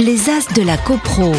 Les 0.00 0.30
As 0.30 0.52
de 0.54 0.62
la 0.62 0.76
CoPro, 0.76 1.32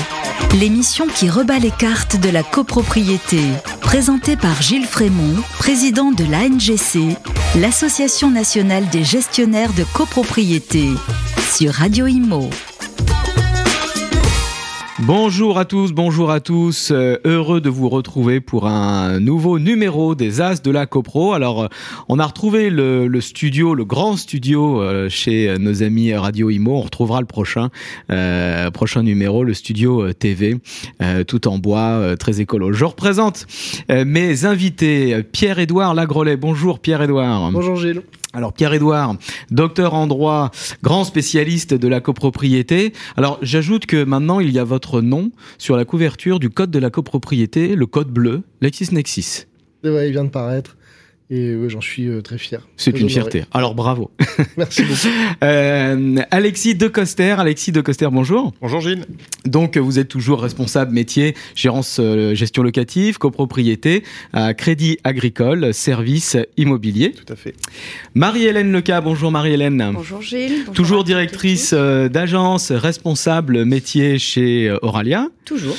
l'émission 0.59 1.07
qui 1.07 1.29
rebat 1.29 1.59
les 1.59 1.71
cartes 1.71 2.19
de 2.19 2.29
la 2.29 2.43
copropriété. 2.43 3.41
Présentée 3.81 4.37
par 4.37 4.61
Gilles 4.61 4.85
Frémont, 4.85 5.35
président 5.57 6.11
de 6.11 6.23
l'ANGC, 6.23 7.17
l'Association 7.59 8.31
nationale 8.31 8.87
des 8.89 9.03
gestionnaires 9.03 9.73
de 9.73 9.83
copropriété, 9.93 10.85
sur 11.51 11.73
Radio 11.73 12.07
Imo. 12.07 12.49
Bonjour 15.01 15.57
à 15.57 15.63
tous, 15.63 15.93
bonjour 15.93 16.29
à 16.29 16.41
tous. 16.41 16.91
Euh, 16.91 17.17
heureux 17.23 17.61
de 17.61 17.69
vous 17.69 17.87
retrouver 17.87 18.41
pour 18.41 18.67
un 18.67 19.21
nouveau 19.21 19.57
numéro 19.57 20.13
des 20.13 20.41
As 20.41 20.61
de 20.61 20.71
la 20.71 20.87
CoPro. 20.87 21.31
Alors, 21.31 21.63
euh, 21.63 21.67
on 22.09 22.19
a 22.19 22.25
retrouvé 22.25 22.69
le, 22.69 23.21
studio, 23.21 23.75
le 23.75 23.85
grand 23.85 24.17
studio 24.17 24.81
euh, 24.81 25.07
chez 25.07 25.55
nos 25.57 25.83
amis 25.83 26.13
Radio 26.13 26.49
Imo. 26.49 26.75
On 26.75 26.81
retrouvera 26.81 27.21
le 27.21 27.27
prochain, 27.27 27.69
prochain 28.73 29.03
numéro, 29.03 29.45
le 29.45 29.53
studio 29.53 30.11
TV, 30.11 30.57
tout 31.27 31.47
en 31.47 31.59
bois, 31.59 32.17
très 32.17 32.41
écolo. 32.41 32.73
Je 32.73 32.83
représente 32.83 33.47
mes 33.89 34.45
invités, 34.45 35.23
Pierre-Édouard 35.23 35.93
Lagrolet. 35.93 36.35
Bonjour 36.35 36.79
Pierre-Édouard. 36.79 37.51
Bonjour 37.51 37.77
Gilles. 37.77 38.01
Alors 38.31 38.53
Pierre-Édouard, 38.53 39.15
docteur 39.49 39.95
en 39.95 40.05
droit, 40.05 40.51
grand 40.83 41.03
spécialiste 41.03 41.73
de 41.73 41.87
la 41.87 41.99
copropriété. 41.99 42.93
Alors 43.17 43.39
j'ajoute 43.41 43.87
que 43.87 44.03
maintenant 44.03 44.39
il 44.39 44.51
y 44.51 44.59
a 44.59 44.63
votre 44.63 45.01
nom 45.01 45.31
sur 45.57 45.75
la 45.75 45.83
couverture 45.83 46.39
du 46.39 46.51
code 46.51 46.69
de 46.69 46.77
la 46.77 46.91
copropriété, 46.91 47.75
le 47.75 47.87
code 47.87 48.09
bleu, 48.09 48.43
LexisNexis. 48.61 49.45
Ouais, 49.83 50.07
il 50.07 50.11
vient 50.11 50.25
de 50.25 50.29
paraître. 50.29 50.77
Et 51.31 51.55
j'en 51.67 51.81
suis 51.81 52.07
euh, 52.07 52.21
très 52.21 52.39
fier. 52.39 52.67
C'est 52.75 52.99
une 52.99 53.07
fierté. 53.07 53.43
Alors 53.51 53.75
bravo. 53.75 54.09
Merci 54.57 54.81
beaucoup. 54.81 55.07
euh, 55.43 56.15
Alexis 56.31 56.73
Decoster. 56.73 57.35
Alexis 57.37 57.71
Decoster, 57.71 58.07
bonjour. 58.11 58.51
Bonjour 58.61 58.81
Gilles. 58.81 59.05
Donc 59.45 59.77
vous 59.77 59.99
êtes 59.99 60.07
toujours 60.07 60.41
responsable 60.41 60.91
métier, 60.91 61.35
gérance, 61.53 61.99
euh, 61.99 62.33
gestion 62.33 62.63
locative, 62.63 63.19
copropriété, 63.19 64.03
Crédit 64.57 64.97
Agricole, 65.03 65.73
service 65.73 66.35
immobilier. 66.57 67.11
Tout 67.11 67.31
à 67.31 67.35
fait. 67.35 67.53
Marie-Hélène 68.15 68.71
Leca, 68.71 68.99
bonjour 69.01 69.31
Marie-Hélène. 69.31 69.91
Bonjour 69.93 70.21
Gilles. 70.21 70.63
Bonjour 70.65 70.73
toujours 70.73 71.03
directrice 71.03 71.73
euh, 71.73 72.09
d'agence, 72.09 72.71
responsable 72.71 73.65
métier 73.65 74.17
chez 74.17 74.75
Oralia. 74.81 75.27
Toujours 75.45 75.75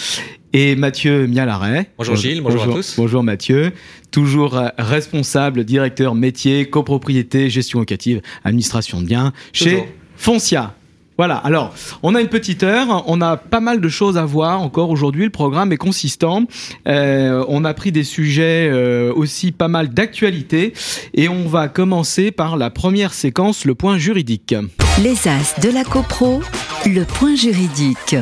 et 0.53 0.77
Mathieu 0.77 1.27
Mialaret. 1.27 1.91
Bonjour 1.97 2.17
Gilles, 2.17 2.41
bonjour, 2.41 2.63
à 2.63 2.67
tous. 2.67 2.95
Bonjour 2.97 3.23
Mathieu, 3.23 3.73
toujours 4.11 4.57
euh, 4.57 4.69
responsable, 4.79 5.65
directeur 5.65 6.15
métier, 6.15 6.69
copropriété, 6.69 7.51
gestion 7.51 7.79
locative, 7.79 8.21
administration 8.45 9.01
de 9.01 9.07
biens 9.07 9.33
chez 9.53 9.85
Foncia. 10.17 10.75
Voilà, 11.17 11.37
alors 11.37 11.75
on 12.03 12.15
a 12.15 12.23
une 12.23 12.29
petite 12.29 12.63
heure, 12.63 13.05
on 13.07 13.21
a 13.21 13.37
pas 13.37 13.61
mal 13.61 13.83
de 13.83 13.89
choses 13.91 14.17
à 14.17 14.25
voir 14.25 14.63
encore 14.63 14.89
aujourd'hui, 14.89 15.25
le 15.25 15.31
programme 15.31 15.71
est 15.71 15.77
consistant, 15.77 16.45
euh, 16.89 17.45
on 17.47 17.67
a 17.67 17.75
pris 17.75 17.93
des 17.93 18.05
sujets 18.05 18.71
euh, 18.73 19.13
aussi 19.15 19.53
pas 19.53 19.69
mal 19.69 19.91
d'actualité 19.91 20.73
et 21.13 21.29
on 21.29 21.47
va 21.47 21.69
commencer 21.69 22.31
par 22.31 22.57
la 22.57 22.71
première 22.71 23.13
séquence, 23.13 23.67
le 23.67 23.75
point 23.75 23.99
juridique. 23.99 24.55
Les 25.03 25.29
As 25.29 25.61
de 25.61 25.69
la 25.69 25.85
CoPro, 25.85 26.41
le 26.87 27.05
point 27.05 27.37
juridique. 27.37 28.17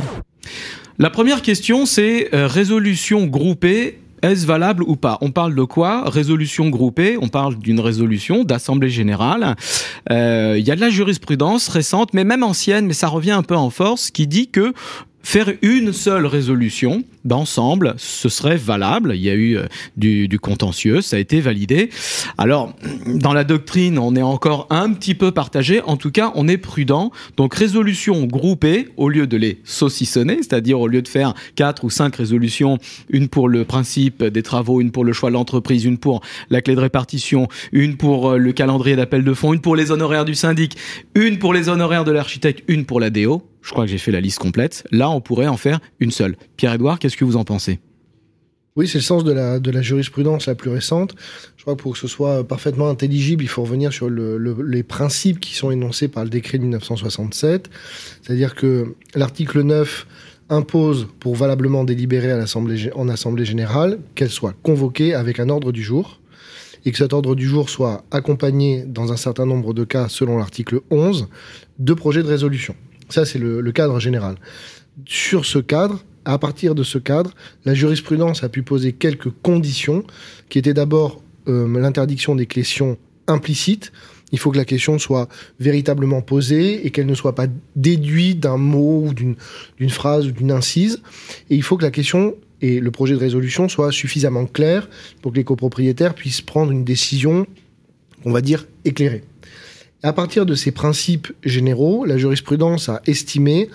La 1.01 1.11
première 1.11 1.43
question, 1.43 1.87
c'est 1.87 2.35
euh, 2.35 2.49
résolution 2.49 3.27
groupée. 3.27 4.01
Est-ce 4.23 4.45
valable 4.47 4.83
ou 4.83 4.97
pas? 4.97 5.17
On 5.21 5.31
parle 5.31 5.55
de 5.55 5.63
quoi? 5.63 6.11
Résolution 6.11 6.71
groupée, 6.71 7.17
on 7.23 7.29
parle 7.29 7.57
d'une 7.57 7.79
résolution 7.79 8.43
d'Assemblée 8.43 8.91
générale. 8.91 9.55
Euh, 10.11 10.57
il 10.59 10.67
y 10.67 10.73
a 10.73 10.75
de 10.75 10.81
la 10.81 10.91
jurisprudence 10.91 11.69
récente, 11.69 12.15
mais 12.15 12.25
même 12.25 12.43
ancienne, 12.43 12.87
mais 12.87 12.95
ça 12.95 13.07
revient 13.07 13.31
un 13.31 13.45
peu 13.45 13.55
en 13.55 13.71
force, 13.71 14.11
qui 14.11 14.27
dit 14.27 14.49
que 14.49 14.73
faire 15.23 15.53
une 15.63 15.93
seule 15.93 16.27
résolution 16.27 17.05
d'ensemble, 17.25 17.95
ce 17.99 18.29
serait 18.29 18.57
valable. 18.57 19.13
Il 19.15 19.23
y 19.23 19.31
a 19.31 19.35
eu 19.35 19.57
euh, 19.57 19.67
du, 19.97 20.39
contentieux, 20.41 21.01
ça 21.01 21.17
a 21.17 21.19
été 21.19 21.41
validé. 21.41 21.91
Alors, 22.37 22.73
dans 23.07 23.33
la 23.33 23.45
doctrine, 23.45 23.99
on 23.99 24.15
est 24.17 24.23
encore 24.23 24.67
un 24.71 24.93
petit 24.93 25.15
peu 25.15 25.31
partagé. 25.31 25.81
En 25.83 25.97
tout 25.97 26.11
cas, 26.11 26.33
on 26.35 26.49
est 26.49 26.59
prudent. 26.59 27.11
Donc, 27.37 27.55
résolution 27.55 28.25
groupée, 28.25 28.89
au 28.97 29.09
lieu 29.09 29.27
de 29.27 29.37
les 29.37 29.61
saucissonner, 29.65 30.37
c'est-à-dire 30.37 30.81
au 30.81 30.87
lieu 30.87 31.03
de 31.03 31.09
faire 31.09 31.35
quatre 31.55 31.85
ou 31.85 31.91
cinq 31.91 32.17
résolutions, 32.17 32.79
une 33.09 33.29
pour 33.29 33.49
le 33.49 33.65
principe 33.65 34.25
des 34.25 34.43
travaux, 34.43 34.81
une 34.81 34.91
pour 34.91 35.05
le 35.05 35.13
choix 35.13 35.31
de 35.31 35.35
l'entreprise, 35.35 35.85
une 35.85 35.99
pour 35.99 36.21
la 36.51 36.63
clé 36.63 36.75
de 36.75 36.81
répartition, 36.81 37.49
une 37.73 37.97
pour 37.97 38.31
euh, 38.31 38.39
le 38.39 38.53
calendrier 38.53 38.97
d'appel 38.97 39.25
de 39.25 39.35
fonds, 39.35 39.53
une 39.53 39.61
pour 39.61 39.77
les 39.77 39.91
honoraires 39.91 40.25
du 40.25 40.35
syndic, 40.35 40.77
une 41.15 41.39
pour 41.39 41.53
les 41.53 41.69
honoraires 41.69 42.05
de 42.05 42.13
l'architecte, 42.13 42.65
une 42.69 42.85
pour 42.85 43.01
la 43.01 43.11
DO 43.11 43.43
je 43.69 43.73
crois 43.75 43.85
que 43.85 43.91
j'ai 43.91 43.99
fait 43.99 44.13
la 44.13 44.21
liste 44.21 44.39
complète. 44.39 44.85
Là, 44.93 45.11
on 45.11 45.21
pourrait 45.21 45.47
en 45.47 45.59
faire 45.59 45.79
une 46.01 46.11
seule. 46.11 46.37
Pierre-Edouard, 46.57 46.99
qu'est-ce 47.09 47.17
que 47.17 47.25
vous 47.25 47.37
en 47.37 47.45
pensez? 47.45 47.81
Oui, 48.77 48.87
c'est 48.87 48.99
le 48.99 49.03
sens 49.03 49.25
de 49.25 49.33
la, 49.33 49.59
de 49.59 49.71
la 49.71 49.81
jurisprudence 49.81 50.47
la 50.47 50.55
plus 50.55 50.71
récente. 50.71 51.15
Je 51.57 51.63
crois 51.63 51.75
que 51.75 51.81
pour 51.81 51.95
que 51.95 51.99
ce 51.99 52.07
soit 52.07 52.47
parfaitement 52.47 52.91
intelligible, 52.91 53.43
il 53.43 53.49
faut 53.49 53.63
revenir 53.63 53.95
sur 53.95 54.11
les 54.11 54.83
principes 54.83 55.41
qui 55.41 55.55
sont 55.55 55.71
énoncés 55.71 56.09
par 56.09 56.25
le 56.25 56.31
décret 56.31 56.59
de 56.59 56.65
1967. 56.65 57.71
C'est-à-dire 58.23 58.55
que 58.55 58.95
l'article 59.15 59.63
9 59.63 60.07
impose, 60.51 61.09
pour 61.19 61.35
valablement 61.35 61.85
délibérer 61.85 62.31
à 62.31 62.45
en 62.95 63.09
Assemblée 63.09 63.45
générale, 63.47 63.99
qu'elle 64.15 64.31
soit 64.31 64.55
convoquée 64.63 65.15
avec 65.15 65.41
un 65.41 65.49
ordre 65.49 65.73
du 65.73 65.83
jour 65.83 66.21
et 66.85 66.93
que 66.93 66.99
cet 66.99 67.15
ordre 67.15 67.35
du 67.35 67.47
jour 67.47 67.71
soit 67.71 68.05
accompagné, 68.11 68.85
dans 68.87 69.13
un 69.13 69.17
certain 69.17 69.47
nombre 69.47 69.73
de 69.73 69.85
cas, 69.85 70.09
selon 70.09 70.37
l'article 70.37 70.81
11, 70.91 71.29
de 71.79 71.95
projets 71.95 72.23
de 72.23 72.29
résolution. 72.29 72.77
Ça, 73.09 73.25
c'est 73.25 73.39
le, 73.39 73.73
cadre 73.73 73.99
général. 73.99 74.37
Sur 75.07 75.47
ce 75.47 75.59
cadre, 75.59 76.05
à 76.29 76.37
partir 76.37 76.75
de 76.75 76.83
ce 76.83 76.99
cadre, 76.99 77.33
la 77.65 77.73
jurisprudence 77.73 78.45
a 78.45 78.51
pu 78.51 78.63
poser 78.63 78.93
quelques 78.93 79.31
conditions, 79.43 80.05
qui 80.51 80.59
étaient 80.59 80.75
d'abord 80.75 81.23
euh, 81.49 81.81
l'interdiction 81.81 82.35
des 82.35 82.45
questions 82.45 82.99
implicites. 83.27 83.93
Il 84.31 84.39
faut 84.39 84.51
que 84.51 84.59
la 84.59 84.67
question 84.67 84.99
soit 84.99 85.31
véritablement 85.59 86.21
posée 86.21 86.87
et 86.87 86.91
qu'elle 86.91 87.07
ne 87.07 87.15
soit 87.15 87.35
pas 87.35 87.47
déduite 87.77 88.41
d'un 88.41 88.59
mot 88.59 89.11
d'une 89.15 89.91
phrase 89.91 90.27
ou 90.27 90.33
d'une 90.33 90.53
incise. 90.53 91.01
Et 91.49 91.57
il 91.57 91.63
faut 91.63 91.79
que 91.79 91.85
la 91.85 91.91
question 91.91 92.35
et 92.61 92.79
le 92.79 92.91
projet 92.91 93.15
de 93.15 93.21
résolution 93.21 93.71
soient 93.71 93.91
suffisamment 93.91 94.45
clairs 94.45 94.87
pour 95.23 95.33
que 95.33 95.39
les 95.39 95.45
copropriétaires 95.45 96.15
puissent 96.15 96.43
prendre 96.43 96.73
une 96.73 96.85
décision, 96.85 97.47
on 98.27 98.33
va 98.33 98.43
dire, 98.43 98.67
éclairée. 98.85 99.25
À 100.03 100.13
partir 100.13 100.45
de 100.45 100.55
ces 100.55 100.73
principes 100.73 101.33
généraux, 101.43 102.05
la 102.05 102.19
jurisprudence 102.19 102.91
a 102.91 103.01
estimé 103.07 103.71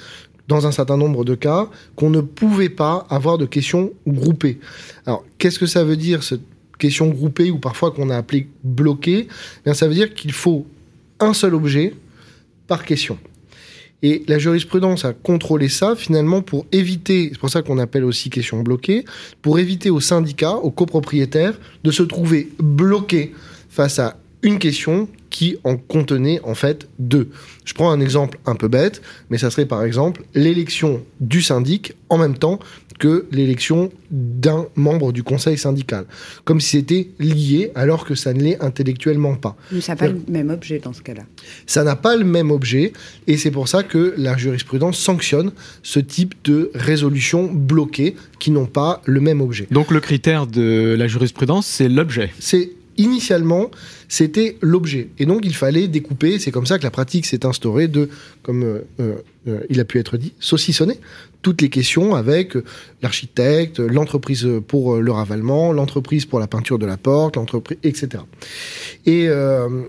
dans 0.53 0.67
un 0.67 0.71
certain 0.71 0.97
nombre 0.97 1.25
de 1.25 1.35
cas, 1.35 1.69
qu'on 1.95 2.09
ne 2.09 2.21
pouvait 2.21 2.69
pas 2.69 3.05
avoir 3.09 3.37
de 3.37 3.45
questions 3.45 3.91
groupées. 4.07 4.59
Alors, 5.05 5.23
qu'est-ce 5.37 5.59
que 5.59 5.65
ça 5.65 5.83
veut 5.83 5.97
dire, 5.97 6.23
cette 6.23 6.41
question 6.79 7.09
groupée, 7.09 7.51
ou 7.51 7.59
parfois 7.59 7.91
qu'on 7.91 8.09
a 8.09 8.17
appelé 8.17 8.47
bloquée? 8.63 9.27
Eh 9.29 9.63
Bien, 9.65 9.73
Ça 9.73 9.87
veut 9.87 9.93
dire 9.93 10.13
qu'il 10.13 10.31
faut 10.31 10.65
un 11.19 11.33
seul 11.33 11.55
objet 11.55 11.93
par 12.67 12.85
question. 12.85 13.17
Et 14.01 14.23
la 14.27 14.37
jurisprudence 14.37 15.05
a 15.05 15.13
contrôlé 15.13 15.69
ça 15.69 15.95
finalement 15.95 16.41
pour 16.41 16.65
éviter, 16.73 17.29
c'est 17.31 17.39
pour 17.39 17.49
ça 17.49 17.61
qu'on 17.61 17.77
appelle 17.77 18.03
aussi 18.03 18.29
question 18.29 18.61
bloquée, 18.61 19.05
pour 19.41 19.59
éviter 19.59 19.89
aux 19.89 20.01
syndicats, 20.01 20.57
aux 20.57 20.71
copropriétaires 20.71 21.57
de 21.85 21.91
se 21.91 22.03
trouver 22.03 22.49
bloqués 22.59 23.33
face 23.69 23.99
à 23.99 24.17
une 24.41 24.59
question 24.59 25.07
qui 25.33 25.57
en 25.63 25.77
contenait 25.77 26.39
en 26.44 26.53
fait 26.53 26.88
deux. 26.99 27.29
Je 27.66 27.73
prends 27.73 27.91
un 27.91 27.99
exemple 27.99 28.38
un 28.45 28.53
peu 28.53 28.67
bête, 28.67 29.01
mais 29.31 29.39
ça 29.39 29.49
serait 29.49 29.66
par 29.66 29.83
exemple 29.83 30.23
l'élection 30.35 31.01
du 31.19 31.41
syndic 31.41 31.94
en 32.09 32.19
même 32.19 32.38
temps 32.38 32.59
que 32.99 33.25
l'élection 33.31 33.91
d'un 34.11 34.67
membre 34.75 35.11
du 35.11 35.23
conseil 35.23 35.57
syndical. 35.57 36.05
Comme 36.45 36.61
si 36.61 36.77
c'était 36.77 37.09
lié 37.17 37.71
alors 37.73 38.05
que 38.05 38.13
ça 38.13 38.31
ne 38.31 38.44
l'est 38.44 38.61
intellectuellement 38.61 39.33
pas. 39.33 39.57
Mais 39.71 39.81
ça 39.81 39.94
n'a 39.94 39.97
pas 39.97 40.07
le 40.07 40.21
même 40.27 40.51
objet 40.51 40.77
dans 40.77 40.94
ce 40.94 41.01
cas-là. 41.01 41.23
Ça 41.65 41.83
n'a 41.83 41.95
pas 41.95 42.15
le 42.15 42.25
même 42.25 42.51
objet 42.51 42.94
et 43.25 43.38
c'est 43.38 43.50
pour 43.50 43.67
ça 43.67 43.81
que 43.81 44.13
la 44.15 44.38
jurisprudence 44.38 45.00
sanctionne 45.00 45.51
ce 45.81 46.00
type 46.00 46.35
de 46.44 46.69
résolution 46.75 47.51
bloquée 47.51 48.15
qui 48.38 48.51
n'ont 48.51 48.68
pas 48.68 49.01
le 49.06 49.19
même 49.19 49.41
objet. 49.41 49.68
Donc 49.71 49.89
le 49.89 50.00
critère 50.00 50.45
de 50.45 50.95
la 50.95 51.07
jurisprudence, 51.07 51.65
c'est 51.65 51.89
l'objet. 51.89 52.31
C'est 52.38 52.69
initialement, 52.97 53.71
c'était 54.07 54.57
l'objet. 54.61 55.09
Et 55.19 55.25
donc, 55.25 55.41
il 55.45 55.55
fallait 55.55 55.88
découper. 55.88 56.39
C'est 56.39 56.51
comme 56.51 56.65
ça 56.65 56.77
que 56.77 56.83
la 56.83 56.91
pratique 56.91 57.25
s'est 57.25 57.45
instaurée 57.45 57.88
de, 57.88 58.09
comme 58.41 58.63
euh, 58.63 58.79
euh, 59.00 59.15
euh, 59.47 59.59
il 59.69 59.79
a 59.79 59.85
pu 59.85 60.00
être 60.00 60.17
dit, 60.17 60.33
saucissonner 60.39 61.00
toutes 61.41 61.61
les 61.61 61.69
questions 61.69 62.15
avec 62.15 62.55
l'architecte, 63.01 63.81
l'entreprise 63.81 64.47
pour 64.65 64.95
le 64.95 65.11
ravalement, 65.11 65.73
l'entreprise 65.73 66.25
pour 66.25 66.39
la 66.39 66.47
peinture 66.47 66.79
de 66.79 66.85
la 66.85 66.95
porte, 66.95 67.35
l'entreprise, 67.35 67.77
etc. 67.83 68.23
Et 69.05 69.27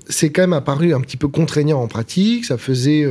c'est 0.08 0.30
quand 0.30 0.42
même 0.42 0.52
apparu 0.52 0.92
un 0.94 1.00
petit 1.00 1.16
peu 1.16 1.28
contraignant 1.28 1.80
en 1.80 1.86
pratique. 1.86 2.44
Ça 2.44 2.58
faisait 2.58 3.06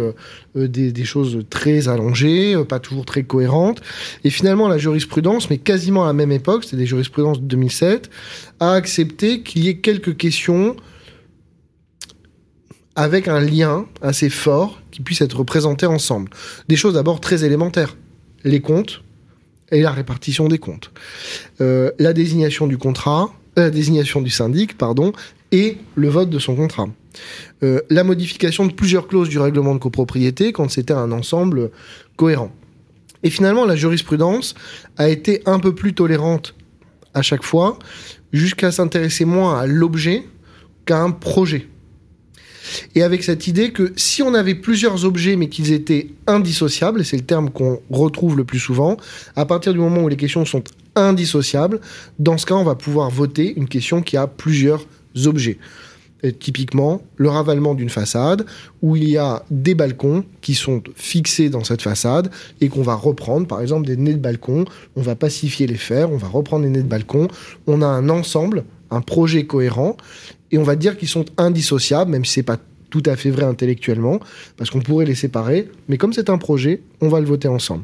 des, 0.55 0.91
des, 0.91 1.05
choses 1.05 1.45
très 1.49 1.87
allongées, 1.87 2.61
pas 2.67 2.79
toujours 2.79 3.05
très 3.05 3.23
cohérentes. 3.23 3.81
Et 4.25 4.29
finalement, 4.29 4.67
la 4.67 4.77
jurisprudence, 4.77 5.49
mais 5.49 5.57
quasiment 5.57 6.03
à 6.03 6.07
la 6.07 6.13
même 6.13 6.33
époque, 6.33 6.65
c'est 6.69 6.75
des 6.75 6.85
jurisprudences 6.85 7.39
de 7.39 7.45
2007, 7.45 8.09
a 8.59 8.73
accepté 8.73 9.41
qu'il 9.41 9.63
y 9.63 9.69
ait 9.69 9.77
quelques 9.77 10.17
questions 10.17 10.75
avec 12.95 13.27
un 13.27 13.39
lien 13.39 13.85
assez 14.01 14.29
fort 14.29 14.81
qui 14.91 15.01
puisse 15.01 15.21
être 15.21 15.37
représenté 15.37 15.85
ensemble. 15.85 16.29
Des 16.67 16.75
choses 16.75 16.93
d'abord 16.93 17.19
très 17.19 17.43
élémentaires. 17.43 17.97
Les 18.43 18.61
comptes 18.61 19.03
et 19.71 19.81
la 19.81 19.91
répartition 19.91 20.47
des 20.47 20.59
comptes. 20.59 20.91
Euh, 21.61 21.91
la 21.97 22.13
désignation 22.13 22.67
du 22.67 22.77
contrat, 22.77 23.33
euh, 23.57 23.63
la 23.63 23.69
désignation 23.69 24.21
du 24.21 24.29
syndic, 24.29 24.77
pardon, 24.77 25.13
et 25.51 25.77
le 25.95 26.09
vote 26.09 26.29
de 26.29 26.39
son 26.39 26.55
contrat. 26.55 26.87
Euh, 27.63 27.81
la 27.89 28.03
modification 28.03 28.65
de 28.65 28.73
plusieurs 28.73 29.07
clauses 29.07 29.29
du 29.29 29.39
règlement 29.39 29.73
de 29.73 29.79
copropriété 29.79 30.51
quand 30.51 30.69
c'était 30.69 30.93
un 30.93 31.11
ensemble 31.11 31.71
cohérent. 32.15 32.51
Et 33.23 33.29
finalement, 33.29 33.65
la 33.65 33.75
jurisprudence 33.75 34.53
a 34.97 35.09
été 35.09 35.41
un 35.45 35.59
peu 35.59 35.73
plus 35.73 35.93
tolérante 35.93 36.55
à 37.13 37.21
chaque 37.21 37.43
fois, 37.43 37.77
jusqu'à 38.31 38.71
s'intéresser 38.71 39.25
moins 39.25 39.59
à 39.59 39.67
l'objet 39.67 40.25
qu'à 40.85 40.99
un 40.99 41.11
projet. 41.11 41.67
Et 42.95 43.03
avec 43.03 43.23
cette 43.23 43.47
idée 43.47 43.71
que 43.71 43.93
si 43.95 44.21
on 44.21 44.33
avait 44.33 44.55
plusieurs 44.55 45.05
objets 45.05 45.35
mais 45.35 45.49
qu'ils 45.49 45.71
étaient 45.71 46.07
indissociables, 46.27 47.03
c'est 47.05 47.17
le 47.17 47.23
terme 47.23 47.49
qu'on 47.49 47.79
retrouve 47.89 48.37
le 48.37 48.43
plus 48.43 48.59
souvent, 48.59 48.97
à 49.35 49.45
partir 49.45 49.73
du 49.73 49.79
moment 49.79 50.01
où 50.01 50.07
les 50.07 50.17
questions 50.17 50.45
sont 50.45 50.63
indissociables, 50.95 51.79
dans 52.19 52.37
ce 52.37 52.45
cas 52.45 52.55
on 52.55 52.63
va 52.63 52.75
pouvoir 52.75 53.09
voter 53.09 53.53
une 53.55 53.67
question 53.67 54.01
qui 54.01 54.17
a 54.17 54.27
plusieurs 54.27 54.85
objets. 55.25 55.57
Et 56.25 56.31
typiquement, 56.31 57.01
le 57.17 57.29
ravalement 57.29 57.75
d'une 57.75 57.89
façade 57.89 58.45
où 58.81 58.95
il 58.95 59.09
y 59.09 59.17
a 59.17 59.43
des 59.51 59.75
balcons 59.75 60.23
qui 60.39 60.55
sont 60.55 60.81
fixés 60.95 61.49
dans 61.49 61.65
cette 61.65 61.81
façade 61.81 62.31
et 62.61 62.69
qu'on 62.69 62.81
va 62.81 62.95
reprendre, 62.95 63.45
par 63.45 63.59
exemple 63.59 63.85
des 63.85 63.97
nez 63.97 64.13
de 64.13 64.19
balcon, 64.19 64.63
on 64.95 65.01
va 65.01 65.15
pacifier 65.15 65.67
les 65.67 65.75
fers, 65.75 66.09
on 66.11 66.17
va 66.17 66.29
reprendre 66.29 66.63
les 66.63 66.69
nez 66.69 66.81
de 66.81 66.87
balcon, 66.87 67.27
on 67.67 67.81
a 67.81 67.87
un 67.87 68.07
ensemble, 68.07 68.63
un 68.89 69.01
projet 69.01 69.45
cohérent 69.45 69.97
et 70.53 70.57
on 70.59 70.63
va 70.63 70.75
dire 70.75 70.97
qu'ils 70.97 71.09
sont 71.09 71.25
indissociables, 71.37 72.11
même 72.11 72.23
si 72.23 72.33
c'est 72.33 72.43
pas 72.43 72.59
tout 72.91 73.01
à 73.07 73.15
fait 73.15 73.31
vrai 73.31 73.43
intellectuellement, 73.43 74.19
parce 74.55 74.69
qu'on 74.69 74.81
pourrait 74.81 75.05
les 75.05 75.15
séparer, 75.15 75.67
mais 75.89 75.97
comme 75.97 76.13
c'est 76.13 76.29
un 76.29 76.37
projet, 76.37 76.83
on 77.01 77.09
va 77.09 77.19
le 77.19 77.25
voter 77.25 77.47
ensemble. 77.47 77.83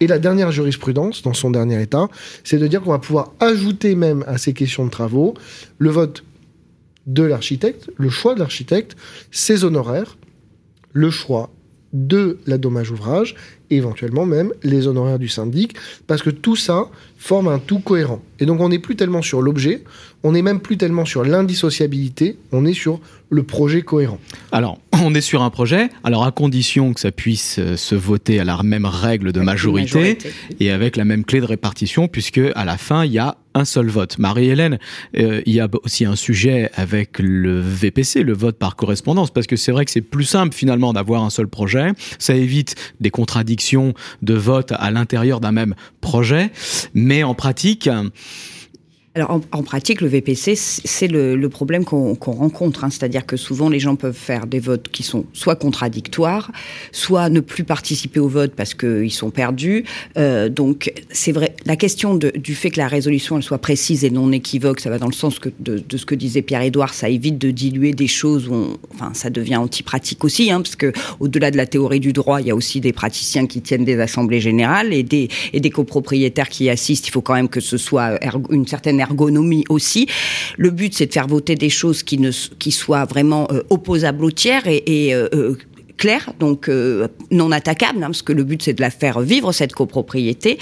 Et 0.00 0.06
la 0.06 0.18
dernière 0.18 0.52
jurisprudence, 0.52 1.22
dans 1.22 1.32
son 1.32 1.50
dernier 1.50 1.80
état, 1.80 2.08
c'est 2.44 2.58
de 2.58 2.66
dire 2.66 2.82
qu'on 2.82 2.90
va 2.90 2.98
pouvoir 2.98 3.32
ajouter 3.40 3.94
même 3.94 4.22
à 4.26 4.36
ces 4.36 4.52
questions 4.52 4.84
de 4.84 4.90
travaux 4.90 5.32
le 5.78 5.88
vote 5.88 6.24
de 7.06 7.22
l'architecte, 7.22 7.90
le 7.96 8.10
choix 8.10 8.34
de 8.34 8.40
l'architecte, 8.40 8.96
ses 9.30 9.64
honoraires, 9.64 10.18
le 10.92 11.10
choix 11.10 11.48
de 11.94 12.38
la 12.46 12.58
dommage 12.58 12.90
ouvrage, 12.90 13.36
éventuellement 13.70 14.26
même 14.26 14.52
les 14.62 14.86
honoraires 14.86 15.18
du 15.18 15.28
syndic, 15.28 15.74
parce 16.06 16.22
que 16.22 16.30
tout 16.30 16.56
ça 16.56 16.86
forme 17.18 17.48
un 17.48 17.58
tout 17.58 17.80
cohérent. 17.80 18.22
Et 18.38 18.46
donc 18.46 18.60
on 18.60 18.68
n'est 18.68 18.78
plus 18.78 18.96
tellement 18.96 19.22
sur 19.22 19.42
l'objet, 19.42 19.84
on 20.22 20.32
n'est 20.32 20.42
même 20.42 20.60
plus 20.60 20.76
tellement 20.76 21.04
sur 21.04 21.24
l'indissociabilité, 21.24 22.36
on 22.52 22.64
est 22.64 22.74
sur 22.74 23.00
le 23.30 23.42
projet 23.42 23.82
cohérent. 23.82 24.18
Alors, 24.52 24.78
on 25.04 25.14
est 25.14 25.20
sur 25.20 25.42
un 25.42 25.50
projet, 25.50 25.88
alors 26.04 26.24
à 26.24 26.32
condition 26.32 26.92
que 26.92 27.00
ça 27.00 27.12
puisse 27.12 27.58
euh, 27.58 27.76
se 27.76 27.94
voter 27.94 28.40
à 28.40 28.44
la 28.44 28.62
même 28.62 28.86
règle 28.86 29.32
de 29.32 29.40
majorité, 29.40 29.98
majorité. 29.98 30.32
et 30.58 30.70
avec 30.70 30.96
la 30.96 31.04
même 31.04 31.24
clé 31.24 31.40
de 31.40 31.46
répartition, 31.46 32.08
puisque 32.08 32.40
à 32.54 32.64
la 32.64 32.76
fin, 32.76 33.04
il 33.04 33.12
y 33.12 33.18
a 33.18 33.36
un 33.54 33.64
seul 33.64 33.88
vote. 33.88 34.18
Marie-Hélène, 34.18 34.78
euh, 35.16 35.42
il 35.46 35.54
y 35.54 35.60
a 35.60 35.68
aussi 35.82 36.04
un 36.04 36.16
sujet 36.16 36.70
avec 36.74 37.18
le 37.18 37.60
VPC, 37.60 38.22
le 38.22 38.32
vote 38.32 38.58
par 38.58 38.76
correspondance, 38.76 39.30
parce 39.30 39.46
que 39.46 39.56
c'est 39.56 39.72
vrai 39.72 39.84
que 39.84 39.90
c'est 39.90 40.00
plus 40.00 40.24
simple 40.24 40.54
finalement 40.54 40.92
d'avoir 40.92 41.22
un 41.22 41.30
seul 41.30 41.48
projet, 41.48 41.92
ça 42.18 42.34
évite 42.34 42.74
des 43.00 43.10
contradictions 43.10 43.94
de 44.22 44.34
vote 44.34 44.72
à 44.72 44.90
l'intérieur 44.90 45.40
d'un 45.40 45.52
même 45.52 45.74
projet, 46.00 46.50
mais 46.94 47.22
en 47.22 47.34
pratique, 47.34 47.88
Alors 49.16 49.40
en, 49.50 49.62
pratique, 49.64 50.02
le 50.02 50.06
VPC, 50.06 50.54
c'est 50.54 51.08
le, 51.08 51.48
problème 51.48 51.84
qu'on 51.84 52.14
rencontre, 52.14 52.84
hein. 52.84 52.90
c'est-à-dire 52.90 53.26
que 53.26 53.36
souvent 53.36 53.68
les 53.68 53.80
gens 53.80 53.96
peuvent 53.96 54.14
faire 54.16 54.46
des 54.46 54.60
votes 54.60 54.88
qui 54.88 55.02
sont 55.02 55.24
soit 55.32 55.56
contradictoires, 55.56 56.52
soit 56.92 57.28
ne 57.28 57.40
plus 57.40 57.64
participer 57.64 58.20
au 58.20 58.28
vote 58.28 58.52
parce 58.54 58.72
qu'ils 58.72 59.10
sont 59.10 59.30
perdus. 59.30 59.84
Euh, 60.16 60.48
donc 60.48 60.92
c'est 61.10 61.32
vrai, 61.32 61.56
la 61.66 61.74
question 61.74 62.14
du 62.14 62.54
fait 62.54 62.70
que 62.70 62.78
la 62.78 62.86
résolution 62.86 63.36
elle 63.36 63.42
soit 63.42 63.58
précise 63.58 64.04
et 64.04 64.10
non 64.10 64.30
équivoque, 64.30 64.78
ça 64.78 64.90
va 64.90 65.00
dans 65.00 65.08
le 65.08 65.12
sens 65.12 65.40
de, 65.58 65.82
ce 65.96 66.06
que 66.06 66.14
disait 66.14 66.42
Pierre-Édouard, 66.42 66.94
ça 66.94 67.08
évite 67.08 67.36
de 67.36 67.50
diluer 67.50 67.92
des 67.92 68.06
choses 68.06 68.46
où 68.46 68.54
on- 68.54 68.78
enfin 68.94 69.10
ça 69.12 69.28
devient 69.28 69.56
antipratique 69.56 70.22
aussi, 70.22 70.52
hein, 70.52 70.60
parce 70.60 70.76
que 70.76 70.92
au-delà 71.18 71.50
de 71.50 71.56
la 71.56 71.66
théorie 71.66 71.98
du 71.98 72.12
droit, 72.12 72.40
il 72.40 72.46
y 72.46 72.52
a 72.52 72.54
aussi 72.54 72.80
des 72.80 72.92
praticiens 72.92 73.48
qui 73.48 73.60
tiennent 73.60 73.84
des 73.84 73.98
assemblées 73.98 74.40
générales 74.40 74.92
et 74.92 75.02
des, 75.02 75.28
copropriétaires 75.70 76.48
qui 76.48 76.64
y 76.64 76.70
assistent. 76.70 77.08
Il 77.08 77.10
faut 77.10 77.22
quand 77.22 77.34
même 77.34 77.48
que 77.48 77.60
ce 77.60 77.76
soit 77.76 78.20
une 78.50 78.68
certaine 78.68 79.00
ergonomie 79.10 79.64
aussi. 79.68 80.06
Le 80.56 80.70
but, 80.70 80.94
c'est 80.94 81.06
de 81.06 81.12
faire 81.12 81.26
voter 81.26 81.54
des 81.54 81.70
choses 81.70 82.02
qui, 82.02 82.18
ne, 82.18 82.30
qui 82.58 82.72
soient 82.72 83.04
vraiment 83.04 83.48
euh, 83.50 83.62
opposables 83.70 84.24
au 84.24 84.30
tiers 84.30 84.66
et, 84.66 84.82
et 84.86 85.14
euh, 85.14 85.28
euh, 85.34 85.56
claires, 85.96 86.32
donc 86.38 86.68
euh, 86.68 87.08
non 87.30 87.50
attaquables, 87.52 88.02
hein, 88.02 88.06
parce 88.06 88.22
que 88.22 88.32
le 88.32 88.44
but, 88.44 88.62
c'est 88.62 88.72
de 88.72 88.80
la 88.80 88.90
faire 88.90 89.20
vivre, 89.20 89.52
cette 89.52 89.74
copropriété. 89.74 90.58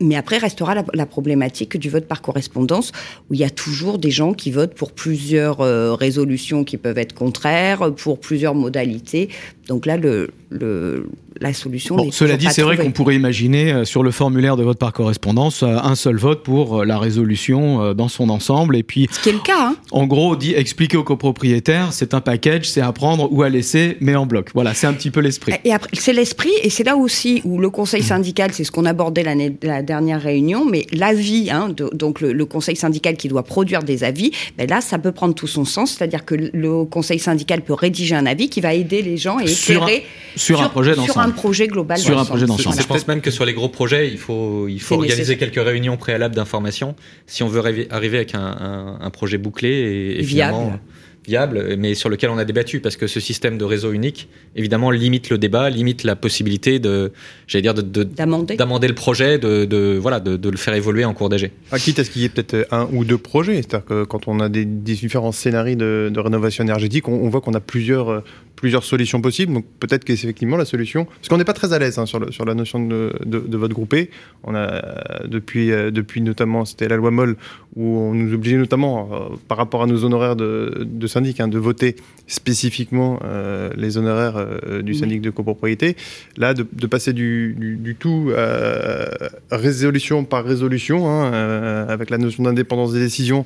Mais 0.00 0.16
après 0.16 0.38
restera 0.38 0.74
la, 0.74 0.84
la 0.94 1.06
problématique 1.06 1.76
du 1.76 1.90
vote 1.90 2.06
par 2.06 2.22
correspondance, 2.22 2.92
où 3.28 3.34
il 3.34 3.40
y 3.40 3.44
a 3.44 3.50
toujours 3.50 3.98
des 3.98 4.10
gens 4.10 4.32
qui 4.32 4.50
votent 4.50 4.74
pour 4.74 4.92
plusieurs 4.92 5.60
euh, 5.60 5.94
résolutions 5.94 6.64
qui 6.64 6.76
peuvent 6.76 6.98
être 6.98 7.14
contraires, 7.14 7.92
pour 7.94 8.18
plusieurs 8.18 8.54
modalités. 8.54 9.28
Donc 9.68 9.86
là, 9.86 9.96
le, 9.96 10.30
le, 10.48 11.06
la 11.40 11.52
solution 11.52 11.96
Bon, 11.96 12.10
cela 12.10 12.36
dit, 12.36 12.48
c'est 12.50 12.62
vrai 12.62 12.76
qu'on 12.76 12.90
pourrait 12.90 13.14
imaginer 13.14 13.72
euh, 13.72 13.84
sur 13.84 14.02
le 14.02 14.10
formulaire 14.10 14.56
de 14.56 14.64
vote 14.64 14.78
par 14.78 14.92
correspondance 14.92 15.62
euh, 15.62 15.76
un 15.82 15.94
seul 15.94 16.16
vote 16.16 16.42
pour 16.42 16.84
la 16.84 16.98
résolution 16.98 17.94
dans 17.94 18.08
son 18.08 18.30
ensemble. 18.30 18.76
Et 18.76 18.82
puis, 18.82 19.06
Ce 19.10 19.20
qui 19.20 19.28
est 19.28 19.32
le 19.32 19.38
cas, 19.38 19.68
hein. 19.68 19.76
en 19.92 20.06
gros, 20.06 20.34
dit 20.34 20.54
expliquer 20.54 20.96
aux 20.96 21.04
copropriétaires, 21.04 21.92
c'est 21.92 22.14
un 22.14 22.20
package, 22.20 22.68
c'est 22.68 22.80
à 22.80 22.92
prendre 22.92 23.32
ou 23.32 23.42
à 23.42 23.48
laisser, 23.48 23.96
mais 24.00 24.16
en 24.16 24.26
bloc. 24.26 24.50
Voilà, 24.54 24.74
c'est 24.74 24.86
un 24.86 24.92
petit 24.92 25.10
peu 25.10 25.20
l'esprit. 25.20 25.52
Et 25.64 25.72
après, 25.72 25.90
c'est 25.92 26.12
l'esprit, 26.12 26.52
et 26.62 26.70
c'est 26.70 26.84
là 26.84 26.96
aussi 26.96 27.42
où 27.44 27.58
le 27.58 27.70
conseil 27.70 28.02
syndical, 28.02 28.52
c'est 28.52 28.64
ce 28.64 28.72
qu'on 28.72 28.86
abordait 28.86 29.22
l'année, 29.22 29.56
la 29.62 29.82
dernière 29.94 30.22
réunion, 30.22 30.64
mais 30.72 30.82
l'avis, 30.92 31.50
hein, 31.50 31.64
de- 31.78 31.90
donc 31.92 32.20
le, 32.20 32.32
le 32.32 32.44
conseil 32.54 32.76
syndical 32.76 33.14
qui 33.16 33.28
doit 33.28 33.42
produire 33.42 33.82
des 33.82 34.04
avis, 34.04 34.30
ben 34.56 34.66
là, 34.70 34.80
ça 34.80 34.98
peut 34.98 35.12
prendre 35.12 35.34
tout 35.34 35.46
son 35.56 35.64
sens, 35.64 35.86
c'est-à-dire 35.92 36.24
que 36.24 36.34
le- 36.36 36.84
conseil 36.84 37.18
syndical 37.18 37.62
peut 37.62 37.74
rédiger 37.86 38.14
un 38.14 38.26
avis 38.26 38.48
qui 38.48 38.60
va 38.60 38.72
aider 38.74 39.02
les 39.02 39.16
gens 39.16 39.38
et 39.40 39.46
Sur 39.48 39.82
un- 39.82 39.86
éclairer 39.86 40.04
sur 40.36 40.62
un 40.62 40.68
projet 40.68 40.94
sur 40.94 41.02
d'ensemble. 41.06 41.26
un 41.26 41.30
projet 41.30 41.66
global. 41.66 41.98
Sur 41.98 42.10
un 42.10 42.12
d'ensemble. 42.12 42.28
projet 42.30 42.46
d'ensemble. 42.46 42.76
Je 42.80 42.86
pense 42.86 43.08
même 43.08 43.20
que 43.20 43.30
sur 43.32 43.44
les 43.44 43.52
gros 43.52 43.68
projets, 43.68 44.08
il 44.08 44.18
faut, 44.18 44.68
il 44.68 44.80
faut 44.80 44.94
C'est 44.94 44.94
organiser 45.00 45.22
nécessaire. 45.22 45.38
quelques 45.52 45.64
réunions 45.66 45.96
préalables 45.96 46.34
d'information 46.36 46.94
si 47.26 47.42
on 47.42 47.48
veut 47.48 47.60
arriver 47.60 47.86
arriver 47.90 48.16
avec 48.18 48.34
un, 48.34 48.40
un- 48.40 48.98
un 49.00 49.10
projet 49.10 49.38
bouclé 49.38 49.68
et, 49.70 50.20
et 50.20 50.22
Viable. 50.22 50.54
finalement 50.56 50.78
viable, 51.26 51.76
mais 51.78 51.94
sur 51.94 52.08
lequel 52.08 52.30
on 52.30 52.38
a 52.38 52.44
débattu 52.44 52.80
parce 52.80 52.96
que 52.96 53.06
ce 53.06 53.20
système 53.20 53.58
de 53.58 53.64
réseau 53.64 53.92
unique, 53.92 54.28
évidemment, 54.56 54.90
limite 54.90 55.30
le 55.30 55.38
débat, 55.38 55.68
limite 55.70 56.02
la 56.02 56.16
possibilité 56.16 56.78
de, 56.78 57.12
j'allais 57.46 57.62
dire, 57.62 57.74
de, 57.74 57.82
de- 57.82 58.04
D'amender. 58.04 58.56
le 58.88 58.94
projet, 58.94 59.38
de, 59.38 59.64
de- 59.64 59.98
voilà, 60.00 60.18
de, 60.20 60.36
de 60.36 60.48
le 60.48 60.56
faire 60.56 60.74
évoluer 60.74 61.04
en 61.04 61.12
cours 61.14 61.28
d'AG. 61.28 61.50
Ah, 61.72 61.78
quitte 61.78 61.98
à 61.98 62.04
ce 62.04 62.10
qu'il 62.10 62.22
y 62.22 62.24
ait 62.24 62.28
peut-être 62.30 62.66
un 62.72 62.88
ou 62.92 63.04
deux 63.04 63.18
projets. 63.18 63.56
C'est-à-dire 63.56 63.84
que 63.84 64.04
quand 64.04 64.28
on 64.28 64.40
a 64.40 64.48
des, 64.48 64.64
des 64.64 64.94
différents 64.94 65.32
scénarios 65.32 65.76
de, 65.76 66.10
de 66.12 66.20
rénovation 66.20 66.64
énergétique, 66.64 67.06
on, 67.08 67.12
on 67.12 67.28
voit 67.28 67.40
qu'on 67.42 67.54
a 67.54 67.60
plusieurs, 67.60 68.08
euh, 68.10 68.20
plusieurs 68.56 68.84
solutions 68.84 69.20
possibles. 69.20 69.52
Donc 69.52 69.66
peut-être 69.78 70.04
que 70.04 70.16
c'est 70.16 70.24
effectivement 70.26 70.56
la 70.56 70.64
solution. 70.64 71.04
Parce 71.04 71.28
qu'on 71.28 71.36
n'est 71.38 71.44
pas 71.44 71.52
très 71.52 71.72
à 71.74 71.78
l'aise 71.78 71.98
hein, 71.98 72.06
sur, 72.06 72.18
le- 72.18 72.32
sur 72.32 72.44
la 72.46 72.54
notion 72.54 72.84
de, 72.84 73.12
de, 73.24 73.38
de 73.40 73.56
vote 73.58 73.72
groupé. 73.72 74.10
On 74.44 74.54
a 74.54 74.58
euh, 74.58 75.26
depuis, 75.26 75.70
euh, 75.70 75.90
depuis 75.90 76.22
notamment, 76.22 76.64
c'était 76.64 76.88
la 76.88 76.96
loi 76.96 77.10
Moll, 77.10 77.36
où 77.76 77.98
on 77.98 78.14
nous 78.14 78.32
obligeait 78.34 78.56
notamment, 78.56 79.10
euh, 79.12 79.36
par 79.48 79.58
rapport 79.58 79.82
à 79.82 79.86
nos 79.86 80.04
honoraires 80.04 80.34
de, 80.36 80.86
de 80.90 81.06
syndic, 81.10 81.40
hein, 81.40 81.48
de 81.48 81.58
voter 81.58 81.96
spécifiquement 82.26 83.18
euh, 83.24 83.70
les 83.76 83.98
honoraires 83.98 84.36
euh, 84.38 84.82
du 84.82 84.94
syndic 84.94 85.20
de 85.20 85.30
copropriété. 85.30 85.96
Là, 86.36 86.54
de, 86.54 86.64
de 86.72 86.86
passer 86.86 87.12
du, 87.12 87.54
du, 87.58 87.76
du 87.76 87.94
tout 87.96 88.30
euh, 88.30 89.06
résolution 89.50 90.24
par 90.24 90.44
résolution, 90.44 91.08
hein, 91.10 91.86
avec 91.88 92.08
la 92.10 92.18
notion 92.18 92.42
d'indépendance 92.44 92.92
des 92.92 93.00
décisions, 93.00 93.44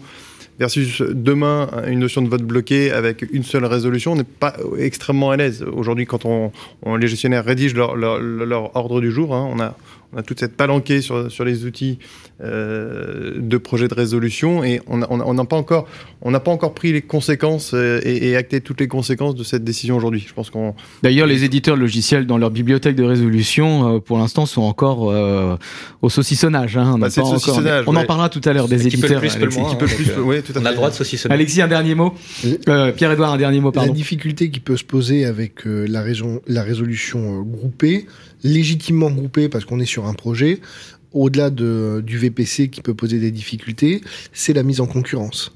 versus 0.59 1.03
demain 1.03 1.69
une 1.89 1.99
notion 1.99 2.23
de 2.23 2.29
vote 2.29 2.43
bloqué 2.45 2.93
avec 2.93 3.27
une 3.33 3.43
seule 3.43 3.65
résolution, 3.65 4.13
on 4.13 4.17
n'est 4.17 4.23
pas 4.25 4.55
extrêmement 4.79 5.31
à 5.33 5.37
l'aise. 5.37 5.65
Aujourd'hui, 5.81 6.07
quand 6.07 6.25
on, 6.27 6.53
on- 6.83 6.95
les 6.97 7.09
gestionnaires 7.09 7.45
rédigent 7.45 7.75
leur, 7.77 7.97
leur, 7.97 8.21
leur 8.21 8.77
ordre 8.77 9.01
du 9.01 9.11
jour, 9.11 9.35
hein, 9.35 9.49
on, 9.53 9.59
a, 9.61 9.77
on 10.15 10.19
a 10.19 10.23
toute 10.23 10.41
cette 10.41 10.57
palanquée 10.57 11.01
sur, 11.01 11.31
sur 11.31 11.45
les 11.45 11.65
outils 11.65 11.99
euh, 12.43 13.35
de 13.39 13.57
projet 13.59 13.89
de 13.89 13.95
résolution 13.95 14.63
et 14.65 14.81
on 14.87 14.99
n'a 14.99 15.07
on 15.11 15.21
a- 15.21 15.25
on 15.25 15.35
n'a 15.35 15.45
pas, 15.45 15.57
encore- 15.57 15.87
on 16.23 16.31
n'a 16.31 16.41
pas 16.41 16.51
encore 16.51 16.75
pris 16.75 16.93
les 16.93 17.03
conséquences 17.03 17.73
euh, 17.75 18.01
et, 18.05 18.29
et 18.29 18.37
acté 18.37 18.61
toutes 18.61 18.81
les 18.81 18.89
conséquences 18.89 19.35
de 19.35 19.45
cette 19.45 19.65
décision 19.65 19.97
aujourd'hui. 19.97 20.25
Je 20.27 20.33
pense 20.35 20.51
qu'on 20.51 20.75
D'ailleurs, 21.03 21.27
les 21.27 21.45
éditeurs 21.45 21.77
de 21.77 21.81
logiciels 21.81 22.27
dans 22.27 22.39
leur 22.39 22.51
bibliothèque 22.51 22.97
de 22.97 23.03
résolution, 23.05 23.97
euh, 23.97 23.99
pour 24.01 24.19
l'instant, 24.19 24.47
sont 24.47 24.63
encore 24.63 25.11
euh, 25.11 25.57
au 26.03 26.09
saucissonnage. 26.11 26.77
Hein. 26.77 26.93
On, 26.95 26.99
Bah, 26.99 27.09
encore- 27.09 27.39
saucissonnage, 27.39 27.85
on 27.87 27.97
en 27.97 28.05
parlera 28.05 28.29
tout 28.29 28.41
à 28.45 28.53
l'heure 28.53 28.69
des 28.69 28.77
Qui 28.79 28.87
éditeurs. 28.89 29.21
plus, 29.21 29.29
peut 29.31 29.39
le 29.39 29.43
Alexis. 29.43 29.61
moins, 29.61 29.71
qui 29.71 29.77
peut 29.77 29.85
hein, 29.87 29.95
plus, 29.97 30.11
euh, 30.11 30.43
tout 30.43 30.53
à 30.57 30.61
On 30.61 30.65
a 30.67 30.71
le 30.71 30.77
droit 30.77 30.91
de 30.91 30.95
saucissonner. 30.95 31.35
Alexis, 31.35 31.63
un 31.63 31.69
dernier 31.69 31.95
mot. 31.95 32.15
Euh, 32.69 32.93
Pierre-Edouard, 32.93 33.33
un 33.33 33.39
dernier 33.39 33.61
mot, 33.61 33.69
La 33.69 33.73
pardon. 33.73 33.93
difficulté 33.93 34.51
qui 34.51 34.61
peut 34.61 34.77
se 34.77 34.85
poser 34.85 35.25
avec 35.25 35.67
euh, 35.67 35.87
la, 35.89 36.03
raison, 36.03 36.41
la 36.47 36.63
résolution 36.63 37.41
euh, 37.41 37.43
groupée, 37.43 38.07
légitimement 38.45 39.11
groupée 39.11 39.49
parce 39.49 39.65
qu'on 39.65 39.81
est 39.81 39.87
sur 39.87 40.07
un 40.07 40.15
projet, 40.15 40.61
au-delà 41.13 41.51
de, 41.51 42.03
du 42.05 42.19
VPC 42.19 42.69
qui 42.69 42.83
peut 42.83 42.95
poser 42.95 43.19
des 43.19 43.31
difficultés, 43.31 44.03
c'est 44.33 44.53
la 44.53 44.63
mise 44.63 44.81
en 44.81 44.87
concurrence. 44.87 45.53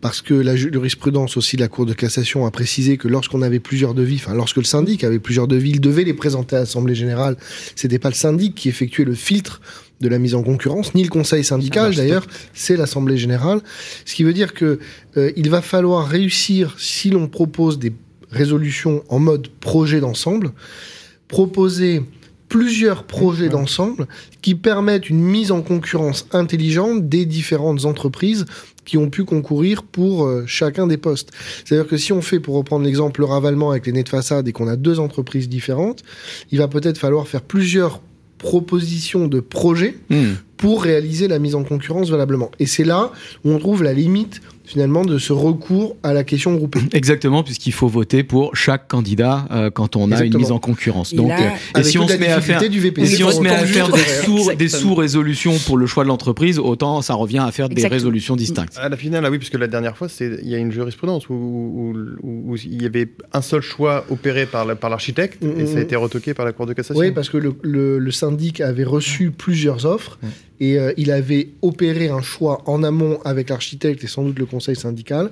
parce 0.00 0.20
que 0.22 0.34
la 0.34 0.56
jurisprudence 0.56 1.36
aussi 1.36 1.56
de 1.56 1.60
la 1.60 1.68
Cour 1.68 1.86
de 1.86 1.92
cassation 1.92 2.46
a 2.46 2.50
précisé 2.50 2.96
que 2.96 3.08
lorsqu'on 3.08 3.42
avait 3.42 3.60
plusieurs 3.60 3.94
devis, 3.94 4.16
enfin 4.16 4.34
lorsque 4.34 4.56
le 4.56 4.64
syndic 4.64 5.04
avait 5.04 5.18
plusieurs 5.18 5.48
devis, 5.48 5.70
il 5.70 5.80
devait 5.80 6.04
les 6.04 6.14
présenter 6.14 6.56
à 6.56 6.60
l'Assemblée 6.60 6.94
générale. 6.94 7.36
C'était 7.76 7.98
pas 7.98 8.08
le 8.08 8.14
syndic 8.14 8.54
qui 8.54 8.68
effectuait 8.68 9.04
le 9.04 9.14
filtre 9.14 9.60
de 10.00 10.08
la 10.08 10.18
mise 10.18 10.34
en 10.34 10.42
concurrence, 10.42 10.94
ni 10.94 11.02
le 11.02 11.10
conseil 11.10 11.44
syndical 11.44 11.94
d'ailleurs, 11.94 12.26
c'est 12.54 12.76
l'Assemblée 12.76 13.18
générale. 13.18 13.60
Ce 14.06 14.14
qui 14.14 14.24
veut 14.24 14.32
dire 14.32 14.54
que 14.54 14.78
euh, 15.16 15.30
il 15.36 15.50
va 15.50 15.60
falloir 15.60 16.08
réussir, 16.08 16.74
si 16.78 17.10
l'on 17.10 17.28
propose 17.28 17.78
des 17.78 17.92
résolutions 18.30 19.04
en 19.08 19.18
mode 19.18 19.48
projet 19.48 20.00
d'ensemble, 20.00 20.52
proposer 21.28 22.02
plusieurs 22.50 23.04
projets 23.04 23.48
d'ensemble 23.48 24.06
qui 24.42 24.56
permettent 24.56 25.08
une 25.08 25.22
mise 25.22 25.52
en 25.52 25.62
concurrence 25.62 26.26
intelligente 26.32 27.08
des 27.08 27.24
différentes 27.24 27.86
entreprises 27.86 28.44
qui 28.84 28.98
ont 28.98 29.08
pu 29.08 29.24
concourir 29.24 29.84
pour 29.84 30.26
euh, 30.26 30.42
chacun 30.46 30.88
des 30.88 30.96
postes. 30.96 31.30
C'est-à-dire 31.64 31.88
que 31.88 31.96
si 31.96 32.12
on 32.12 32.20
fait, 32.20 32.40
pour 32.40 32.56
reprendre 32.56 32.84
l'exemple, 32.84 33.20
le 33.20 33.26
ravalement 33.26 33.70
avec 33.70 33.86
les 33.86 33.92
nez 33.92 34.02
de 34.02 34.08
façade 34.08 34.48
et 34.48 34.52
qu'on 34.52 34.66
a 34.66 34.76
deux 34.76 34.98
entreprises 34.98 35.48
différentes, 35.48 36.02
il 36.50 36.58
va 36.58 36.66
peut-être 36.66 36.98
falloir 36.98 37.28
faire 37.28 37.42
plusieurs 37.42 38.00
propositions 38.38 39.28
de 39.28 39.38
projets 39.38 39.96
hmm. 40.08 40.32
pour 40.56 40.82
réaliser 40.82 41.28
la 41.28 41.38
mise 41.38 41.54
en 41.54 41.62
concurrence 41.62 42.10
valablement. 42.10 42.50
Et 42.58 42.66
c'est 42.66 42.84
là 42.84 43.12
où 43.44 43.50
on 43.50 43.58
trouve 43.58 43.84
la 43.84 43.92
limite 43.92 44.40
finalement 44.70 45.04
de 45.04 45.18
ce 45.18 45.32
recours 45.32 45.96
à 46.04 46.12
la 46.12 46.22
question 46.22 46.54
groupée. 46.54 46.80
Exactement, 46.92 47.42
puisqu'il 47.42 47.72
faut 47.72 47.88
voter 47.88 48.22
pour 48.22 48.54
chaque 48.54 48.86
candidat 48.86 49.46
euh, 49.50 49.70
quand 49.70 49.96
on 49.96 50.12
a 50.12 50.24
une 50.24 50.36
mise 50.36 50.52
en 50.52 50.60
concurrence. 50.60 51.12
Donc, 51.12 51.32
euh, 51.32 51.78
et 51.78 51.82
si 51.82 51.98
on 51.98 52.06
se 52.06 52.16
met 52.16 52.28
à 52.28 52.40
faire, 52.40 52.60
si 52.62 53.24
on 53.24 53.32
se 53.32 53.40
met 53.40 53.50
à 53.50 53.66
faire 53.66 53.88
des 54.56 54.68
sous 54.68 54.94
résolutions 54.94 55.54
pour 55.66 55.76
le 55.76 55.86
choix 55.86 56.04
de 56.04 56.08
l'entreprise, 56.08 56.58
autant 56.58 57.02
ça 57.02 57.14
revient 57.14 57.40
à 57.40 57.50
faire 57.50 57.68
des 57.68 57.86
résolutions 57.86 58.36
distinctes. 58.36 58.78
À 58.78 58.88
la 58.88 58.96
finale, 58.96 59.24
ah 59.26 59.30
oui, 59.30 59.38
puisque 59.38 59.58
la 59.58 59.66
dernière 59.66 59.96
fois, 59.96 60.06
il 60.20 60.48
y 60.48 60.54
a 60.54 60.58
une 60.58 60.70
jurisprudence 60.70 61.28
où, 61.28 61.94
il 62.64 62.82
y 62.82 62.86
avait 62.86 63.08
un 63.32 63.42
seul 63.42 63.62
choix 63.62 64.04
opéré 64.08 64.46
par 64.46 64.64
l'architecte 64.64 65.42
et 65.42 65.66
ça 65.66 65.72
a 65.72 65.74
mm-hmm. 65.74 65.82
été 65.82 65.96
retoqué 65.96 66.34
par 66.34 66.44
la 66.44 66.52
Cour 66.52 66.66
de 66.66 66.74
cassation. 66.74 67.00
Oui, 67.00 67.10
parce 67.10 67.28
que 67.28 67.38
le, 67.38 67.98
le 67.98 68.10
syndic 68.12 68.60
avait 68.60 68.84
reçu 68.84 69.30
plusieurs 69.30 69.84
offres 69.84 70.18
et 70.60 70.78
euh, 70.78 70.92
il 70.96 71.10
avait 71.10 71.48
opéré 71.62 72.08
un 72.08 72.20
choix 72.20 72.62
en 72.66 72.82
amont 72.82 73.18
avec 73.24 73.48
l'architecte 73.48 74.04
et 74.04 74.06
sans 74.06 74.22
doute 74.22 74.38
le 74.38 74.46
conseil 74.46 74.76
syndical. 74.76 75.30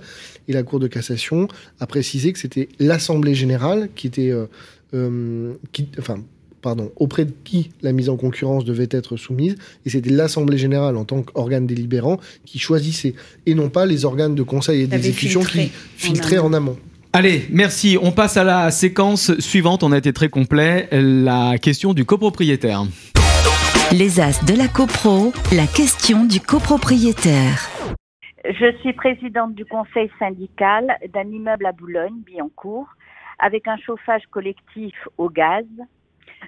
Et 0.49 0.53
la 0.53 0.63
Cour 0.63 0.81
de 0.81 0.87
cassation 0.87 1.49
a 1.81 1.87
précisé 1.87 2.33
que 2.33 2.39
c'était 2.39 2.69
l'Assemblée 2.79 3.35
générale 3.35 3.91
qui 3.95 4.07
était... 4.07 4.31
Euh, 4.31 4.47
euh, 4.95 5.53
qui, 5.73 5.87
enfin, 5.99 6.17
pardon, 6.63 6.91
auprès 6.97 7.27
de 7.27 7.33
qui 7.45 7.71
la 7.83 7.93
mise 7.93 8.09
en 8.09 8.17
concurrence 8.17 8.65
devait 8.65 8.89
être 8.91 9.19
soumise, 9.19 9.57
et 9.85 9.91
c'était 9.91 10.09
l'Assemblée 10.09 10.57
générale 10.57 10.97
en 10.97 11.05
tant 11.05 11.21
qu'organe 11.21 11.67
délibérant 11.67 12.19
qui 12.47 12.59
choisissait, 12.59 13.15
et 13.45 13.55
non 13.55 13.69
pas 13.69 13.85
les 13.85 14.07
organes 14.07 14.35
de 14.35 14.43
conseil 14.43 14.81
et 14.81 14.87
d'exécution 14.87 15.43
qui 15.43 15.71
filtraient 15.97 16.39
en 16.39 16.55
amont. 16.55 16.79
Allez, 17.13 17.47
merci. 17.51 17.99
On 18.01 18.13
passe 18.13 18.39
à 18.39 18.45
la 18.45 18.71
séquence 18.71 19.39
suivante. 19.41 19.83
On 19.83 19.93
a 19.93 19.99
été 19.99 20.13
très 20.13 20.29
complet. 20.29 20.89
La 20.93 21.57
question 21.59 21.93
du 21.93 22.05
copropriétaire. 22.05 22.87
Les 23.91 24.21
As 24.21 24.45
de 24.45 24.53
la 24.53 24.69
CoPro, 24.69 25.33
la 25.57 25.65
question 25.65 26.27
du 26.27 26.41
copropriétaire. 26.41 27.73
Je 28.45 28.77
suis 28.81 28.93
présidente 28.93 29.55
du 29.55 29.65
conseil 29.65 30.11
syndical 30.19 30.95
d'un 31.09 31.23
immeuble 31.23 31.65
à 31.65 31.73
Boulogne, 31.73 32.21
Billancourt, 32.27 32.89
avec 33.39 33.67
un 33.67 33.79
chauffage 33.79 34.27
collectif 34.31 34.95
au 35.17 35.31
gaz. 35.31 35.65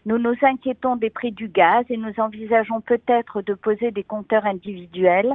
Nous 0.04 0.18
nous 0.18 0.35
inquiétons 0.42 0.97
des 0.97 1.09
prix 1.09 1.32
du 1.32 1.49
gaz 1.49 1.87
et 1.88 1.97
nous 1.97 2.12
envisageons 2.18 2.82
peut-être 2.82 3.40
de 3.40 3.54
poser 3.54 3.90
des 3.90 4.04
compteurs 4.04 4.44
individuels 4.44 5.32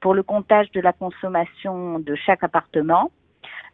pour 0.00 0.12
le 0.12 0.22
comptage 0.22 0.70
de 0.72 0.80
la 0.82 0.92
consommation 0.92 1.98
de 2.00 2.14
chaque 2.16 2.44
appartement. 2.44 3.10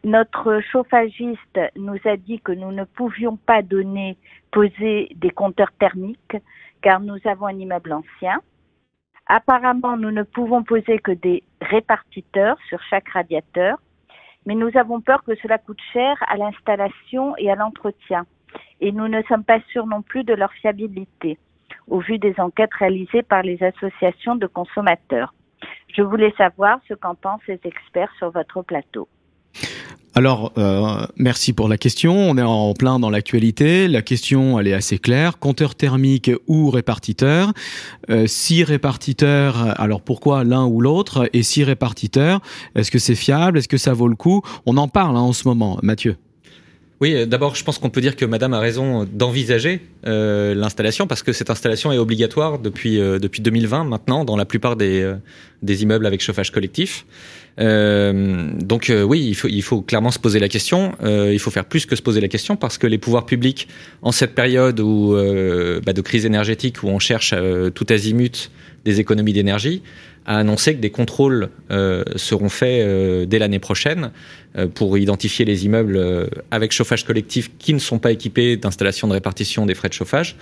Notre 0.05 0.61
chauffagiste 0.71 1.59
nous 1.75 1.99
a 2.05 2.15
dit 2.15 2.39
que 2.39 2.53
nous 2.53 2.71
ne 2.71 2.85
pouvions 2.85 3.35
pas 3.35 3.61
donner, 3.61 4.15
poser 4.51 5.09
des 5.15 5.31
compteurs 5.31 5.73
thermiques 5.77 6.37
car 6.83 6.99
nous 6.99 7.17
avons 7.25 7.47
un 7.47 7.57
immeuble 7.57 7.93
ancien. 7.93 8.39
Apparemment, 9.25 9.97
nous 9.97 10.11
ne 10.11 10.23
pouvons 10.23 10.63
poser 10.63 10.99
que 10.99 11.13
des 11.13 11.43
répartiteurs 11.61 12.57
sur 12.67 12.79
chaque 12.83 13.09
radiateur, 13.09 13.79
mais 14.45 14.53
nous 14.53 14.69
avons 14.77 14.99
peur 14.99 15.23
que 15.23 15.33
cela 15.35 15.57
coûte 15.57 15.81
cher 15.93 16.17
à 16.27 16.35
l'installation 16.35 17.35
et 17.37 17.49
à 17.49 17.55
l'entretien. 17.55 18.25
Et 18.81 18.91
nous 18.91 19.07
ne 19.07 19.23
sommes 19.23 19.45
pas 19.45 19.61
sûrs 19.71 19.87
non 19.87 20.01
plus 20.01 20.25
de 20.25 20.33
leur 20.33 20.51
fiabilité, 20.53 21.39
au 21.87 21.99
vu 21.99 22.19
des 22.19 22.35
enquêtes 22.37 22.73
réalisées 22.73 23.23
par 23.23 23.41
les 23.41 23.63
associations 23.63 24.35
de 24.35 24.45
consommateurs. 24.45 25.33
Je 25.95 26.01
voulais 26.01 26.33
savoir 26.37 26.79
ce 26.89 26.93
qu'en 26.93 27.15
pensent 27.15 27.47
les 27.47 27.61
experts 27.63 28.13
sur 28.17 28.29
votre 28.31 28.61
plateau. 28.61 29.07
Alors, 30.15 30.51
euh, 30.59 31.07
merci 31.17 31.53
pour 31.53 31.67
la 31.67 31.77
question. 31.77 32.15
On 32.15 32.37
est 32.37 32.43
en 32.43 32.73
plein 32.75 32.99
dans 32.99 33.09
l'actualité. 33.09 33.87
La 33.87 34.03
question, 34.03 34.59
elle 34.59 34.67
est 34.67 34.73
assez 34.73 34.99
claire. 34.99 35.39
Compteur 35.39 35.73
thermique 35.73 36.29
ou 36.47 36.69
répartiteur? 36.69 37.51
Euh, 38.11 38.27
Si 38.27 38.63
répartiteur, 38.63 39.79
alors 39.81 40.01
pourquoi 40.01 40.43
l'un 40.43 40.65
ou 40.65 40.81
l'autre? 40.81 41.27
Et 41.33 41.41
si 41.41 41.63
répartiteur, 41.63 42.41
est-ce 42.75 42.91
que 42.91 42.99
c'est 42.99 43.15
fiable? 43.15 43.57
Est-ce 43.57 43.67
que 43.67 43.77
ça 43.77 43.93
vaut 43.93 44.07
le 44.07 44.15
coup? 44.15 44.43
On 44.67 44.77
en 44.77 44.87
parle 44.87 45.17
hein, 45.17 45.21
en 45.21 45.33
ce 45.33 45.47
moment. 45.47 45.79
Mathieu 45.81 46.15
oui, 47.01 47.15
euh, 47.15 47.25
d'abord, 47.25 47.55
je 47.55 47.63
pense 47.63 47.79
qu'on 47.79 47.89
peut 47.89 48.01
dire 48.01 48.15
que 48.15 48.25
Madame 48.25 48.53
a 48.53 48.59
raison 48.59 49.05
d'envisager 49.05 49.81
euh, 50.05 50.53
l'installation 50.53 51.07
parce 51.07 51.23
que 51.23 51.33
cette 51.33 51.49
installation 51.49 51.91
est 51.91 51.97
obligatoire 51.97 52.59
depuis 52.59 52.97
depuis 52.97 53.41
2020 53.41 53.83
maintenant 53.83 54.25
dans 54.25 54.37
la 54.37 54.45
plupart 54.45 54.75
des 54.75 55.13
des 55.61 55.83
immeubles 55.83 56.05
avec 56.05 56.21
chauffage 56.21 56.51
collectif. 56.51 57.05
Euh, 57.59 58.51
donc 58.59 58.89
euh, 58.89 59.03
oui, 59.03 59.23
il 59.27 59.35
faut, 59.35 59.47
il 59.47 59.61
faut 59.61 59.81
clairement 59.81 60.11
se 60.11 60.19
poser 60.19 60.39
la 60.39 60.49
question. 60.49 60.93
Euh, 61.03 61.31
il 61.31 61.39
faut 61.39 61.51
faire 61.51 61.65
plus 61.65 61.85
que 61.85 61.95
se 61.95 62.01
poser 62.01 62.21
la 62.21 62.27
question 62.27 62.55
parce 62.55 62.77
que 62.77 62.87
les 62.87 62.97
pouvoirs 62.97 63.25
publics, 63.25 63.67
en 64.01 64.11
cette 64.11 64.33
période 64.35 64.79
où, 64.79 65.15
bah, 65.85 65.93
de 65.93 66.01
crise 66.01 66.25
énergétique 66.25 66.83
où 66.83 66.87
on 66.87 66.99
cherche 66.99 67.33
tout 67.73 67.85
azimut 67.89 68.51
des 68.85 68.99
économies 68.99 69.33
d'énergie, 69.33 69.81
a 70.25 70.37
annoncé 70.37 70.75
que 70.75 70.79
des 70.79 70.89
contrôles 70.89 71.49
seront 72.15 72.49
faits 72.49 73.27
dès 73.27 73.39
l'année 73.39 73.59
prochaine 73.59 74.11
pour 74.75 74.97
identifier 74.97 75.45
les 75.45 75.65
immeubles 75.65 76.29
avec 76.51 76.71
chauffage 76.71 77.05
collectif 77.05 77.51
qui 77.57 77.73
ne 77.73 77.79
sont 77.79 77.99
pas 77.99 78.11
équipés 78.11 78.55
d'installation 78.57 79.07
de 79.07 79.13
répartition 79.13 79.65
des 79.65 79.73
frais 79.73 79.89
de 79.89 79.93
chauffage. 79.93 80.35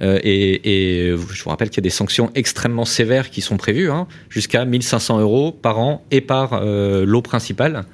et, 0.00 0.60
je 0.64 1.42
vous 1.42 1.50
rappelle 1.50 1.70
qu'il 1.70 1.78
y 1.78 1.80
a 1.80 1.88
des 1.88 1.90
sanctions 1.90 2.30
extrêmement 2.34 2.84
sévères 2.84 3.30
qui 3.30 3.40
sont 3.40 3.56
prévues, 3.56 3.90
hein, 3.90 4.06
jusqu'à 4.28 4.64
1500 4.64 5.20
euros 5.20 5.52
par 5.52 5.78
an 5.78 6.04
et 6.10 6.20
par 6.20 6.52
euh, 6.52 7.04
l'eau 7.04 7.22
principale 7.22 7.84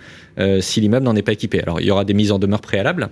euh, 0.41 0.61
si 0.61 0.81
l'immeuble 0.81 1.05
n'en 1.05 1.15
est 1.15 1.23
pas 1.23 1.33
équipé. 1.33 1.61
Alors 1.61 1.81
il 1.81 1.87
y 1.87 1.91
aura 1.91 2.05
des 2.05 2.15
mises 2.15 2.33
en 2.33 2.39
demeure 2.39 2.61
préalables, 2.61 3.11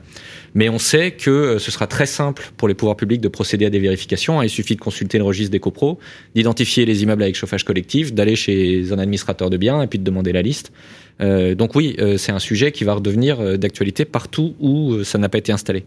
mais 0.54 0.68
on 0.68 0.78
sait 0.78 1.11
que 1.11 1.30
euh, 1.30 1.58
ce 1.58 1.70
sera 1.70 1.87
très 1.87 2.06
simple 2.06 2.50
pour 2.56 2.68
les 2.68 2.75
pouvoirs 2.75 2.97
publics 2.97 3.20
de 3.20 3.28
procéder 3.28 3.66
à 3.66 3.70
des 3.70 3.78
vérifications. 3.78 4.42
Il 4.42 4.49
suffit 4.49 4.76
de 4.76 4.80
consulter 4.80 5.18
le 5.18 5.25
registre 5.25 5.52
des 5.52 5.61
copros, 5.61 5.99
d'identifier 6.35 6.87
les 6.87 7.02
immeubles 7.02 7.23
avec 7.23 7.37
chauffage 7.37 7.64
collectif, 7.64 8.14
d'aller 8.14 8.35
chez 8.35 8.92
un 8.92 8.99
administrateur 8.99 9.50
de 9.50 9.56
biens 9.56 9.82
et 9.82 9.87
puis 9.87 9.99
de 9.99 10.04
demander 10.04 10.32
la 10.32 10.42
liste. 10.42 10.73
donc 11.20 11.75
oui, 11.75 11.97
c'est 12.16 12.32
un 12.32 12.38
sujet 12.38 12.73
qui 12.73 12.85
va 12.85 12.94
redevenir 12.94 13.58
d'actualité 13.58 14.04
partout 14.04 14.54
où 14.61 15.02
ça 15.04 15.18
n'a 15.18 15.28
pas 15.28 15.38
été 15.38 15.52
installé. 15.52 15.85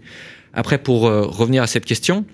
Après, 0.54 0.78
pour 0.78 1.02
revenir 1.04 1.64
à 1.64 1.68
cette 1.68 1.86
question, 1.86 2.26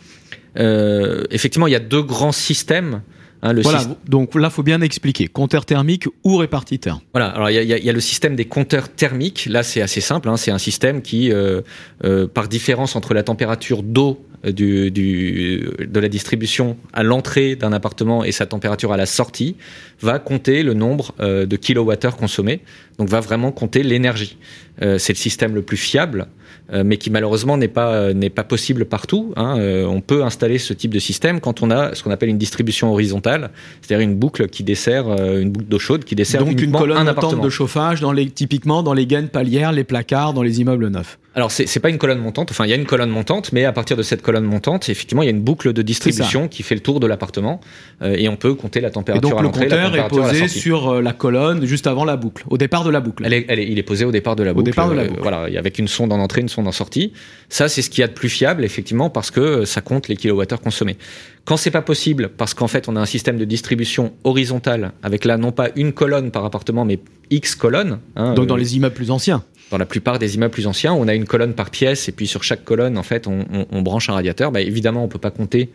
effectivement, 0.56 1.68
il 1.68 1.74
y 1.74 1.76
a 1.76 1.80
deux 1.80 2.02
grands 2.02 2.32
systèmes 2.32 3.02
Hein, 3.44 3.54
voilà, 3.62 3.84
donc 4.08 4.36
là, 4.36 4.50
faut 4.50 4.64
bien 4.64 4.82
expliquer. 4.82 5.28
Compteur 5.28 5.66
thermique 5.66 6.08
ou 6.24 6.38
répartiteur. 6.38 7.02
Voilà, 7.14 7.30
alors 7.30 7.50
il 7.50 7.64
y, 7.64 7.90
a, 7.90 7.94
le 7.94 8.00
système 8.00 8.36
des 8.36 8.46
compteurs 8.46 8.90
thermiques. 8.90 9.48
Là, 9.50 9.64
c'est 9.64 9.82
assez 9.82 10.02
simple. 10.02 10.30
Hein. 10.30 10.38
c'est 10.38 10.52
un 10.52 10.58
système 10.58 11.02
qui, 11.02 11.32
euh, 11.32 11.62
euh, 12.04 12.28
par 12.28 12.48
différence 12.48 12.96
entre 12.96 13.14
la 13.14 13.24
température 13.24 13.84
d'eau 13.84 14.24
euh, 14.46 14.52
du, 14.52 14.92
de 14.92 16.00
la 16.00 16.10
distribution 16.10 16.78
à 16.94 17.04
l'entrée 17.04 17.56
d'un 17.56 17.74
appartement 17.74 18.24
et 18.24 18.32
sa 18.32 18.46
température 18.46 18.92
à 18.92 18.98
la 18.98 19.06
sortie, 19.06 19.56
va 20.02 20.20
compter 20.20 20.64
le 20.64 20.74
nombre 20.74 21.16
de 21.20 21.56
kilowattheures 21.56 22.18
consommés. 22.18 22.62
Donc, 23.00 23.10
va 23.10 23.20
vraiment 23.20 23.52
compter 23.52 23.82
l'énergie. 23.82 24.38
c'est 24.80 25.14
le 25.14 25.18
système 25.18 25.56
le 25.56 25.64
plus 25.64 25.78
fiable 25.78 26.28
euh, 26.74 26.84
mais 26.86 26.98
qui 26.98 27.10
malheureusement 27.10 27.56
n'est 27.56 27.70
pas 27.70 27.94
euh, 27.94 28.14
n'est 28.14 28.30
pas 28.30 28.44
possible 28.44 28.84
partout. 28.84 29.32
Hein. 29.38 29.58
Euh, 29.58 29.86
on 29.86 30.02
peut 30.02 30.26
installer 30.26 30.58
ce 30.58 30.74
type 30.74 30.94
de 30.94 31.00
système 31.00 31.40
quand 31.40 31.64
on 31.64 31.72
a 31.72 31.96
ce 31.96 32.04
qu'on 32.04 32.12
appelle 32.12 32.28
une 32.28 32.38
distribution 32.38 32.92
horizontale, 32.92 33.52
c'est-à-dire 33.82 34.04
une 34.04 34.16
boucle 34.16 34.50
qui 34.50 34.64
dessert 34.64 35.08
une 35.08 35.52
boucle 35.52 35.68
d'eau 35.68 35.80
chaude 35.80 36.04
qui 36.04 36.16
dessert 36.16 36.44
donc 36.44 36.60
une 36.62 36.74
colonne 36.74 37.08
un 37.08 37.42
de 37.42 37.50
chauffage 37.50 38.02
dans 38.02 38.12
les 38.12 38.30
typiquement 38.30 38.84
dans 38.84 38.94
les 38.94 39.06
gaines 39.06 39.30
palières, 39.30 39.72
les 39.72 39.86
placards, 39.86 40.34
dans 40.34 40.44
les 40.44 40.60
immeubles 40.60 40.90
neufs. 40.90 41.18
alors 41.36 41.52
c'est 41.52 41.80
pas 41.80 41.90
une 41.90 41.98
colonne 41.98 42.20
montante, 42.20 42.52
enfin 42.52 42.66
il 42.66 42.70
y 42.70 42.74
a 42.74 42.76
une 42.76 42.86
colonne 42.86 43.12
montante, 43.12 43.54
mais 43.54 43.64
à 43.64 43.72
partir 43.72 43.96
de 43.96 44.04
cette 44.04 44.22
colonne 44.28 44.44
montante, 44.44 44.90
effectivement 44.90 45.24
il 45.24 45.28
y 45.28 45.30
a 45.30 45.32
une 45.32 45.42
boucle 45.42 45.72
de 45.72 45.82
distribution 45.82 46.50
qui 46.50 46.62
fait 46.62 46.76
le 46.76 46.82
tour 46.82 47.00
de 47.00 47.08
l'appartement 47.08 47.62
euh, 48.02 48.14
et 48.18 48.28
on 48.28 48.36
peut 48.36 48.56
compter 48.56 48.82
la 48.82 48.90
température 48.90 49.30
et 49.30 49.32
donc, 49.32 49.40
à 49.40 49.64
la 49.64 49.70
température 49.70 49.96
est 49.96 50.10
posé 50.10 50.48
sur 50.50 50.90
euh, 50.90 51.02
la 51.02 51.14
colonne 51.14 51.66
juste 51.66 51.88
avant 51.88 52.04
la 52.04 52.18
boucle, 52.18 52.44
au 52.50 52.58
départ 52.58 52.84
de 52.84 52.90
la 52.90 53.00
boucle. 53.00 53.24
Elle 53.26 53.34
est, 53.34 53.46
elle 53.48 53.60
est, 53.60 53.68
il 53.70 53.80
est 53.80 53.84
posé 53.84 54.04
au 54.04 54.12
départ 54.12 54.36
de 54.36 54.44
la 54.44 54.52
au 54.52 54.56
boucle. 54.56 54.66
Départ 54.66 54.90
de 54.90 54.96
la 54.96 55.06
boucle. 55.06 55.20
Euh, 55.20 55.22
voilà, 55.22 55.48
avec 55.58 55.80
une 55.80 55.88
sonde 55.88 56.12
en 56.12 56.20
entrée, 56.20 56.42
une 56.42 56.50
sonde 56.50 56.68
en 56.68 56.74
sortie. 56.74 57.14
Ça 57.48 57.70
c'est 57.70 57.82
ce 57.82 57.90
qu'il 57.90 58.02
y 58.02 58.04
a 58.04 58.10
de 58.10 58.14
plus 58.14 58.28
fiable 58.28 58.66
effectivement 58.66 59.10
parce 59.10 59.32
que 59.32 59.64
ça 59.64 59.80
compte 59.80 60.10
les 60.10 60.18
kilowattheures 60.18 60.60
consommés. 60.60 60.98
Quand 61.46 61.56
c'est 61.56 61.72
pas 61.72 61.82
possible, 61.82 62.28
parce 62.28 62.54
qu'en 62.54 62.68
fait 62.68 62.90
on 62.90 62.98
a 62.98 63.00
un 63.00 63.06
système 63.06 63.38
de 63.38 63.46
distribution 63.46 64.12
horizontale 64.26 64.92
avec 65.04 65.24
là 65.24 65.38
non 65.38 65.54
pas 65.54 65.70
une 65.78 65.94
colonne 65.94 66.32
par 66.32 66.44
appartement 66.44 66.84
mais 66.84 67.00
X 67.30 67.56
colonnes. 67.56 68.00
Hein, 68.18 68.34
donc 68.34 68.48
dans 68.48 68.58
les 68.58 68.76
immeubles 68.76 68.96
plus 68.96 69.10
anciens 69.10 69.44
dans 69.72 69.78
la 69.78 69.86
plupart 69.86 70.20
des 70.20 70.36
immeubles 70.36 70.54
plus 70.54 70.68
anciens, 70.68 70.94
on 70.94 71.08
a 71.08 71.14
une 71.14 71.26
colonne 71.26 71.54
par 71.54 71.70
pièce 71.70 72.08
et 72.08 72.12
puis 72.12 72.28
sur 72.28 72.44
chaque 72.44 72.64
colonne, 72.64 72.98
en 72.98 73.04
fait, 73.04 73.28
on, 73.28 73.46
on, 73.52 73.66
on 73.72 73.82
branche 73.82 74.10
un 74.10 74.14
radiateur. 74.14 74.52
Bah, 74.52 74.62
évidemment, 74.62 75.04
on 75.04 75.08
peut 75.08 75.20
pas 75.20 75.32
compter 75.32 75.70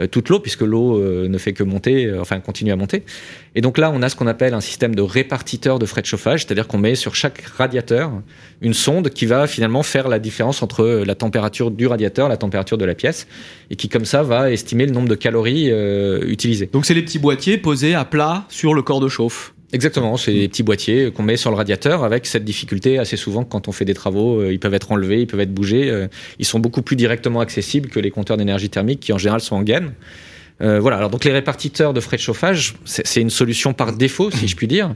euh, 0.00 0.06
toute 0.06 0.30
l'eau 0.30 0.40
puisque 0.40 0.62
l'eau 0.62 0.96
euh, 0.96 1.28
ne 1.28 1.36
fait 1.36 1.52
que 1.52 1.62
monter, 1.62 2.06
euh, 2.06 2.20
enfin 2.20 2.40
continue 2.40 2.72
à 2.72 2.76
monter. 2.76 3.02
Et 3.54 3.60
donc 3.60 3.76
là, 3.76 3.92
on 3.94 4.00
a 4.00 4.08
ce 4.08 4.16
qu'on 4.16 4.26
appelle 4.26 4.54
un 4.54 4.62
système 4.62 4.94
de 4.94 5.02
répartiteur 5.02 5.78
de 5.78 5.84
frais 5.84 6.00
de 6.00 6.06
chauffage, 6.06 6.44
c'est-à-dire 6.44 6.66
qu'on 6.66 6.78
met 6.78 6.94
sur 6.94 7.14
chaque 7.14 7.42
radiateur 7.42 8.10
une 8.62 8.72
sonde 8.72 9.10
qui 9.10 9.26
va 9.26 9.46
finalement 9.46 9.82
faire 9.82 10.08
la 10.08 10.18
différence 10.18 10.62
entre 10.62 11.02
la 11.04 11.14
température 11.14 11.70
du 11.70 11.86
radiateur, 11.86 12.30
la 12.30 12.38
température 12.38 12.78
de 12.78 12.86
la 12.86 12.94
pièce, 12.94 13.26
et 13.70 13.76
qui 13.76 13.90
comme 13.90 14.06
ça 14.06 14.22
va 14.22 14.50
estimer 14.50 14.86
le 14.86 14.92
nombre 14.92 15.08
de 15.08 15.14
calories 15.14 15.70
utilisées. 16.26 16.70
Donc 16.72 16.86
c'est 16.86 16.94
les 16.94 17.02
petits 17.02 17.18
boîtiers 17.18 17.58
posés 17.58 17.94
à 17.94 18.04
plat 18.04 18.46
sur 18.48 18.72
le 18.72 18.82
corps 18.82 19.00
de 19.00 19.08
chauffe. 19.08 19.51
Exactement, 19.74 20.18
c'est 20.18 20.34
des 20.34 20.48
petits 20.48 20.62
boîtiers 20.62 21.10
qu'on 21.10 21.22
met 21.22 21.38
sur 21.38 21.50
le 21.50 21.56
radiateur 21.56 22.04
avec 22.04 22.26
cette 22.26 22.44
difficulté 22.44 22.98
assez 22.98 23.16
souvent 23.16 23.42
quand 23.42 23.68
on 23.68 23.72
fait 23.72 23.86
des 23.86 23.94
travaux, 23.94 24.40
euh, 24.40 24.52
ils 24.52 24.60
peuvent 24.60 24.74
être 24.74 24.92
enlevés, 24.92 25.22
ils 25.22 25.26
peuvent 25.26 25.40
être 25.40 25.54
bougés. 25.54 25.88
Euh, 25.90 26.08
ils 26.38 26.44
sont 26.44 26.60
beaucoup 26.60 26.82
plus 26.82 26.94
directement 26.94 27.40
accessibles 27.40 27.88
que 27.88 27.98
les 27.98 28.10
compteurs 28.10 28.36
d'énergie 28.36 28.68
thermique 28.68 29.00
qui 29.00 29.14
en 29.14 29.18
général 29.18 29.40
sont 29.40 29.56
en 29.56 29.62
gaine. 29.62 29.94
Euh, 30.62 30.80
voilà, 30.80 30.98
alors 30.98 31.10
donc 31.10 31.24
les 31.24 31.32
répartiteurs 31.32 31.92
de 31.92 32.00
frais 32.00 32.16
de 32.16 32.22
chauffage, 32.22 32.74
c'est 32.84 33.20
une 33.20 33.30
solution 33.30 33.72
par 33.72 33.92
défaut, 33.92 34.30
si 34.30 34.46
je 34.48 34.56
puis 34.56 34.68
dire, 34.68 34.94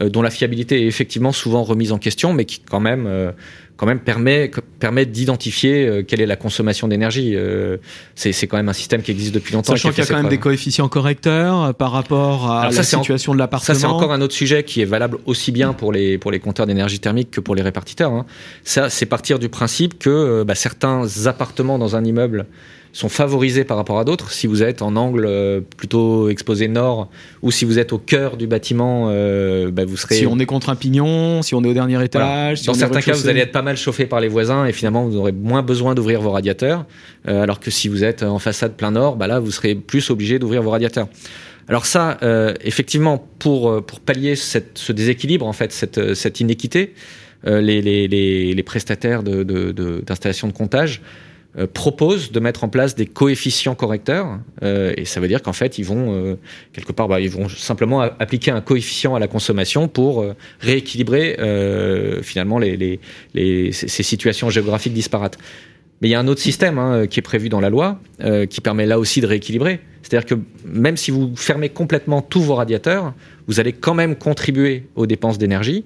dont 0.00 0.22
la 0.22 0.30
fiabilité 0.30 0.82
est 0.82 0.86
effectivement 0.86 1.30
souvent 1.30 1.62
remise 1.62 1.92
en 1.92 1.98
question, 1.98 2.32
mais 2.32 2.44
qui 2.44 2.60
quand 2.60 2.80
même 2.80 3.32
quand 3.76 3.86
même 3.86 4.00
permet, 4.00 4.50
permet 4.78 5.04
d'identifier 5.04 5.86
euh, 5.86 6.02
quelle 6.02 6.20
est 6.20 6.26
la 6.26 6.36
consommation 6.36 6.86
d'énergie. 6.86 7.34
Euh, 7.34 7.78
c'est 8.14 8.46
quand 8.46 8.56
même 8.56 8.68
un 8.68 8.74
système 8.74 9.02
qui 9.02 9.10
existe 9.10 9.34
depuis 9.34 9.54
longtemps. 9.54 9.72
Sachant 9.72 9.90
qu'il 9.90 10.04
y 10.04 10.06
a 10.06 10.10
quand 10.10 10.22
même 10.22 10.28
des 10.28 10.38
coefficients 10.38 10.88
correcteurs 10.88 11.62
euh, 11.62 11.72
par 11.72 11.90
rapport 11.90 12.50
à 12.50 12.70
la 12.70 12.82
situation 12.82 13.34
de 13.34 13.38
l'appartement. 13.38 13.74
Ça, 13.74 13.80
c'est 13.80 13.86
encore 13.86 14.12
un 14.12 14.20
autre 14.20 14.34
sujet 14.34 14.62
qui 14.62 14.80
est 14.80 14.86
valable 14.86 15.18
aussi 15.26 15.50
bien 15.50 15.72
pour 15.72 15.92
les, 15.92 16.18
pour 16.18 16.30
les 16.30 16.38
compteurs 16.38 16.66
d'énergie 16.66 17.00
thermique 17.00 17.30
que 17.32 17.40
pour 17.40 17.54
les 17.54 17.62
répartiteurs. 17.62 18.12
Hein. 18.12 18.26
Ça, 18.62 18.90
c'est 18.90 19.06
partir 19.06 19.38
du 19.38 19.48
principe 19.48 19.98
que 19.98 20.44
bah, 20.44 20.54
certains 20.54 21.06
appartements 21.26 21.78
dans 21.78 21.96
un 21.96 22.04
immeuble 22.04 22.46
sont 22.94 23.08
favorisés 23.08 23.64
par 23.64 23.76
rapport 23.76 23.98
à 23.98 24.04
d'autres. 24.04 24.30
Si 24.30 24.46
vous 24.46 24.62
êtes 24.62 24.80
en 24.80 24.94
angle 24.94 25.26
euh, 25.26 25.60
plutôt 25.76 26.28
exposé 26.28 26.68
nord 26.68 27.10
ou 27.42 27.50
si 27.50 27.64
vous 27.64 27.80
êtes 27.80 27.92
au 27.92 27.98
cœur 27.98 28.36
du 28.36 28.46
bâtiment, 28.46 29.08
euh, 29.08 29.72
bah 29.72 29.84
vous 29.84 29.96
serez. 29.96 30.14
Si 30.14 30.26
on 30.26 30.38
est 30.38 30.46
contre 30.46 30.70
un 30.70 30.76
pignon, 30.76 31.42
si 31.42 31.56
on 31.56 31.64
est 31.64 31.68
au 31.68 31.74
dernier 31.74 32.02
étage. 32.02 32.60
Si 32.60 32.66
Dans 32.66 32.74
certains 32.74 33.00
cas, 33.00 33.12
vous 33.12 33.28
allez 33.28 33.40
être 33.40 33.52
pas 33.52 33.62
mal 33.62 33.76
chauffé 33.76 34.06
par 34.06 34.20
les 34.20 34.28
voisins 34.28 34.64
et 34.64 34.72
finalement 34.72 35.04
vous 35.04 35.16
aurez 35.16 35.32
moins 35.32 35.62
besoin 35.62 35.96
d'ouvrir 35.96 36.20
vos 36.20 36.30
radiateurs. 36.30 36.86
Euh, 37.26 37.42
alors 37.42 37.58
que 37.58 37.72
si 37.72 37.88
vous 37.88 38.04
êtes 38.04 38.22
en 38.22 38.38
façade 38.38 38.74
plein 38.76 38.92
nord, 38.92 39.16
bah 39.16 39.26
là 39.26 39.40
vous 39.40 39.50
serez 39.50 39.74
plus 39.74 40.08
obligé 40.10 40.38
d'ouvrir 40.38 40.62
vos 40.62 40.70
radiateurs. 40.70 41.08
Alors 41.66 41.86
ça, 41.86 42.18
euh, 42.22 42.54
effectivement, 42.62 43.26
pour 43.40 43.70
euh, 43.70 43.80
pour 43.80 43.98
pallier 43.98 44.36
cette, 44.36 44.78
ce 44.78 44.92
déséquilibre 44.92 45.46
en 45.46 45.52
fait, 45.52 45.72
cette 45.72 46.14
cette 46.14 46.38
inéquité, 46.38 46.94
les, 47.46 47.82
les, 47.82 48.08
les, 48.08 48.54
les 48.54 48.62
prestataires 48.62 49.22
d'installations 49.22 50.48
de, 50.48 50.52
de, 50.52 50.56
de 50.56 50.58
comptage 50.58 51.02
euh, 51.56 51.66
propose 51.72 52.32
de 52.32 52.40
mettre 52.40 52.64
en 52.64 52.68
place 52.68 52.94
des 52.94 53.06
coefficients 53.06 53.74
correcteurs 53.74 54.40
euh, 54.62 54.92
et 54.96 55.04
ça 55.04 55.20
veut 55.20 55.28
dire 55.28 55.40
qu'en 55.40 55.52
fait 55.52 55.78
ils 55.78 55.84
vont 55.84 56.12
euh, 56.12 56.34
quelque 56.72 56.92
part 56.92 57.06
bah, 57.06 57.20
ils 57.20 57.30
vont 57.30 57.48
simplement 57.48 58.00
appliquer 58.00 58.50
un 58.50 58.60
coefficient 58.60 59.14
à 59.14 59.20
la 59.20 59.28
consommation 59.28 59.86
pour 59.86 60.22
euh, 60.22 60.34
rééquilibrer 60.60 61.36
euh, 61.38 62.22
finalement 62.22 62.58
les, 62.58 62.76
les, 62.76 63.00
les, 63.34 63.72
ces 63.72 64.02
situations 64.02 64.50
géographiques 64.50 64.94
disparates. 64.94 65.38
Mais 66.00 66.08
il 66.08 66.10
y 66.10 66.14
a 66.16 66.20
un 66.20 66.26
autre 66.26 66.40
système 66.40 66.78
hein, 66.78 67.06
qui 67.06 67.20
est 67.20 67.22
prévu 67.22 67.48
dans 67.48 67.60
la 67.60 67.70
loi 67.70 68.00
qui 68.50 68.60
permet 68.60 68.84
là 68.84 68.98
aussi 68.98 69.20
de 69.20 69.26
rééquilibrer. 69.26 69.80
C'est-à-dire 70.04 70.26
que 70.26 70.34
même 70.66 70.98
si 70.98 71.10
vous 71.10 71.34
fermez 71.34 71.70
complètement 71.70 72.20
tous 72.20 72.42
vos 72.42 72.54
radiateurs, 72.54 73.14
vous 73.48 73.58
allez 73.58 73.72
quand 73.72 73.94
même 73.94 74.16
contribuer 74.16 74.84
aux 74.96 75.06
dépenses 75.06 75.38
d'énergie, 75.38 75.84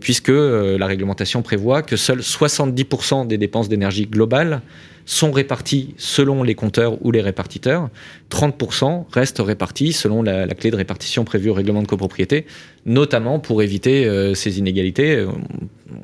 puisque 0.00 0.28
la 0.28 0.86
réglementation 0.86 1.40
prévoit 1.40 1.82
que 1.82 1.96
seuls 1.96 2.20
70% 2.20 3.26
des 3.26 3.38
dépenses 3.38 3.68
d'énergie 3.68 4.06
globales 4.06 4.60
sont 5.08 5.32
répartis 5.32 5.94
selon 5.96 6.42
les 6.42 6.54
compteurs 6.54 7.02
ou 7.02 7.10
les 7.10 7.22
répartiteurs. 7.22 7.88
30% 8.30 9.06
restent 9.10 9.40
répartis 9.40 9.94
selon 9.94 10.22
la, 10.22 10.44
la, 10.44 10.54
clé 10.54 10.70
de 10.70 10.76
répartition 10.76 11.24
prévue 11.24 11.48
au 11.48 11.54
règlement 11.54 11.80
de 11.80 11.86
copropriété, 11.86 12.44
notamment 12.84 13.38
pour 13.38 13.62
éviter 13.62 14.04
euh, 14.04 14.34
ces 14.34 14.58
inégalités. 14.58 15.26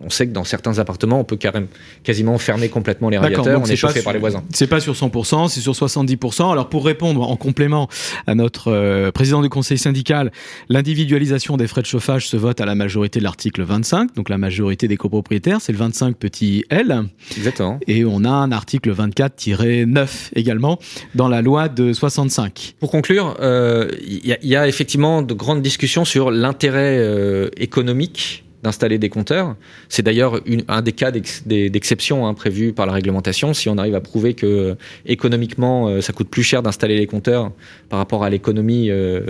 On 0.02 0.09
sait 0.09 0.26
que 0.26 0.33
dans 0.33 0.44
certains 0.44 0.78
appartements, 0.78 1.20
on 1.20 1.24
peut 1.24 1.37
carrément, 1.37 1.66
quasiment 2.02 2.38
fermer 2.38 2.70
complètement 2.70 3.11
les 3.11 3.18
radiateurs, 3.18 3.61
on 3.61 3.66
est, 3.66 3.74
est 3.74 3.76
chauffé 3.76 4.00
par 4.00 4.14
les 4.14 4.18
voisins. 4.18 4.42
C'est 4.54 4.68
pas 4.68 4.80
sur 4.80 4.94
100%, 4.94 5.48
c'est 5.50 5.61
sur 5.61 5.74
70%. 5.74 6.50
Alors 6.50 6.70
pour 6.70 6.87
répondre 6.87 7.20
en 7.34 7.36
complément 7.36 7.88
à 8.28 8.34
notre 8.36 8.68
euh, 8.68 9.10
président 9.10 9.42
du 9.42 9.48
conseil 9.48 9.76
syndical, 9.76 10.30
l'individualisation 10.68 11.56
des 11.56 11.66
frais 11.66 11.82
de 11.82 11.86
chauffage 11.86 12.28
se 12.28 12.36
vote 12.36 12.60
à 12.60 12.64
la 12.64 12.76
majorité 12.76 13.18
de 13.18 13.24
l'article 13.24 13.62
25, 13.62 14.14
donc 14.14 14.28
la 14.28 14.38
majorité 14.38 14.86
des 14.86 14.96
copropriétaires, 14.96 15.60
c'est 15.60 15.72
le 15.72 15.78
25 15.78 16.16
petit 16.16 16.64
L. 16.70 17.04
Exactement. 17.36 17.80
Et 17.88 18.04
on 18.04 18.24
a 18.24 18.30
un 18.30 18.52
article 18.52 18.94
24-9 18.94 20.30
également 20.36 20.78
dans 21.16 21.28
la 21.28 21.42
loi 21.42 21.68
de 21.68 21.92
65. 21.92 22.76
Pour 22.78 22.92
conclure, 22.92 23.34
il 23.38 23.44
euh, 23.44 23.90
y, 24.06 24.36
y, 24.42 24.56
a 24.56 24.68
effectivement 24.68 25.22
de 25.22 25.34
grandes 25.34 25.62
discussions 25.62 26.04
sur 26.04 26.30
l'intérêt 26.30 26.98
euh, 26.98 27.48
économique 27.56 28.43
d'installer 28.64 28.98
des 28.98 29.11
compteurs. 29.11 29.55
C'est 29.88 30.03
d'ailleurs 30.03 30.40
un 30.68 30.83
des 30.83 30.92
cas 30.92 31.12
d'exception 31.12 32.27
hein, 32.27 32.35
prévus 32.35 32.72
par 32.72 32.87
la 32.87 32.92
réglementation. 32.92 33.55
Si 33.55 33.68
on 33.68 33.79
arrive 33.79 33.94
à 33.94 34.00
prouver 34.00 34.35
que 34.35 34.46
euh, 34.46 34.74
économiquement, 35.07 35.88
euh, 35.88 36.00
ça 36.00 36.12
coûte 36.12 36.29
plus 36.29 36.42
cher 36.42 36.62
d'installer 36.62 36.96
les 36.96 37.07
compteurs 37.07 37.53
par 37.90 37.98
rapport 37.98 38.24
à 38.24 38.31
l'économie 38.31 38.90
euh, 38.90 39.20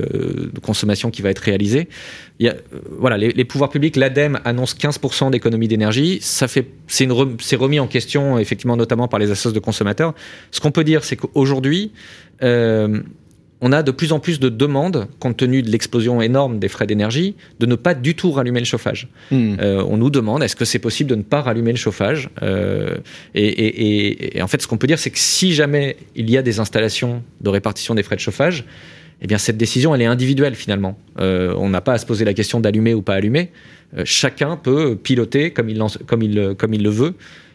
de 0.52 0.60
consommation 0.60 1.10
qui 1.10 1.20
va 1.20 1.30
être 1.30 1.40
réalisée. 1.40 1.88
Voilà, 2.98 3.16
les, 3.16 3.44
pouvoirs 3.44 3.70
publics, 3.70 3.96
l'ADEME 3.96 4.40
annonce 4.44 4.74
15% 4.76 5.30
d'économie 5.30 5.68
d'énergie. 5.68 6.18
C'est 6.20 7.56
remis 7.56 7.80
en 7.80 7.86
question 7.86 8.38
effectivement 8.38 8.76
notamment 8.76 9.08
par 9.08 9.18
les 9.18 9.26
associations 9.26 9.52
de 9.52 9.60
consommateurs. 9.60 10.14
Ce 10.50 10.60
qu'on 10.60 10.72
peut 10.72 10.84
dire, 10.84 11.04
c'est 11.04 11.16
qu'aujourd'hui, 11.16 11.92
on 13.64 13.72
a 13.72 13.82
de 13.82 13.90
plus 13.90 14.12
en 14.12 14.20
plus 14.20 14.38
de 14.40 14.50
demandes, 14.50 15.08
compte 15.20 15.38
tenu 15.38 15.62
de 15.62 15.70
l'explosion 15.70 16.20
énorme 16.20 16.58
des 16.58 16.68
frais 16.68 16.86
d'énergie, 16.86 17.34
de 17.60 17.64
ne 17.64 17.76
pas 17.76 17.94
du 17.94 18.14
tout 18.14 18.30
rallumer 18.30 18.60
le 18.60 18.66
chauffage. 18.66 19.08
Mmh. 19.30 19.56
Euh, 19.58 19.82
on 19.88 19.96
nous 19.96 20.10
demande 20.10 20.42
est-ce 20.42 20.54
que 20.54 20.66
c'est 20.66 20.78
possible 20.78 21.08
de 21.08 21.14
ne 21.14 21.22
pas 21.22 21.40
rallumer 21.40 21.70
le 21.72 21.78
chauffage 21.78 22.28
euh, 22.42 22.98
et, 23.34 23.46
et, 23.46 24.36
et, 24.36 24.42
en 24.42 24.48
fait, 24.48 24.60
ce 24.60 24.66
qu'on 24.66 24.76
peut 24.76 24.86
dire, 24.86 24.98
c'est 24.98 25.08
que 25.08 25.18
si 25.18 25.54
jamais 25.54 25.96
il 26.14 26.28
y 26.28 26.36
a 26.36 26.42
des 26.42 26.60
installations 26.60 27.22
de 27.40 27.48
répartition 27.48 27.94
des 27.94 28.02
frais 28.02 28.16
de 28.16 28.20
chauffage, 28.20 28.66
eh 29.22 29.26
bien 29.26 29.38
cette 29.38 29.56
décision, 29.56 29.94
elle 29.94 30.02
est 30.02 30.06
individuelle 30.06 30.56
finalement. 30.56 30.98
Euh, 31.18 31.54
on 31.56 31.70
n'a 31.70 31.80
pas 31.80 31.94
à 31.94 31.98
se 31.98 32.04
poser 32.04 32.26
la 32.26 32.34
question 32.34 32.60
d'allumer 32.60 32.92
ou 32.92 33.00
pas 33.00 33.14
allumer. 33.14 33.50
Chacun 34.04 34.56
peut 34.56 34.96
piloter 34.96 35.52
comme 35.52 35.70
il, 35.70 35.80
comme 36.06 36.20
il, 36.20 36.54
comme 36.58 36.74
il 36.74 36.82
le 36.82 36.90
veut 36.90 37.14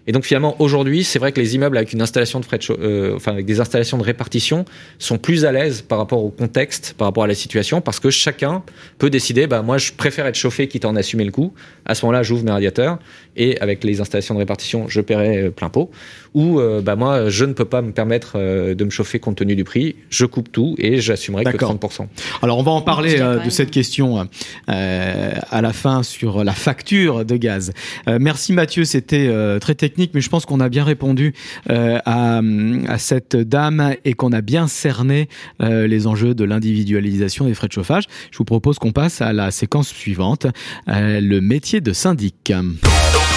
et 0.09 0.11
donc 0.11 0.25
finalement 0.25 0.55
aujourd'hui, 0.57 1.03
c'est 1.03 1.19
vrai 1.19 1.31
que 1.31 1.39
les 1.39 1.53
immeubles 1.53 1.77
avec 1.77 1.93
une 1.93 2.01
installation 2.01 2.39
de 2.39 2.45
frais 2.45 2.57
de 2.57 2.65
euh, 2.71 3.15
enfin 3.15 3.31
avec 3.31 3.45
des 3.45 3.59
installations 3.59 3.95
de 3.95 4.01
répartition 4.01 4.65
sont 4.97 5.19
plus 5.19 5.45
à 5.45 5.51
l'aise 5.51 5.83
par 5.83 5.99
rapport 5.99 6.25
au 6.25 6.31
contexte, 6.31 6.95
par 6.97 7.07
rapport 7.07 7.25
à 7.25 7.27
la 7.27 7.35
situation, 7.35 7.79
parce 7.79 7.99
que 7.99 8.09
chacun 8.09 8.63
peut 8.97 9.11
décider, 9.11 9.45
bah 9.45 9.61
moi 9.61 9.77
je 9.77 9.91
préfère 9.91 10.25
être 10.25 10.33
chauffé 10.33 10.67
quitte 10.67 10.83
à 10.83 10.87
en 10.89 10.95
assumer 10.95 11.25
le 11.25 11.31
coût. 11.31 11.53
À 11.85 11.93
ce 11.93 12.07
moment-là, 12.07 12.23
j'ouvre 12.23 12.43
mes 12.43 12.49
radiateurs 12.49 12.97
et 13.37 13.59
avec 13.59 13.83
les 13.83 14.01
installations 14.01 14.33
de 14.33 14.39
répartition, 14.39 14.87
je 14.87 14.99
paierai 14.99 15.43
euh, 15.43 15.51
plein 15.51 15.69
pot. 15.69 15.91
Ou 16.33 16.59
euh, 16.59 16.81
bah 16.81 16.95
moi 16.95 17.29
je 17.29 17.45
ne 17.45 17.53
peux 17.53 17.65
pas 17.65 17.83
me 17.83 17.91
permettre 17.91 18.33
euh, 18.35 18.73
de 18.73 18.83
me 18.83 18.89
chauffer 18.89 19.19
compte 19.19 19.37
tenu 19.37 19.55
du 19.55 19.63
prix, 19.63 19.95
je 20.09 20.25
coupe 20.25 20.51
tout 20.51 20.75
et 20.79 21.01
j'assumerai 21.01 21.43
que 21.43 21.57
30%. 21.57 22.07
Alors 22.41 22.57
on 22.57 22.63
va 22.63 22.71
en 22.71 22.81
parler 22.81 23.19
euh, 23.19 23.39
de 23.39 23.49
cette 23.49 23.71
question 23.71 24.27
euh, 24.69 25.31
à 25.49 25.61
la 25.61 25.73
fin 25.73 26.03
sur 26.03 26.43
la 26.43 26.53
facture 26.53 27.25
de 27.25 27.35
gaz. 27.35 27.73
Euh, 28.07 28.17
merci 28.21 28.53
Mathieu, 28.53 28.85
c'était 28.85 29.29
très 29.59 29.75
technique 29.75 29.98
mais 30.13 30.21
je 30.21 30.29
pense 30.29 30.45
qu'on 30.45 30.59
a 30.59 30.69
bien 30.69 30.83
répondu 30.83 31.33
euh, 31.69 31.99
à, 32.05 32.41
à, 32.87 32.97
cette 32.97 33.35
dame 33.35 33.95
et 34.05 34.13
qu'on 34.13 34.31
a 34.31 34.41
bien 34.41 34.67
cerné 34.67 35.27
euh, 35.61 35.87
les 35.87 36.07
enjeux 36.07 36.33
de 36.33 36.43
l'individualisation 36.43 37.45
des 37.45 37.53
frais 37.53 37.67
de 37.67 37.73
chauffage. 37.73 38.05
Je 38.31 38.37
vous 38.37 38.45
propose 38.45 38.79
qu'on 38.79 38.91
passe 38.91 39.21
à 39.21 39.33
la 39.33 39.51
séquence 39.51 39.89
suivante, 39.89 40.47
euh, 40.87 41.19
le 41.19 41.41
métier 41.41 41.81
de 41.81 41.93
syndic. 41.93 42.53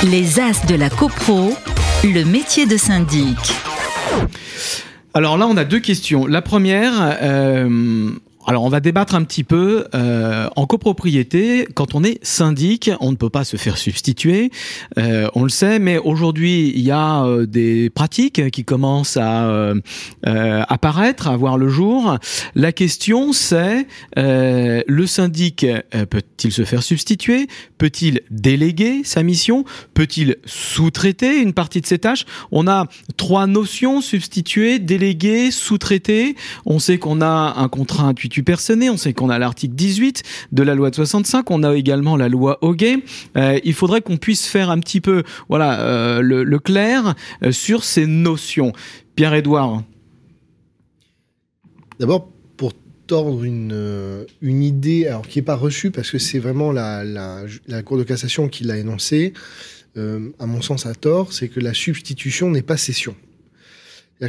Les 0.05 0.41
as 0.41 0.67
de 0.67 0.75
la 0.75 0.91
copro, 0.91 1.53
le 2.05 2.25
métier 2.25 2.67
de 2.67 2.77
syndic. 2.77 3.37
Alors 5.15 5.37
là, 5.37 5.47
on 5.47 5.57
a 5.57 5.65
deux 5.65 5.81
questions. 5.81 6.27
La 6.27 6.41
première, 6.41 6.93
euh, 7.23 8.11
alors 8.47 8.65
on 8.65 8.69
va 8.69 8.81
débattre 8.81 9.15
un 9.15 9.25
petit 9.25 9.45
peu. 9.45 9.87
Euh, 9.95 10.49
en 10.57 10.67
copropriété, 10.67 11.69
quand 11.75 11.95
on 11.95 12.03
est 12.03 12.19
syndic, 12.25 12.91
on 13.01 13.13
ne 13.13 13.17
peut 13.17 13.31
pas 13.31 13.45
se 13.45 13.57
faire 13.57 13.79
substituer. 13.79 14.51
Euh, 14.99 15.29
on 15.35 15.45
le 15.45 15.49
sait, 15.49 15.79
mais 15.79 15.99
aujourd'hui 15.99 16.73
il 16.75 16.83
y 16.83 16.91
a 16.91 17.25
euh, 17.25 17.47
des 17.47 17.91
pratiques 17.91 18.51
qui 18.51 18.65
commencent 18.65 19.17
à 19.17 19.49
euh, 19.49 19.81
euh, 20.27 20.63
apparaître, 20.69 21.29
à 21.29 21.37
voir 21.37 21.57
le 21.57 21.69
jour. 21.69 22.19
La 22.55 22.73
question 22.73 23.33
c'est 23.33 23.87
le 24.17 25.07
syndic 25.07 25.67
peut-il 26.11 26.53
se 26.53 26.65
faire 26.65 26.83
substituer? 26.83 27.47
Peut-il 27.79 28.23
déléguer 28.31 29.03
sa 29.05 29.23
mission? 29.23 29.65
Peut-il 29.95 30.37
sous-traiter 30.45 31.41
une 31.41 31.53
partie 31.53 31.81
de 31.81 31.87
ses 31.87 31.99
tâches? 31.99 32.25
On 32.51 32.67
a 32.67 32.87
trois 33.17 33.47
notions 33.47 34.01
substituer, 34.01 34.79
déléguer, 34.79 35.51
sous-traiter. 35.51 36.37
On 36.67 36.79
sait 36.79 36.99
qu'on 36.99 37.21
a 37.21 37.55
un 37.57 37.69
contrat 37.69 38.05
intuitif 38.05 38.32
personné. 38.41 38.89
On 38.89 38.97
sait 38.97 39.13
qu'on 39.13 39.29
a 39.29 39.39
l'article 39.39 39.75
18 39.75 40.23
de 40.53 40.63
la 40.63 40.75
loi 40.75 40.91
de 40.91 40.95
65. 40.95 41.51
On 41.51 41.63
a 41.63 41.77
également 41.77 42.17
la 42.17 42.29
loi 42.29 42.59
Hoguet. 42.63 42.99
Euh, 43.37 43.59
il 43.65 43.75
faudrait 43.75 44.01
qu'on 44.01 44.17
puisse 44.17 44.47
faire 44.47 44.71
un 44.71 44.79
petit 44.79 45.01
peu, 45.01 45.23
voilà, 45.49 45.81
euh, 45.81 46.23
le, 46.23 46.59
clair 46.59 47.15
euh, 47.43 47.53
sur 47.53 47.85
ces 47.85 48.07
notions. 48.07 48.73
Pierre-Édouard. 49.15 49.83
D'abord, 52.01 52.29
pour 52.57 52.73
tordre 53.07 53.45
une, 53.45 54.27
une 54.41 54.63
idée, 54.63 55.07
alors 55.07 55.29
qui 55.29 55.39
n'est 55.39 55.45
pas 55.45 55.57
reçue, 55.57 55.91
parce 55.91 56.11
que 56.11 56.19
c'est 56.19 56.39
vraiment 56.39 56.73
la, 56.73 57.45
Cour 57.85 57.99
de 57.99 58.05
cassation 58.05 58.49
qui 58.49 58.65
l'a 58.65 58.79
énoncé, 58.79 59.35
à 59.97 60.47
mon 60.47 60.63
sens 60.63 60.87
à 60.87 60.95
tort, 60.95 61.35
c'est 61.35 61.49
que 61.49 61.61
la 61.61 61.75
substitution 61.75 62.51
n'est 62.51 62.63
pas 62.63 62.79
cession. 62.79 63.15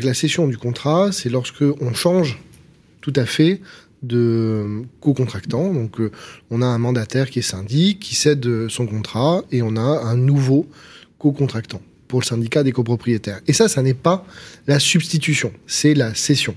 La 0.02 0.14
cession 0.16 0.48
du 0.48 0.58
contrat, 0.58 1.12
c'est 1.12 1.30
lorsque 1.30 1.62
on 1.62 1.94
change 1.94 2.40
tout 3.00 3.14
à 3.16 3.26
fait 3.26 3.62
de 4.04 4.84
co-contractants. 5.00 5.74
Donc, 5.74 6.00
euh, 6.00 6.12
on 6.52 6.62
a 6.62 6.66
un 6.66 6.78
mandataire 6.78 7.30
qui 7.30 7.40
est 7.40 7.44
syndic, 7.44 8.00
qui 8.00 8.16
cède 8.16 8.68
son 8.70 8.86
contrat, 8.86 9.44
et 9.52 9.62
on 9.62 9.76
a 9.76 9.82
un 9.82 10.18
nouveau 10.18 10.68
co-contractant 11.18 11.82
pour 12.08 12.20
le 12.20 12.26
syndicat 12.26 12.62
des 12.64 12.72
copropriétaires. 12.72 13.42
Et 13.48 13.54
ça, 13.54 13.68
ça 13.68 13.82
n'est 13.82 13.96
pas 13.96 14.24
la 14.68 14.78
substitution, 14.80 15.52
c'est 15.66 15.96
la 15.96 16.14
cession. 16.14 16.56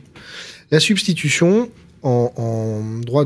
La 0.71 0.81
substitution, 0.81 1.71
en, 2.03 3.01
droit 3.01 3.25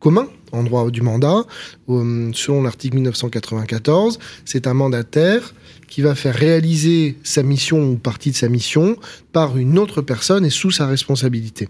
commun, 0.00 0.28
en 0.52 0.64
droit 0.64 0.90
du 0.90 1.00
mandat, 1.00 1.44
euh, 1.88 2.30
selon 2.34 2.62
l'article 2.62 2.96
1994, 2.96 4.18
c'est 4.44 4.66
un 4.66 4.74
mandataire 4.74 5.54
qui 5.88 6.02
va 6.02 6.14
faire 6.14 6.34
réaliser 6.34 7.16
sa 7.22 7.42
mission 7.42 7.90
ou 7.90 7.96
partie 7.96 8.30
de 8.30 8.36
sa 8.36 8.48
mission 8.48 8.96
par 9.32 9.56
une 9.56 9.78
autre 9.78 10.02
personne 10.02 10.44
et 10.44 10.50
sous 10.50 10.72
sa 10.72 10.86
responsabilité. 10.86 11.68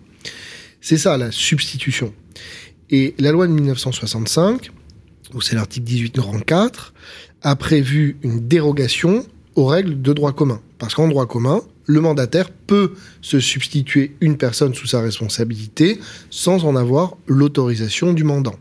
C'est 0.85 0.99
ça 0.99 1.17
la 1.17 1.33
substitution. 1.33 2.13
Et 2.91 3.15
la 3.19 3.33
loi 3.33 3.47
de 3.47 3.53
1965, 3.53 4.71
où 5.33 5.41
c'est 5.41 5.57
l'article 5.57 5.87
18 5.87 6.17
grand 6.17 6.39
4, 6.39 6.93
a 7.41 7.57
prévu 7.57 8.19
une 8.23 8.47
dérogation 8.47 9.25
aux 9.55 9.65
règles 9.65 10.03
de 10.03 10.13
droit 10.13 10.35
commun. 10.35 10.61
Parce 10.77 10.95
qu'en 10.95 11.09
droit 11.09 11.25
commun, 11.25 11.63
le 11.87 12.03
mandataire 12.03 12.51
peut 12.51 12.93
se 13.23 13.41
substituer 13.41 14.15
une 14.21 14.37
personne 14.37 14.75
sous 14.75 14.87
sa 14.87 15.01
responsabilité 15.01 15.99
sans 16.29 16.67
en 16.67 16.77
avoir 16.77 17.17
l'autorisation 17.27 18.13
du 18.13 18.25
mandant. 18.25 18.57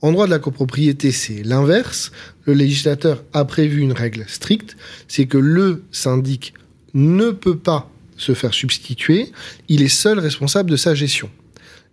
En 0.00 0.10
droit 0.10 0.24
de 0.24 0.30
la 0.30 0.38
copropriété, 0.38 1.12
c'est 1.12 1.42
l'inverse. 1.42 2.12
Le 2.46 2.54
législateur 2.54 3.24
a 3.34 3.44
prévu 3.44 3.82
une 3.82 3.92
règle 3.92 4.24
stricte, 4.26 4.78
c'est 5.06 5.26
que 5.26 5.36
le 5.36 5.84
syndic 5.92 6.54
ne 6.94 7.30
peut 7.30 7.58
pas 7.58 7.90
se 8.16 8.32
faire 8.32 8.54
substituer, 8.54 9.32
il 9.68 9.82
est 9.82 9.88
seul 9.88 10.18
responsable 10.18 10.70
de 10.70 10.76
sa 10.76 10.94
gestion. 10.94 11.28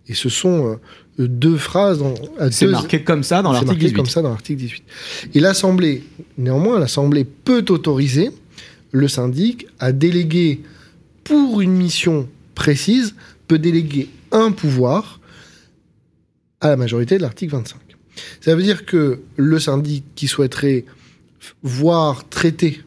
Et 0.08 0.14
ce 0.14 0.28
sont 0.28 0.78
euh, 1.18 1.28
deux 1.28 1.56
phrases. 1.56 2.02
C'est 2.50 2.66
marqué 2.66 3.02
comme 3.02 3.22
ça 3.22 3.42
dans 3.42 3.52
l'article 3.52 3.78
18. 3.78 3.94
comme 3.94 4.06
ça 4.06 4.22
dans 4.22 4.30
l'article 4.30 4.60
18. 4.60 4.82
Et 5.34 5.40
l'Assemblée, 5.40 6.02
néanmoins, 6.38 6.78
l'Assemblée 6.78 7.24
peut 7.24 7.64
autoriser 7.68 8.30
le 8.92 9.08
syndic 9.08 9.66
à 9.78 9.92
déléguer 9.92 10.60
pour 11.24 11.60
une 11.60 11.72
mission 11.72 12.28
précise, 12.54 13.14
peut 13.46 13.58
déléguer 13.58 14.08
un 14.32 14.52
pouvoir 14.52 15.20
à 16.60 16.68
la 16.68 16.76
majorité 16.76 17.16
de 17.16 17.22
l'article 17.22 17.52
25. 17.52 17.78
Ça 18.40 18.54
veut 18.54 18.62
dire 18.62 18.84
que 18.84 19.20
le 19.36 19.58
syndic 19.58 20.04
qui 20.14 20.28
souhaiterait 20.28 20.84
voir 21.62 22.28
traiter 22.28 22.80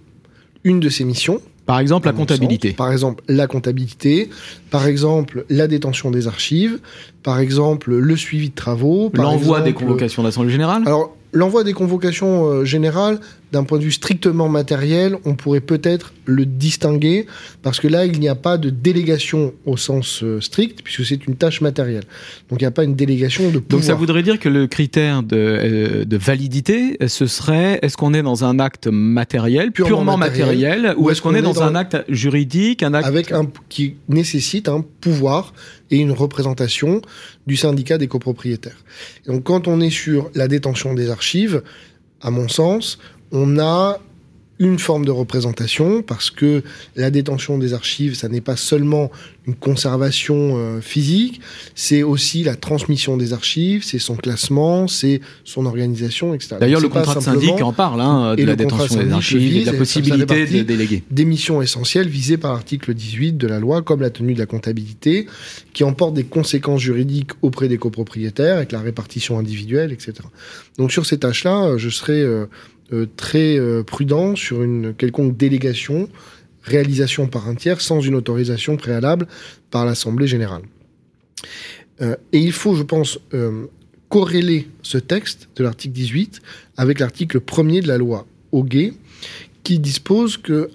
une 0.63 0.79
de 0.79 0.89
ses 0.89 1.05
missions, 1.05 1.41
par 1.65 1.79
exemple, 1.79 2.07
la 2.07 2.13
comptabilité. 2.13 2.73
par 2.73 2.91
exemple, 2.91 3.23
la 3.27 3.47
comptabilité. 3.47 4.29
Par 4.69 4.85
exemple, 4.85 5.45
la 5.49 5.67
détention 5.67 6.11
des 6.11 6.27
archives. 6.27 6.79
Par 7.23 7.39
exemple, 7.39 7.93
le 7.93 8.17
suivi 8.17 8.49
de 8.49 8.55
travaux. 8.55 9.09
L'envoi 9.13 9.61
des 9.61 9.73
convocations 9.73 10.23
d'Assemblée 10.23 10.51
Générale 10.51 10.83
Alors, 10.85 11.15
l'envoi 11.33 11.63
des 11.63 11.73
convocations 11.73 12.45
euh, 12.45 12.65
générales, 12.65 13.19
d'un 13.51 13.63
point 13.63 13.77
de 13.77 13.83
vue 13.83 13.91
strictement 13.91 14.49
matériel, 14.49 15.15
on 15.25 15.35
pourrait 15.35 15.59
peut-être 15.59 16.13
le 16.25 16.45
distinguer, 16.45 17.27
parce 17.61 17.79
que 17.79 17.87
là, 17.87 18.05
il 18.05 18.19
n'y 18.19 18.27
a 18.27 18.35
pas 18.35 18.57
de 18.57 18.69
délégation 18.69 19.53
au 19.65 19.77
sens 19.77 20.23
euh, 20.23 20.41
strict, 20.41 20.81
puisque 20.83 21.05
c'est 21.05 21.27
une 21.27 21.35
tâche 21.35 21.61
matérielle. 21.61 22.03
Donc, 22.49 22.61
il 22.61 22.63
n'y 22.63 22.67
a 22.67 22.71
pas 22.71 22.83
une 22.83 22.95
délégation 22.95 23.45
de 23.51 23.59
pouvoir. 23.59 23.67
Donc, 23.69 23.83
ça 23.83 23.93
voudrait 23.93 24.23
dire 24.23 24.39
que 24.39 24.49
le 24.49 24.65
critère 24.65 25.21
de, 25.21 25.35
euh, 25.35 26.05
de 26.05 26.17
validité, 26.17 26.97
ce 27.07 27.27
serait, 27.27 27.79
est-ce 27.81 27.97
qu'on 27.97 28.13
est 28.13 28.23
dans 28.23 28.43
un 28.43 28.59
acte 28.59 28.87
matériel, 28.87 29.71
purement, 29.71 30.17
matériel, 30.17 30.95
ou 30.97 31.09
est-ce 31.09 31.21
qu'on 31.21 31.35
est 31.35 31.41
dans, 31.41 31.61
un 31.61 31.75
acte 31.75 31.97
juridique, 32.09 32.81
un 32.81 32.93
acte... 32.93 33.07
Avec 33.07 33.31
un, 33.31 33.47
qui 33.69 33.95
nécessite 34.07 34.67
un 34.67 34.83
pouvoir 35.01 35.53
et 35.93 35.97
une 35.97 36.11
représentation 36.11 37.01
du 37.45 37.55
syndicat 37.55 37.97
des 37.97 38.07
copropriétaires. 38.07 38.83
donc 39.27 39.43
quand 39.43 39.67
on 39.67 39.79
est 39.79 39.91
sur 39.91 40.31
la 40.33 40.47
détention 40.47 40.93
des 40.93 41.09
archives, 41.09 41.61
à 42.21 42.31
mon 42.31 42.47
sens, 42.47 42.97
on 43.31 43.59
a 43.59 43.99
une 44.59 44.77
forme 44.77 45.05
de 45.05 45.11
représentation 45.11 46.01
parce 46.01 46.29
que 46.29 46.63
la 46.95 47.09
détention 47.09 47.57
des 47.57 47.73
archives, 47.73 48.15
ça 48.15 48.29
n'est 48.29 48.41
pas 48.41 48.55
seulement 48.55 49.09
une 49.45 49.55
conservation 49.55 50.53
euh, 50.55 50.79
physique, 50.79 51.41
c'est 51.75 52.01
aussi 52.03 52.43
la 52.43 52.55
transmission 52.55 53.17
des 53.17 53.33
archives, 53.33 53.83
c'est 53.83 53.99
son 53.99 54.15
classement, 54.15 54.87
c'est 54.87 55.19
son 55.43 55.65
organisation, 55.65 56.33
etc. 56.33 56.57
D'ailleurs, 56.59 56.79
le 56.79 56.87
contrat 56.87 57.15
de 57.15 57.19
syndic 57.19 57.61
en 57.61 57.73
parle, 57.73 57.99
hein, 57.99 58.35
de 58.35 58.43
la 58.45 58.55
détention 58.55 59.03
des 59.03 59.11
archives 59.11 59.57
et 59.57 59.61
de 59.61 59.71
la 59.71 59.77
possibilité 59.77 60.45
de 60.45 60.63
déléguer. 60.63 61.03
Des 61.11 61.25
missions 61.25 61.61
essentielles 61.61 62.07
visées 62.07 62.37
par 62.37 62.53
l'article 62.53 62.93
18 62.93 63.33
de 63.33 63.47
la 63.47 63.59
loi, 63.59 63.81
comme 63.81 64.01
la 64.01 64.11
tenue 64.11 64.33
de 64.33 64.39
la 64.39 64.45
comptabilité, 64.45 65.27
qui 65.73 65.83
emporte 65.83 66.13
des 66.13 66.23
conséquences 66.23 66.81
juridiques 66.81 67.31
auprès 67.41 67.67
des 67.67 67.77
copropriétaires, 67.77 68.57
avec 68.57 68.71
la 68.71 68.79
répartition 68.79 69.39
individuelle, 69.39 69.91
etc. 69.91 70.13
Donc 70.77 70.91
sur 70.91 71.05
ces 71.05 71.17
tâches-là, 71.17 71.77
je 71.77 71.89
serais... 71.89 72.21
Euh, 72.21 72.33
euh, 72.33 72.45
très 73.15 73.57
euh, 73.57 73.83
prudent 73.83 74.35
sur 74.35 74.63
une 74.63 74.93
quelconque 74.93 75.35
délégation, 75.37 76.09
réalisation 76.61 77.27
par 77.27 77.47
un 77.47 77.55
tiers, 77.55 77.81
sans 77.81 78.01
une 78.01 78.15
autorisation 78.15 78.77
préalable 78.77 79.27
par 79.71 79.85
l'Assemblée 79.85 80.27
générale. 80.27 80.63
Euh, 82.01 82.15
et 82.31 82.39
il 82.39 82.51
faut, 82.51 82.75
je 82.75 82.83
pense, 82.83 83.19
corréler 84.09 84.67
ce 84.81 84.97
texte 84.97 85.49
de 85.55 85.63
l'article 85.63 85.93
18 85.93 86.41
avec 86.77 86.99
l'article 86.99 87.39
1er 87.39 87.81
de 87.81 87.87
la 87.87 87.97
loi 87.97 88.27
Hoguet, 88.51 88.93
qui 89.63 89.79
dispose 89.79 90.37
que 90.37 90.69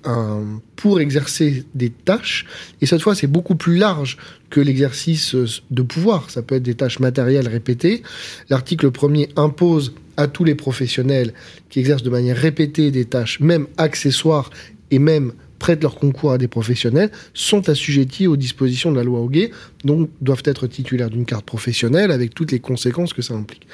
pour 0.76 0.98
exercer 0.98 1.64
des 1.74 1.90
tâches, 1.90 2.46
et 2.80 2.86
cette 2.86 3.02
fois 3.02 3.14
c'est 3.14 3.26
beaucoup 3.26 3.54
plus 3.54 3.76
large 3.76 4.16
que 4.50 4.60
l'exercice 4.60 5.36
de 5.70 5.82
pouvoir, 5.82 6.30
ça 6.30 6.42
peut 6.42 6.54
être 6.54 6.62
des 6.62 6.74
tâches 6.74 6.98
matérielles 6.98 7.48
répétées, 7.48 8.02
l'article 8.48 8.90
1er 8.90 9.28
impose 9.36 9.92
à 10.18 10.26
tous 10.26 10.44
les 10.44 10.54
professionnels 10.54 11.32
qui 11.70 11.78
exercent 11.78 12.02
de 12.02 12.10
manière 12.10 12.36
répétée 12.36 12.90
des 12.90 13.06
tâches, 13.06 13.40
même 13.40 13.66
accessoires 13.78 14.50
et 14.90 14.98
même 14.98 15.32
prêtent 15.58 15.82
leur 15.82 15.96
concours 15.96 16.32
à 16.32 16.38
des 16.38 16.48
professionnels, 16.48 17.10
sont 17.34 17.68
assujettis 17.68 18.26
aux 18.26 18.36
dispositions 18.36 18.90
de 18.90 18.96
la 18.96 19.04
loi 19.04 19.20
Hoguet, 19.20 19.50
donc 19.84 20.10
doivent 20.20 20.42
être 20.44 20.66
titulaires 20.66 21.10
d'une 21.10 21.24
carte 21.24 21.46
professionnelle 21.46 22.10
avec 22.10 22.34
toutes 22.34 22.52
les 22.52 22.60
conséquences 22.60 23.12
que 23.12 23.22
ça 23.22 23.34
implique. 23.34 23.66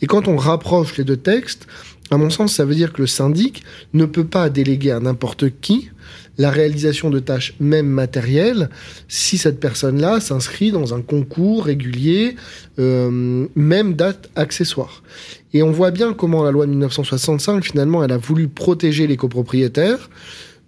Et 0.00 0.06
quand 0.06 0.28
on 0.28 0.36
rapproche 0.36 0.96
les 0.98 1.04
deux 1.04 1.16
textes, 1.16 1.66
à 2.10 2.16
mon 2.16 2.30
sens, 2.30 2.54
ça 2.54 2.64
veut 2.64 2.74
dire 2.74 2.92
que 2.92 3.00
le 3.00 3.06
syndic 3.06 3.62
ne 3.94 4.04
peut 4.04 4.26
pas 4.26 4.50
déléguer 4.50 4.90
à 4.90 5.00
n'importe 5.00 5.60
qui 5.60 5.90
la 6.38 6.50
réalisation 6.50 7.10
de 7.10 7.18
tâches 7.18 7.54
même 7.60 7.86
matérielles 7.86 8.70
si 9.08 9.38
cette 9.38 9.60
personne-là 9.60 10.20
s'inscrit 10.20 10.72
dans 10.72 10.94
un 10.94 11.02
concours 11.02 11.64
régulier, 11.64 12.36
euh, 12.78 13.46
même 13.54 13.94
date 13.94 14.30
accessoire. 14.36 15.02
Et 15.52 15.62
on 15.62 15.70
voit 15.70 15.90
bien 15.90 16.14
comment 16.14 16.42
la 16.42 16.50
loi 16.50 16.66
de 16.66 16.70
1965, 16.70 17.64
finalement, 17.64 18.02
elle 18.02 18.12
a 18.12 18.18
voulu 18.18 18.48
protéger 18.48 19.06
les 19.06 19.16
copropriétaires 19.16 20.08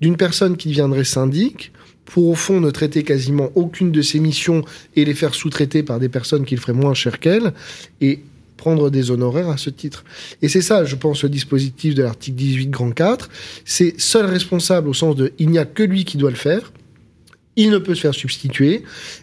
d'une 0.01 0.17
personne 0.17 0.57
qui 0.57 0.69
deviendrait 0.69 1.05
syndic 1.05 1.73
pour 2.05 2.29
au 2.29 2.35
fond 2.35 2.61
ne 2.61 2.71
traiter 2.71 3.03
quasiment 3.03 3.51
aucune 3.55 3.91
de 3.91 4.03
ses 4.03 4.21
missions 4.21 4.63
et 4.95 5.05
les 5.05 5.15
faire 5.15 5.35
sous-traiter 5.35 5.83
par 5.83 5.99
des 5.99 6.11
personnes 6.11 6.45
qui 6.45 6.55
le 6.55 6.61
feraient 6.61 6.75
moins 6.75 6.95
cher 6.95 7.19
qu'elle 7.19 7.53
et 8.01 8.21
prendre 8.57 8.91
des 8.91 9.11
honoraires 9.11 9.49
à 9.49 9.57
ce 9.57 9.71
titre. 9.71 10.05
Et 10.43 10.49
c'est 10.49 10.63
ça, 10.63 10.85
je 10.85 10.97
pense, 10.97 11.23
le 11.23 11.29
dispositif 11.29 11.95
de 11.95 12.03
l'article 12.03 12.37
18 12.37 12.69
grand 12.69 12.91
4. 12.91 13.29
C'est 13.65 14.01
seul 14.01 14.27
responsable 14.27 14.89
au 14.89 14.95
sens 14.95 15.17
de 15.17 15.33
il 15.39 15.51
n'y 15.51 15.59
a 15.59 15.65
que 15.65 15.83
lui 15.83 16.05
qui 16.05 16.17
doit 16.17 16.31
le 16.31 16.37
faire 16.37 16.73
il 17.57 17.71
ne 17.71 17.79
peut 17.79 17.95
se 17.95 18.01
faire 18.03 18.15
substituer. 18.15 18.83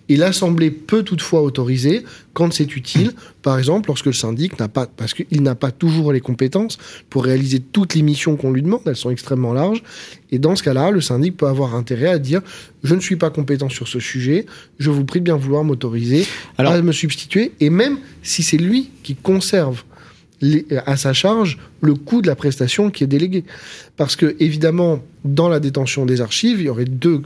Et 0.09 0.15
l'Assemblée 0.15 0.71
peut 0.71 1.03
toutefois 1.03 1.41
autoriser 1.41 2.03
quand 2.33 2.53
c'est 2.53 2.75
utile, 2.75 3.11
par 3.41 3.57
exemple 3.57 3.89
lorsque 3.89 4.05
le 4.05 4.13
syndic 4.13 4.57
n'a 4.59 4.67
pas, 4.67 4.85
parce 4.85 5.13
qu'il 5.13 5.41
n'a 5.41 5.55
pas 5.55 5.71
toujours 5.71 6.13
les 6.13 6.21
compétences 6.21 6.77
pour 7.09 7.25
réaliser 7.25 7.59
toutes 7.59 7.93
les 7.93 8.01
missions 8.01 8.37
qu'on 8.37 8.51
lui 8.51 8.61
demande, 8.61 8.81
elles 8.85 8.95
sont 8.95 9.09
extrêmement 9.09 9.53
larges, 9.53 9.83
et 10.31 10.39
dans 10.39 10.55
ce 10.55 10.63
cas-là, 10.63 10.91
le 10.91 11.01
syndic 11.01 11.35
peut 11.35 11.47
avoir 11.47 11.75
intérêt 11.75 12.07
à 12.07 12.19
dire 12.19 12.41
je 12.83 12.95
ne 12.95 13.01
suis 13.01 13.17
pas 13.17 13.29
compétent 13.29 13.69
sur 13.69 13.87
ce 13.87 13.99
sujet, 13.99 14.45
je 14.79 14.89
vous 14.89 15.03
prie 15.03 15.19
de 15.19 15.25
bien 15.25 15.35
vouloir 15.35 15.63
m'autoriser 15.63 16.25
à 16.57 16.81
me 16.81 16.91
substituer, 16.93 17.51
et 17.59 17.69
même 17.69 17.97
si 18.23 18.43
c'est 18.43 18.57
lui 18.57 18.91
qui 19.03 19.15
conserve 19.15 19.83
à 20.85 20.97
sa 20.97 21.13
charge 21.13 21.59
le 21.81 21.93
coût 21.93 22.21
de 22.21 22.27
la 22.27 22.35
prestation 22.35 22.89
qui 22.89 23.03
est 23.03 23.07
déléguée. 23.07 23.43
Parce 23.95 24.15
que, 24.15 24.35
évidemment, 24.39 25.03
dans 25.23 25.49
la 25.49 25.59
détention 25.59 26.05
des 26.05 26.21
archives, 26.21 26.59
il 26.59 26.65
y 26.65 26.69
aurait 26.69 26.85
deux 26.85 27.21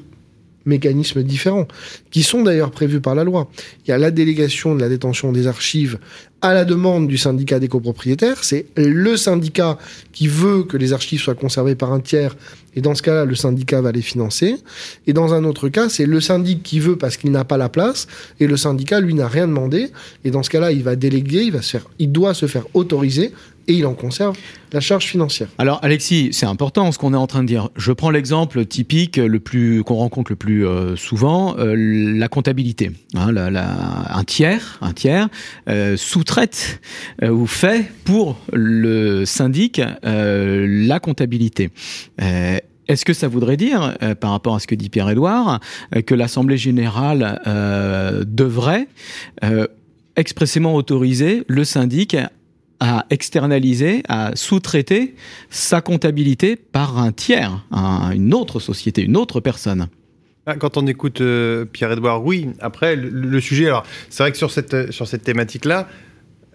mécanismes 0.66 1.24
différents, 1.24 1.68
qui 2.12 2.24
sont 2.24 2.44
d'ailleurs 2.44 2.72
prévus 2.72 3.02
par 3.02 3.16
la 3.16 3.24
loi. 3.24 3.50
Il 3.86 3.92
y 3.92 3.94
a 3.94 3.98
la 3.98 4.12
délégation 4.12 4.76
de 4.76 4.82
la 4.82 4.90
détention 4.90 5.32
des 5.32 5.48
archives 5.48 6.00
à 6.42 6.54
la 6.54 6.66
demande 6.66 7.08
du 7.08 7.18
syndicat 7.18 7.60
des 7.60 7.68
copropriétaires. 7.68 8.44
C'est 8.44 8.68
le 8.76 9.18
syndicat 9.18 9.78
qui 10.12 10.28
veut 10.28 10.64
que 10.64 10.78
les 10.78 10.94
archives 10.94 11.20
soient 11.20 11.36
conservées 11.36 11.76
par 11.76 11.92
un 11.92 12.00
tiers, 12.00 12.36
et 12.76 12.82
dans 12.82 12.94
ce 12.94 13.02
cas-là, 13.02 13.26
le 13.26 13.36
syndicat 13.36 13.82
va 13.82 13.92
les 13.92 14.02
financer. 14.02 14.58
Et 15.08 15.14
dans 15.14 15.34
un 15.34 15.44
autre 15.46 15.70
cas, 15.70 15.90
c'est 15.90 16.06
le 16.06 16.20
syndic 16.20 16.62
qui 16.62 16.80
veut 16.80 16.98
parce 16.98 17.18
qu'il 17.18 17.32
n'a 17.32 17.46
pas 17.46 17.58
la 17.58 17.70
place, 17.70 18.08
et 18.40 18.48
le 18.48 18.58
syndicat, 18.58 19.00
lui, 19.00 19.14
n'a 19.14 19.28
rien 19.28 19.48
demandé. 19.48 19.92
Et 20.24 20.32
dans 20.32 20.44
ce 20.44 20.50
cas-là, 20.50 20.72
il 20.72 20.84
va 20.84 20.96
déléguer, 20.96 21.44
il, 21.44 21.52
va 21.52 21.62
se 21.62 21.72
faire, 21.72 21.88
il 22.00 22.12
doit 22.12 22.34
se 22.34 22.48
faire 22.48 22.66
autoriser 22.74 23.32
et 23.68 23.74
il 23.74 23.86
en 23.86 23.94
conserve 23.94 24.38
la 24.72 24.80
charge 24.80 25.06
financière. 25.06 25.48
Alors 25.58 25.80
Alexis, 25.84 26.30
c'est 26.32 26.46
important 26.46 26.92
ce 26.92 26.98
qu'on 26.98 27.14
est 27.14 27.18
en 27.18 27.28
train 27.28 27.44
de 27.44 27.48
dire. 27.48 27.70
Je 27.76 27.92
prends 27.92 28.10
l'exemple 28.10 28.66
typique 28.66 29.18
le 29.18 29.40
plus 29.40 29.84
qu'on 29.84 29.96
rencontre 29.96 30.32
le 30.32 30.36
plus 30.36 30.68
euh, 30.68 30.96
souvent, 30.96 31.56
euh, 31.58 31.76
la 31.76 32.28
comptabilité. 32.28 32.92
Hein, 33.16 33.34
un 33.36 34.24
tiers, 34.24 34.78
un 34.82 34.94
tiers 34.94 35.30
euh, 35.70 35.98
sous-traite 35.98 36.82
ou 37.22 37.46
fait 37.48 37.92
pour 38.04 38.38
le 38.52 39.26
syndic 39.26 39.82
la 40.04 41.00
comptabilité. 41.00 41.70
Est-ce 42.88 43.06
que 43.06 43.14
ça 43.14 43.28
voudrait 43.28 43.58
dire, 43.58 43.98
par 44.20 44.32
rapport 44.32 44.56
à 44.56 44.60
ce 44.60 44.68
que 44.68 44.76
dit 44.76 44.90
Pierre-Édouard, 44.90 45.60
que 46.06 46.14
l'Assemblée 46.14 46.58
générale 46.58 47.42
devrait 48.28 48.88
expressément 50.16 50.76
autoriser 50.76 51.44
le 51.48 51.64
syndic 51.64 52.16
à 52.80 53.06
externaliser, 53.10 54.04
à 54.08 54.32
sous-traiter 54.36 55.16
sa 55.50 55.82
comptabilité 55.82 56.56
par 56.56 56.98
un 56.98 57.12
tiers, 57.12 57.66
une 57.72 58.34
autre 58.34 58.60
société, 58.60 59.02
une 59.04 59.18
autre 59.18 59.40
personne. 59.40 59.88
Ah, 60.48 60.56
quand 60.56 60.78
on 60.78 60.86
écoute 60.86 61.22
euh, 61.22 61.66
Pierre-Edouard, 61.66 62.24
oui. 62.24 62.50
Après, 62.60 62.96
le, 62.96 63.10
le, 63.10 63.42
sujet, 63.42 63.66
alors, 63.66 63.84
c'est 64.12 64.22
vrai 64.22 64.32
que 64.32 64.38
sur 64.38 64.52
cette, 64.52 64.92
sur 64.92 65.08
cette 65.08 65.24
thématique-là, 65.24 65.88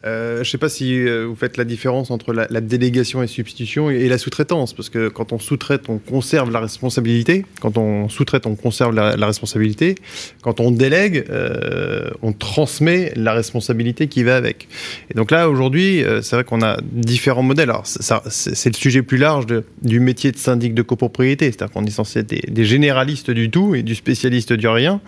euh, 0.06 0.36
je 0.36 0.40
ne 0.40 0.44
sais 0.44 0.58
pas 0.58 0.70
si 0.70 1.06
euh, 1.06 1.26
vous 1.26 1.34
faites 1.34 1.56
la 1.58 1.64
différence 1.64 2.10
entre 2.10 2.32
la, 2.32 2.60
délégation 2.60 3.22
et 3.22 3.26
substitution 3.26 3.90
et, 3.90 4.08
la 4.08 4.16
sous-traitance, 4.16 4.72
parce 4.72 4.88
que 4.88 5.08
quand 5.08 5.32
on 5.32 5.38
sous-traite, 5.38 5.88
on 5.88 5.98
conserve 5.98 6.50
la 6.50 6.60
responsabilité. 6.60 7.44
Quand 7.60 7.76
on 7.76 8.08
sous-traite, 8.08 8.46
on 8.46 8.54
conserve 8.54 8.94
la, 8.94 9.26
responsabilité. 9.26 9.96
Quand 10.42 10.60
on 10.60 10.70
délègue, 10.70 11.24
euh, 11.30 12.10
on 12.22 12.32
transmet 12.32 13.12
la 13.14 13.32
responsabilité 13.32 14.08
qui 14.08 14.22
va 14.22 14.36
avec. 14.36 14.68
Et 15.10 15.14
donc 15.14 15.30
là, 15.30 15.48
aujourd'hui, 15.48 16.02
c'est 16.22 16.36
vrai 16.36 16.44
qu'on 16.44 16.62
a 16.62 16.78
différents 16.82 17.42
modèles. 17.42 17.70
Alors, 17.70 17.86
c'est 17.86 18.70
le 18.70 18.76
sujet 18.76 19.02
plus 19.02 19.18
large 19.18 19.46
du 19.82 20.00
métier 20.00 20.32
de 20.32 20.38
syndic 20.38 20.74
de 20.74 20.82
copropriété, 20.82 21.46
c'est-à-dire 21.46 21.72
qu'on 21.72 21.84
est 21.84 21.90
censé 21.90 22.20
être 22.20 22.28
des, 22.28 22.42
des 22.48 22.64
généralistes 22.64 23.30
du 23.30 23.50
tout 23.50 23.74
et 23.74 23.82
du 23.82 23.94
spécialiste 23.94 24.52
du 24.52 24.68
rien. 24.68 25.00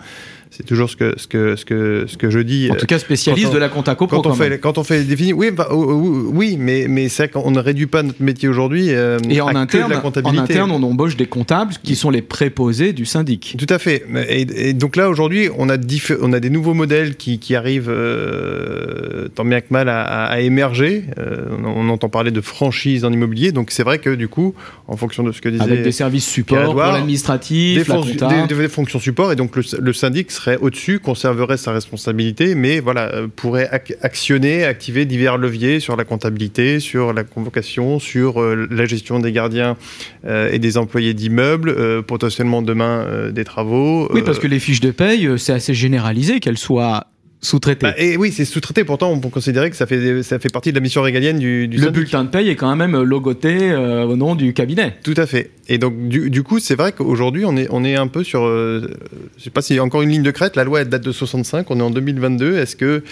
C'est 0.55 0.67
toujours 0.67 0.87
ce 0.87 0.95
que, 0.95 1.15
ce, 1.17 1.25
que, 1.25 1.55
ce, 1.55 1.65
que, 1.65 2.05
ce 2.07 2.15
que 2.15 2.29
je 2.29 2.37
dis. 2.37 2.69
En 2.71 2.75
tout 2.75 2.85
cas, 2.85 2.99
spécialiste 2.99 3.51
de 3.51 3.57
la 3.57 3.69
compta 3.69 3.95
copro. 3.95 4.21
Quand, 4.21 4.29
on 4.29 4.35
fait, 4.35 4.59
quand 4.59 4.77
on 4.77 4.83
fait 4.83 5.03
oui, 5.33 5.49
bah, 5.49 5.69
oh, 5.71 5.83
oh, 5.83 6.29
oui, 6.31 6.57
mais, 6.59 6.85
mais 6.87 7.09
c'est 7.09 7.29
qu'on 7.29 7.49
ne 7.49 7.59
réduit 7.59 7.87
pas 7.87 8.03
notre 8.03 8.21
métier 8.21 8.47
aujourd'hui. 8.47 8.91
Euh, 8.91 9.17
et 9.31 9.41
en 9.41 9.55
interne, 9.55 9.89
la 9.89 9.97
comptabilité. 9.97 10.39
en 10.39 10.43
interne, 10.43 10.71
on 10.71 10.83
embauche 10.83 11.17
des 11.17 11.25
comptables 11.25 11.73
qui 11.81 11.95
sont 11.95 12.11
les 12.11 12.21
préposés 12.21 12.93
du 12.93 13.07
syndic. 13.07 13.55
Tout 13.57 13.65
à 13.67 13.79
fait. 13.79 14.05
Et, 14.29 14.73
donc 14.73 14.95
là, 14.95 15.09
aujourd'hui, 15.09 15.49
on, 15.57 15.69
a 15.69 15.77
on 16.21 16.33
a 16.33 16.39
des 16.39 16.49
nouveaux 16.51 16.75
modèles 16.75 17.15
qui, 17.15 17.39
qui 17.39 17.55
arrivent 17.55 17.89
euh, 17.89 19.29
tant 19.29 19.45
bien 19.45 19.59
que 19.59 19.67
mal 19.71 19.89
à, 19.89 20.39
émerger. 20.39 21.05
Euh, 21.17 21.47
on, 21.65 21.89
entend 21.89 22.09
parler 22.09 22.29
de 22.29 22.41
franchise 22.41 23.05
en 23.05 23.11
immobilier. 23.11 23.51
Donc 23.51 23.71
c'est 23.71 23.83
vrai 23.83 23.97
que 23.97 24.11
du 24.11 24.27
coup, 24.27 24.53
en 24.87 24.97
fonction 24.97 25.23
de 25.23 25.31
ce 25.31 25.41
que 25.41 25.49
disait. 25.49 25.63
Avec 25.63 25.81
des 25.81 25.91
services 25.91 26.27
support 26.27 26.75
l'administratif, 26.75 27.87
des, 27.87 28.55
des, 28.55 28.67
fonctions 28.67 28.99
support. 28.99 29.31
Et 29.31 29.35
donc 29.35 29.55
le, 29.55 29.63
le 29.79 29.93
syndic 29.93 30.29
serait 30.29 30.42
au-dessus, 30.61 30.99
conserverait 30.99 31.57
sa 31.57 31.71
responsabilité, 31.71 32.55
mais 32.55 32.79
voilà, 32.79 33.13
euh, 33.13 33.27
pourrait 33.33 33.69
actionner, 34.01 34.63
activer 34.63 35.05
divers 35.05 35.37
leviers 35.37 35.79
sur 35.79 35.95
la 35.95 36.03
comptabilité, 36.03 36.79
sur 36.79 37.13
la 37.13 37.23
convocation, 37.23 37.99
sur 37.99 38.41
euh, 38.41 38.67
la 38.69 38.85
gestion 38.85 39.19
des 39.19 39.31
gardiens 39.31 39.77
euh, 40.25 40.49
et 40.51 40.59
des 40.59 40.77
employés 40.77 41.13
d'immeubles, 41.13 42.03
potentiellement 42.03 42.61
demain 42.61 43.29
des 43.31 43.43
travaux. 43.43 44.09
Oui, 44.13 44.21
parce 44.23 44.39
que 44.39 44.47
les 44.47 44.59
fiches 44.59 44.81
de 44.81 44.91
paye, 44.91 45.29
c'est 45.37 45.53
assez 45.53 45.73
généralisé 45.73 46.39
qu'elles 46.39 46.57
soient 46.57 47.07
sous-traité. 47.43 47.87
Bah, 47.87 47.93
et 47.97 48.17
oui, 48.17 48.31
c'est 48.31 48.45
sous-traité. 48.45 48.83
Pourtant, 48.83 49.11
on 49.11 49.19
peut 49.19 49.29
considérer 49.29 49.69
que 49.69 49.75
ça 49.75 49.85
fait, 49.85 50.23
ça 50.23 50.39
fait 50.39 50.51
partie 50.51 50.71
de 50.71 50.75
la 50.75 50.81
mission 50.81 51.01
régalienne 51.01 51.37
du, 51.37 51.67
du 51.67 51.77
Le 51.77 51.89
bulletin 51.89 52.23
de 52.23 52.29
paye 52.29 52.49
est 52.49 52.55
quand 52.55 52.75
même 52.75 52.99
logoté 53.01 53.71
euh, 53.71 54.05
au 54.05 54.15
nom 54.15 54.35
du 54.35 54.53
cabinet. 54.53 54.95
Tout 55.03 55.13
à 55.17 55.25
fait. 55.25 55.51
Et 55.67 55.77
donc, 55.77 56.07
du, 56.07 56.29
du 56.29 56.43
coup, 56.43 56.59
c'est 56.59 56.75
vrai 56.75 56.93
qu'aujourd'hui, 56.93 57.43
on 57.45 57.55
est, 57.57 57.67
on 57.69 57.83
est 57.83 57.95
un 57.95 58.07
peu 58.07 58.23
sur. 58.23 58.45
Euh, 58.45 58.89
je 59.37 59.43
sais 59.43 59.49
pas 59.49 59.61
s'il 59.61 59.75
y 59.75 59.79
a 59.79 59.83
encore 59.83 60.01
une 60.01 60.09
ligne 60.09 60.23
de 60.23 60.31
crête. 60.31 60.55
La 60.55 60.63
loi 60.63 60.81
elle 60.81 60.89
date 60.89 61.03
de 61.03 61.11
65. 61.11 61.69
On 61.69 61.79
est 61.79 61.83
en 61.83 61.91
2022. 61.91 62.57
Est-ce 62.57 62.75
que, 62.75 63.03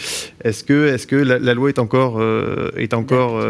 est-ce 0.44 0.64
que, 0.64 0.88
est-ce 0.88 1.08
que 1.08 1.16
la, 1.16 1.54
loi 1.54 1.70
est 1.70 1.80
encore, 1.80 2.20
euh, 2.20 2.72
est 2.78 2.94
encore 2.94 3.44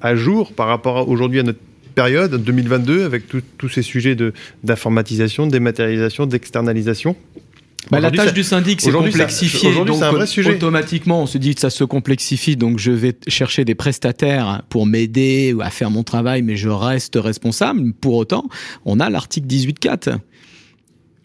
à 0.00 0.16
jour 0.16 0.52
par 0.52 0.68
rapport 0.68 1.08
aujourd'hui 1.08 1.40
à 1.40 1.42
notre 1.42 1.58
période 1.94 2.42
2022 2.42 3.04
avec 3.04 3.24
tous 3.28 3.68
ces 3.68 3.82
sujets 3.82 4.14
de 4.14 4.32
d'informatisation, 4.64 5.46
de 5.46 5.52
dématérialisation, 5.52 6.26
d'externalisation? 6.26 7.16
Bah, 7.90 8.00
la 8.00 8.10
tâche 8.10 8.32
du 8.32 8.44
syndic, 8.44 8.80
c'est 8.80 8.92
complexifié. 8.92 9.74
Donc, 9.84 10.02
un 10.02 10.12
vrai 10.12 10.26
sujet. 10.26 10.54
automatiquement, 10.54 11.22
on 11.22 11.26
se 11.26 11.38
dit 11.38 11.54
que 11.54 11.60
ça 11.60 11.70
se 11.70 11.84
complexifie, 11.84 12.56
donc 12.56 12.78
je 12.78 12.92
vais 12.92 13.16
chercher 13.28 13.64
des 13.64 13.74
prestataires 13.74 14.62
pour 14.68 14.86
m'aider 14.86 15.54
à 15.60 15.70
faire 15.70 15.90
mon 15.90 16.02
travail, 16.04 16.42
mais 16.42 16.56
je 16.56 16.68
reste 16.68 17.16
responsable. 17.16 17.92
Pour 17.94 18.14
autant, 18.14 18.44
on 18.84 19.00
a 19.00 19.10
l'article 19.10 19.46
18.4 19.46 20.18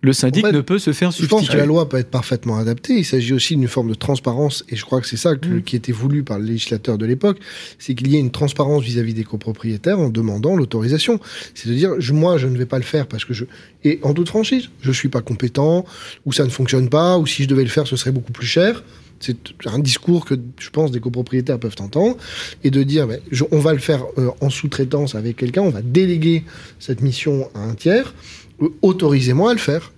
le 0.08 0.13
syndic 0.13 0.46
ne 0.46 0.62
peut 0.62 0.80
se 0.80 0.93
faire 0.93 1.12
substituer. 1.12 1.38
Je 1.38 1.41
pense 1.41 1.50
que 1.54 1.58
la 1.58 1.65
loi 1.65 1.88
peut 1.88 1.98
être 1.98 2.10
parfaitement 2.10 2.58
adaptée. 2.58 2.93
Il 2.93 3.06
s'agit 3.06 3.34
aussi 3.34 3.56
d'une 3.56 3.67
forme 3.67 3.89
de 3.89 3.93
transparence, 3.93 4.63
et 4.70 4.76
je 4.76 4.86
crois 4.86 5.02
que 5.02 5.08
c'est 5.08 5.17
ça 5.17 5.34
mm. 5.34 5.63
qui 5.63 5.76
était 5.76 5.91
voulu 5.91 6.24
par 6.24 6.39
le 6.39 6.46
législateur 6.46 6.98
de 6.98 7.06
l'époque, 7.06 7.38
c'est 7.78 7.93
qu'il 7.93 8.08
y 8.08 8.15
ait 8.15 8.20
une 8.20 8.32
transparence 8.32 8.84
vis-à-vis 8.84 9.13
des 9.13 9.26
copropriétaires 9.26 10.00
en 10.00 10.10
demandant 10.10 10.56
l'autorisation. 10.56 11.20
C'est 11.54 11.70
de 11.70 11.74
dire, 11.74 11.91
moi, 12.13 12.38
je 12.38 12.48
ne 12.48 12.58
vais 12.58 12.65
pas 12.65 12.78
le 12.78 12.86
faire 12.86 13.08
parce 13.08 13.26
que 13.26 13.34
je... 13.34 13.46
Et 13.84 14.00
en 14.04 14.13
toute 14.13 14.30
franchise, 14.30 14.70
je 14.82 14.91
suis 14.91 15.10
pas 15.10 15.22
compétent, 15.22 15.86
ou 16.26 16.32
ça 16.32 16.46
ne 16.46 16.50
fonctionne 16.50 16.89
pas, 16.89 17.17
ou 17.17 17.28
si 17.28 17.43
je 17.43 17.48
devais 17.48 17.63
le 17.63 17.70
faire, 17.70 17.86
ce 17.86 17.96
serait 17.96 18.12
beaucoup 18.12 18.32
plus 18.32 18.48
cher. 18.48 18.84
C'est 19.20 19.38
un 19.65 19.80
discours 19.80 20.26
que 20.26 20.36
je 20.60 20.70
pense 20.70 20.91
des 20.91 21.00
copropriétaires 21.00 21.60
peuvent 21.60 21.76
entendre 21.80 22.17
et 22.63 22.70
de 22.70 22.84
dire 22.84 23.08
on 23.52 23.60
va 23.60 23.74
le 23.74 23.80
faire 23.80 24.06
euh, 24.20 24.30
en 24.41 24.52
sous-traitance 24.52 25.15
avec 25.15 25.38
quelqu'un, 25.38 25.63
on 25.63 25.72
va 25.72 25.82
déléguer 25.82 26.43
cette 26.80 27.02
mission 27.02 27.50
à 27.56 27.62
un 27.62 27.74
tiers, 27.74 28.13
euh, 28.62 28.70
autorisez-moi 28.84 29.50
à 29.52 29.54
le 29.54 29.60
faire. 29.60 29.91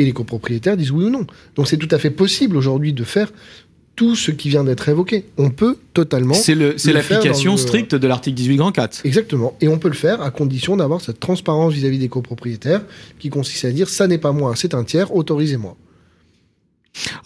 Et 0.00 0.04
les 0.06 0.12
copropriétaires 0.12 0.78
disent 0.78 0.92
oui 0.92 1.04
ou 1.04 1.10
non. 1.10 1.26
Donc 1.56 1.68
c'est 1.68 1.76
tout 1.76 1.88
à 1.90 1.98
fait 1.98 2.08
possible 2.08 2.56
aujourd'hui 2.56 2.94
de 2.94 3.04
faire 3.04 3.30
tout 3.96 4.16
ce 4.16 4.30
qui 4.30 4.48
vient 4.48 4.64
d'être 4.64 4.88
évoqué. 4.88 5.26
On 5.36 5.50
peut 5.50 5.76
totalement. 5.92 6.32
C'est 6.32 6.54
l'application 6.54 7.58
stricte 7.58 7.94
de 7.94 8.08
l'article 8.08 8.34
18 8.34 8.56
grand 8.56 8.72
4. 8.72 9.02
Exactement. 9.04 9.54
Et 9.60 9.68
on 9.68 9.78
peut 9.78 9.88
le 9.88 9.94
faire 9.94 10.22
à 10.22 10.30
condition 10.30 10.74
d'avoir 10.78 11.02
cette 11.02 11.20
transparence 11.20 11.74
vis-à-vis 11.74 11.98
des 11.98 12.08
copropriétaires 12.08 12.80
qui 13.18 13.28
consiste 13.28 13.66
à 13.66 13.72
dire 13.72 13.90
ça 13.90 14.06
n'est 14.06 14.16
pas 14.16 14.32
moi, 14.32 14.54
c'est 14.56 14.72
un 14.72 14.84
tiers, 14.84 15.14
autorisez-moi. 15.14 15.76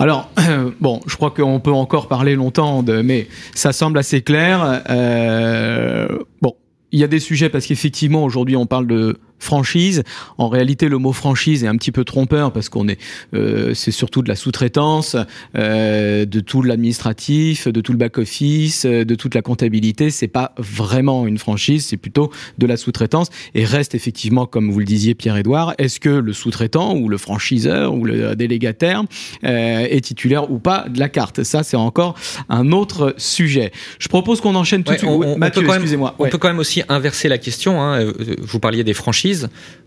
Alors, 0.00 0.32
bon, 0.80 1.00
je 1.06 1.14
crois 1.14 1.30
qu'on 1.30 1.60
peut 1.60 1.70
encore 1.70 2.08
parler 2.08 2.34
longtemps, 2.34 2.82
de, 2.82 3.02
mais 3.02 3.28
ça 3.54 3.72
semble 3.72 3.96
assez 3.96 4.22
clair. 4.22 4.82
Euh, 4.90 6.08
bon, 6.42 6.56
il 6.90 6.98
y 6.98 7.04
a 7.04 7.08
des 7.08 7.20
sujets 7.20 7.50
parce 7.50 7.66
qu'effectivement, 7.66 8.24
aujourd'hui, 8.24 8.56
on 8.56 8.66
parle 8.66 8.88
de 8.88 9.16
franchise. 9.38 10.02
En 10.38 10.48
réalité, 10.48 10.88
le 10.88 10.98
mot 10.98 11.12
franchise 11.12 11.64
est 11.64 11.66
un 11.66 11.76
petit 11.76 11.92
peu 11.92 12.04
trompeur 12.04 12.52
parce 12.52 12.68
qu'on 12.68 12.88
est, 12.88 12.98
euh, 13.34 13.74
c'est 13.74 13.90
surtout 13.90 14.22
de 14.22 14.28
la 14.28 14.36
sous-traitance, 14.36 15.16
euh, 15.56 16.24
de 16.24 16.40
tout 16.40 16.62
l'administratif, 16.62 17.68
de 17.68 17.80
tout 17.80 17.92
le 17.92 17.98
back-office, 17.98 18.86
euh, 18.86 19.04
de 19.04 19.14
toute 19.14 19.34
la 19.34 19.42
comptabilité. 19.42 20.10
C'est 20.10 20.28
pas 20.28 20.54
vraiment 20.56 21.26
une 21.26 21.38
franchise, 21.38 21.86
c'est 21.86 21.96
plutôt 21.96 22.30
de 22.58 22.66
la 22.66 22.76
sous-traitance. 22.76 23.28
Et 23.54 23.64
reste 23.64 23.94
effectivement, 23.94 24.46
comme 24.46 24.70
vous 24.70 24.78
le 24.78 24.84
disiez, 24.84 25.14
Pierre-Édouard, 25.14 25.74
est-ce 25.78 26.00
que 26.00 26.08
le 26.08 26.32
sous-traitant 26.32 26.94
ou 26.96 27.08
le 27.08 27.18
franchiseur 27.18 27.94
ou 27.94 28.04
le 28.04 28.34
délégataire 28.34 29.04
euh, 29.44 29.86
est 29.88 30.00
titulaire 30.00 30.50
ou 30.50 30.58
pas 30.58 30.86
de 30.88 30.98
la 30.98 31.08
carte? 31.08 31.42
Ça, 31.42 31.62
c'est 31.62 31.76
encore 31.76 32.14
un 32.48 32.72
autre 32.72 33.14
sujet. 33.18 33.72
Je 33.98 34.08
propose 34.08 34.40
qu'on 34.40 34.54
enchaîne 34.54 34.84
tout 34.84 34.92
de 34.92 34.98
suite. 34.98 35.38
Mathieu, 35.38 35.64
excusez-moi. 35.66 36.14
On 36.18 36.28
peut 36.28 36.38
quand 36.38 36.48
même 36.48 36.58
aussi 36.58 36.82
inverser 36.88 37.28
la 37.28 37.38
question. 37.38 37.82
Hein. 37.82 38.12
Vous 38.40 38.58
parliez 38.58 38.84
des 38.84 38.94
franchises 38.94 39.23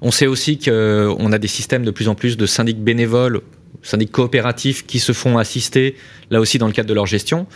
On 0.01 0.11
sait 0.11 0.27
aussi 0.27 0.59
qu'on 0.59 1.31
a 1.31 1.37
des 1.37 1.47
systèmes 1.47 1.83
de 1.83 1.91
plus 1.91 2.07
en 2.07 2.15
plus 2.15 2.37
de 2.37 2.45
syndics 2.45 2.79
bénévoles 2.79 3.41
syndics 3.81 4.11
coopératifs 4.11 4.85
qui 4.85 4.99
se 4.99 5.11
font 5.11 5.37
assister, 5.37 5.95
là 6.29 6.39
aussi 6.39 6.57
dans 6.57 6.67
le 6.67 6.73
cadre 6.73 6.89
de 6.89 6.93
leur 6.93 7.05
gestion, 7.05 7.47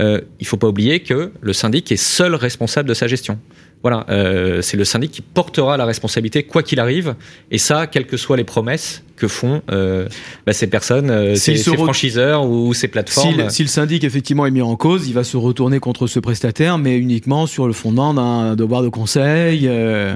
euh, 0.00 0.20
il 0.38 0.44
ne 0.44 0.48
faut 0.48 0.56
pas 0.56 0.68
oublier 0.68 1.00
que 1.00 1.32
le 1.40 1.52
syndic 1.52 1.90
est 1.92 1.96
seul 1.96 2.34
responsable 2.34 2.88
de 2.88 2.94
sa 2.94 3.06
gestion. 3.06 3.38
Voilà, 3.82 4.06
euh, 4.10 4.60
c'est 4.60 4.76
le 4.76 4.84
syndic 4.84 5.12
qui 5.12 5.22
portera 5.22 5.76
la 5.76 5.84
responsabilité 5.84 6.42
quoi 6.42 6.62
qu'il 6.62 6.80
arrive, 6.80 7.14
et 7.50 7.58
ça, 7.58 7.86
quelles 7.86 8.06
que 8.06 8.16
soient 8.16 8.36
les 8.36 8.44
promesses 8.44 9.02
que 9.18 9.28
font 9.28 9.62
euh, 9.70 10.08
bah, 10.46 10.52
ces 10.52 10.66
personnes, 10.66 11.10
euh, 11.10 11.34
ces, 11.34 11.56
ces 11.56 11.76
franchiseurs 11.76 12.48
ou 12.48 12.72
ces 12.74 12.88
plateformes. 12.88 13.50
Si, 13.50 13.62
le 13.62 13.68
syndic 13.68 14.04
effectivement 14.04 14.46
est 14.46 14.50
mis 14.50 14.62
en 14.62 14.76
cause, 14.76 15.08
il 15.08 15.14
va 15.14 15.24
se 15.24 15.36
retourner 15.36 15.80
contre 15.80 16.06
ce 16.06 16.20
prestataire, 16.20 16.78
mais 16.78 16.96
uniquement 16.96 17.46
sur 17.46 17.66
le 17.66 17.72
fondement 17.72 18.14
d'un 18.14 18.56
devoir 18.56 18.82
de 18.82 18.88
conseil. 18.88 19.66
Euh, 19.66 20.14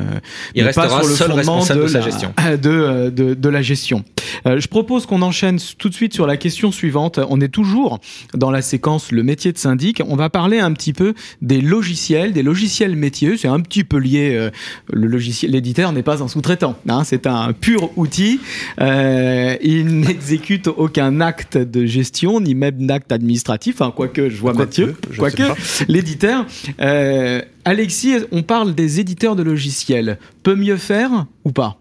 il 0.55 0.62
restera 0.65 0.88
pas 0.88 1.01
sur 1.01 1.09
le 1.09 1.15
seul 1.15 1.33
responsable 1.33 1.81
de, 1.81 1.87
de, 1.87 1.91
sa 1.91 1.99
la, 1.99 2.05
gestion. 2.05 2.35
De, 2.62 3.11
de, 3.11 3.35
de, 3.35 3.49
la 3.49 3.62
gestion. 3.62 4.05
Je 4.45 4.67
propose 4.67 5.07
qu'on 5.07 5.23
enchaîne 5.23 5.59
tout 5.79 5.88
de 5.88 5.95
suite 5.95 6.15
sur 6.15 6.27
la 6.27 6.37
question 6.37 6.71
suivante. 6.71 7.19
On 7.29 7.41
est 7.41 7.49
toujours 7.49 7.99
dans 8.35 8.51
la 8.51 8.62
séquence 8.62 9.12
le 9.12 9.23
métier 9.23 9.53
de 9.53 9.59
syndic. 9.59 10.03
On 10.07 10.17
va 10.17 10.31
parler 10.31 10.59
un 10.59 10.73
petit 10.73 10.93
peu 10.93 11.15
des 11.41 11.61
logiciels, 11.61 12.33
des 12.33 12.43
logiciels 12.43 12.97
métiers. 12.97 13.37
C'est 13.37 13.49
un 13.49 13.61
petit 13.61 13.85
peu 13.85 13.99
lié. 13.99 14.35
Euh, 14.35 14.51
le 14.93 15.07
logiciel, 15.07 15.53
l'éditeur 15.53 15.93
n'est 15.93 16.03
pas 16.03 16.23
un 16.23 16.29
sous-traitant. 16.29 16.77
Hein, 16.88 17.05
c'est 17.05 17.27
un 17.27 17.53
pur 17.53 17.91
outil. 17.97 18.41
Euh, 18.81 18.92
euh, 18.93 19.57
il 19.63 20.01
n'exécute 20.01 20.69
aucun 20.69 21.21
acte 21.21 21.57
de 21.57 21.87
gestion, 21.87 22.41
ni 22.41 22.55
même 22.55 22.87
d'acte 22.87 23.13
administratif. 23.13 23.81
Enfin, 23.81 23.93
quoique, 23.95 24.29
je 24.29 24.37
vois 24.37 24.53
Mathieu, 24.53 24.95
quoique 25.19 25.43
l'éditeur. 25.89 26.47
Euh, 26.81 27.43
Alexis, 27.65 28.17
on 28.31 28.43
parle 28.43 28.75
des 28.75 29.01
éditeurs 29.01 29.37
de 29.37 29.43
logiciels. 29.43 30.19
Peut 30.43 30.57
mieux 30.57 30.77
faire 30.77 31.27
ou 31.45 31.53
pas? 31.53 31.79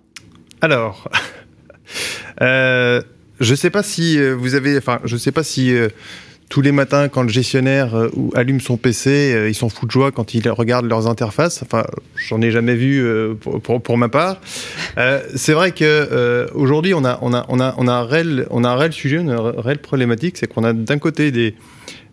Alors, 0.62 1.10
euh, 2.42 3.02
je 3.40 3.56
sais 3.56 3.70
pas 3.70 3.84
si 3.84 4.20
vous 4.34 4.56
avez, 4.56 4.78
enfin, 4.78 5.00
je 5.04 5.18
sais 5.18 5.32
pas 5.32 5.44
si 5.44 5.74
tous 6.52 6.62
les 6.62 6.74
matins, 6.74 7.08
quand 7.08 7.24
le 7.24 7.30
gestionnaire 7.30 7.96
euh, 7.96 8.10
allume 8.36 8.60
son 8.60 8.76
PC, 8.76 9.10
euh, 9.10 9.50
ils 9.50 9.56
s'en 9.56 9.70
foutent 9.70 9.88
de 9.88 9.92
joie 9.92 10.12
quand 10.12 10.34
ils 10.34 10.48
regardent 10.50 10.86
leurs 10.86 11.08
interfaces. 11.08 11.64
Enfin, 11.64 11.86
j'en 12.28 12.42
ai 12.42 12.52
jamais 12.52 12.76
vu 12.76 13.02
euh, 13.02 13.36
pour, 13.36 13.98
ma 13.98 14.10
part. 14.10 14.42
C'est 15.36 15.54
vrai 15.54 15.72
que 15.72 16.50
aujourd'hui, 16.54 16.94
on 16.94 17.06
a, 17.06 17.18
on 17.22 17.34
a, 17.34 17.46
on 17.48 17.62
a, 17.62 17.74
on 17.78 17.88
a 17.88 17.94
un 17.94 18.04
réel, 18.04 18.48
on 18.52 18.66
a 18.66 18.92
sujet, 18.92 19.18
une 19.18 19.32
réelle 19.32 19.80
problématique, 19.80 20.38
c'est 20.38 20.48
qu'on 20.48 20.66
a 20.66 20.74
d'un 20.74 21.00
côté 21.00 21.32
des 21.32 21.56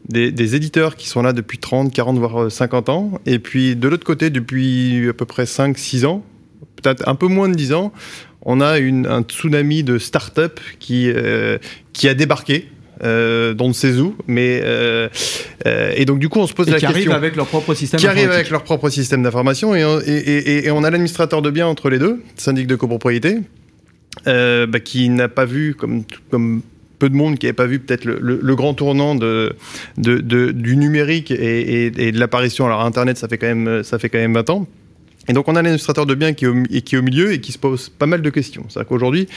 des, 0.08 0.54
éditeurs 0.54 0.94
qui 0.96 1.08
sont 1.08 1.22
là 1.22 1.32
depuis 1.32 1.58
30, 1.58 1.92
40, 1.92 2.18
voire 2.18 2.50
50 2.50 2.88
ans, 2.88 3.20
et 3.26 3.40
puis 3.40 3.74
de 3.74 3.88
l'autre 3.88 4.06
côté, 4.06 4.30
depuis 4.30 5.08
à 5.08 5.12
peu 5.12 5.24
près 5.24 5.44
5, 5.44 5.76
6 5.76 6.04
ans, 6.04 6.22
peut-être 6.80 7.06
un 7.08 7.16
peu 7.16 7.26
moins 7.26 7.48
de 7.48 7.54
10 7.54 7.72
ans, 7.72 7.92
on 8.42 8.60
a 8.60 8.78
une, 8.78 9.06
un 9.06 9.22
tsunami 9.22 9.82
de 9.82 9.98
start-up 9.98 10.60
qui, 10.78 11.10
qui 11.92 12.08
a 12.08 12.14
débarqué 12.14 12.68
euh, 13.02 13.54
dont 13.54 13.66
on 13.66 13.68
ne 13.68 13.72
sait 13.72 13.92
où, 13.94 14.16
mais 14.26 14.60
euh, 14.64 15.08
euh, 15.66 15.92
et 15.94 16.04
donc 16.04 16.18
du 16.18 16.28
coup 16.28 16.40
on 16.40 16.46
se 16.46 16.54
pose 16.54 16.68
et 16.68 16.72
la 16.72 16.78
qui 16.78 16.86
question. 16.86 17.10
Arrive 17.10 17.24
avec 17.24 17.36
leur 17.36 17.46
propre 17.46 17.74
système. 17.74 18.00
Qui 18.00 18.06
arrive 18.06 18.30
avec 18.30 18.50
leur 18.50 18.64
propre 18.64 18.88
système 18.88 19.22
d'information 19.22 19.74
et, 19.74 19.82
et, 20.06 20.12
et, 20.12 20.66
et, 20.66 20.70
on 20.70 20.84
a 20.84 20.90
l'administrateur 20.90 21.42
de 21.42 21.50
biens 21.50 21.66
entre 21.66 21.90
les 21.90 21.98
deux, 21.98 22.22
syndic 22.36 22.66
de 22.66 22.76
copropriété, 22.76 23.38
euh, 24.26 24.66
bah, 24.66 24.80
qui 24.80 25.08
n'a 25.08 25.28
pas 25.28 25.44
vu 25.44 25.74
comme 25.74 26.04
comme 26.30 26.62
peu 26.98 27.08
de 27.08 27.14
monde 27.14 27.38
qui 27.38 27.46
n'avait 27.46 27.52
pas 27.54 27.66
vu 27.66 27.78
peut-être 27.78 28.04
le, 28.04 28.18
le, 28.20 28.40
le, 28.42 28.56
grand 28.56 28.74
tournant 28.74 29.14
de, 29.14 29.54
de, 29.98 30.18
de 30.18 30.50
du 30.50 30.76
numérique 30.76 31.30
et, 31.30 31.86
et 31.86 32.12
de 32.12 32.18
l'apparition. 32.18 32.66
Alors 32.66 32.80
Internet, 32.80 33.18
ça 33.18 33.28
fait 33.28 33.38
quand 33.38 33.46
même 33.46 33.84
ça 33.84 33.98
fait 33.98 34.08
quand 34.08 34.18
même 34.18 34.34
20 34.34 34.50
ans. 34.50 34.66
Et 35.28 35.34
donc 35.34 35.46
on 35.46 35.52
a 35.52 35.62
l'administrateur 35.62 36.06
de 36.06 36.14
biens 36.14 36.32
qui 36.32 36.46
est, 36.46 36.48
au, 36.48 36.62
qui 36.62 36.94
est 36.94 36.98
au 36.98 37.02
milieu 37.02 37.32
et 37.32 37.40
qui 37.40 37.52
se 37.52 37.58
pose 37.58 37.90
pas 37.90 38.06
mal 38.06 38.22
de 38.22 38.30
questions. 38.30 38.64
C'est-à-dire 38.68 38.88
qu'aujourd'hui, 38.88 39.28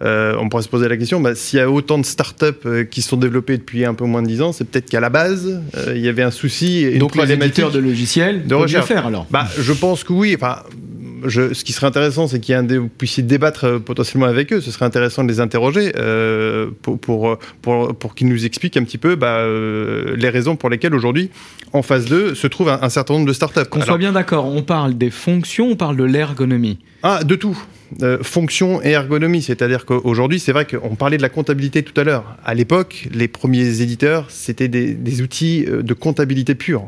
euh, 0.00 0.36
on 0.38 0.48
pourrait 0.48 0.62
se 0.62 0.68
poser 0.68 0.88
la 0.88 0.96
question, 0.96 1.20
bah, 1.20 1.34
s'il 1.34 1.58
y 1.58 1.62
a 1.62 1.70
autant 1.70 1.98
de 1.98 2.06
startups 2.06 2.44
euh, 2.66 2.84
qui 2.84 3.02
se 3.02 3.08
sont 3.08 3.16
développées 3.16 3.58
depuis 3.58 3.84
un 3.84 3.94
peu 3.94 4.04
moins 4.04 4.22
de 4.22 4.28
10 4.28 4.42
ans, 4.42 4.52
c'est 4.52 4.64
peut-être 4.64 4.88
qu'à 4.88 5.00
la 5.00 5.10
base, 5.10 5.60
euh, 5.76 5.92
il 5.96 6.02
y 6.02 6.08
avait 6.08 6.22
un 6.22 6.30
souci 6.30 6.84
et 6.84 6.98
donc 6.98 7.16
les 7.16 7.32
éditeurs 7.32 7.72
de 7.72 7.80
logiciels 7.80 8.46
de 8.46 8.54
recherche. 8.54 8.86
faire 8.86 9.06
alors. 9.06 9.26
Bah, 9.30 9.46
je 9.58 9.72
pense 9.72 10.04
que 10.04 10.12
oui. 10.12 10.36
Enfin, 10.36 10.62
je, 11.24 11.54
ce 11.54 11.64
qui 11.64 11.72
serait 11.72 11.86
intéressant, 11.86 12.26
c'est 12.26 12.40
qu'il 12.40 12.52
y 12.52 12.56
ait 12.56 12.60
un 12.60 12.64
dé, 12.64 12.78
vous 12.78 12.88
puissiez 12.88 13.22
débattre 13.22 13.64
euh, 13.64 13.78
potentiellement 13.78 14.26
avec 14.26 14.52
eux. 14.52 14.60
Ce 14.60 14.70
serait 14.70 14.84
intéressant 14.84 15.24
de 15.24 15.28
les 15.28 15.40
interroger 15.40 15.92
euh, 15.96 16.70
pour, 16.82 16.98
pour, 16.98 17.38
pour, 17.62 17.94
pour 17.94 18.14
qu'ils 18.14 18.28
nous 18.28 18.44
expliquent 18.44 18.76
un 18.76 18.84
petit 18.84 18.98
peu 18.98 19.16
bah, 19.16 19.38
euh, 19.38 20.16
les 20.16 20.28
raisons 20.28 20.56
pour 20.56 20.70
lesquelles 20.70 20.94
aujourd'hui, 20.94 21.30
en 21.72 21.82
phase 21.82 22.06
2, 22.06 22.34
se 22.34 22.46
trouve 22.46 22.68
un, 22.68 22.80
un 22.82 22.88
certain 22.88 23.14
nombre 23.14 23.26
de 23.26 23.32
startups. 23.32 23.64
Qu'on 23.70 23.82
soit 23.82 23.98
bien 23.98 24.12
d'accord, 24.12 24.46
on 24.46 24.62
parle 24.62 24.96
des 24.96 25.10
fonctions, 25.10 25.68
on 25.70 25.76
parle 25.76 25.96
de 25.96 26.04
l'ergonomie. 26.04 26.78
Ah, 27.02 27.24
de 27.24 27.34
tout. 27.34 27.58
Euh, 28.02 28.18
fonction 28.22 28.82
et 28.82 28.90
ergonomie, 28.90 29.40
c'est-à-dire 29.40 29.86
qu'aujourd'hui, 29.86 30.38
c'est 30.38 30.52
vrai 30.52 30.66
qu'on 30.66 30.94
parlait 30.94 31.16
de 31.16 31.22
la 31.22 31.30
comptabilité 31.30 31.82
tout 31.82 31.98
à 31.98 32.04
l'heure. 32.04 32.36
À 32.44 32.54
l'époque, 32.54 33.08
les 33.12 33.28
premiers 33.28 33.80
éditeurs, 33.80 34.26
c'était 34.28 34.68
des, 34.68 34.92
des 34.92 35.22
outils 35.22 35.64
de 35.64 35.94
comptabilité 35.94 36.54
pure. 36.54 36.86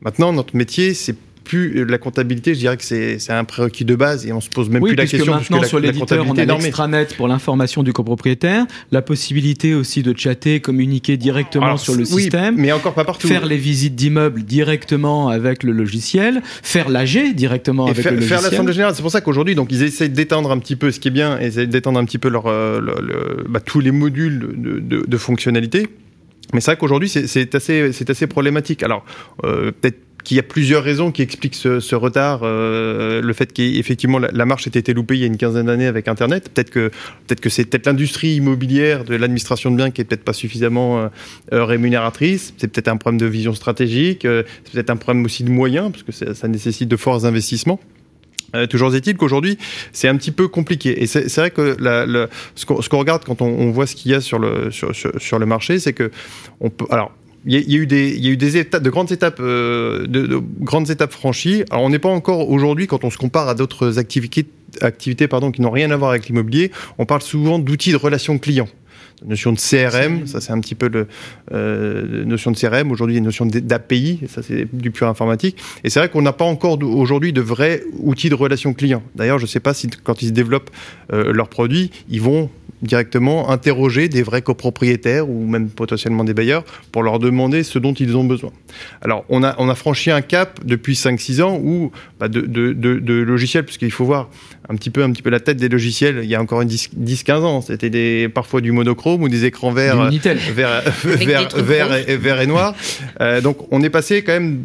Maintenant, 0.00 0.32
notre 0.32 0.56
métier, 0.56 0.94
c'est 0.94 1.16
plus 1.44 1.84
la 1.84 1.98
comptabilité, 1.98 2.54
je 2.54 2.60
dirais 2.60 2.76
que 2.76 2.82
c'est 2.84 3.30
un 3.30 3.44
prérequis 3.44 3.84
de 3.84 3.94
base 3.94 4.26
et 4.26 4.32
on 4.32 4.40
se 4.40 4.48
pose 4.48 4.68
même 4.70 4.82
oui, 4.82 4.90
plus 4.90 4.96
la 4.96 5.06
question. 5.06 5.34
Maintenant, 5.34 5.62
sur 5.62 5.78
l'éditeur, 5.78 6.24
on 6.28 6.36
a 6.36 6.44
l'extranet 6.44 7.14
pour 7.16 7.28
l'information 7.28 7.82
du 7.82 7.92
copropriétaire, 7.92 8.66
la 8.90 9.02
possibilité 9.02 9.74
aussi 9.74 10.02
de 10.02 10.16
chatter, 10.16 10.60
communiquer 10.60 11.16
directement 11.16 11.66
Alors, 11.66 11.80
sur 11.80 11.94
le 11.94 12.04
oui, 12.12 12.22
système, 12.22 12.56
mais 12.56 12.72
encore 12.72 12.94
pas 12.94 13.04
partout. 13.04 13.28
faire 13.28 13.46
les 13.46 13.56
visites 13.56 13.94
d'immeubles 13.94 14.42
directement 14.42 15.28
avec 15.28 15.62
le 15.62 15.72
logiciel, 15.72 16.42
faire 16.62 16.88
l'AG 16.88 17.34
directement 17.34 17.86
et 17.86 17.90
avec 17.90 18.02
faire, 18.02 18.12
le 18.12 18.18
logiciel. 18.18 18.40
Faire 18.40 18.50
l'assemblée 18.50 18.72
générale, 18.72 18.94
c'est 18.94 19.02
pour 19.02 19.10
ça 19.10 19.20
qu'aujourd'hui, 19.20 19.54
donc 19.54 19.68
ils 19.70 19.82
essaient 19.82 20.08
d'étendre 20.08 20.50
un 20.50 20.58
petit 20.58 20.76
peu 20.76 20.90
ce 20.90 21.00
qui 21.00 21.08
est 21.08 21.12
bien, 21.12 21.40
et 21.40 21.46
essaient 21.46 21.66
d'étendre 21.66 21.98
un 21.98 22.04
petit 22.04 22.18
peu 22.18 22.28
leur, 22.28 22.46
euh, 22.46 22.80
bah, 23.48 23.60
tous 23.60 23.80
les 23.80 23.90
modules 23.90 24.54
de, 24.56 24.80
de, 24.80 25.04
de 25.06 25.16
fonctionnalité. 25.16 25.88
Mais 26.54 26.60
c'est 26.60 26.70
vrai 26.70 26.78
qu'aujourd'hui, 26.78 27.08
c'est 27.08 27.54
assez, 27.54 27.90
assez 28.08 28.26
problématique. 28.26 28.82
Alors, 28.82 29.04
euh, 29.44 29.72
peut-être 29.72 29.98
qu'il 30.22 30.38
y 30.38 30.40
a 30.40 30.42
plusieurs 30.42 30.82
raisons 30.82 31.12
qui 31.12 31.20
expliquent 31.20 31.54
ce, 31.54 31.94
retard, 31.94 32.40
euh, 32.44 33.20
le 33.20 33.32
fait 33.34 33.52
qu'effectivement 33.52 34.18
la, 34.18 34.46
marche 34.46 34.66
ait 34.66 34.70
été 34.70 34.94
loupée 34.94 35.16
il 35.16 35.20
y 35.20 35.24
a 35.24 35.26
une 35.26 35.36
quinzaine 35.36 35.66
d'années 35.66 35.86
avec 35.86 36.08
Internet. 36.08 36.48
Peut-être 36.48 36.70
que 36.70 36.88
peut-être 37.26 37.40
que 37.40 37.50
c'est 37.50 37.66
peut-être 37.66 37.86
l'industrie 37.86 38.36
immobilière 38.36 39.04
de 39.04 39.16
l'administration 39.16 39.70
de 39.70 39.76
biens 39.76 39.90
qui 39.90 40.00
est 40.00 40.04
peut-être 40.04 40.24
pas 40.24 40.32
suffisamment 40.32 41.10
euh, 41.52 41.64
rémunératrice. 41.64 42.54
C'est 42.56 42.68
peut-être 42.68 42.88
un 42.88 42.96
problème 42.96 43.20
de 43.20 43.26
vision 43.26 43.52
stratégique. 43.52 44.22
C'est 44.22 44.72
peut-être 44.72 44.90
un 44.90 44.96
problème 44.96 45.26
aussi 45.26 45.44
de 45.44 45.50
moyens 45.50 45.92
parce 45.92 46.04
que 46.04 46.34
ça 46.34 46.48
nécessite 46.48 46.88
de 46.88 46.96
forts 46.96 47.26
investissements. 47.26 47.80
Euh, 48.54 48.66
toujours 48.66 48.94
est-il 48.94 49.16
qu'aujourd'hui, 49.16 49.58
c'est 49.92 50.08
un 50.08 50.16
petit 50.16 50.30
peu 50.30 50.48
compliqué. 50.48 51.02
Et 51.02 51.06
c'est 51.06 51.36
vrai 51.36 51.50
que 51.50 51.76
la, 51.78 52.28
ce 52.54 52.66
qu'on 52.66 52.80
qu 52.80 52.96
regarde 52.96 53.24
quand 53.24 53.42
on, 53.42 53.70
voit 53.70 53.86
ce 53.86 53.94
qu'il 53.94 54.12
y 54.12 54.14
a 54.14 54.20
sur 54.20 54.38
le, 54.38 55.46
marché, 55.46 55.78
c'est 55.78 55.92
que 55.92 56.10
on 56.60 56.70
peut. 56.70 56.86
Alors, 56.90 57.12
il 57.46 57.52
y, 57.52 57.76
a 57.76 57.78
eu 57.78 57.86
des, 57.86 58.16
de 58.16 58.88
grandes 58.88 59.12
étapes, 59.12 59.38
franchies. 61.12 61.64
Alors, 61.70 61.84
on 61.84 61.90
n'est 61.90 61.98
pas 61.98 62.08
encore 62.08 62.48
aujourd'hui, 62.48 62.86
quand 62.86 63.04
on 63.04 63.10
se 63.10 63.18
compare 63.18 63.48
à 63.48 63.54
d'autres 63.54 63.98
activités, 63.98 64.46
qui 65.52 65.60
n'ont 65.60 65.70
rien 65.70 65.90
à 65.90 65.96
voir 65.96 66.10
avec 66.10 66.26
l'immobilier, 66.26 66.70
on 66.96 67.04
parle 67.04 67.20
souvent 67.20 67.58
d'outils 67.58 67.92
de 67.92 67.96
relation 67.96 68.38
client 68.38 68.68
notion 69.24 69.52
de 69.52 69.58
CRM, 69.58 70.26
ça 70.26 70.40
c'est 70.40 70.52
un 70.52 70.60
petit 70.60 70.74
peu 70.74 70.88
le 70.88 71.06
euh, 71.52 72.24
notion 72.24 72.50
de 72.50 72.56
CRM. 72.56 72.90
Aujourd'hui, 72.90 73.16
il 73.16 73.18
une 73.18 73.24
notion 73.24 73.46
d'API, 73.46 74.20
ça 74.28 74.42
c'est 74.42 74.66
du 74.72 74.90
pur 74.90 75.08
informatique. 75.08 75.56
Et 75.82 75.90
c'est 75.90 76.00
vrai 76.00 76.08
qu'on 76.08 76.22
n'a 76.22 76.32
pas 76.32 76.44
encore 76.44 76.78
aujourd'hui 76.82 77.32
de 77.32 77.40
vrais 77.40 77.82
outils 77.98 78.28
de 78.28 78.34
relation 78.34 78.74
client. 78.74 79.02
D'ailleurs, 79.14 79.38
je 79.38 79.44
ne 79.44 79.48
sais 79.48 79.60
pas 79.60 79.74
si 79.74 79.88
quand 79.88 80.22
ils 80.22 80.32
développent 80.32 80.70
euh, 81.12 81.32
leurs 81.32 81.48
produits, 81.48 81.90
ils 82.08 82.20
vont 82.20 82.50
directement 82.84 83.50
interroger 83.50 84.08
des 84.08 84.22
vrais 84.22 84.42
copropriétaires 84.42 85.28
ou 85.28 85.46
même 85.46 85.68
potentiellement 85.70 86.22
des 86.22 86.34
bailleurs 86.34 86.64
pour 86.92 87.02
leur 87.02 87.18
demander 87.18 87.62
ce 87.62 87.78
dont 87.78 87.94
ils 87.94 88.16
ont 88.16 88.24
besoin. 88.24 88.50
Alors, 89.00 89.24
on 89.28 89.42
a, 89.42 89.74
franchi 89.74 90.10
un 90.10 90.20
cap 90.20 90.60
depuis 90.64 90.94
5-6 90.94 91.42
ans 91.42 91.58
où, 91.62 91.90
bah, 92.20 92.28
de, 92.28 92.42
de, 92.42 92.72
de, 92.72 92.98
de 92.98 93.14
logiciels, 93.14 93.64
puisqu'il 93.64 93.90
faut 93.90 94.04
voir 94.04 94.28
un 94.68 94.76
petit 94.76 94.90
peu, 94.90 95.02
un 95.02 95.10
petit 95.10 95.22
peu 95.22 95.30
la 95.30 95.40
tête 95.40 95.56
des 95.56 95.68
logiciels 95.68 96.20
il 96.22 96.28
y 96.28 96.34
a 96.34 96.40
encore 96.40 96.62
10-15 96.62 97.32
ans. 97.40 97.60
C'était 97.60 98.28
parfois 98.28 98.60
du 98.60 98.72
monochrome 98.72 99.03
ou 99.12 99.28
des 99.28 99.44
écrans 99.44 99.72
verts, 99.72 100.10
verts, 100.52 100.82
verts, 101.54 102.04
verts, 102.18 102.40
et, 102.40 102.46
noirs. 102.46 102.74
Euh, 103.20 103.40
donc, 103.40 103.58
on 103.70 103.82
est 103.82 103.90
passé 103.90 104.22
quand 104.22 104.32
même 104.32 104.64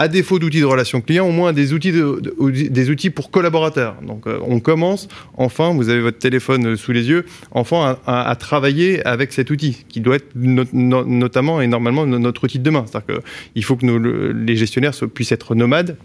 à 0.00 0.08
défaut 0.08 0.38
d'outils 0.38 0.60
de 0.60 0.64
relation 0.64 1.02
client, 1.02 1.26
au 1.28 1.30
moins 1.30 1.52
des 1.52 1.74
outils, 1.74 1.92
de, 1.92 2.20
de, 2.22 2.68
des 2.68 2.88
outils 2.88 3.10
pour 3.10 3.30
collaborateurs. 3.30 3.96
Donc 4.00 4.26
euh, 4.26 4.38
on 4.46 4.58
commence, 4.58 5.08
enfin, 5.36 5.74
vous 5.74 5.90
avez 5.90 6.00
votre 6.00 6.18
téléphone 6.18 6.74
sous 6.74 6.92
les 6.92 7.10
yeux, 7.10 7.26
enfin 7.50 7.98
à, 8.06 8.20
à, 8.20 8.30
à 8.30 8.34
travailler 8.34 9.06
avec 9.06 9.30
cet 9.30 9.50
outil, 9.50 9.84
qui 9.90 10.00
doit 10.00 10.16
être 10.16 10.30
no, 10.34 10.64
no, 10.72 11.04
notamment 11.04 11.60
et 11.60 11.66
normalement 11.66 12.06
notre 12.06 12.44
outil 12.44 12.58
de 12.58 12.64
demain. 12.64 12.86
C'est-à-dire 12.90 13.20
qu'il 13.52 13.62
faut 13.62 13.76
que 13.76 13.84
nos, 13.84 13.98
le, 13.98 14.32
les 14.32 14.56
gestionnaires 14.56 14.94
puissent 15.12 15.32
être 15.32 15.54
nomades 15.54 15.98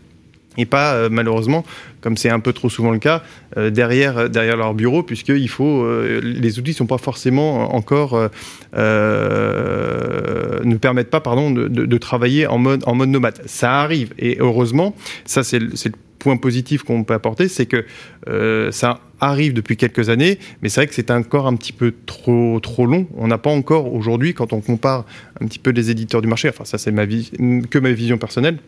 et 0.58 0.66
pas 0.66 0.94
euh, 0.94 1.10
malheureusement, 1.12 1.64
comme 2.06 2.18
c'est 2.18 2.30
un 2.30 2.40
peu 2.40 2.54
trop 2.54 2.70
souvent 2.70 2.92
le 2.92 3.00
cas, 3.00 3.24
euh, 3.58 3.72
derrière, 3.72 4.30
derrière 4.30 4.58
leur 4.58 4.76
bureau, 4.76 5.02
puisqu'il 5.02 5.50
faut, 5.50 5.82
euh, 5.82 6.22
les 6.24 6.60
outils 6.60 6.70
ne 6.70 6.76
sont 6.76 6.86
pas 6.86 7.00
forcément 7.00 7.74
encore, 7.74 8.30
euh, 8.76 10.60
ne 10.64 10.78
permettent 10.78 11.10
pas 11.10 11.20
pardon, 11.20 11.50
de, 11.50 11.98
travailler 11.98 12.46
en 12.46 12.60
mode, 12.60 12.84
en 12.86 12.94
mode 12.94 13.10
nomade. 13.10 13.42
Ça 13.48 13.82
arrive, 13.82 14.14
et 14.20 14.38
heureusement, 14.40 14.96
ça 15.26 15.44
c'est 15.44 15.58
le 15.58 15.72
point 16.20 16.38
positif 16.38 16.84
qu'on 16.84 17.04
peut 17.04 17.16
apporter, 17.16 17.48
c'est 17.48 17.66
que 17.66 17.84
ça 18.72 19.00
arrive 19.20 19.54
depuis 19.54 19.76
quelques 19.76 20.10
années, 20.10 20.38
mais 20.62 20.70
c'est 20.70 20.82
vrai 20.82 20.88
que 20.88 20.94
c'est 20.94 21.10
encore 21.10 21.48
un 21.48 21.56
petit 21.56 21.74
peu 21.74 21.92
trop, 22.06 22.60
trop 22.60 22.86
long. 22.86 23.08
On 23.18 23.28
n'a 23.28 23.40
pas 23.40 23.50
encore 23.50 23.92
aujourd'hui, 23.92 24.36
quand 24.36 24.54
on 24.54 24.62
compare 24.62 25.06
un 25.42 25.48
petit 25.48 25.58
peu 25.58 25.72
les 25.72 25.90
éditeurs 25.90 26.22
du 26.22 26.28
marché, 26.28 26.50
enfin 26.50 26.66
ça 26.66 26.78
c'est 26.78 26.92
ma 26.92 27.08
que 27.08 27.80
ma 27.80 27.92
vision 27.92 28.20
personnelle, 28.20 28.60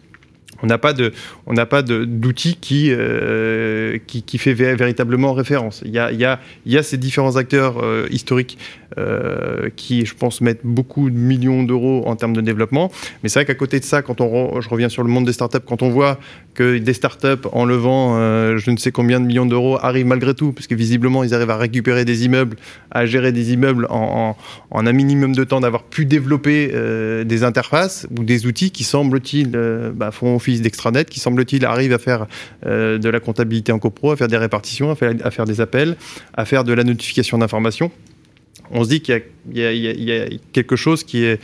on 0.64 0.68
n'a 0.68 0.78
pas 0.78 0.93
de, 0.93 1.14
on 1.45 1.53
n'a 1.53 1.66
pas 1.66 1.82
d'outil 1.82 2.55
qui, 2.55 2.89
euh, 2.91 3.97
qui, 4.08 4.24
qui 4.24 4.38
fait 4.38 4.53
véritablement 4.53 5.34
référence. 5.34 5.82
Il 5.86 5.91
y 5.91 5.99
a, 5.99 6.12
il 6.12 6.20
y 6.20 6.26
a, 6.26 6.39
il 6.66 6.72
y 6.72 6.78
a 6.78 6.84
ces 6.84 6.97
différents 6.97 7.36
acteurs 7.36 7.84
euh, 7.84 8.08
historiques 8.10 8.58
euh, 8.97 9.70
qui, 9.76 10.05
je 10.05 10.16
pense, 10.16 10.41
mettent 10.41 10.66
beaucoup 10.66 11.10
de 11.10 11.18
millions 11.18 11.64
d'euros 11.64 12.03
en 12.08 12.16
termes 12.16 12.34
de 12.34 12.41
développement. 12.41 12.91
Mais 13.22 13.30
c'est 13.30 13.39
vrai 13.39 13.45
qu'à 13.45 13.55
côté 13.55 13.80
de 13.80 13.86
ça, 13.86 14.01
quand 14.01 14.22
on, 14.22 14.62
je 14.62 14.70
reviens 14.70 14.89
sur 14.89 15.03
le 15.03 15.10
monde 15.10 15.26
des 15.26 15.34
startups, 15.34 15.60
quand 15.66 15.82
on 15.82 15.89
voit 15.89 16.20
que 16.58 16.78
des 16.78 16.93
startups, 16.93 17.47
en 17.53 17.64
levant 17.64 18.18
je 18.58 18.72
ne 18.72 18.78
sais 18.78 18.91
combien 18.91 19.20
de 19.20 19.26
millions 19.26 19.45
d'euros, 19.45 19.78
arrivent 19.82 20.08
malgré 20.08 20.34
tout, 20.34 20.51
parce 20.51 20.68
que 20.68 20.76
visiblement, 20.76 21.24
ils 21.24 21.34
arrivent 21.34 21.49
à 21.49 21.58
récupérer 21.58 22.03
des 22.03 22.26
immeubles, 22.26 22.58
à 22.91 23.05
gérer 23.05 23.32
des 23.32 23.53
immeubles 23.53 23.88
en, 23.89 24.36
un 24.72 24.91
minimum 24.91 25.36
de 25.36 25.43
temps, 25.43 25.62
d'avoir 25.62 25.84
pu 25.84 26.05
développer 26.05 26.74
des 27.26 27.43
interfaces 27.43 28.08
ou 28.18 28.24
des 28.24 28.45
outils 28.45 28.72
qui, 28.72 28.84
semble-t-il, 28.84 29.51
bah, 29.95 30.12
font 30.12 30.38
d'extranet 30.55 31.10
qui, 31.10 31.20
semble-t-il, 31.20 31.66
arrive 31.66 31.93
à 31.93 31.97
faire 31.97 32.28
euh, 32.66 32.97
de 32.97 33.10
la 33.10 33.20
comptabilité 33.20 33.72
en 33.72 33.80
copro, 33.80 34.12
à 34.12 34.16
faire 34.16 34.28
des 34.28 34.38
répartitions, 34.38 34.91
à 34.91 35.32
faire 35.32 35.45
des 35.45 35.62
appels, 35.62 35.95
à 36.36 36.45
faire 36.45 36.64
de 36.64 36.74
la 36.74 36.84
notification 36.84 37.38
d'informations 37.38 37.91
on 38.72 38.84
se 38.84 38.89
dit 38.89 39.01
qu'il 39.01 39.22
y, 39.53 39.62
a 39.62 40.26
quelque 40.51 40.76
chose 40.76 41.03
qui 41.03 41.24
est, 41.24 41.39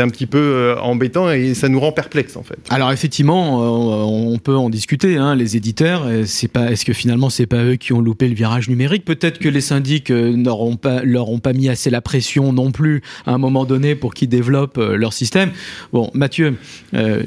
un 0.00 0.08
petit 0.08 0.26
peu 0.26 0.38
euh, 0.38 0.76
embêtant 0.80 1.30
et 1.30 1.54
ça 1.54 1.68
nous 1.68 1.78
rend 1.78 1.92
perplexe 1.92 2.36
en 2.36 2.42
fait. 2.42 2.58
Alors 2.70 2.90
effectivement, 2.92 3.62
euh, 3.62 4.04
on 4.04 4.38
peut 4.38 4.56
en 4.56 4.70
discuter. 4.70 5.16
Hein, 5.16 5.34
les 5.34 5.56
éditeurs, 5.56 6.06
c'est 6.26 6.48
pas, 6.48 6.72
est-ce 6.72 6.84
que 6.84 6.92
finalement 6.92 7.30
c'est 7.30 7.46
pas 7.46 7.64
eux 7.64 7.76
qui 7.76 7.92
ont 7.92 8.00
loupé 8.00 8.28
le 8.28 8.34
virage 8.34 8.68
numérique? 8.68 9.04
Peut-être 9.04 9.38
que 9.38 9.48
les 9.48 9.60
syndics 9.60 10.10
n'auront 10.10 10.76
pas, 10.76 11.02
leur 11.02 11.28
ont 11.30 11.38
pas 11.38 11.52
mis 11.52 11.68
assez 11.68 11.90
la 11.90 12.00
pression 12.00 12.52
non 12.52 12.72
plus 12.72 13.02
à 13.26 13.32
un 13.32 13.38
moment 13.38 13.64
donné 13.64 13.94
pour 13.94 14.14
qu'ils 14.14 14.28
développent 14.28 14.78
leur 14.78 15.12
système. 15.12 15.50
Bon, 15.92 16.10
Mathieu, 16.14 16.56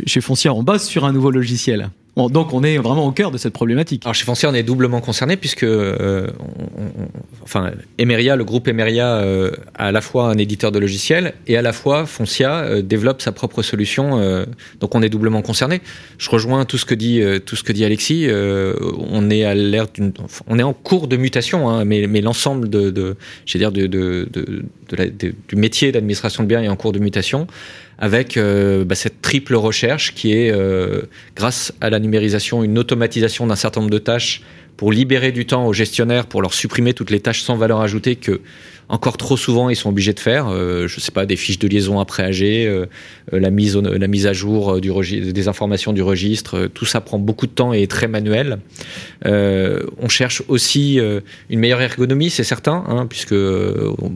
chez 0.05 0.21
Foncière, 0.21 0.57
on 0.57 0.63
bosse 0.63 0.85
sur 0.85 1.05
un 1.05 1.13
nouveau 1.13 1.31
logiciel 1.31 1.89
donc 2.29 2.53
on 2.53 2.63
est 2.63 2.77
vraiment 2.77 3.05
au 3.05 3.11
cœur 3.11 3.31
de 3.31 3.37
cette 3.37 3.53
problématique. 3.53 4.01
Alors 4.05 4.15
chez 4.15 4.25
Foncière, 4.25 4.49
on 4.49 4.53
est 4.53 4.63
doublement 4.63 5.01
concerné 5.01 5.37
puisque, 5.37 5.63
euh, 5.63 6.27
enfin, 7.43 7.71
Emeria, 7.99 8.35
le 8.35 8.43
groupe 8.43 8.67
Emeria, 8.67 9.17
euh, 9.17 9.51
a 9.75 9.87
à 9.87 9.91
la 9.91 10.01
fois 10.01 10.29
un 10.29 10.37
éditeur 10.37 10.71
de 10.71 10.79
logiciels 10.79 11.33
et 11.45 11.57
à 11.57 11.61
la 11.61 11.73
fois 11.73 12.05
Foncia 12.05 12.61
euh, 12.61 12.81
développe 12.81 13.21
sa 13.21 13.31
propre 13.31 13.61
solution. 13.61 13.97
donc 14.79 14.95
on 14.95 15.01
est 15.01 15.09
doublement 15.09 15.41
concerné. 15.41 15.81
Je 16.17 16.29
rejoins 16.29 16.65
tout 16.65 16.77
ce 16.77 16.85
que 16.85 16.95
dit 16.95 17.21
tout 17.45 17.55
ce 17.55 17.63
que 17.63 17.71
dit 17.71 17.85
Alexis. 17.85 18.27
on 18.31 19.29
est 19.29 19.43
à 19.43 19.53
l'ère 19.53 19.87
on 20.47 20.59
est 20.59 20.63
en 20.63 20.73
cours 20.73 21.07
de 21.07 21.17
mutation, 21.17 21.69
hein, 21.69 21.85
mais, 21.85 22.07
mais 22.07 22.21
l'ensemble 22.21 22.69
de, 22.69 22.89
de, 22.89 23.15
dire 23.55 23.71
de, 23.71 23.85
de, 23.85 24.27
de 24.31 24.63
du 25.47 25.55
métier 25.55 25.91
d'administration 25.91 26.43
de 26.43 26.47
biens 26.47 26.61
est 26.61 26.67
en 26.67 26.75
cours 26.75 26.93
de 26.93 26.99
mutation 26.99 27.47
avec 27.99 28.37
euh, 28.37 28.85
bah, 28.85 28.95
cette 28.95 29.21
triple 29.21 29.55
recherche 29.55 30.13
qui 30.13 30.33
est, 30.33 30.51
euh, 30.51 31.03
grâce 31.35 31.73
à 31.81 31.89
la 31.89 31.99
numérisation, 31.99 32.63
une 32.63 32.77
automatisation 32.77 33.47
d'un 33.47 33.55
certain 33.55 33.81
nombre 33.81 33.91
de 33.91 33.97
tâches 33.97 34.41
pour 34.75 34.91
libérer 34.91 35.31
du 35.31 35.45
temps 35.45 35.65
aux 35.65 35.73
gestionnaires, 35.73 36.27
pour 36.27 36.41
leur 36.41 36.53
supprimer 36.53 36.93
toutes 36.93 37.09
les 37.09 37.19
tâches 37.19 37.41
sans 37.41 37.55
valeur 37.55 37.81
ajoutée 37.81 38.15
que 38.15 38.41
encore 38.89 39.17
trop 39.17 39.35
souvent 39.37 39.69
ils 39.69 39.75
sont 39.75 39.89
obligés 39.89 40.13
de 40.13 40.19
faire. 40.19 40.47
Euh, 40.47 40.87
je 40.87 40.99
sais 40.99 41.11
pas, 41.11 41.25
des 41.25 41.35
fiches 41.35 41.59
de 41.59 41.67
liaison 41.67 41.99
après 41.99 42.23
AG, 42.23 42.41
euh, 42.41 42.85
euh, 43.33 43.39
la 43.39 43.49
mise 43.49 43.75
la 43.77 44.07
mise 44.07 44.27
à 44.27 44.33
jour 44.33 44.79
du 44.79 44.91
des 44.91 45.47
informations 45.47 45.93
du 45.93 46.01
registre, 46.01 46.67
tout 46.73 46.85
ça 46.85 47.01
prend 47.01 47.19
beaucoup 47.19 47.47
de 47.47 47.51
temps 47.51 47.73
et 47.73 47.83
est 47.83 47.91
très 47.91 48.07
manuel. 48.07 48.59
on 49.25 50.09
cherche 50.09 50.41
aussi 50.47 50.99
une 51.49 51.59
meilleure 51.59 51.81
ergonomie, 51.81 52.29
c'est 52.29 52.43
certain, 52.43 52.83
hein, 52.87 53.05
puisque 53.07 53.35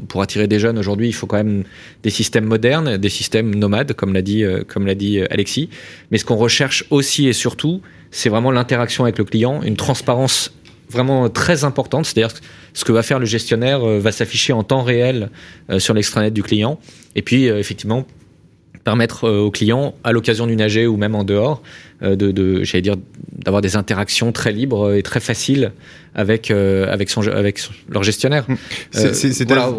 pour 0.07 0.21
attirer 0.21 0.47
des 0.47 0.59
jeunes 0.59 0.77
aujourd'hui, 0.77 1.07
il 1.07 1.13
faut 1.13 1.27
quand 1.27 1.37
même 1.37 1.63
des 2.03 2.09
systèmes 2.09 2.45
modernes, 2.45 2.97
des 2.97 3.09
systèmes 3.09 3.53
nomades, 3.55 3.93
comme 3.93 4.13
l'a 4.13 4.21
dit 4.21 4.43
comme 4.67 4.85
l'a 4.85 4.95
dit 4.95 5.19
Alexis. 5.29 5.69
Mais 6.09 6.17
ce 6.17 6.25
qu'on 6.25 6.37
recherche 6.37 6.85
aussi 6.89 7.27
et 7.27 7.33
surtout, 7.33 7.81
c'est 8.11 8.29
vraiment 8.29 8.51
l'interaction 8.51 9.03
avec 9.03 9.17
le 9.17 9.25
client, 9.25 9.61
une 9.63 9.77
transparence 9.77 10.53
vraiment 10.91 11.29
très 11.29 11.63
importante, 11.63 12.05
c'est-à-dire 12.05 12.35
ce 12.73 12.85
que 12.85 12.91
va 12.91 13.03
faire 13.03 13.19
le 13.19 13.25
gestionnaire 13.25 13.87
euh, 13.87 13.99
va 13.99 14.11
s'afficher 14.11 14.53
en 14.53 14.63
temps 14.63 14.83
réel 14.83 15.29
euh, 15.69 15.79
sur 15.79 15.93
l'extranet 15.93 16.31
du 16.31 16.43
client, 16.43 16.79
et 17.15 17.21
puis 17.21 17.49
euh, 17.49 17.59
effectivement 17.59 18.05
permettre 18.83 19.29
au 19.29 19.51
client, 19.51 19.93
à 20.03 20.11
l'occasion 20.11 20.47
d'une 20.47 20.61
AG 20.61 20.87
ou 20.87 20.97
même 20.97 21.15
en 21.15 21.23
dehors, 21.23 21.61
de, 22.01 22.15
de 22.15 22.63
j'allais 22.63 22.81
dire, 22.81 22.95
d'avoir 23.31 23.61
des 23.61 23.75
interactions 23.75 24.31
très 24.31 24.51
libres 24.51 24.93
et 24.93 25.03
très 25.03 25.19
faciles 25.19 25.71
avec 26.13 26.51
euh, 26.51 26.91
avec 26.91 27.09
son 27.09 27.21
avec 27.27 27.61
leur 27.89 28.03
gestionnaire. 28.03 28.45
Mm. 28.47 28.55
Euh, 28.95 29.13
c'est 29.13 29.45
voilà, 29.45 29.71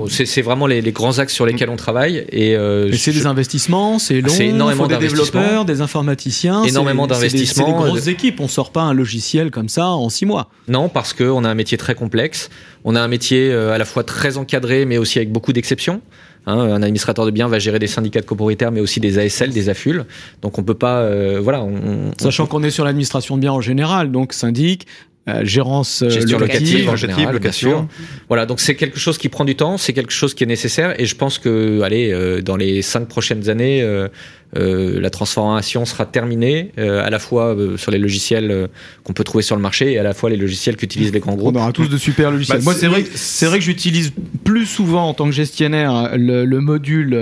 vraiment 0.42 0.66
les, 0.66 0.80
les, 0.80 0.92
grands 0.92 1.18
axes 1.18 1.34
sur 1.34 1.44
lesquels 1.44 1.68
on 1.68 1.76
travaille 1.76 2.24
et, 2.30 2.57
euh, 2.57 2.90
c'est 2.92 3.12
des 3.12 3.26
investissements, 3.26 3.98
c'est 3.98 4.20
long, 4.20 4.28
c'est 4.28 4.46
énormément 4.46 4.86
des 4.86 4.96
développeurs, 4.96 5.64
des 5.64 5.80
informaticiens, 5.80 6.64
énormément 6.64 7.07
d'investissements, 7.07 7.66
c'est 7.66 7.72
des, 7.72 7.90
grosses 7.90 8.07
équipes. 8.07 8.40
On 8.40 8.48
sort 8.48 8.72
pas 8.72 8.82
un 8.82 8.94
logiciel 8.94 9.50
comme 9.50 9.68
ça 9.68 9.88
en 9.88 10.09
six 10.09 10.26
mois. 10.26 10.48
Non, 10.68 10.88
parce 10.88 11.12
que 11.12 11.24
on 11.24 11.44
a 11.44 11.48
un 11.48 11.55
métier 11.55 11.76
très 11.76 11.94
complexe, 11.94 12.48
on 12.84 12.94
a 12.94 13.00
un 13.00 13.09
métier 13.09 13.53
à 13.53 13.78
la 13.78 13.84
fois 13.84 14.05
très 14.05 14.36
encadré 14.36 14.86
mais 14.86 14.98
aussi 14.98 15.18
avec 15.18 15.30
beaucoup 15.30 15.53
d'exceptions. 15.53 16.00
Hein, 16.47 16.59
un 16.59 16.82
administrateur 16.82 17.24
de 17.24 17.30
biens 17.30 17.49
va 17.49 17.59
gérer 17.59 17.78
des 17.78 17.86
syndicats 17.86 18.20
de 18.20 18.26
copropriétaires, 18.26 18.72
mais 18.72 18.80
aussi 18.80 19.01
des 19.01 19.18
ASL, 19.18 19.51
des 19.51 19.68
AFUL. 19.68 20.07
Donc 20.43 20.59
on 20.59 20.64
peut 20.64 20.74
pas, 20.74 21.01
euh, 21.01 21.40
voilà. 21.43 21.62
On, 21.62 22.12
Sachant 22.18 22.47
qu'on 22.47 22.62
est 22.62 22.70
sur 22.70 22.84
l'administration 22.84 23.36
de 23.36 23.43
biens 23.43 23.53
en 23.53 23.61
général, 23.61 24.11
donc 24.11 24.32
syndic, 24.32 24.86
euh, 25.28 25.45
gérance 25.45 26.03
euh, 26.03 26.11
Gestion 26.11 26.38
locative, 26.38 26.88
en 26.88 26.97
général, 26.97 27.32
location. 27.32 27.88
Voilà, 28.26 28.45
donc 28.45 28.59
c'est 28.59 28.74
quelque 28.74 28.99
chose 28.99 29.18
qui 29.18 29.28
prend 29.28 29.45
du 29.45 29.55
temps, 29.55 29.78
c'est 29.78 29.93
quelque 29.93 30.12
chose 30.12 30.34
qui 30.34 30.43
est 30.43 30.49
nécessaire, 30.49 31.01
et 31.01 31.07
je 31.07 31.14
pense 31.14 31.38
que, 31.38 31.80
allez, 31.82 32.43
dans 32.43 32.57
les 32.57 32.82
cinq 32.82 33.07
prochaines 33.07 33.49
années, 33.49 33.82
euh, 33.82 34.09
la 34.55 35.11
transformation 35.11 35.84
sera 35.84 36.05
terminée, 36.05 36.72
euh, 36.78 37.05
à 37.05 37.11
la 37.11 37.18
fois 37.18 37.55
euh, 37.55 37.76
sur 37.76 37.90
les 37.90 37.98
logiciels 37.98 38.68
qu'on 39.03 39.12
peut 39.12 39.24
trouver 39.24 39.42
sur 39.42 39.57
le 39.57 39.62
marché 39.62 39.92
et 39.92 39.98
à 39.98 40.03
la 40.03 40.12
fois 40.12 40.30
les 40.30 40.36
logiciels 40.36 40.76
qu'utilisent 40.76 41.12
les 41.12 41.20
grands 41.20 41.34
groupes. 41.34 41.57
On 41.57 41.61
aura 41.61 41.72
tous 41.72 41.88
de 41.88 41.96
super 41.96 42.30
logiciels. 42.30 42.59
Bah, 42.59 42.64
Moi, 42.64 42.74
c'est 42.74 42.86
vrai, 42.86 43.05
c'est 43.14 43.46
vrai 43.46 43.59
que 43.59 43.64
j'utilise 43.64 44.12
plus 44.44 44.66
souvent 44.66 45.09
en 45.09 45.14
tant 45.14 45.26
que 45.26 45.32
gestionnaire 45.32 46.12
le, 46.16 46.44
le 46.44 46.61
module, 46.61 47.14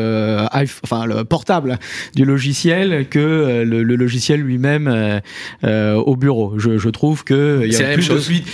enfin 0.52 1.06
le 1.06 1.24
portable 1.24 1.78
du 2.14 2.24
logiciel 2.24 3.06
que 3.08 3.62
le, 3.64 3.82
le 3.82 3.96
logiciel 3.96 4.40
lui-même 4.40 5.20
au 5.62 6.16
bureau. 6.16 6.54
Je, 6.58 6.78
je 6.78 6.88
trouve 6.88 7.24
que 7.24 7.62
il 7.64 7.72
y 7.72 7.76
a 7.76 7.94
plus 7.94 8.08
de 8.08 8.18
fluidité. 8.18 8.50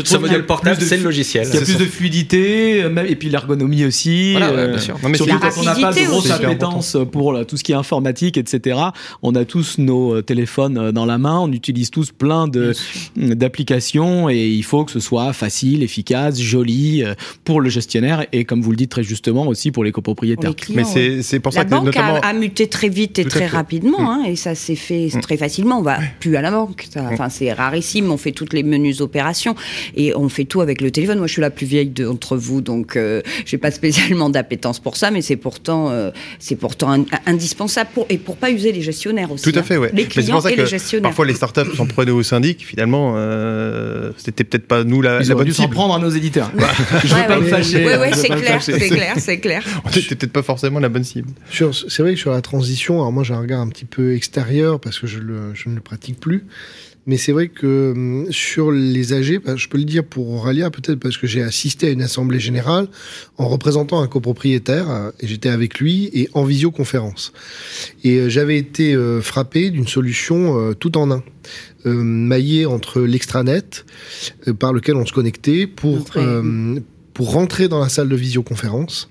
Ce 0.04 0.16
modèle 0.16 0.46
portable, 0.46 0.80
c'est 0.80 0.96
le 0.96 1.04
logiciel. 1.04 1.46
Il 1.48 1.54
y 1.54 1.58
a 1.58 1.62
plus 1.62 1.78
de 1.78 1.84
fluidité, 1.84 2.80
et 2.80 3.16
puis 3.16 3.28
l'ergonomie 3.30 3.84
aussi. 3.84 4.32
Voilà, 4.32 4.66
bien 4.66 4.78
sûr. 4.78 4.96
mais 5.08 5.16
surtout 5.16 5.38
quand 5.38 5.58
on 5.58 5.62
n'a 5.62 5.74
pas 5.74 5.92
de 5.92 6.06
grosse 6.06 6.30
appétence 6.30 6.96
pour 7.10 7.46
tout 7.46 7.56
ce 7.56 7.64
qui 7.64 7.72
est 7.72 7.76
informatique 7.76 8.09
etc. 8.36 8.80
On 9.22 9.34
a 9.34 9.44
tous 9.44 9.78
nos 9.78 10.16
euh, 10.16 10.22
téléphones 10.22 10.78
euh, 10.78 10.92
dans 10.92 11.06
la 11.06 11.18
main, 11.18 11.38
on 11.38 11.52
utilise 11.52 11.90
tous 11.90 12.10
plein 12.12 12.48
de 12.48 12.72
d'applications 13.16 14.28
et 14.28 14.48
il 14.48 14.62
faut 14.62 14.84
que 14.84 14.92
ce 14.92 15.00
soit 15.00 15.32
facile, 15.32 15.82
efficace, 15.82 16.40
joli 16.40 17.02
euh, 17.02 17.14
pour 17.44 17.60
le 17.60 17.68
gestionnaire 17.68 18.26
et 18.32 18.44
comme 18.44 18.62
vous 18.62 18.70
le 18.70 18.76
dites 18.76 18.90
très 18.90 19.02
justement 19.02 19.46
aussi 19.46 19.70
pour 19.70 19.84
les 19.84 19.92
copropriétaires. 19.92 20.52
Mais 20.70 20.84
c'est 21.22 21.40
pour 21.40 21.52
ça 21.52 21.60
la 21.60 21.64
que 21.64 21.70
banque 21.70 21.96
a, 21.96 22.32
muté 22.32 22.68
très 22.68 22.88
vite 22.88 23.18
et 23.18 23.24
très 23.24 23.46
rapidement 23.46 24.00
mm. 24.00 24.06
hein, 24.06 24.24
et 24.26 24.36
ça 24.36 24.54
s'est 24.54 24.76
fait 24.76 25.08
mm. 25.14 25.20
très 25.20 25.36
facilement. 25.36 25.78
On 25.78 25.82
va 25.82 25.98
plus 26.20 26.36
à 26.36 26.42
la 26.42 26.50
banque, 26.50 26.88
mm. 26.94 27.00
enfin 27.12 27.28
c'est 27.28 27.52
rarissime. 27.52 28.10
On 28.10 28.16
fait 28.16 28.32
toutes 28.32 28.52
les 28.52 28.62
menus 28.62 29.00
opérations 29.00 29.54
et 29.96 30.14
on 30.14 30.28
fait 30.28 30.44
tout 30.44 30.60
avec 30.60 30.80
le 30.80 30.90
téléphone. 30.90 31.18
Moi 31.18 31.26
je 31.26 31.32
suis 31.32 31.42
la 31.42 31.50
plus 31.50 31.66
vieille 31.66 31.90
d'entre 31.90 32.36
vous 32.36 32.60
donc 32.60 32.92
je 32.94 33.22
j'ai 33.44 33.58
pas 33.58 33.70
spécialement 33.70 34.30
d'appétence 34.30 34.78
pour 34.78 34.96
ça, 34.96 35.10
mais 35.10 35.22
c'est 35.22 35.36
pourtant 35.36 35.92
c'est 36.38 36.56
pourtant 36.56 37.04
indispensable 37.26 37.90
et 38.08 38.18
pour 38.18 38.36
pas 38.36 38.50
user 38.50 38.72
les 38.72 38.82
gestionnaires 38.82 39.30
aussi. 39.30 39.50
Tout 39.50 39.58
à 39.58 39.62
fait, 39.62 39.76
ouais. 39.76 39.90
Les 39.92 40.06
clients 40.06 40.40
et 40.40 40.56
les 40.56 40.66
gestionnaires. 40.66 41.10
Parfois, 41.10 41.26
les 41.26 41.34
startups 41.34 41.74
s'en 41.76 41.86
prenaient 41.86 42.10
au 42.10 42.22
syndic. 42.22 42.64
Finalement, 42.64 43.14
euh, 43.16 44.12
c'était 44.16 44.44
peut-être 44.44 44.66
pas 44.66 44.84
nous 44.84 45.02
la, 45.02 45.20
Ils 45.20 45.28
la 45.28 45.34
bonne 45.34 45.44
dû 45.46 45.52
s'en 45.52 45.68
prendre 45.68 45.94
à 45.94 45.98
nos 45.98 46.10
éditeurs. 46.10 46.50
Je 47.04 47.14
veux 47.14 47.26
pas 47.26 47.40
me 47.40 47.46
fâcher. 47.46 47.84
Oui, 47.84 47.92
oui, 48.00 48.08
c'est 48.14 48.28
clair, 48.28 48.62
c'est 48.62 48.78
clair, 48.78 49.14
c'est 49.18 49.40
clair. 49.40 49.64
On 49.84 49.90
n'était 49.90 50.14
peut-être 50.14 50.32
pas 50.32 50.42
forcément 50.42 50.80
la 50.80 50.88
bonne 50.88 51.04
cible. 51.04 51.28
C'est 51.50 52.02
vrai 52.02 52.14
que 52.14 52.20
sur 52.20 52.30
la 52.30 52.42
transition, 52.42 52.96
alors 52.96 53.12
moi 53.12 53.24
j'ai 53.24 53.34
un 53.34 53.40
regard 53.40 53.60
un 53.60 53.68
petit 53.68 53.84
peu 53.84 54.14
extérieur 54.14 54.80
parce 54.80 54.98
que 54.98 55.06
je, 55.06 55.18
le, 55.18 55.54
je 55.54 55.68
ne 55.68 55.74
le 55.74 55.80
pratique 55.80 56.20
plus. 56.20 56.44
Mais 57.06 57.16
c'est 57.16 57.32
vrai 57.32 57.48
que 57.48 57.92
hum, 57.92 58.26
sur 58.30 58.70
les 58.70 59.12
AG, 59.12 59.40
bah, 59.44 59.56
je 59.56 59.68
peux 59.68 59.78
le 59.78 59.84
dire 59.84 60.04
pour 60.04 60.28
Auralia, 60.30 60.70
peut-être 60.70 60.98
parce 60.98 61.16
que 61.16 61.26
j'ai 61.26 61.42
assisté 61.42 61.88
à 61.88 61.90
une 61.90 62.02
assemblée 62.02 62.40
générale 62.40 62.88
en 63.38 63.48
représentant 63.48 64.00
un 64.02 64.06
copropriétaire, 64.06 64.90
euh, 64.90 65.10
et 65.20 65.26
j'étais 65.26 65.48
avec 65.48 65.80
lui, 65.80 66.10
et 66.12 66.28
en 66.34 66.44
visioconférence. 66.44 67.32
Et 68.04 68.16
euh, 68.16 68.28
j'avais 68.28 68.58
été 68.58 68.94
euh, 68.94 69.20
frappé 69.22 69.70
d'une 69.70 69.88
solution 69.88 70.74
tout 70.74 70.96
en 70.98 71.10
un. 71.10 71.22
maillée 71.84 72.66
entre 72.66 73.00
l'extranet 73.00 73.84
par 74.58 74.72
lequel 74.72 74.96
on 74.96 75.06
se 75.06 75.12
connectait 75.12 75.66
pour, 75.66 76.10
pour 77.14 77.32
rentrer 77.32 77.68
dans 77.68 77.80
la 77.80 77.88
salle 77.88 78.08
de 78.08 78.16
visioconférence 78.16 79.10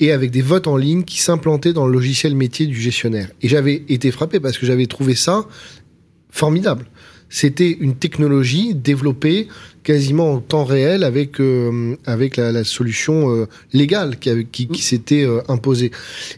et 0.00 0.12
avec 0.12 0.30
des 0.30 0.42
votes 0.42 0.66
en 0.66 0.76
ligne 0.76 1.04
qui 1.04 1.20
s'implantaient 1.20 1.72
dans 1.72 1.86
le 1.86 1.92
logiciel 1.92 2.34
métier 2.34 2.66
du 2.66 2.80
gestionnaire. 2.80 3.30
Et 3.42 3.48
j'avais 3.48 3.84
été 3.88 4.10
frappé 4.10 4.40
parce 4.40 4.58
que 4.58 4.66
j'avais 4.66 4.86
trouvé 4.86 5.14
ça 5.14 5.46
formidable. 6.30 6.86
C'était 7.30 7.70
une 7.70 7.94
technologie 7.94 8.74
développée 8.74 9.48
quasiment 9.82 10.34
en 10.34 10.40
temps 10.40 10.64
réel 10.64 11.02
avec 11.04 11.40
euh, 11.40 11.96
avec 12.04 12.36
la, 12.36 12.64
solution 12.64 13.34
euh, 13.34 13.46
légale 13.72 14.18
qui, 14.18 14.46
qui, 14.46 14.68
qui 14.68 14.82
s'était 14.82 15.24
euh, 15.24 15.40
imposée. 15.48 15.90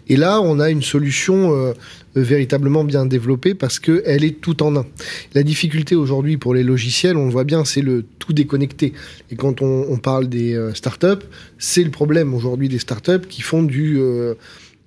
Et 0.09 0.17
là, 0.17 0.41
on 0.41 0.61
a 0.61 0.71
une 0.71 0.83
solution 0.83 1.75
véritablement 2.15 2.85
bien 2.85 3.07
développée 3.07 3.55
parce 3.55 3.79
que 3.79 4.03
elle 4.05 4.25
est 4.25 4.41
tout 4.41 4.63
en 4.63 4.77
un. 4.77 4.87
La 5.35 5.43
difficulté 5.43 5.95
aujourd'hui 5.95 6.37
pour 6.37 6.55
les 6.55 6.63
logiciels, 6.63 7.17
on 7.17 7.27
le 7.27 7.33
voit 7.33 7.45
bien, 7.45 7.65
c'est 7.65 7.83
le 7.83 8.05
tout 8.19 8.33
déconnecté. 8.33 8.93
Et 9.31 9.37
quand 9.37 9.63
on, 9.63 9.87
on 9.89 9.97
parle 9.97 10.29
des 10.29 10.71
startups, 10.75 11.27
c'est 11.59 11.85
le 11.85 11.91
problème 11.91 12.35
aujourd'hui 12.35 12.69
des 12.69 12.79
startups 12.79 13.27
qui 13.29 13.43
font 13.43 13.63
du 13.63 14.01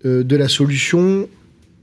de 0.05 0.35
la 0.35 0.47
solution 0.49 1.27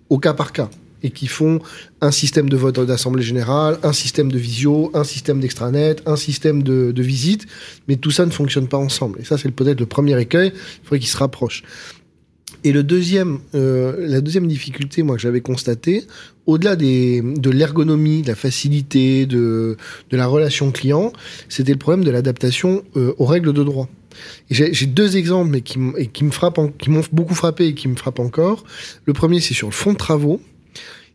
au 0.09 0.19
cas 0.19 0.35
par 0.35 0.53
cas 0.53 0.71
et 1.03 1.11
qui 1.11 1.27
font 1.27 1.61
un 2.01 2.11
système 2.11 2.49
de 2.49 2.57
vote 2.57 2.81
d'assemblée 2.81 3.23
générale, 3.23 3.79
un 3.83 3.93
système 3.93 4.31
de 4.31 4.39
visio, 4.39 4.91
un 4.95 5.05
système 5.05 5.41
d'extranet, 5.41 6.03
un 6.07 6.17
système 6.17 6.63
de, 6.63 6.93
de, 6.93 7.03
visite, 7.03 7.47
mais 7.89 7.97
tout 7.97 8.11
ça 8.11 8.27
ne 8.27 8.31
fonctionne 8.31 8.69
pas 8.69 8.79
ensemble. 8.79 9.21
Et 9.21 9.25
ça, 9.25 9.39
c'est 9.39 9.51
peut-être 9.51 9.81
le 9.81 9.87
premier 9.87 10.21
écueil, 10.21 10.53
il 10.55 10.85
faudrait 10.85 10.99
qu'ils 10.99 11.09
se 11.09 11.17
rapprochent. 11.17 11.65
Et 12.63 12.73
le 12.73 12.83
deuxième, 12.83 13.39
euh, 13.55 14.07
la 14.07 14.21
deuxième 14.21 14.47
difficulté, 14.47 15.03
moi, 15.03 15.17
que 15.17 15.23
j'avais 15.23 15.41
constaté, 15.41 16.05
au-delà 16.47 16.77
de 16.77 17.51
l'ergonomie, 17.51 18.23
de 18.23 18.29
la 18.29 18.35
facilité, 18.35 19.25
de, 19.25 19.77
la 20.11 20.27
relation 20.27 20.71
client, 20.71 21.13
c'était 21.49 21.73
le 21.73 21.79
problème 21.79 22.05
de 22.05 22.11
l'adaptation 22.11 22.83
euh, 22.97 23.15
aux 23.19 23.25
règles 23.25 23.53
de 23.53 23.65
droit. 23.65 23.89
J'ai 24.51 24.87
deux 24.87 25.17
exemples, 25.17 25.51
mais 25.51 25.61
qui, 25.63 25.79
qui 26.13 26.25
m'ont 26.91 27.03
beaucoup 27.13 27.35
frappé 27.35 27.69
et 27.69 27.75
qui 27.75 27.89
me 27.89 27.97
frappent 27.97 28.19
encore. 28.19 28.65
Le 29.07 29.13
premier, 29.13 29.41
c'est 29.41 29.55
sur 29.55 29.69
le 29.69 29.73
fonds 29.73 29.93
de 29.93 29.99
travaux 29.99 30.41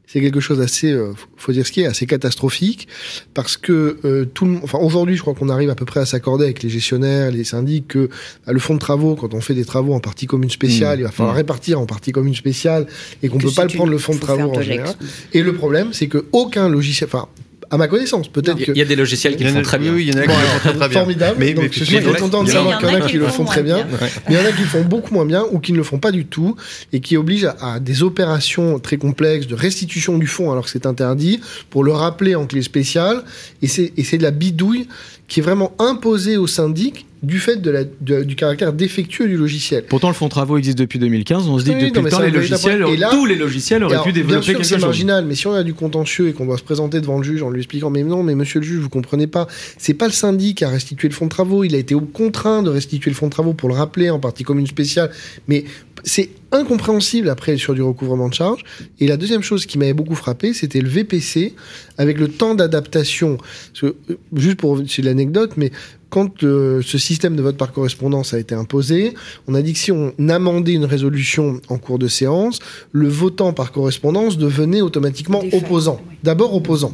c'est 0.08 0.22
quelque 0.22 0.40
chose 0.40 0.60
d'assez, 0.60 0.92
euh, 0.92 1.14
faut 1.38 1.52
dire 1.52 1.66
ce 1.66 1.72
qui 1.72 1.82
est, 1.82 1.86
assez 1.86 2.06
catastrophique, 2.06 2.88
parce 3.34 3.58
que 3.58 3.98
euh, 4.06 4.26
tout, 4.26 4.46
le, 4.46 4.58
enfin 4.64 4.80
aujourd'hui, 4.80 5.16
je 5.16 5.22
crois 5.22 5.34
qu'on 5.34 5.50
arrive 5.50 5.70
à 5.70 5.76
peu 5.76 5.86
près 5.86 6.00
à 6.00 6.06
s'accorder 6.06 6.46
avec 6.46 6.64
les 6.64 6.70
gestionnaires, 6.70 7.32
les 7.32 7.44
syndics, 7.44 7.88
que 7.88 8.10
bah, 8.46 8.54
le 8.54 8.60
fonds 8.60 8.76
de 8.76 8.80
travaux, 8.80 9.16
quand 9.16 9.34
on 9.34 9.42
fait 9.42 9.54
des 9.54 9.66
travaux 9.66 9.94
en 9.94 10.00
partie 10.00 10.28
commune 10.28 10.50
spéciale, 10.50 10.98
mmh. 10.98 11.02
il 11.02 11.04
va 11.04 11.12
falloir 11.12 11.34
mmh. 11.34 11.38
répartir 11.38 11.80
en 11.80 11.86
partie 11.86 12.12
commune 12.12 12.36
spéciale, 12.36 12.88
et 13.24 13.30
qu'on 13.30 13.38
peut 13.38 13.52
pas 13.56 13.64
le 13.64 13.74
prendre 13.74 13.92
le 13.92 13.98
fonds 13.98 14.16
de 14.16 14.20
travaux 14.20 14.56
en 14.56 14.62
général. 14.62 14.96
Et 15.34 15.42
le 15.42 15.54
problème, 15.54 15.90
c'est 15.94 16.08
que 16.08 16.26
aucun 16.32 16.70
logiciel, 16.70 17.10
enfin 17.12 17.28
à 17.70 17.78
ma 17.78 17.88
connaissance. 17.88 18.28
Peut-être 18.28 18.60
Il 18.68 18.78
y 18.78 18.82
a 18.82 18.86
des 18.86 18.96
logiciels 18.96 19.36
qui 19.36 19.44
le 19.44 19.52
font 19.52 19.62
très 19.62 19.78
bien. 19.78 19.94
Oui, 19.94 20.08
il 20.08 20.14
y 20.14 20.18
en 20.18 20.22
a 20.22 20.24
qui 20.24 20.28
le 20.28 20.34
font 20.36 20.60
très 20.60 20.90
bien. 20.90 21.00
Formidable. 21.00 21.36
Mais, 21.40 21.54
Donc, 21.54 21.72
je 21.72 21.84
suis 21.84 22.02
content 22.02 22.44
de 22.44 22.50
savoir 22.50 22.80
qu'il 22.80 22.90
y 22.90 22.92
en 22.92 22.96
a 22.96 23.02
qui 23.02 23.18
le 23.18 23.28
font 23.28 23.46
très 23.46 23.64
bien. 23.64 23.86
Mais 24.30 24.36
il 24.36 24.36
y 24.36 24.40
en 24.40 24.46
a 24.46 24.52
qui 24.52 24.62
le 24.62 24.68
font 24.68 24.84
beaucoup 24.84 25.14
moins 25.14 25.26
bien 25.26 25.46
ou 25.52 25.60
qui 25.60 25.72
ne 25.72 25.78
le 25.78 25.84
font 25.84 26.00
pas 26.00 26.12
du 26.12 26.26
tout 26.26 26.56
et 26.94 27.00
qui 27.00 27.18
obligent 27.18 27.52
à, 27.60 27.80
des 27.80 28.04
opérations 28.04 28.80
très 28.80 28.98
complexes 28.98 29.48
de 29.48 29.56
restitution 29.56 30.18
du 30.18 30.28
fonds 30.28 30.52
alors 30.52 30.66
que 30.66 30.70
c'est 30.70 30.86
interdit 30.86 31.40
pour 31.70 31.84
le 31.84 31.92
rappeler 31.92 32.36
en 32.36 32.46
clé 32.46 32.62
spéciale. 32.62 33.24
Et 33.62 33.68
c'est 33.68 34.18
de 34.18 34.24
la 34.24 34.32
bidouille 34.32 34.88
qui 35.28 35.40
est 35.40 35.44
vraiment 35.44 35.74
imposée 35.80 36.38
au 36.38 36.48
syndic 36.48 37.06
du 37.26 37.40
fait 37.40 37.58
de 37.58 37.72
la, 37.72 37.84
du 38.24 38.36
caractère 38.36 38.72
défectueux 38.72 39.28
du 39.28 39.38
logiciel. 39.38 39.86
Pourtant, 39.90 40.10
le 40.10 40.14
fonds 40.14 40.26
de 40.26 40.32
travaux 40.32 40.58
existe 40.58 40.78
depuis 40.78 41.00
2015. 41.00 41.48
On 41.48 41.58
se 41.58 41.64
dit 41.64 41.72
que 41.72 41.86
depuis 41.86 42.02
le 42.02 42.10
temps, 42.10 42.22
les 42.22 42.30
logiciels, 42.30 42.86
tous 43.12 43.26
les 43.26 43.36
logiciels 43.36 43.84
auraient 43.84 44.04
pu 44.04 44.14
développer 44.14 44.36
bien 44.36 44.42
sûr, 44.42 44.54
quelque 44.54 44.64
chose. 44.64 44.80
C'est 44.80 44.86
marginal, 44.86 45.26
mais 45.26 45.36
si 45.36 45.48
on 45.48 45.54
a 45.54 45.64
du 45.64 45.74
contentieux 45.74 46.30
et 46.30 46.34
qu'on 46.34 46.46
doit 46.46 46.58
se 46.58 46.64
présenter 46.64 47.02
devant 47.02 47.18
le 47.18 47.24
juge 47.24 47.42
en 47.42 47.50
lui 47.50 47.60
expliquant, 47.60 47.90
mais 47.90 48.04
non, 48.04 48.22
mais 48.22 48.36
monsieur 48.36 48.60
le 48.60 48.66
juge, 48.66 48.80
vous 48.80 48.90
comprenez 48.90 49.28
pas, 49.28 49.48
c'est 49.78 49.96
pas 49.96 50.06
le 50.06 50.14
syndic 50.14 50.60
qui 50.60 50.66
a 50.66 50.70
restitué 50.70 51.08
le 51.08 51.14
fonds 51.14 51.26
de 51.26 51.32
travaux, 51.32 51.64
il 51.64 51.74
a 51.74 51.78
été 51.78 51.96
contraint 52.14 52.62
de 52.62 52.70
restituer 52.70 53.10
le 53.10 53.16
fonds 53.16 53.28
de 53.28 53.32
travaux 53.32 53.54
pour 53.54 53.70
le 53.70 53.76
rappeler 53.76 54.10
en 54.10 54.20
partie 54.20 54.44
commune 54.44 54.68
spéciale, 54.68 55.10
mais 55.48 55.66
c'est 56.04 56.30
incompréhensible 56.52 57.30
après 57.30 57.58
sur 57.58 57.74
du 57.74 57.82
recouvrement 57.82 58.30
de 58.30 58.34
charges. 58.34 58.64
Et 59.00 59.08
la 59.08 59.18
deuxième 59.18 59.42
chose 59.42 59.66
qui 59.66 59.78
m'avait 59.78 59.94
beaucoup 59.94 60.16
frappé, 60.16 60.54
c'était 60.54 60.82
le 60.82 60.88
VPC 60.88 61.54
avec 61.98 62.20
le 62.20 62.28
temps 62.28 62.56
d'adaptation. 62.56 63.38
Euh, 63.84 63.94
juste 64.36 64.58
pour 64.58 64.82
c'est 64.88 65.02
l'anecdote, 65.02 65.54
mais 65.58 65.72
quand 66.16 66.46
euh, 66.46 66.82
ce 66.82 66.98
système 66.98 67.36
de 67.36 67.42
vote 67.42 67.58
par 67.58 67.74
correspondance 67.74 68.34
a 68.34 68.40
été 68.40 68.56
imposé, 68.56 69.16
on 69.50 69.54
a 69.54 69.62
dit 69.62 69.74
que 69.74 69.80
si 69.80 69.92
on 69.92 70.14
amendait 70.30 70.72
une 70.72 70.86
résolution 70.86 71.60
en 71.68 71.78
cours 71.78 72.00
de 72.00 72.08
séance, 72.08 72.60
le 72.94 73.10
votant 73.10 73.52
par 73.52 73.74
correspondance 73.74 74.38
devenait 74.38 74.80
automatiquement 74.80 75.44
opposant. 75.52 76.00
D'abord 76.24 76.56
opposant. 76.56 76.94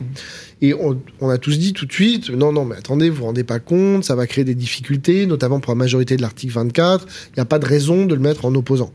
Et 0.64 0.74
on, 0.74 1.30
a 1.30 1.38
tous 1.38 1.60
dit 1.60 1.74
tout 1.74 1.86
de 1.86 1.94
suite, 1.94 2.32
non, 2.32 2.52
non, 2.52 2.66
mais 2.66 2.78
attendez, 2.78 3.12
vous 3.12 3.18
vous 3.18 3.26
rendez 3.26 3.44
pas 3.44 3.60
compte, 3.60 4.04
ça 4.04 4.16
va 4.16 4.26
créer 4.26 4.44
des 4.44 4.56
difficultés, 4.56 5.28
notamment 5.28 5.60
pour 5.60 5.72
la 5.72 5.78
majorité 5.78 6.18
de 6.18 6.24
l'article 6.24 6.54
24. 6.54 7.06
Il 7.30 7.34
n'y 7.38 7.42
a 7.42 7.46
pas 7.46 7.60
de 7.60 7.68
raison 7.68 8.08
de 8.08 8.16
le 8.16 8.22
mettre 8.22 8.46
en 8.46 8.56
opposant. 8.56 8.92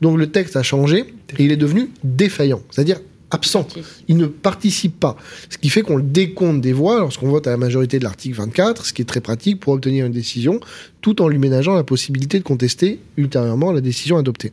Donc 0.00 0.18
le 0.18 0.28
texte 0.28 0.56
a 0.56 0.64
changé 0.64 1.14
et 1.38 1.44
il 1.44 1.52
est 1.52 1.56
devenu 1.56 1.90
défaillant, 2.02 2.62
c'est-à-dire 2.72 2.98
absent. 3.30 3.66
Il 4.08 4.16
ne 4.16 4.26
participe 4.26 4.98
pas. 4.98 5.16
Ce 5.50 5.58
qui 5.58 5.68
fait 5.68 5.82
qu'on 5.82 5.96
le 5.96 6.02
décompte 6.02 6.60
des 6.60 6.72
voix 6.72 7.00
lorsqu'on 7.00 7.28
vote 7.28 7.46
à 7.46 7.50
la 7.50 7.56
majorité 7.56 7.98
de 7.98 8.04
l'article 8.04 8.36
24, 8.36 8.86
ce 8.86 8.92
qui 8.92 9.02
est 9.02 9.06
très 9.06 9.20
pratique 9.20 9.60
pour 9.60 9.74
obtenir 9.74 10.06
une 10.06 10.12
décision, 10.12 10.60
tout 11.00 11.20
en 11.22 11.28
lui 11.28 11.38
ménageant 11.38 11.74
la 11.74 11.84
possibilité 11.84 12.38
de 12.38 12.44
contester 12.44 13.00
ultérieurement 13.16 13.72
la 13.72 13.80
décision 13.80 14.16
adoptée. 14.16 14.52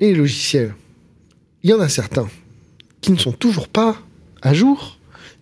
Et 0.00 0.12
les 0.12 0.14
logiciels, 0.14 0.74
il 1.62 1.70
y 1.70 1.72
en 1.72 1.80
a 1.80 1.88
certains 1.88 2.28
qui 3.00 3.12
ne 3.12 3.18
sont 3.18 3.32
toujours 3.32 3.68
pas 3.68 3.96
à 4.42 4.54
jour 4.54 4.98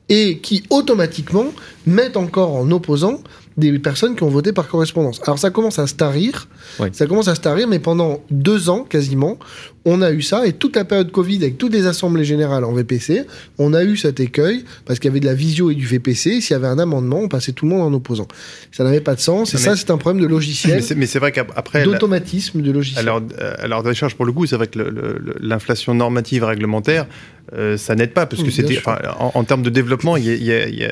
et 0.08 0.38
qui 0.38 0.62
automatiquement 0.70 1.46
mettent 1.86 2.16
encore 2.16 2.54
en 2.54 2.70
opposant 2.70 3.20
des 3.56 3.78
personnes 3.78 4.14
qui 4.16 4.22
ont 4.22 4.28
voté 4.28 4.52
par 4.52 4.68
correspondance. 4.68 5.20
Alors 5.24 5.38
ça 5.38 5.50
commence 5.50 5.78
à 5.78 5.86
se 5.86 5.94
tarir, 5.94 6.48
ça 6.92 7.06
commence 7.06 7.28
à 7.28 7.34
se 7.34 7.40
tarir, 7.40 7.66
mais 7.66 7.78
pendant 7.78 8.20
deux 8.30 8.68
ans 8.68 8.84
quasiment, 8.84 9.38
on 9.86 10.02
a 10.02 10.10
eu 10.10 10.20
ça, 10.20 10.46
et 10.46 10.52
toute 10.52 10.74
la 10.76 10.84
période 10.84 11.12
Covid, 11.12 11.38
avec 11.38 11.58
toutes 11.58 11.72
les 11.72 11.86
assemblées 11.86 12.24
générales 12.24 12.64
en 12.64 12.72
VPC, 12.72 13.24
on 13.58 13.72
a 13.72 13.84
eu 13.84 13.96
cet 13.96 14.18
écueil, 14.18 14.64
parce 14.84 14.98
qu'il 14.98 15.08
y 15.08 15.12
avait 15.12 15.20
de 15.20 15.26
la 15.26 15.34
visio 15.34 15.70
et 15.70 15.76
du 15.76 15.86
VPC, 15.86 16.40
s'il 16.40 16.50
y 16.50 16.54
avait 16.54 16.66
un 16.66 16.80
amendement, 16.80 17.20
on 17.20 17.28
passait 17.28 17.52
tout 17.52 17.66
le 17.66 17.70
monde 17.70 17.82
en 17.82 17.94
opposant. 17.94 18.26
Ça 18.72 18.82
n'avait 18.82 19.00
pas 19.00 19.14
de 19.14 19.20
sens, 19.20 19.54
et 19.54 19.58
ça 19.58 19.76
c'est 19.76 19.90
un 19.90 19.96
problème 19.96 20.20
de 20.22 20.28
logiciel. 20.28 20.82
Mais 20.96 21.06
c'est 21.06 21.20
vrai 21.20 21.30
qu'après... 21.30 21.84
D'automatisme 21.84 22.62
de 22.62 22.72
logiciel. 22.72 23.08
Alors, 23.08 23.22
alors 23.60 23.82
de 23.84 23.92
charge 23.92 24.16
pour 24.16 24.26
le 24.26 24.32
coup, 24.32 24.44
c'est 24.46 24.56
vrai 24.56 24.66
que 24.66 24.78
l'inflation 25.40 25.94
normative 25.94 26.42
réglementaire, 26.42 27.06
euh, 27.52 27.76
ça 27.76 27.94
n'aide 27.94 28.12
pas 28.12 28.26
parce 28.26 28.42
que 28.42 28.50
c'était 28.50 28.82
en, 28.86 29.30
en, 29.34 29.44
termes 29.44 29.62
de 29.62 29.70
développement, 29.70 30.16
il 30.16 30.24
y 30.24 30.50
a, 30.50 30.66
y, 30.68 30.82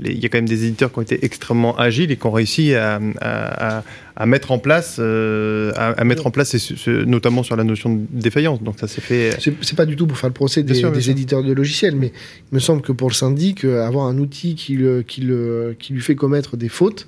y, 0.00 0.10
y 0.10 0.30
quand 0.30 0.38
même 0.38 0.48
des 0.48 0.64
éditeurs 0.64 0.90
qui 0.90 0.98
ont 0.98 1.02
été 1.02 1.22
extrêmement 1.26 1.76
agiles 1.76 2.10
et 2.10 2.16
qui 2.16 2.26
ont 2.26 2.32
réussi 2.32 2.74
à, 2.74 2.98
à, 3.20 3.78
à 3.78 3.84
mettre 4.26 4.52
en 4.52 4.58
place, 4.58 4.96
euh, 5.00 5.72
à, 5.76 6.04
mettre 6.04 6.26
en 6.26 6.30
place, 6.30 6.54
notamment 6.86 7.42
sur 7.42 7.56
la 7.56 7.64
notion 7.64 7.94
de 7.94 8.00
défaillance. 8.10 8.62
Donc 8.62 8.78
ça 8.78 8.86
s'est 8.86 9.00
fait. 9.00 9.36
C'est 9.40 9.76
pas 9.76 9.86
du 9.86 9.96
tout 9.96 10.06
pour 10.06 10.16
faire 10.16 10.30
le 10.30 10.34
procès 10.34 10.62
des, 10.62 10.82
des 10.82 11.10
éditeurs 11.10 11.42
de 11.42 11.52
logiciels, 11.52 11.96
mais 11.96 12.12
il 12.52 12.54
me 12.54 12.60
semble 12.60 12.80
que 12.82 12.92
pour 12.92 13.08
le 13.08 13.14
syndic, 13.14 13.64
euh, 13.64 13.84
avoir 13.84 14.06
un 14.06 14.18
outil 14.18 14.54
qui, 14.54 14.76
le, 14.76 15.02
qui, 15.02 15.20
le, 15.20 15.74
qui 15.78 15.92
lui 15.92 16.00
fait 16.00 16.14
commettre 16.14 16.56
des 16.56 16.68
fautes, 16.68 17.06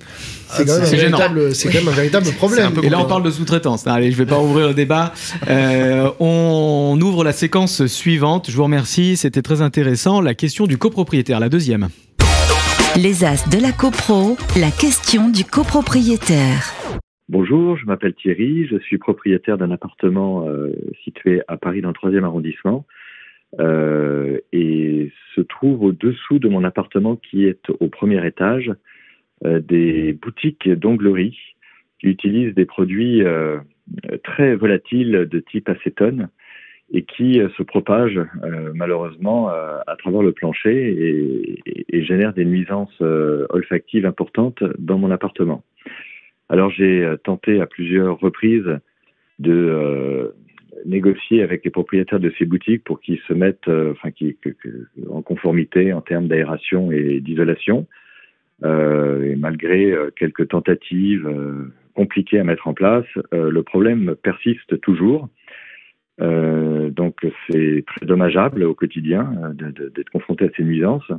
c'est 0.49 0.65
quand, 0.65 0.73
quand, 0.73 0.91
même 1.73 1.87
un 1.87 1.91
véritable 1.91 2.31
problème. 2.33 2.73
et 2.83 2.89
là, 2.89 2.99
on 2.99 3.05
parle 3.05 3.23
de 3.23 3.31
sous-traitance. 3.31 3.87
Allez, 3.87 4.11
je 4.11 4.17
vais 4.17 4.25
pas 4.25 4.39
ouvrir 4.39 4.67
le 4.67 4.73
débat. 4.73 5.13
Euh, 5.49 6.09
on 6.19 6.99
ouvre 7.01 7.23
la 7.23 7.31
séquence 7.33 7.85
suivante. 7.85 8.49
Je 8.49 8.55
vous 8.57 8.63
remercie. 8.63 9.15
C'était 9.15 9.41
très 9.41 9.61
intéressant. 9.61 10.19
La 10.19 10.33
question 10.33 10.67
du 10.67 10.77
copropriétaire, 10.77 11.39
la 11.39 11.49
deuxième. 11.49 11.89
Les 12.97 13.23
As 13.23 13.47
de 13.47 13.61
la 13.61 13.71
CoPro, 13.71 14.37
la 14.59 14.71
question 14.73 15.29
du 15.29 15.45
copropriétaire. 15.45 16.73
Bonjour, 17.29 17.77
je 17.77 17.85
m'appelle 17.85 18.15
Thierry, 18.15 18.65
je 18.65 18.79
suis 18.79 18.97
propriétaire 18.97 19.59
d'un 19.59 19.69
appartement 19.69 20.47
euh, 20.47 20.71
situé 21.03 21.43
à 21.47 21.57
Paris 21.57 21.81
dans 21.81 21.89
le 21.89 21.93
3 21.93 22.15
arrondissement 22.15 22.87
euh, 23.59 24.39
et 24.51 25.11
se 25.35 25.41
trouve 25.41 25.83
au-dessous 25.83 26.39
de 26.39 26.49
mon 26.49 26.63
appartement 26.63 27.17
qui 27.17 27.45
est 27.45 27.69
au 27.69 27.87
premier 27.87 28.25
étage 28.25 28.73
euh, 29.45 29.59
des 29.59 30.13
boutiques 30.13 30.67
d'onglerie 30.67 31.37
qui 31.99 32.07
utilisent 32.07 32.55
des 32.55 32.65
produits 32.65 33.21
très 34.23 34.55
volatiles 34.55 35.27
de 35.29 35.39
type 35.39 35.69
acétone 35.69 36.29
et 36.91 37.03
qui 37.03 37.39
euh, 37.39 37.49
se 37.57 37.63
propage 37.63 38.17
euh, 38.17 38.71
malheureusement 38.73 39.49
euh, 39.49 39.79
à 39.87 39.95
travers 39.95 40.21
le 40.21 40.31
plancher 40.31 40.73
et, 40.73 41.97
et, 41.97 42.03
génère 42.03 42.33
des 42.33 42.45
nuisances 42.45 43.01
olfactives 43.49 44.05
importantes 44.05 44.63
dans 44.79 44.97
mon 44.97 45.11
appartement. 45.11 45.63
Alors 46.49 46.69
j'ai 46.69 47.05
tenté 47.23 47.59
à 47.59 47.65
plusieurs 47.65 48.17
reprises 48.19 48.79
de 49.39 50.33
négocier 50.85 51.43
avec 51.43 51.65
les 51.65 51.71
propriétaires 51.71 52.21
de 52.21 52.31
ces 52.37 52.45
boutiques 52.45 52.83
pour 52.85 53.01
qu'ils 53.01 53.19
se 53.27 53.33
mettent, 53.33 53.67
enfin, 53.67 54.11
qui, 54.11 54.37
en 55.09 55.21
conformité 55.21 55.91
en 55.91 55.99
termes 55.99 56.27
d'aération 56.27 56.91
et 56.91 57.19
d'isolation. 57.19 57.87
et 58.63 59.35
malgré 59.35 59.93
quelques 60.15 60.47
tentatives 60.47 61.29
compliquées 61.93 62.39
à 62.39 62.45
mettre 62.45 62.67
en 62.67 62.73
place, 62.73 63.07
le 63.33 63.61
problème 63.63 64.15
persiste 64.15 64.79
toujours. 64.79 65.27
Euh, 66.19 66.89
donc 66.89 67.25
c'est 67.49 67.83
très 67.85 68.05
dommageable 68.05 68.63
au 68.63 68.73
quotidien 68.73 69.31
euh, 69.43 69.89
d'être 69.95 70.09
confronté 70.09 70.45
à 70.45 70.49
ces 70.55 70.63
nuisances. 70.63 71.11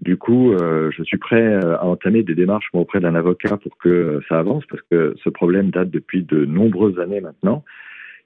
Du 0.00 0.16
coup, 0.16 0.52
euh, 0.52 0.92
je 0.96 1.02
suis 1.02 1.18
prêt 1.18 1.54
à 1.54 1.84
entamer 1.84 2.22
des 2.22 2.36
démarches 2.36 2.68
auprès 2.72 3.00
d'un 3.00 3.16
avocat 3.16 3.56
pour 3.56 3.76
que 3.78 4.20
ça 4.28 4.38
avance, 4.38 4.64
parce 4.66 4.82
que 4.90 5.14
ce 5.24 5.28
problème 5.28 5.70
date 5.70 5.90
depuis 5.90 6.22
de 6.22 6.44
nombreuses 6.44 7.00
années 7.00 7.20
maintenant. 7.20 7.64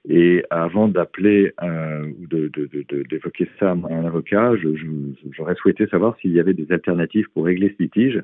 Et 0.07 0.43
avant 0.49 0.89
d'appeler 0.89 1.53
ou 1.61 2.27
d'évoquer 2.27 3.49
ça 3.57 3.71
à 3.71 3.73
un 3.73 4.05
avocat, 4.05 4.51
j'aurais 5.31 5.55
souhaité 5.55 5.87
savoir 5.87 6.17
s'il 6.17 6.31
y 6.31 6.41
avait 6.41 6.53
des 6.53 6.69
alternatives 6.73 7.27
pour 7.33 7.45
régler 7.45 7.73
ce 7.77 7.83
litige. 7.83 8.21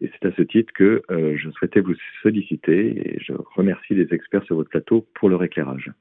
Et 0.00 0.10
c'est 0.10 0.26
à 0.26 0.32
ce 0.32 0.40
titre 0.40 0.72
que 0.72 1.02
je 1.10 1.50
souhaitais 1.50 1.80
vous 1.80 1.94
solliciter 2.22 3.14
et 3.14 3.20
je 3.20 3.34
remercie 3.54 3.94
les 3.94 4.08
experts 4.14 4.44
sur 4.44 4.56
votre 4.56 4.70
plateau 4.70 5.06
pour 5.14 5.28
leur 5.28 5.44
éclairage. 5.44 5.92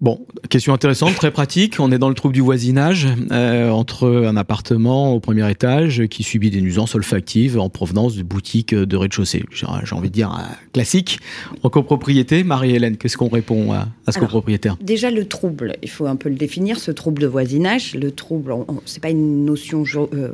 Bon, 0.00 0.24
question 0.48 0.74
intéressante, 0.74 1.16
très 1.16 1.32
pratique. 1.32 1.80
On 1.80 1.90
est 1.90 1.98
dans 1.98 2.08
le 2.08 2.14
trouble 2.14 2.32
du 2.32 2.40
voisinage 2.40 3.08
euh, 3.32 3.68
entre 3.70 4.06
un 4.08 4.36
appartement 4.36 5.12
au 5.12 5.18
premier 5.18 5.50
étage 5.50 6.06
qui 6.06 6.22
subit 6.22 6.50
des 6.50 6.60
nuisances 6.60 6.94
olfactives 6.94 7.58
en 7.58 7.68
provenance 7.68 8.14
de 8.14 8.22
boutiques 8.22 8.72
de 8.76 8.96
rez-de-chaussée. 8.96 9.44
J'ai 9.50 9.66
envie 9.66 10.08
de 10.08 10.14
dire 10.14 10.30
euh, 10.30 10.54
classique. 10.72 11.18
En 11.64 11.68
copropriété, 11.68 12.44
Marie-Hélène, 12.44 12.96
qu'est-ce 12.96 13.16
qu'on 13.16 13.28
répond 13.28 13.72
à, 13.72 13.88
ce 14.12 14.20
copropriétaire? 14.20 14.76
Déjà 14.80 15.10
le 15.10 15.26
trouble, 15.26 15.74
il 15.82 15.90
faut 15.90 16.06
un 16.06 16.14
peu 16.14 16.28
le 16.28 16.36
définir. 16.36 16.78
Ce 16.78 16.92
trouble 16.92 17.20
de 17.20 17.26
voisinage, 17.26 17.96
le 17.96 18.12
trouble, 18.12 18.54
c'est 18.84 19.02
pas 19.02 19.10
une 19.10 19.44
notion 19.44 19.82
euh, 19.96 20.30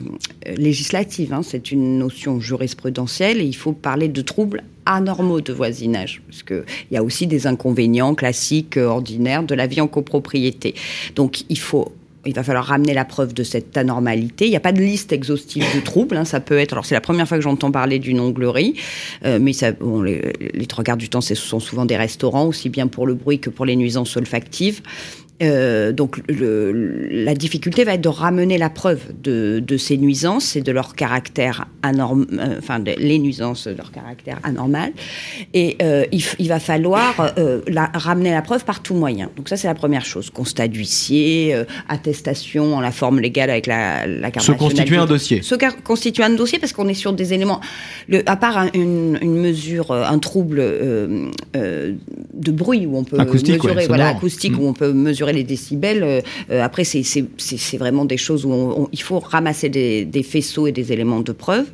législative, 0.59 1.33
hein, 1.33 1.41
c'est 1.43 1.73
une 1.73 1.97
notion 1.97 2.39
jurisprudentielle 2.39 3.41
et 3.41 3.45
il 3.45 3.57
faut 3.57 3.73
parler 3.73 4.09
de 4.09 4.21
trouble 4.21 4.63
anormaux 4.87 5.41
de 5.41 5.53
voisinage, 5.53 6.23
parce 6.29 6.43
qu'il 6.43 6.65
y 6.91 6.97
a 6.97 7.03
aussi 7.03 7.27
des 7.27 7.47
inconvénients 7.47 8.15
classiques, 8.15 8.77
euh, 8.77 8.87
ordinaires 8.87 9.43
de 9.43 9.55
la 9.55 9.67
vie 9.67 9.81
en 9.81 9.89
copropriété. 9.89 10.75
Donc 11.15 11.45
il 11.49 11.59
faut 11.59 11.93
il 12.27 12.35
va 12.35 12.43
falloir 12.43 12.65
ramener 12.65 12.95
la 12.95 13.05
preuve 13.05 13.35
de 13.35 13.43
cette 13.43 13.77
anormalité. 13.77 14.47
Il 14.47 14.51
n'y 14.51 14.57
a 14.57 14.61
pas 14.61 14.73
de 14.73 14.81
liste 14.81 15.13
exhaustive 15.13 15.65
de 15.75 15.81
troubles. 15.81 16.17
Hein. 16.17 16.25
Ça 16.25 16.41
peut 16.41 16.59
être. 16.59 16.73
Alors 16.73 16.87
c'est 16.87 16.95
la 16.95 17.01
première 17.01 17.29
fois 17.29 17.37
que 17.37 17.43
j'entends 17.43 17.71
parler 17.71 17.99
d'une 17.99 18.21
onglerie, 18.21 18.75
euh, 19.25 19.39
mais 19.41 19.53
les, 20.05 20.33
les, 20.55 20.67
trois 20.67 20.85
quarts 20.85 20.97
du 20.97 21.09
temps, 21.09 21.21
ce 21.21 21.35
sont 21.35 21.61
souvent 21.61 21.85
des 21.85 21.97
restaurants, 21.97 22.47
aussi 22.47 22.69
bien 22.69 22.87
pour 22.87 23.07
le 23.07 23.15
bruit 23.15 23.41
que 23.41 23.51
pour 23.51 23.67
les 23.67 23.77
nuisances 23.77 24.17
olfactives. 24.17 24.81
Euh, 25.43 25.91
donc 25.91 26.23
le, 26.29 27.09
la 27.11 27.35
difficulté 27.35 27.83
va 27.83 27.95
être 27.95 28.01
de 28.01 28.09
ramener 28.09 28.57
la 28.57 28.71
preuve 28.71 29.01
de, 29.21 29.59
de 29.59 29.77
ces 29.77 29.97
nuisances 29.97 30.55
et 30.55 30.61
de 30.61 30.71
leur 30.71 30.95
caractère 30.95 31.67
anormal, 31.83 32.27
euh, 32.39 32.59
enfin 32.59 32.79
de, 32.79 32.93
les 32.97 33.19
nuisances 33.19 33.67
de 33.67 33.77
leur 33.77 33.91
caractère 33.91 34.39
anormal. 34.45 34.93
Et 35.53 35.77
euh, 35.83 36.05
il, 36.13 36.23
il, 36.39 36.49
va 36.49 36.61
falloir 36.61 37.35
la, 37.67 37.91
ramener 37.95 38.31
la 38.31 38.43
preuve 38.43 38.65
par 38.65 38.81
tout 38.81 38.95
moyen. 38.95 39.29
Donc 39.37 39.49
ça 39.49 39.57
c'est 39.57 39.67
la 39.67 39.75
première 39.75 40.05
chose. 40.07 40.31
Constat 40.31 40.69
d'huissier, 40.69 41.65
attestation 41.89 42.77
en 42.77 42.81
la 42.81 42.93
forme 42.93 43.19
légale 43.19 43.51
avec 43.51 43.67
la, 43.67 44.07
la 44.07 44.31
carte 44.31 44.47
Se 44.47 44.53
constituer 44.53 44.99
un 44.99 45.07
dossier. 45.07 45.43
Se 45.43 45.57
constituer 45.83 46.23
un 46.23 46.31
dossier 46.31 46.61
parce 46.61 46.73
qu'on 46.73 46.87
est 46.87 46.95
sur 46.95 47.13
des 47.13 47.35
éléments, 47.35 47.61
le, 48.09 48.23
à 48.27 48.37
part 48.37 48.57
un, 48.57 48.69
une, 48.73 49.19
une, 49.21 49.37
mesure, 49.41 49.91
un 49.91 50.19
trouble 50.21 50.59
de 51.55 52.51
bruit 52.53 52.87
où 52.87 52.97
on 52.97 53.05
peut 53.05 53.19
acoustique, 53.19 53.57
mesurer, 53.57 53.75
ouais, 53.75 53.87
voilà, 53.89 54.09
acoustique 54.09 54.57
mmh. 54.57 54.61
où 54.61 54.69
on 54.69 54.75
peut 54.75 54.93
mesurer 54.93 55.24
les 55.33 55.45
décibels. 55.45 56.03
Euh, 56.03 56.63
après, 56.63 56.85
c'est 56.85 57.77
vraiment 57.79 58.05
des 58.05 58.17
choses 58.17 58.45
où 58.45 58.89
il 58.93 59.03
faut 59.03 59.19
ramasser 59.19 59.69
des, 59.69 60.23
faisceaux 60.23 60.67
et 60.67 60.73
des 60.73 60.93
éléments 60.93 61.21
de 61.21 61.33
preuve. 61.33 61.67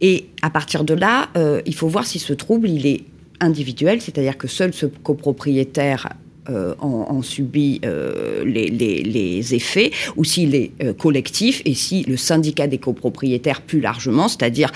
Et 0.00 0.26
à 0.42 0.50
partir 0.50 0.84
de 0.84 0.94
là, 0.94 1.28
euh, 1.36 1.60
il 1.66 1.74
faut 1.74 1.88
voir 1.88 2.06
si 2.06 2.18
ce 2.18 2.32
trouble, 2.32 2.68
il 2.68 2.86
est 2.86 3.04
individuel, 3.40 4.00
c'est-à-dire 4.00 4.36
que 4.36 4.48
seul 4.48 4.72
ce 4.72 4.86
copropriétaire 4.86 6.08
euh, 6.50 6.74
en, 6.80 7.20
subit 7.20 7.80
euh, 7.84 8.42
les, 8.44 9.54
effets, 9.54 9.90
ou 10.16 10.24
s'il 10.24 10.54
est 10.54 10.70
euh, 10.82 10.94
collectif, 10.94 11.60
et 11.66 11.74
si 11.74 12.04
le 12.04 12.16
syndicat 12.16 12.66
des 12.66 12.78
copropriétaires 12.78 13.60
plus 13.60 13.80
largement, 13.80 14.28
c'est-à-dire 14.28 14.72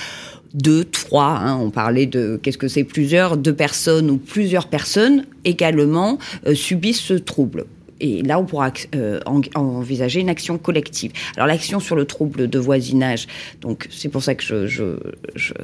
deux, 0.52 0.84
trois, 0.84 1.38
hein, 1.38 1.58
on 1.58 1.70
parlait 1.70 2.06
de 2.06 2.38
qu'est-ce 2.42 2.58
que 2.58 2.68
c'est 2.68 2.84
plusieurs, 2.84 3.36
deux 3.36 3.54
personnes 3.54 4.10
ou 4.10 4.18
plusieurs 4.18 4.68
personnes 4.68 5.24
également 5.44 6.18
euh, 6.46 6.54
subissent 6.54 7.00
ce 7.00 7.14
trouble. 7.14 7.64
Et 8.02 8.22
là, 8.22 8.38
on 8.38 8.44
pourra 8.44 8.72
euh, 8.94 9.20
en, 9.24 9.40
envisager 9.54 10.20
une 10.20 10.28
action 10.28 10.58
collective. 10.58 11.12
Alors, 11.36 11.46
l'action 11.46 11.80
sur 11.80 11.96
le 11.96 12.04
trouble 12.04 12.48
de 12.48 12.58
voisinage, 12.58 13.28
donc 13.60 13.88
c'est 13.90 14.08
pour 14.08 14.22
ça 14.22 14.34
que 14.34 14.66
je, 14.66 14.96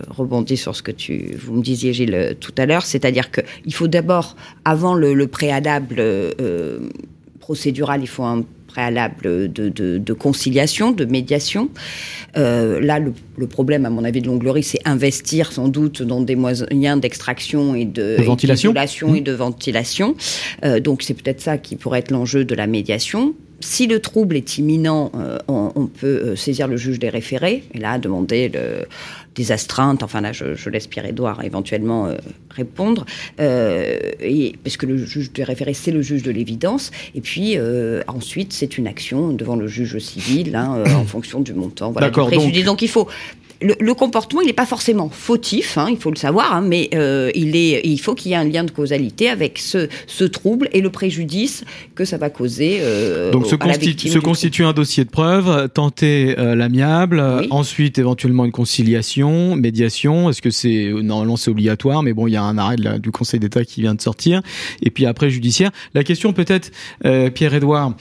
rebondis 0.08 0.56
sur 0.56 0.74
ce 0.74 0.82
que 0.82 0.92
tu, 0.92 1.34
vous 1.36 1.54
me 1.54 1.62
disiez, 1.62 1.92
Gilles, 1.92 2.36
tout 2.40 2.54
à 2.56 2.64
l'heure, 2.64 2.86
c'est-à-dire 2.86 3.30
qu'il 3.30 3.74
faut 3.74 3.88
d'abord, 3.88 4.36
avant 4.64 4.94
le, 4.94 5.14
le 5.14 5.26
préalable 5.26 5.96
euh, 5.98 6.88
procédural, 7.40 8.00
il 8.02 8.08
faut 8.08 8.22
un 8.24 8.44
préalable 8.78 9.50
de, 9.52 9.68
de, 9.68 9.98
de, 9.98 10.12
conciliation, 10.12 10.92
de 10.92 11.04
médiation. 11.04 11.68
Euh, 12.36 12.78
là, 12.80 13.00
le, 13.00 13.12
le, 13.36 13.46
problème, 13.48 13.84
à 13.84 13.90
mon 13.90 14.04
avis, 14.04 14.22
de 14.22 14.28
l'onglerie, 14.28 14.62
c'est 14.62 14.78
investir 14.84 15.50
sans 15.50 15.66
doute 15.66 16.00
dans 16.02 16.20
des 16.20 16.36
moyens 16.36 17.00
d'extraction 17.00 17.74
et 17.74 17.84
de, 17.84 18.18
de 18.18 18.22
ventilation, 18.22 18.72
mmh. 19.10 19.16
et 19.16 19.20
de 19.20 19.32
ventilation. 19.32 20.14
Euh, 20.64 20.78
donc, 20.78 21.02
c'est 21.02 21.14
peut-être 21.14 21.40
ça 21.40 21.58
qui 21.58 21.74
pourrait 21.74 21.98
être 21.98 22.12
l'enjeu 22.12 22.44
de 22.44 22.54
la 22.54 22.68
médiation 22.68 23.34
si 23.60 23.86
le 23.86 24.00
trouble 24.00 24.36
est 24.36 24.58
imminent, 24.58 25.10
euh, 25.14 25.38
on, 25.48 25.72
on, 25.74 25.86
peut 25.86 26.06
euh, 26.06 26.36
saisir 26.36 26.68
le 26.68 26.76
juge 26.76 26.98
des 26.98 27.08
référés 27.08 27.64
et 27.74 27.78
là 27.78 27.98
demander 27.98 28.48
le, 28.48 28.86
des 29.34 29.50
astreintes. 29.50 30.02
Enfin 30.02 30.20
là, 30.20 30.32
je, 30.32 30.54
je 30.54 30.70
laisse 30.70 30.86
Pierre-Édouard 30.86 31.42
éventuellement 31.42 32.06
euh, 32.06 32.16
répondre, 32.50 33.04
et, 33.38 34.54
parce 34.62 34.76
que 34.76 34.86
le 34.86 34.96
juge 34.98 35.32
des 35.32 35.44
référés 35.44 35.74
c'est 35.74 35.90
le 35.90 36.02
juge 36.02 36.22
de 36.22 36.30
l'évidence. 36.30 36.90
Et 37.14 37.20
puis 37.20 37.56
ensuite, 38.06 38.52
c'est 38.52 38.78
une 38.78 38.86
action 38.86 39.32
devant 39.32 39.56
le 39.56 39.66
juge 39.66 39.98
civil 39.98 40.54
hein, 40.54 40.84
en 40.94 41.04
fonction 41.06 41.40
du 41.40 41.52
montant. 41.52 41.92
Voilà, 41.92 42.08
D'accord. 42.08 42.30
Donc, 42.30 42.52
donc 42.64 42.82
il 42.82 42.88
faut 42.88 43.08
le, 43.60 43.74
le, 43.80 43.94
comportement, 43.94 44.40
il 44.40 44.46
n'est 44.46 44.52
pas 44.52 44.66
forcément 44.66 45.08
fautif, 45.08 45.78
hein, 45.78 45.88
il 45.90 45.96
faut 45.96 46.10
le 46.10 46.16
savoir, 46.16 46.54
hein, 46.54 46.62
mais 46.64 46.90
euh, 46.94 47.30
il, 47.34 47.56
est, 47.56 47.80
il 47.84 47.98
faut 47.98 48.14
qu'il 48.14 48.30
y 48.30 48.34
ait 48.34 48.38
un 48.38 48.44
lien 48.44 48.64
de 48.64 48.70
causalité 48.70 49.28
avec 49.28 49.58
ce, 49.58 49.88
ce, 50.06 50.24
trouble 50.24 50.68
et 50.72 50.80
le 50.80 50.90
préjudice 50.90 51.64
que 51.94 52.04
ça 52.04 52.18
va 52.18 52.30
causer. 52.30 52.78
Euh, 52.80 53.32
Donc, 53.32 53.46
se, 53.46 53.56
constitu 53.56 54.08
se 54.08 54.18
constituer 54.18 54.64
un 54.64 54.72
dossier 54.72 55.04
de 55.04 55.10
preuve, 55.10 55.68
tenter 55.70 56.38
euh, 56.38 56.54
l'amiable, 56.54 57.22
oui. 57.40 57.48
ensuite 57.50 57.98
éventuellement 57.98 58.44
une 58.44 58.52
conciliation, 58.52 59.56
médiation. 59.56 60.30
Est-ce 60.30 60.42
que 60.42 60.50
c'est 60.50 60.92
normalement 61.02 61.36
c'est 61.36 61.50
obligatoire, 61.50 62.02
mais 62.02 62.12
bon, 62.12 62.26
il 62.26 62.34
y 62.34 62.36
a 62.36 62.42
un 62.42 62.58
arrêt 62.58 62.76
la, 62.76 62.98
du 62.98 63.10
Conseil 63.10 63.40
d'État 63.40 63.64
qui 63.64 63.80
vient 63.80 63.94
de 63.94 64.00
sortir, 64.00 64.40
et 64.82 64.90
puis 64.90 65.06
après 65.06 65.30
judiciaire. 65.30 65.70
La 65.94 66.04
question 66.04 66.32
peut-être, 66.32 66.70
Pierre-Édouard, 67.34 67.94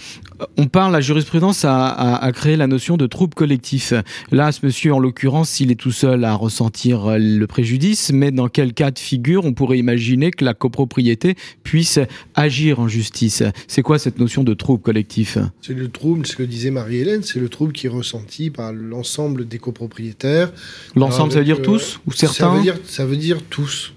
on 0.58 0.68
parle, 0.68 0.92
la 0.92 1.02
jurisprudence 1.02 1.66
a, 1.66 1.88
a, 1.88 2.16
a, 2.24 2.32
créé 2.32 2.56
la 2.58 2.68
notion 2.68 2.98
de 2.98 3.08
trouble 3.08 3.34
collectif. 3.34 3.94
Là, 4.32 4.52
ce 4.52 4.64
monsieur, 4.64 4.94
en 4.94 5.00
l'occurrence, 5.00 5.47
s'il 5.48 5.72
est 5.72 5.76
tout 5.76 5.92
seul 5.92 6.24
à 6.24 6.36
ressentir 6.36 7.18
le 7.18 7.46
préjudice, 7.46 8.12
mais 8.14 8.32
dans 8.32 8.48
quel 8.50 8.74
cas 8.74 8.92
de 8.92 9.00
figure 9.00 9.46
on 9.46 9.54
pourrait 9.54 9.80
imaginer 9.80 10.32
que 10.32 10.46
la 10.46 10.54
copropriété 10.54 11.36
puisse 11.64 12.00
agir 12.36 12.80
en 12.80 12.88
justice? 12.88 13.44
C'est 13.68 13.82
quoi 13.82 14.00
cette 14.00 14.20
notion 14.20 14.44
de 14.44 14.54
trouble 14.54 14.82
collectif? 14.82 15.38
C'est 15.62 15.74
le 15.74 15.90
trouble, 15.90 16.26
ce 16.28 16.36
que 16.36 16.44
disait 16.44 16.72
Marie-Hélène, 16.72 17.24
c'est 17.24 17.40
le 17.40 17.50
trouble 17.50 17.74
qui 17.74 17.88
est 17.88 17.90
ressenti 17.90 18.50
par 18.50 18.74
l'ensemble 18.74 19.48
des 19.48 19.60
copropriétaires. 19.60 20.52
L'ensemble, 20.96 21.32
ça 21.32 21.40
veut 21.40 21.46
dire 21.46 21.60
euh, 21.60 21.64
tous 21.64 22.00
ou 22.06 22.12
certains 22.12 22.34
ça 22.34 22.50
veut, 22.50 22.62
dire, 22.62 22.76
ça 22.86 23.06
veut 23.06 23.18
dire 23.18 23.42
tous. 23.50 23.94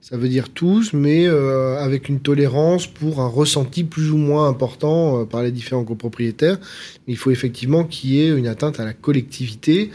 Ça 0.00 0.16
veut 0.16 0.28
dire 0.28 0.48
tous, 0.48 0.92
mais 0.92 1.26
euh, 1.26 1.78
avec 1.78 2.08
une 2.08 2.20
tolérance 2.20 2.86
pour 2.86 3.20
un 3.20 3.28
ressenti 3.28 3.84
plus 3.84 4.10
ou 4.10 4.16
moins 4.16 4.48
important 4.48 5.20
euh, 5.20 5.24
par 5.24 5.42
les 5.42 5.52
différents 5.52 5.84
copropriétaires. 5.84 6.58
Il 7.06 7.16
faut 7.16 7.30
effectivement 7.30 7.84
qu'il 7.84 8.10
y 8.10 8.22
ait 8.22 8.30
une 8.30 8.48
atteinte 8.48 8.80
à 8.80 8.84
la 8.84 8.92
collectivité 8.92 9.90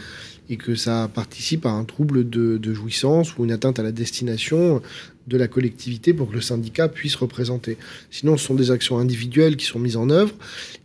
et 0.48 0.56
que 0.56 0.74
ça 0.74 1.10
participe 1.12 1.66
à 1.66 1.70
un 1.70 1.84
trouble 1.84 2.28
de, 2.28 2.72
jouissance 2.72 3.36
ou 3.36 3.44
une 3.44 3.52
atteinte 3.52 3.78
à 3.78 3.82
la 3.82 3.92
destination 3.92 4.82
de 5.26 5.36
la 5.36 5.48
collectivité 5.48 6.14
pour 6.14 6.30
que 6.30 6.34
le 6.34 6.40
syndicat 6.40 6.86
puisse 6.86 7.16
représenter. 7.16 7.78
Sinon, 8.12 8.36
ce 8.36 8.46
sont 8.46 8.54
des 8.54 8.70
actions 8.70 8.98
individuelles 8.98 9.56
qui 9.56 9.66
sont 9.66 9.80
mises 9.80 9.96
en 9.96 10.08
œuvre. 10.08 10.32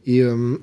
Et 0.07 0.23
euh, 0.23 0.57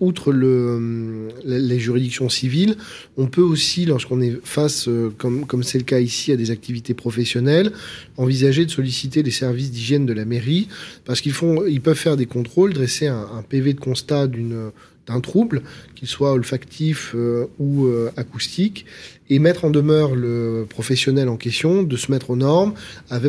outre 0.00 0.32
le, 0.32 1.28
les 1.44 1.78
juridictions 1.78 2.30
civiles, 2.30 2.76
on 3.18 3.26
peut 3.26 3.42
aussi, 3.42 3.84
lorsqu'on 3.84 4.22
est 4.22 4.38
face, 4.44 4.88
euh, 4.88 5.10
comme 5.18 5.62
c'est 5.62 5.76
le 5.76 5.84
cas 5.84 6.00
ici, 6.00 6.32
à 6.32 6.36
des 6.36 6.50
activités 6.50 6.94
professionnelles, 6.94 7.72
envisager 8.16 8.64
de 8.64 8.70
solliciter 8.70 9.22
les 9.22 9.30
services 9.30 9.70
d'hygiène 9.72 10.06
de 10.06 10.14
la 10.14 10.24
mairie 10.24 10.68
parce 11.04 11.20
qu'ils 11.20 11.32
font, 11.32 11.66
ils 11.66 11.82
peuvent 11.82 11.98
faire 11.98 12.16
des 12.16 12.26
contrôles, 12.26 12.72
dresser 12.72 13.08
un 13.08 13.44
PV 13.46 13.74
de 13.74 13.80
constat 13.80 14.26
d'une 14.26 14.70
d'un 15.08 15.20
trouble, 15.20 15.62
qu'il 15.94 16.08
soit 16.08 16.32
olfactif 16.32 17.12
euh, 17.14 17.46
ou 17.58 17.86
euh, 17.86 18.10
acoustique, 18.16 18.86
et 19.30 19.38
mettre 19.38 19.66
en 19.66 19.70
demeure 19.70 20.14
le 20.14 20.64
professionnel 20.68 21.28
en 21.28 21.36
question 21.36 21.82
de 21.82 21.96
se 21.96 22.10
mettre 22.10 22.30
aux 22.30 22.36
normes, 22.36 22.72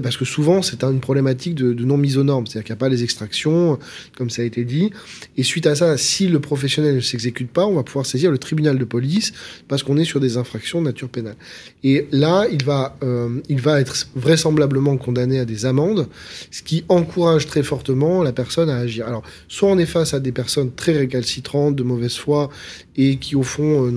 parce 0.02 0.16
que 0.16 0.24
souvent 0.24 0.62
c'est 0.62 0.84
une 0.84 1.02
problématique 1.02 1.56
de, 1.56 1.74
de 1.74 1.84
non 1.84 1.98
mise 1.98 2.18
aux 2.18 2.24
normes, 2.24 2.48
c'est-à-dire 2.48 2.66
qu'il 2.68 2.74
n'y 2.74 2.78
a 2.78 2.80
pas 2.80 2.88
les 2.88 3.04
extractions, 3.04 3.78
comme 4.16 4.30
ça 4.30 4.42
a 4.42 4.46
été 4.46 4.64
dit, 4.64 4.92
et 5.36 5.44
suite 5.44 5.68
à 5.68 5.76
ça, 5.76 5.98
si 5.98 6.30
le 6.30 6.40
professionnel 6.40 6.96
ne 6.96 7.02
s'exécute 7.02 7.52
pas, 7.52 7.66
on 7.66 7.76
va 7.76 7.84
pouvoir 7.84 8.06
saisir 8.06 8.32
le 8.32 8.38
tribunal 8.38 8.78
de 8.78 8.86
police, 8.86 9.34
parce 9.68 9.84
qu'on 9.84 9.98
est 9.98 10.06
sur 10.06 10.22
des 10.22 10.38
infractions 10.38 10.80
de 10.80 10.86
nature 10.86 11.10
pénale. 11.10 11.36
Et 11.84 12.08
là, 12.12 12.46
il 12.52 12.64
va, 12.64 12.98
euh, 13.04 13.42
il 13.50 13.60
va 13.60 13.82
être 13.82 14.08
vraisemblablement 14.16 14.96
condamné 14.98 15.40
à 15.40 15.46
des 15.46 15.66
amendes, 15.66 16.08
ce 16.52 16.62
qui 16.62 16.86
encourage 16.88 17.46
très 17.46 17.64
fortement 17.64 18.24
la 18.24 18.32
personne 18.32 18.70
à 18.70 18.78
agir. 18.78 19.06
Alors, 19.08 19.24
soit 19.48 19.70
on 19.70 19.78
est 19.78 19.86
face 19.86 20.14
à 20.14 20.20
des 20.20 20.32
personnes 20.32 20.72
très 20.74 20.98
récalcitrantes, 20.98 21.69
de 21.76 21.84
mauvaise 21.84 22.16
foi, 22.16 22.50
et 22.96 23.18
qui 23.18 23.36
au 23.36 23.44
fond 23.44 23.88
euh, 23.88 23.92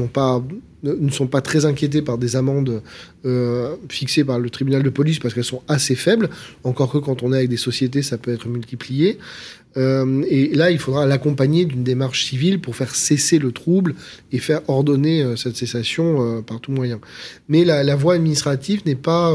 ne, 0.83 1.11
sont 1.11 1.27
pas 1.27 1.41
très 1.41 1.65
inquiétés 1.65 2.03
par 2.03 2.19
des 2.19 2.37
amendes 2.37 2.83
euh, 3.25 3.77
fixées 3.89 4.25
par 4.25 4.39
le 4.39 4.51
tribunal 4.51 4.83
de 4.83 4.91
police 4.91 5.19
parce 5.19 5.35
qu'elles 5.35 5.45
sont 5.45 5.63
assez 5.69 5.95
faibles. 5.95 6.29
Encore 6.65 6.93
que 6.93 6.99
quand 6.99 7.23
on 7.23 7.33
est 7.33 7.37
avec 7.39 7.49
des 7.49 7.57
sociétés, 7.57 8.03
ça 8.03 8.19
peut 8.19 8.33
être 8.33 8.49
multiplié. 8.49 9.19
Euh, 9.77 10.23
et 10.29 10.49
là, 10.55 10.71
il 10.71 10.79
faudra 10.79 11.07
l'accompagner 11.07 11.65
d'une 11.65 11.83
démarche 11.83 12.27
civile 12.27 12.61
pour 12.61 12.77
faire 12.77 12.95
cesser 12.95 13.39
le 13.39 13.53
trouble 13.53 13.95
et 14.31 14.39
faire 14.39 14.61
ordonner 14.69 15.23
euh, 15.23 15.37
cette 15.37 15.57
cessation 15.57 16.39
euh, 16.39 16.43
par 16.43 16.61
tout 16.61 16.73
moyen. 16.73 17.01
Mais 17.49 17.65
la, 17.65 17.83
la 17.83 17.97
voie 17.97 18.15
administrative 18.15 18.83
n'est 18.87 18.95
pas 18.95 19.33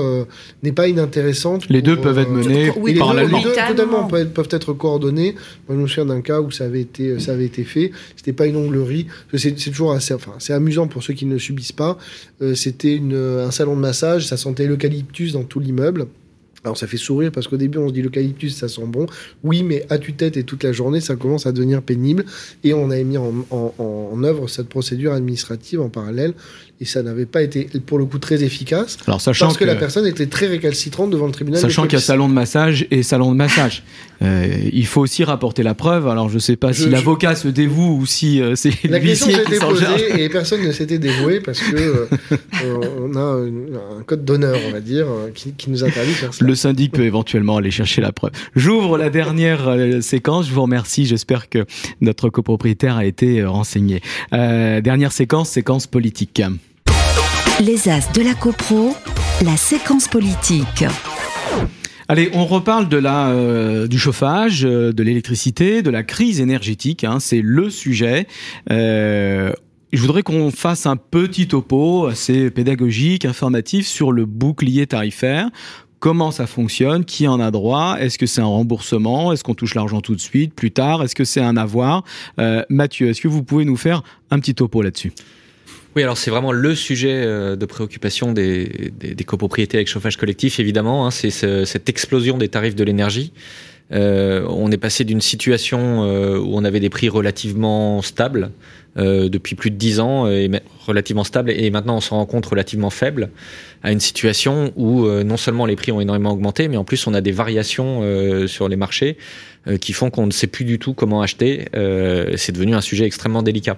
n'est 0.64 0.72
pas 0.72 0.88
inintéressante. 0.88 1.70
Les 1.70 1.82
deux 1.82 1.98
peuvent 1.98 2.20
être 2.20 2.32
menés 2.32 2.72
oui, 2.78 2.96
par 2.96 3.14
la 3.14 3.24
loi. 3.24 3.42
Totalement 3.68 4.06
peuvent, 4.06 4.30
peuvent 4.30 4.50
être 4.52 4.74
coordonnés. 4.74 5.36
Moi, 5.68 5.78
je 5.78 5.82
me 5.82 5.88
souviens 5.88 6.06
d'un 6.06 6.22
cas 6.22 6.42
où 6.42 6.52
ça 6.52 6.66
avait 6.66 6.82
été 6.82 7.20
ça 7.20 7.34
avait 7.34 7.46
été 7.46 7.64
fait. 7.64 7.92
C'était 8.16 8.34
pas 8.34 8.46
une 8.46 8.56
onglerie. 8.56 9.08
C'est 9.36 9.54
toujours 9.56 9.92
assez, 9.92 10.14
enfin, 10.14 10.34
c'est 10.40 10.54
amusant 10.54 10.88
pour 10.88 11.04
ceux 11.04 11.14
qui 11.14 11.26
ne 11.26 11.38
subissent 11.38 11.72
pas. 11.72 11.98
C'était 12.56 13.02
un 13.02 13.52
salon 13.52 13.76
de 13.76 13.82
massage. 13.82 14.28
Ça 14.28 14.38
sentait 14.38 14.68
l'eucalyptus 14.68 15.34
dans 15.34 15.44
tout 15.44 15.60
l'immeuble. 15.60 16.08
Alors 16.64 16.78
ça 16.78 16.88
fait 16.88 16.98
sourire 16.98 17.32
parce 17.32 17.48
qu'au 17.48 17.58
début 17.58 17.78
on 17.78 17.90
se 17.90 17.94
dit 17.94 18.02
l'eucalyptus 18.02 18.56
ça 18.56 18.68
sent 18.68 18.86
bon. 18.86 19.06
Oui, 19.44 19.64
mais 19.64 19.86
à 19.90 19.98
tue-tête 19.98 20.38
et 20.38 20.44
toute 20.44 20.64
la 20.64 20.72
journée 20.72 21.02
ça 21.02 21.16
commence 21.16 21.46
à 21.46 21.52
devenir 21.52 21.82
pénible. 21.82 22.26
Et 22.64 22.74
on 22.74 22.90
a 22.90 22.98
mis 23.04 23.18
en, 23.18 23.46
en 23.52 24.24
œuvre 24.24 24.48
cette 24.48 24.70
procédure 24.70 25.14
administrative 25.14 25.82
en 25.82 25.90
parallèle 25.90 26.34
et 26.80 26.86
ça 26.86 27.02
n'avait 27.02 27.26
pas 27.26 27.42
été 27.42 27.68
pour 27.86 27.98
le 27.98 28.06
coup 28.06 28.20
très 28.20 28.44
efficace. 28.44 28.98
Alors 29.08 29.20
sachant 29.20 29.48
parce 29.48 29.58
que, 29.58 29.66
la 29.66 29.76
personne 29.76 30.06
était 30.06 30.28
très 30.28 30.46
récalcitrante 30.46 31.10
devant 31.10 31.26
le 31.26 31.32
tribunal. 31.32 31.60
Sachant 31.60 31.84
qu'il 31.84 31.94
y 31.94 31.96
a 31.96 32.00
salon 32.00 32.30
de 32.30 32.34
massage 32.34 32.86
et 32.92 33.02
salon 33.02 33.32
de 33.32 33.36
massage, 33.36 33.84
euh, 34.22 34.48
il 34.72 34.86
faut 34.86 35.02
aussi 35.02 35.24
rapporter 35.24 35.64
la 35.64 35.74
preuve. 35.74 36.08
Alors 36.08 36.30
je 36.30 36.38
sais 36.38 36.56
pas 36.56 36.74
si 36.74 36.88
l'avocat 36.88 37.34
se 37.34 37.48
dévoue 37.48 37.98
ou 38.00 38.06
si 38.06 38.42
euh, 38.42 38.56
c'est 38.56 38.72
la 38.84 39.00
question 39.00 39.32
s'était 39.32 39.58
posée 39.58 40.24
et 40.24 40.30
personne 40.30 40.62
ne 40.64 40.72
s'était 40.72 41.00
dévoué 41.00 41.40
parce 41.40 41.62
que 41.62 41.76
euh, 42.64 42.90
on 43.02 43.16
a 43.16 44.00
un 44.00 44.04
code 44.04 44.24
d'honneur, 44.24 44.60
on 44.68 44.72
va 44.72 44.80
dire, 44.80 45.08
qui, 45.34 45.54
qui, 45.54 45.72
nous 45.72 45.84
interdit 45.84 46.12
de 46.12 46.16
faire 46.16 46.34
ça. 46.34 46.46
Le 46.46 46.54
syndic 46.54 46.92
peut 46.92 47.06
éventuellement 47.06 47.58
aller 47.58 47.72
chercher 47.72 48.02
la 48.02 48.12
preuve. 48.12 48.32
J'ouvre 48.56 49.00
la 49.00 49.10
dernière 49.10 49.76
séquence. 50.02 50.48
Je 50.48 50.54
vous 50.54 50.62
remercie. 50.62 51.08
J'espère 51.08 51.50
que 51.50 51.66
notre 52.02 52.30
copropriétaire 52.30 52.98
a 52.98 53.06
été 53.06 53.44
renseigné. 53.44 54.02
dernière 54.32 55.12
séquence, 55.12 55.50
séquence 55.50 55.88
politique. 55.88 56.44
Les 57.60 57.90
As 57.90 58.12
de 58.14 58.22
la 58.22 58.36
CoPro, 58.36 58.96
la 59.44 59.58
séquence 59.58 60.08
politique. 60.08 60.86
Allez, 62.08 62.30
on 62.34 62.46
reparle 62.46 62.88
de 62.88 62.98
la, 62.98 63.30
euh, 63.30 63.88
du 63.88 63.98
chauffage, 63.98 64.64
euh, 64.64 64.94
de 64.94 65.02
l'électricité, 65.02 65.82
de 65.82 65.90
la 65.90 66.04
crise 66.04 66.40
énergétique. 66.40 67.04
Hein, 67.04 67.20
c'est 67.20 67.42
le 67.42 67.72
sujet. 67.72 68.28
Euh, 68.70 69.52
je 69.92 70.00
voudrais 70.00 70.22
qu'on 70.22 70.52
fasse 70.52 70.86
un 70.86 70.98
petit 70.98 71.48
topo 71.48 72.06
assez 72.06 72.52
pédagogique, 72.52 73.26
informatif 73.26 73.88
sur 73.88 74.12
le 74.12 74.26
bouclier 74.26 74.86
tarifaire. 74.86 75.50
Comment 76.00 76.30
ça 76.30 76.46
fonctionne? 76.46 77.06
Qui 77.06 77.28
en 77.28 77.40
a 77.40 77.50
droit? 77.50 77.98
Est-ce 78.00 78.20
que 78.20 78.28
c'est 78.28 78.42
un 78.42 78.46
remboursement? 78.46 79.34
Est-ce 79.34 79.44
qu'on 79.44 79.56
touche 79.56 79.74
l'argent 79.74 80.02
tout 80.02 80.14
de 80.14 80.22
suite 80.22 80.54
Plus 80.54 80.70
tard? 80.70 81.02
Est-ce 81.02 81.16
que 81.16 81.26
c'est 81.26 81.42
un 81.42 81.58
avoir? 81.58 82.04
Mathieu, 82.70 83.10
est-ce 83.10 83.20
que 83.20 83.28
vous 83.28 83.42
pouvez 83.42 83.66
nous 83.66 83.78
faire 83.78 84.04
un 84.30 84.38
petit 84.38 84.54
topo 84.54 84.84
là-dessus? 84.84 85.12
Oui, 85.98 86.04
alors 86.04 86.16
c'est 86.16 86.30
vraiment 86.30 86.52
le 86.52 86.76
sujet 86.76 87.24
euh, 87.26 87.56
de 87.56 87.66
préoccupation 87.66 88.32
des, 88.32 88.92
des, 89.00 89.24
copropriétés 89.24 89.78
avec 89.78 89.88
chauffage 89.88 90.16
collectif, 90.16 90.60
évidemment. 90.60 91.08
Hein, 91.08 91.10
c'est 91.10 91.32
cette 91.32 91.90
explosion 91.90 92.38
des 92.38 92.50
tarifs 92.50 92.76
de 92.76 92.84
l'énergie. 92.84 93.34
Euh, 93.92 94.46
on 94.48 94.72
est 94.72 94.78
passé 94.78 95.06
d'une 95.06 95.22
situation 95.22 96.04
euh, 96.04 96.38
où 96.38 96.50
on 96.54 96.64
avait 96.66 96.80
des 96.80 96.92
prix 96.92 97.10
relativement 97.10 98.04
stables 98.04 98.52
depuis 98.96 99.54
plus 99.54 99.70
de 99.70 99.76
10 99.76 100.00
ans, 100.00 100.28
et 100.28 100.50
relativement 100.88 101.24
stables, 101.24 101.52
et 101.52 101.70
maintenant 101.70 101.98
on 101.98 102.02
se 102.02 102.10
rend 102.10 102.26
compte 102.26 102.48
relativement 102.48 102.90
faibles, 102.90 103.30
à 103.84 103.92
une 103.92 104.00
situation 104.00 104.74
où 104.76 105.06
non 105.06 105.38
seulement 105.38 105.68
les 105.68 105.76
prix 105.76 105.92
ont 105.92 106.02
énormément 106.02 106.32
augmenté, 106.32 106.68
mais 106.68 106.78
en 106.78 106.84
plus 106.84 107.06
on 107.06 107.14
a 107.14 107.22
des 107.22 107.32
variations 107.32 108.02
sur 108.48 108.68
les 108.70 108.76
marchés 108.76 109.18
qui 109.82 109.94
font 109.94 110.10
qu'on 110.10 110.26
ne 110.26 110.32
sait 110.32 110.48
plus 110.48 110.66
du 110.66 110.80
tout 110.80 110.96
comment 110.96 111.22
acheter. 111.22 111.66
c'est 112.38 112.52
devenu 112.52 112.74
un 112.74 112.82
sujet 112.82 113.06
extrêmement 113.06 113.44
délicat. 113.44 113.78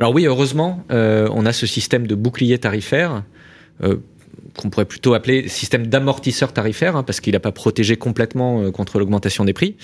Alors 0.00 0.14
oui, 0.14 0.24
heureusement, 0.24 0.82
euh, 0.90 1.28
on 1.30 1.44
a 1.44 1.52
ce 1.52 1.66
système 1.66 2.06
de 2.06 2.14
bouclier 2.14 2.58
tarifaire. 2.58 3.22
Euh, 3.84 3.96
qu'on 4.56 4.68
pourrait 4.68 4.86
plutôt 4.86 5.14
appeler 5.14 5.46
système 5.48 5.86
d'amortisseur 5.86 6.52
tarifaire, 6.52 6.96
hein, 6.96 7.02
parce 7.02 7.20
qu'il 7.20 7.34
n'a 7.34 7.40
pas 7.40 7.52
protégé 7.52 7.96
complètement 7.96 8.62
euh, 8.62 8.70
contre 8.70 8.98
l'augmentation 8.98 9.44
des 9.44 9.52
prix, 9.52 9.76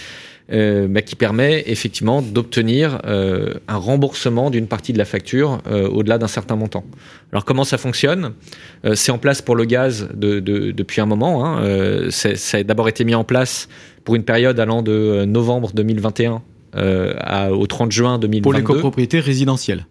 mais 0.49 1.03
qui 1.03 1.17
permet 1.17 1.65
effectivement 1.67 2.23
d'obtenir 2.23 3.01
un 3.05 3.77
remboursement 3.77 4.49
d'une 4.49 4.69
partie 4.69 4.93
de 4.93 4.99
la 4.99 5.05
facture 5.05 5.61
au-delà 5.69 6.19
d'un 6.19 6.29
certain 6.29 6.55
montant. 6.55 6.85
Alors 7.33 7.45
comment 7.45 7.65
ça 7.65 7.79
fonctionne? 7.79 8.33
C'est 8.95 9.11
en 9.11 9.19
place 9.19 9.43
pour 9.43 9.57
le 9.57 9.65
gaz 9.65 10.09
depuis 10.15 11.01
un 11.01 11.07
moment. 11.07 11.45
Hein, 11.45 12.11
ça 12.11 12.59
a 12.59 12.63
d'abord 12.63 12.89
été 12.89 13.05
mis 13.05 13.17
en 13.17 13.25
place 13.25 13.69
pour 14.05 14.15
une 14.15 14.23
période 14.23 14.61
allant 14.61 14.83
de 14.83 15.25
novembre 15.25 15.73
2021 15.75 16.43
au 17.51 17.67
30 17.67 17.91
juin 17.91 18.21
2022. 18.21 18.43
Pour 18.43 18.53
les 18.53 18.63
copropriétés 18.63 19.19
résidentielles 19.19 19.85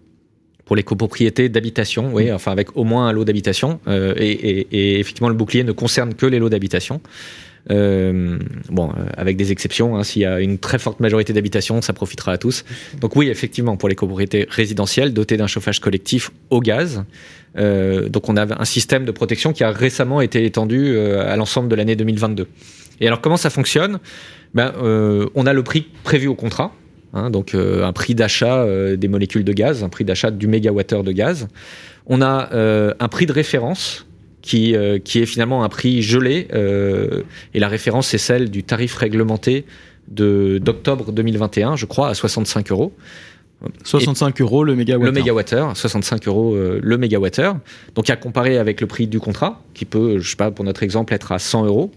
pour 0.66 0.76
les 0.76 0.84
copropriétés 0.84 1.48
d'habitation, 1.48 2.12
oui, 2.14 2.32
enfin 2.32 2.52
avec 2.52 2.76
au 2.76 2.84
moins 2.84 3.08
un 3.08 3.14
lot 3.14 3.24
d'habitation. 3.24 3.80
Euh, 3.88 4.14
et, 4.18 4.32
et, 4.32 4.68
et, 4.72 5.00
effectivement, 5.00 5.30
le 5.30 5.36
bouclier 5.36 5.64
ne 5.64 5.72
concerne 5.72 6.14
que 6.14 6.26
les 6.26 6.40
lots 6.40 6.50
d'habitation. 6.50 7.02
Euh, 7.72 8.38
bon, 8.70 8.90
euh, 8.90 9.06
avec 9.18 9.38
des 9.38 9.52
exceptions, 9.52 9.96
hein, 9.96 10.04
s'il 10.04 10.22
y 10.22 10.26
a 10.26 10.40
une 10.40 10.60
très 10.60 10.78
forte 10.78 11.00
majorité 11.00 11.34
d'habitation, 11.34 11.82
ça 11.82 11.94
profitera 11.94 12.34
à 12.34 12.38
tous. 12.38 12.64
Donc 13.02 13.16
oui, 13.16 13.30
effectivement, 13.30 13.78
pour 13.78 13.90
les 13.90 13.96
copropriétés 13.96 14.46
résidentielles 14.50 15.14
dotées 15.14 15.38
d'un 15.38 15.48
chauffage 15.48 15.80
collectif 15.80 16.32
au 16.50 16.60
gaz, 16.62 17.04
euh, 17.58 18.10
donc 18.10 18.30
on 18.30 18.38
a 18.38 18.62
un 18.62 18.66
système 18.66 19.06
de 19.06 19.12
protection 19.12 19.54
qui 19.54 19.64
a 19.64 19.72
récemment 19.72 20.22
été 20.22 20.46
étendu 20.46 20.90
euh, 20.90 21.32
à 21.32 21.36
l'ensemble 21.36 21.70
de 21.70 21.76
l'année 21.76 21.96
2022. 21.96 22.48
Et 23.02 23.08
alors 23.08 23.22
comment 23.22 23.38
ça 23.38 23.50
fonctionne? 23.50 24.00
Ben, 24.54 24.74
euh, 24.82 25.28
On 25.36 25.46
a 25.46 25.54
le 25.54 25.64
prix 25.64 25.88
prévu 26.04 26.28
au 26.28 26.36
contrat, 26.36 26.74
Hein, 27.16 27.30
donc 27.30 27.56
euh, 27.56 27.86
un 27.86 27.94
prix 27.94 28.14
d'achat 28.14 28.58
euh, 28.58 28.98
des 28.98 29.08
molécules 29.08 29.46
de 29.46 29.54
gaz, 29.54 29.84
un 29.84 29.90
prix 29.90 30.04
d'achat 30.04 30.32
du 30.32 30.48
mégawattheure 30.48 31.04
de 31.04 31.14
gaz. 31.14 31.48
On 32.08 32.22
a 32.22 32.50
euh, 32.52 32.94
un 33.00 33.08
prix 33.08 33.26
de 33.26 33.32
référence 33.32 34.06
qui, 34.42 34.76
qui 35.04 35.24
est 35.24 35.26
finalement 35.26 35.64
un 35.64 35.70
prix 35.70 36.04
gelé, 36.04 36.48
et 36.52 37.60
la 37.60 37.68
référence 37.68 38.10
c'est 38.10 38.20
celle 38.20 38.52
du 38.52 38.62
tarif 38.62 38.96
réglementé 38.96 39.66
d'octobre 40.08 41.12
2021, 41.12 41.76
je 41.76 41.88
crois, 41.88 42.10
à 42.10 42.14
65 42.14 42.70
euros. 42.70 42.94
65 43.84 44.40
euros 44.42 44.64
le 44.64 44.76
mégawattheure. 44.76 45.12
Le 45.12 45.20
mégawattheure, 45.20 45.76
65 45.76 46.28
euros 46.28 46.56
le 46.56 46.98
mégawattheure. 47.00 47.58
Donc 47.96 48.12
à 48.12 48.18
comparer 48.18 48.60
avec 48.60 48.82
le 48.82 48.86
prix 48.86 49.08
du 49.08 49.20
contrat, 49.20 49.64
qui 49.74 49.86
peut, 49.86 50.20
je 50.20 50.30
sais 50.30 50.36
pas, 50.36 50.52
pour 50.52 50.64
notre 50.64 50.84
exemple, 50.84 51.16
être 51.16 51.32
à 51.32 51.40
100 51.40 51.66
euros. 51.66 51.92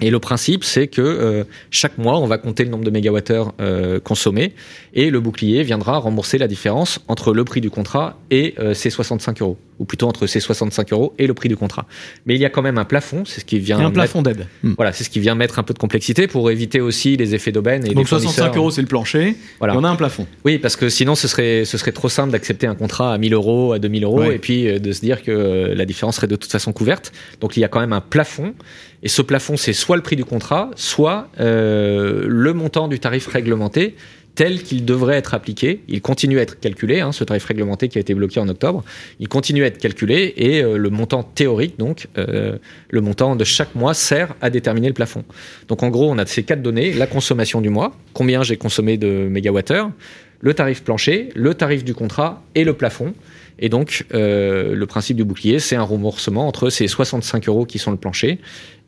Et 0.00 0.10
le 0.10 0.20
principe, 0.20 0.64
c'est 0.64 0.86
que 0.86 1.02
euh, 1.02 1.44
chaque 1.70 1.98
mois, 1.98 2.18
on 2.18 2.26
va 2.26 2.38
compter 2.38 2.64
le 2.64 2.70
nombre 2.70 2.84
de 2.84 2.90
mégawattheures 2.90 3.52
euh, 3.60 3.98
consommés 3.98 4.54
et 4.94 5.10
le 5.10 5.20
bouclier 5.20 5.62
viendra 5.64 5.98
rembourser 5.98 6.38
la 6.38 6.46
différence 6.46 7.00
entre 7.08 7.34
le 7.34 7.44
prix 7.44 7.60
du 7.60 7.70
contrat 7.70 8.18
et 8.30 8.54
euh, 8.58 8.74
ces 8.74 8.90
65 8.90 9.42
euros, 9.42 9.58
ou 9.78 9.84
plutôt 9.84 10.08
entre 10.08 10.26
ces 10.26 10.40
65 10.40 10.92
euros 10.92 11.14
et 11.18 11.26
le 11.26 11.34
prix 11.34 11.48
du 11.48 11.56
contrat. 11.56 11.86
Mais 12.26 12.34
il 12.34 12.40
y 12.40 12.44
a 12.44 12.50
quand 12.50 12.62
même 12.62 12.78
un 12.78 12.84
plafond, 12.84 13.24
c'est 13.24 13.40
ce 13.40 13.44
qui 13.44 13.58
vient. 13.58 13.78
un 13.78 13.90
plafond 13.90 14.22
d'aide. 14.22 14.46
Hmm. 14.62 14.74
Voilà, 14.76 14.92
c'est 14.92 15.04
ce 15.04 15.10
qui 15.10 15.20
vient 15.20 15.34
mettre 15.34 15.58
un 15.58 15.62
peu 15.62 15.74
de 15.74 15.78
complexité 15.78 16.26
pour 16.26 16.50
éviter 16.50 16.80
aussi 16.80 17.16
les 17.16 17.34
effets 17.34 17.52
d'aubaine. 17.52 17.86
Et 17.86 17.94
Donc 17.94 18.08
65 18.08 18.56
euros, 18.56 18.70
c'est 18.70 18.82
le 18.82 18.88
plancher. 18.88 19.36
Voilà. 19.58 19.76
on 19.76 19.84
a 19.84 19.88
un 19.88 19.96
plafond. 19.96 20.26
Oui, 20.44 20.58
parce 20.58 20.76
que 20.76 20.88
sinon, 20.88 21.14
ce 21.14 21.28
serait 21.28 21.64
ce 21.64 21.78
serait 21.78 21.92
trop 21.92 22.08
simple 22.08 22.32
d'accepter 22.32 22.66
un 22.66 22.74
contrat 22.74 23.12
à 23.14 23.18
1000 23.18 23.34
euros, 23.34 23.72
à 23.72 23.78
2000 23.78 24.04
euros, 24.04 24.24
et 24.24 24.38
puis 24.38 24.80
de 24.80 24.92
se 24.92 25.00
dire 25.00 25.22
que 25.22 25.72
la 25.74 25.84
différence 25.84 26.16
serait 26.16 26.26
de 26.26 26.36
toute 26.36 26.50
façon 26.50 26.72
couverte. 26.72 27.12
Donc 27.40 27.56
il 27.56 27.60
y 27.60 27.64
a 27.64 27.68
quand 27.68 27.80
même 27.80 27.92
un 27.92 28.00
plafond. 28.00 28.54
Et 29.02 29.08
ce 29.08 29.22
plafond, 29.22 29.56
c'est 29.56 29.72
soit 29.72 29.96
le 29.96 30.02
prix 30.02 30.16
du 30.16 30.24
contrat, 30.24 30.70
soit 30.74 31.28
euh, 31.38 32.24
le 32.26 32.52
montant 32.52 32.88
du 32.88 32.98
tarif 32.98 33.28
réglementé 33.28 33.94
tel 34.38 34.62
qu'il 34.62 34.84
devrait 34.84 35.16
être 35.16 35.34
appliqué. 35.34 35.82
Il 35.88 36.00
continue 36.00 36.38
à 36.38 36.42
être 36.42 36.60
calculé, 36.60 37.00
hein, 37.00 37.10
ce 37.10 37.24
tarif 37.24 37.44
réglementé 37.44 37.88
qui 37.88 37.98
a 37.98 38.00
été 38.00 38.14
bloqué 38.14 38.38
en 38.38 38.48
octobre, 38.48 38.84
il 39.18 39.26
continue 39.26 39.64
à 39.64 39.66
être 39.66 39.78
calculé 39.78 40.32
et 40.36 40.62
euh, 40.62 40.78
le 40.78 40.90
montant 40.90 41.24
théorique, 41.24 41.76
donc 41.76 42.06
euh, 42.18 42.56
le 42.88 43.00
montant 43.00 43.34
de 43.34 43.42
chaque 43.42 43.74
mois, 43.74 43.94
sert 43.94 44.36
à 44.40 44.48
déterminer 44.48 44.86
le 44.86 44.94
plafond. 44.94 45.24
Donc 45.66 45.82
en 45.82 45.88
gros, 45.88 46.08
on 46.08 46.18
a 46.18 46.26
ces 46.26 46.44
quatre 46.44 46.62
données, 46.62 46.92
la 46.92 47.08
consommation 47.08 47.60
du 47.60 47.68
mois, 47.68 47.96
combien 48.12 48.44
j'ai 48.44 48.56
consommé 48.56 48.96
de 48.96 49.26
mégawattheures, 49.28 49.90
le 50.38 50.54
tarif 50.54 50.84
plancher, 50.84 51.30
le 51.34 51.54
tarif 51.54 51.82
du 51.82 51.92
contrat 51.92 52.44
et 52.54 52.62
le 52.62 52.74
plafond. 52.74 53.14
Et 53.58 53.68
donc, 53.68 54.06
euh, 54.14 54.72
le 54.72 54.86
principe 54.86 55.16
du 55.16 55.24
bouclier, 55.24 55.58
c'est 55.58 55.74
un 55.74 55.82
remboursement 55.82 56.46
entre 56.46 56.70
ces 56.70 56.86
65 56.86 57.48
euros 57.48 57.66
qui 57.66 57.80
sont 57.80 57.90
le 57.90 57.96
plancher 57.96 58.38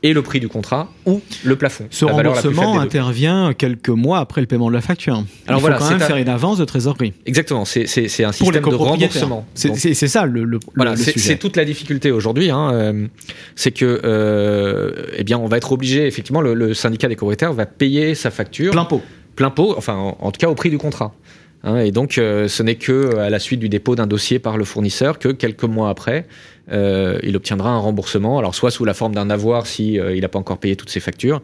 et 0.02 0.12
le 0.12 0.22
prix 0.22 0.40
du 0.40 0.48
contrat 0.48 0.90
ou 1.06 1.20
le 1.44 1.56
plafond. 1.56 1.86
Ce 1.90 2.04
remboursement 2.04 2.80
intervient 2.80 3.52
quelques 3.52 3.90
mois 3.90 4.18
après 4.18 4.40
le 4.40 4.46
paiement 4.46 4.68
de 4.68 4.74
la 4.74 4.80
facture. 4.80 5.24
Alors 5.46 5.60
Il 5.60 5.72
faut 5.72 5.78
quand 5.78 5.90
même 5.90 6.00
faire 6.00 6.16
une 6.16 6.28
avance 6.28 6.58
de 6.58 6.64
trésorerie. 6.64 7.12
Exactement, 7.26 7.64
c'est 7.64 7.84
un 8.24 8.32
système 8.32 8.62
de 8.62 8.74
remboursement. 8.74 9.46
C'est 9.54 9.94
ça 10.08 10.26
le, 10.26 10.44
le, 10.44 10.58
voilà, 10.74 10.96
C'est 10.96 11.38
toute 11.38 11.56
la 11.56 11.64
difficulté 11.64 12.10
aujourd'hui. 12.10 12.50
Hein, 12.50 12.72
euh, 12.72 13.06
c'est 13.54 13.70
que, 13.70 14.00
euh, 14.04 15.06
eh 15.16 15.24
bien, 15.24 15.38
on 15.38 15.46
va 15.46 15.56
être 15.56 15.72
obligé, 15.72 16.06
effectivement, 16.06 16.40
le, 16.40 16.74
syndicat 16.74 17.08
des 17.08 17.16
copropriétaires 17.16 17.52
va 17.52 17.66
payer 17.66 18.14
sa 18.14 18.30
facture. 18.30 18.72
Plein 18.72 18.84
pot. 18.84 19.02
Plein 19.36 19.50
pot, 19.50 19.74
enfin, 19.76 19.94
en, 19.94 20.16
en 20.20 20.30
tout 20.30 20.38
cas 20.38 20.48
au 20.48 20.54
prix 20.54 20.70
du 20.70 20.78
contrat. 20.78 21.14
Hein, 21.62 21.78
et 21.78 21.90
donc, 21.90 22.12
ce 22.14 22.62
n'est 22.62 22.76
que 22.76 23.16
à 23.16 23.30
la 23.30 23.38
suite 23.38 23.60
du 23.60 23.68
dépôt 23.68 23.96
d'un 23.96 24.06
dossier 24.06 24.38
par 24.38 24.56
le 24.56 24.64
fournisseur 24.64 25.18
que 25.18 25.28
quelques 25.28 25.64
mois 25.64 25.90
après, 25.90 26.26
euh, 26.72 27.18
il 27.22 27.36
obtiendra 27.36 27.70
un 27.70 27.78
remboursement, 27.78 28.38
alors 28.38 28.54
soit 28.54 28.70
sous 28.70 28.84
la 28.84 28.94
forme 28.94 29.14
d'un 29.14 29.30
avoir 29.30 29.66
si 29.66 29.98
euh, 29.98 30.14
il 30.14 30.20
n'a 30.20 30.28
pas 30.28 30.38
encore 30.38 30.58
payé 30.58 30.76
toutes 30.76 30.90
ses 30.90 31.00
factures, 31.00 31.42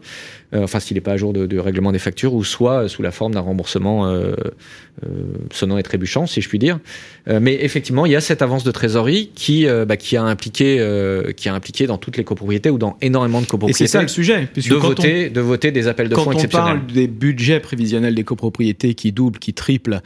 euh, 0.53 0.63
enfin 0.63 0.79
s'il 0.79 0.95
n'est 0.95 1.01
pas 1.01 1.13
à 1.13 1.17
jour 1.17 1.33
de, 1.33 1.59
règlement 1.59 1.91
des 1.91 1.99
factures, 1.99 2.33
ou 2.33 2.43
soit 2.43 2.87
sous 2.87 3.01
la 3.01 3.11
forme 3.11 3.33
d'un 3.33 3.41
remboursement 3.41 4.11
sonnant 5.51 5.77
et 5.77 5.83
trébuchant, 5.83 6.25
si 6.25 6.41
je 6.41 6.49
puis 6.49 6.59
dire. 6.59 6.79
mais 7.27 7.57
effectivement, 7.61 8.05
il 8.05 8.11
y 8.11 8.15
a 8.15 8.21
cette 8.21 8.41
avance 8.41 8.63
de 8.63 8.71
trésorerie 8.71 9.31
qui, 9.35 9.67
bah, 9.87 9.97
qui 9.97 10.17
a 10.17 10.23
impliqué, 10.23 10.83
qui 11.35 11.49
a 11.49 11.53
impliqué 11.53 11.87
dans 11.87 11.97
toutes 11.97 12.17
les 12.17 12.23
copropriétés 12.23 12.69
ou 12.69 12.77
dans 12.77 12.97
énormément 13.01 13.41
de 13.41 13.45
copropriétés. 13.45 13.83
Et 13.83 13.87
c'est 13.87 13.91
ça 13.91 14.01
le 14.01 14.07
sujet, 14.07 14.49
de 14.55 14.75
voter, 14.75 15.29
de 15.29 15.41
voter 15.41 15.71
des 15.71 15.87
appels 15.87 16.09
de 16.09 16.15
fonds 16.15 16.31
exceptionnels. 16.31 16.67
Quand 16.67 16.73
on 16.73 16.79
parle 16.79 16.93
des 16.93 17.07
budgets 17.07 17.59
prévisionnels 17.59 18.15
des 18.15 18.23
copropriétés 18.23 18.93
qui 18.93 19.11
doublent, 19.11 19.39
qui 19.39 19.53
triplent, 19.53 20.01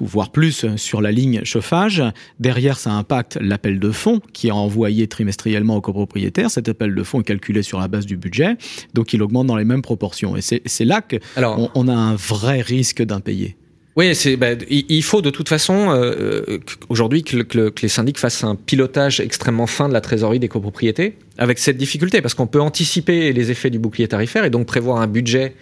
voire 0.00 0.30
plus 0.30 0.66
sur 0.76 1.00
la 1.00 1.12
ligne 1.12 1.40
chauffage, 1.44 2.02
derrière 2.38 2.78
ça 2.78 2.92
impacte 2.92 3.38
l'appel 3.40 3.78
de 3.78 3.90
fonds 3.90 4.17
qui 4.32 4.48
est 4.48 4.52
envoyé 4.52 5.06
trimestriellement 5.06 5.76
aux 5.76 5.80
copropriétaires. 5.80 6.50
Cet 6.50 6.68
appel 6.68 6.94
de 6.94 7.02
fonds 7.02 7.20
est 7.20 7.24
calculé 7.24 7.62
sur 7.62 7.78
la 7.78 7.88
base 7.88 8.06
du 8.06 8.16
budget, 8.16 8.56
donc 8.94 9.12
il 9.12 9.22
augmente 9.22 9.46
dans 9.46 9.56
les 9.56 9.64
mêmes 9.64 9.82
proportions. 9.82 10.36
Et 10.36 10.40
c'est 10.40 10.84
là 10.84 11.02
qu'on 11.02 11.70
on 11.74 11.88
a 11.88 11.94
un 11.94 12.14
vrai 12.14 12.60
risque 12.60 13.02
d'impayé. 13.02 13.56
Oui, 13.98 14.14
c'est, 14.14 14.36
bah, 14.36 14.50
il 14.70 15.02
faut 15.02 15.22
de 15.22 15.30
toute 15.30 15.48
façon 15.48 15.90
euh, 15.90 16.44
euh 16.48 16.58
aujourd'hui 16.88 17.24
que, 17.24 17.38
que, 17.42 17.72
les 17.82 17.88
syndics 17.88 18.18
fassent 18.18 18.44
un 18.44 18.54
pilotage 18.54 19.18
extrêmement 19.18 19.66
fin 19.66 19.88
de 19.88 19.92
la 19.92 20.00
trésorerie 20.00 20.38
des 20.38 20.46
copropriétés, 20.46 21.16
avec 21.36 21.58
cette 21.58 21.76
difficulté, 21.76 22.22
parce 22.22 22.34
qu'on 22.34 22.46
peut 22.46 22.60
anticiper 22.60 23.32
les 23.32 23.50
effets 23.50 23.70
du 23.70 23.80
bouclier 23.80 24.06
tarifaire 24.06 24.44
et 24.44 24.50
donc 24.50 24.68
prévoir 24.68 24.98
un 24.98 25.08
budget 25.08 25.54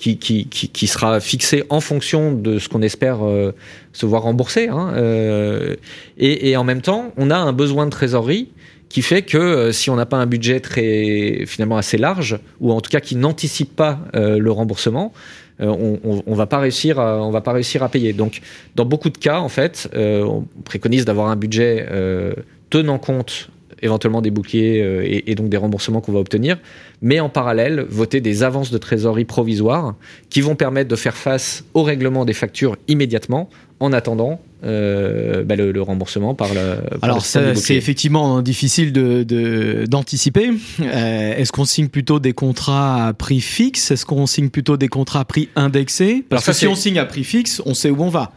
qui, 0.00 0.86
sera 0.86 1.20
fixé 1.20 1.64
en 1.68 1.80
fonction 1.80 2.32
de 2.32 2.58
ce 2.58 2.68
qu'on 2.68 2.82
espère 2.82 3.24
euh, 3.24 3.52
se 3.92 4.06
voir 4.06 4.22
rembourser. 4.22 4.68
Hein, 4.68 4.92
euh, 4.96 5.76
et, 6.16 6.56
en 6.56 6.64
même 6.64 6.80
temps, 6.80 7.12
on 7.16 7.30
a 7.30 7.36
un 7.36 7.52
besoin 7.52 7.84
de 7.84 7.90
trésorerie 7.90 8.48
qui 8.88 9.02
fait 9.02 9.22
que 9.22 9.38
euh, 9.38 9.72
si 9.72 9.90
on 9.90 9.96
n'a 9.96 10.06
pas 10.06 10.16
un 10.16 10.26
budget 10.26 10.60
très 10.60 11.44
finalement 11.46 11.76
assez 11.76 11.98
large, 11.98 12.38
ou 12.60 12.72
en 12.72 12.80
tout 12.80 12.90
cas 12.90 13.00
qui 13.00 13.14
n'anticipe 13.14 13.76
pas 13.76 14.00
le 14.14 14.50
remboursement, 14.50 15.12
on, 15.58 15.98
on, 16.02 16.22
on 16.26 16.34
va 16.34 16.46
pas 16.46 16.58
réussir 16.58 16.98
à 16.98 17.88
payer. 17.90 18.14
Donc, 18.14 18.40
dans 18.76 18.86
beaucoup 18.86 19.10
de 19.10 19.18
cas, 19.18 19.40
en 19.40 19.50
fait, 19.50 19.90
on 19.94 20.46
préconise 20.64 21.04
d'avoir 21.04 21.28
un 21.28 21.36
budget 21.36 21.86
tenant 22.70 22.98
compte 22.98 23.50
éventuellement 23.82 24.22
des 24.22 24.30
boucliers 24.30 24.80
euh, 24.82 25.22
et, 25.26 25.34
donc 25.34 25.48
des 25.48 25.56
remboursements 25.56 26.00
qu'on 26.00 26.12
va 26.12 26.20
obtenir, 26.20 26.58
mais 27.02 27.20
en 27.20 27.28
parallèle, 27.28 27.86
voter 27.88 28.20
des 28.20 28.42
avances 28.42 28.70
de 28.70 28.78
trésorerie 28.78 29.24
provisoires 29.24 29.94
qui 30.28 30.40
vont 30.40 30.56
permettre 30.56 30.88
de 30.88 30.96
faire 30.96 31.16
face 31.16 31.64
au 31.74 31.82
règlement 31.82 32.24
des 32.24 32.32
factures 32.32 32.76
immédiatement 32.88 33.48
en 33.80 33.92
attendant 33.92 34.40
euh, 34.62 35.42
bah, 35.42 35.56
le, 35.56 35.80
remboursement 35.80 36.34
par 36.34 36.52
le. 36.52 36.76
Alors 37.00 37.24
c'est 37.24 37.76
effectivement 37.76 38.42
difficile 38.42 38.92
d'anticiper. 38.92 40.48
De, 40.48 40.56
euh, 40.82 41.34
Est-ce 41.36 41.50
qu'on 41.50 41.64
signe 41.64 41.88
plutôt 41.88 42.20
des 42.20 42.34
contrats 42.34 43.06
à 43.06 43.12
prix 43.14 43.40
fixe? 43.40 43.90
Est-ce 43.90 44.04
qu'on 44.04 44.26
signe 44.26 44.50
plutôt 44.50 44.76
des 44.76 44.88
contrats 44.88 45.20
à 45.20 45.24
prix 45.24 45.48
indexé? 45.56 46.24
Parce 46.28 46.44
que 46.44 46.52
si 46.52 46.66
on 46.66 46.74
signe 46.74 46.98
à 46.98 47.06
prix 47.06 47.24
fixe, 47.24 47.62
on 47.64 47.72
sait 47.72 47.90
où 47.90 48.02
on 48.02 48.10
va. 48.10 48.32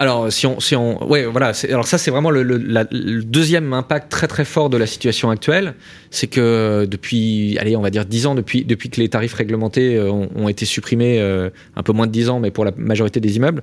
Alors, 0.00 0.32
si 0.32 0.46
on, 0.46 0.58
si 0.58 0.74
on, 0.74 1.08
ouais, 1.08 1.24
voilà. 1.24 1.52
Alors 1.68 1.86
ça, 1.86 1.98
c'est 1.98 2.10
vraiment 2.10 2.30
le, 2.30 2.42
le, 2.42 3.22
deuxième 3.22 3.72
impact 3.72 4.10
très 4.10 4.26
très 4.26 4.44
fort 4.44 4.68
de 4.68 4.76
la 4.76 4.86
situation 4.86 5.30
actuelle, 5.30 5.74
c'est 6.10 6.26
que 6.26 6.84
depuis, 6.90 7.56
allez, 7.58 7.76
on 7.76 7.80
va 7.80 7.90
dire 7.90 8.04
dix 8.04 8.26
ans, 8.26 8.34
depuis 8.34 8.64
depuis 8.64 8.90
que 8.90 9.00
les 9.00 9.08
tarifs 9.08 9.34
réglementés 9.34 9.96
euh, 9.96 10.10
ont, 10.10 10.48
été 10.48 10.64
supprimés, 10.64 11.20
euh, 11.20 11.48
un 11.76 11.82
peu 11.84 11.92
moins 11.92 12.08
de 12.08 12.12
dix 12.12 12.28
ans, 12.28 12.40
mais 12.40 12.50
pour 12.50 12.64
la 12.64 12.72
majorité 12.76 13.20
des 13.20 13.36
immeubles, 13.36 13.62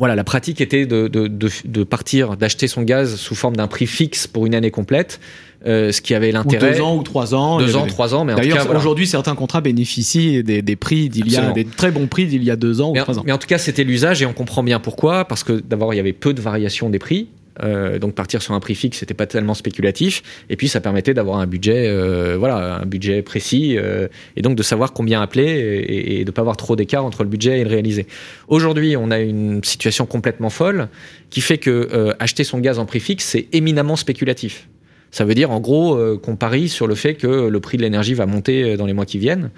voilà, 0.00 0.16
la 0.16 0.24
pratique 0.24 0.60
était 0.60 0.86
de, 0.86 1.06
de, 1.06 1.28
de, 1.28 1.48
de 1.64 1.84
partir, 1.84 2.36
d'acheter 2.36 2.66
son 2.66 2.82
gaz 2.82 3.14
sous 3.16 3.36
forme 3.36 3.54
d'un 3.54 3.68
prix 3.68 3.86
fixe 3.86 4.26
pour 4.26 4.46
une 4.46 4.54
année 4.56 4.72
complète, 4.72 5.20
euh, 5.66 5.92
ce 5.92 6.00
qui 6.00 6.14
avait 6.14 6.32
l'intérêt. 6.32 6.72
Deux 6.72 6.80
ans 6.80 6.96
ou 6.96 7.02
trois 7.02 7.34
ans. 7.34 7.58
Deux 7.58 7.76
ans, 7.76 7.86
trois 7.86 8.14
ans, 8.14 8.24
mais 8.24 8.34
d'ailleurs 8.34 8.74
aujourd'hui 8.74 9.06
certains 9.06 9.34
contrats 9.34 9.60
bénéficient 9.60 10.42
des, 10.42 10.62
des 10.62 10.76
prix 10.76 11.10
d'il 11.10 11.30
y 11.30 11.36
a 11.36 11.52
des 11.52 11.64
très 11.66 11.90
bons 11.90 12.06
prix 12.06 12.26
d'il 12.26 12.42
y 12.42 12.50
a 12.50 12.56
deux 12.56 12.80
ans 12.80 12.92
mais 12.92 13.00
ou 13.00 13.02
trois 13.04 13.18
ans. 13.18 13.22
Mais 13.26 13.32
en 13.32 13.38
tout 13.38 13.46
cas, 13.46 13.58
c'était 13.58 13.84
l'usage 13.84 14.22
et 14.22 14.26
on 14.26 14.32
comprend 14.32 14.62
bien 14.62 14.80
pourquoi, 14.80 15.26
parce 15.26 15.44
que 15.44 15.52
d'abord 15.52 15.92
il 15.94 15.98
y 15.98 16.00
avait 16.00 16.14
peu 16.14 16.32
de 16.32 16.40
variations 16.40 16.88
des 16.88 16.98
prix. 16.98 17.28
Euh, 17.62 17.98
donc 17.98 18.14
partir 18.14 18.42
sur 18.42 18.54
un 18.54 18.60
prix 18.60 18.74
fixe, 18.74 18.98
c'était 18.98 19.14
pas 19.14 19.26
tellement 19.26 19.54
spéculatif. 19.54 20.22
Et 20.48 20.56
puis 20.56 20.68
ça 20.68 20.80
permettait 20.80 21.14
d'avoir 21.14 21.38
un 21.38 21.46
budget, 21.46 21.88
euh, 21.88 22.36
voilà, 22.38 22.80
un 22.80 22.86
budget 22.86 23.22
précis, 23.22 23.76
euh, 23.76 24.08
et 24.36 24.42
donc 24.42 24.56
de 24.56 24.62
savoir 24.62 24.92
combien 24.92 25.20
appeler 25.20 25.44
et, 25.44 26.20
et 26.20 26.24
de 26.24 26.30
pas 26.30 26.42
avoir 26.42 26.56
trop 26.56 26.76
d'écart 26.76 27.04
entre 27.04 27.22
le 27.22 27.28
budget 27.28 27.60
et 27.60 27.64
le 27.64 27.70
réalisé. 27.70 28.06
Aujourd'hui, 28.48 28.96
on 28.96 29.10
a 29.10 29.18
une 29.18 29.62
situation 29.64 30.06
complètement 30.06 30.50
folle 30.50 30.88
qui 31.30 31.40
fait 31.40 31.58
que 31.58 31.88
euh, 31.92 32.12
acheter 32.18 32.44
son 32.44 32.58
gaz 32.58 32.78
en 32.78 32.86
prix 32.86 33.00
fixe, 33.00 33.24
c'est 33.24 33.46
éminemment 33.52 33.96
spéculatif. 33.96 34.68
Ça 35.10 35.24
veut 35.24 35.34
dire 35.34 35.50
en 35.50 35.60
gros 35.60 35.96
euh, 35.96 36.18
qu'on 36.18 36.36
parie 36.36 36.68
sur 36.68 36.86
le 36.86 36.94
fait 36.94 37.14
que 37.14 37.48
le 37.48 37.60
prix 37.60 37.76
de 37.76 37.82
l'énergie 37.82 38.14
va 38.14 38.26
monter 38.26 38.76
dans 38.76 38.86
les 38.86 38.92
mois 38.92 39.06
qui 39.06 39.18
viennent. 39.18 39.50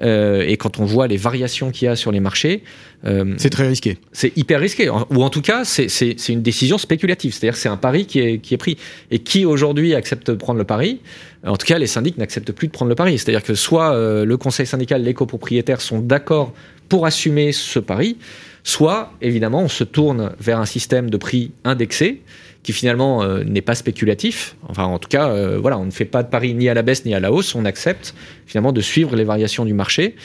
Euh, 0.00 0.44
et 0.46 0.56
quand 0.56 0.78
on 0.78 0.84
voit 0.84 1.08
les 1.08 1.16
variations 1.16 1.70
qu'il 1.70 1.86
y 1.86 1.88
a 1.88 1.96
sur 1.96 2.12
les 2.12 2.20
marchés, 2.20 2.62
euh, 3.04 3.34
c'est 3.36 3.50
très 3.50 3.66
risqué. 3.66 3.98
C'est 4.12 4.36
hyper 4.36 4.60
risqué, 4.60 4.88
ou 4.88 5.22
en 5.22 5.30
tout 5.30 5.42
cas 5.42 5.64
c'est 5.64 6.28
une 6.28 6.42
décision 6.42 6.78
spéculative. 6.78 7.32
C'est-à-dire 7.32 7.56
c'est 7.56 7.68
un 7.68 7.76
pari 7.76 8.06
qui 8.06 8.20
est, 8.20 8.38
qui 8.38 8.54
est 8.54 8.58
pris. 8.58 8.76
Et 9.10 9.18
qui 9.18 9.44
aujourd'hui 9.44 9.94
accepte 9.94 10.30
de 10.30 10.36
prendre 10.36 10.58
le 10.58 10.64
pari? 10.64 11.00
En 11.44 11.56
tout 11.56 11.66
cas, 11.66 11.78
les 11.78 11.86
syndics 11.86 12.18
n'acceptent 12.18 12.52
plus 12.52 12.66
de 12.66 12.72
prendre 12.72 12.88
le 12.88 12.94
pari. 12.94 13.16
C'est-à-dire 13.18 13.42
que 13.42 13.54
soit 13.54 13.94
le 14.24 14.36
conseil 14.36 14.66
syndical, 14.66 15.02
les 15.02 15.14
copropriétaires 15.14 15.80
sont 15.80 16.00
d'accord 16.00 16.52
pour 16.88 17.06
assumer 17.06 17.52
ce 17.52 17.78
pari, 17.78 18.18
soit 18.64 19.12
évidemment 19.20 19.62
on 19.62 19.68
se 19.68 19.84
tourne 19.84 20.32
vers 20.40 20.58
un 20.58 20.66
système 20.66 21.10
de 21.10 21.16
prix 21.16 21.52
indexé 21.64 22.22
qui 22.62 22.72
finalement 22.72 23.22
euh, 23.22 23.44
n'est 23.44 23.62
pas 23.62 23.74
spéculatif. 23.74 24.56
Enfin, 24.68 24.84
en 24.84 24.98
tout 24.98 25.08
cas, 25.08 25.30
euh, 25.30 25.58
voilà, 25.58 25.78
on 25.78 25.86
ne 25.86 25.90
fait 25.90 26.04
pas 26.04 26.22
de 26.22 26.28
pari 26.28 26.54
ni 26.54 26.68
à 26.68 26.74
la 26.74 26.82
baisse 26.82 27.04
ni 27.04 27.14
à 27.14 27.20
la 27.20 27.32
hausse. 27.32 27.54
On 27.54 27.64
accepte 27.64 28.14
finalement 28.46 28.72
de 28.72 28.80
suivre 28.80 29.16
les 29.16 29.24
variations 29.24 29.64
du 29.64 29.74
marché. 29.74 30.16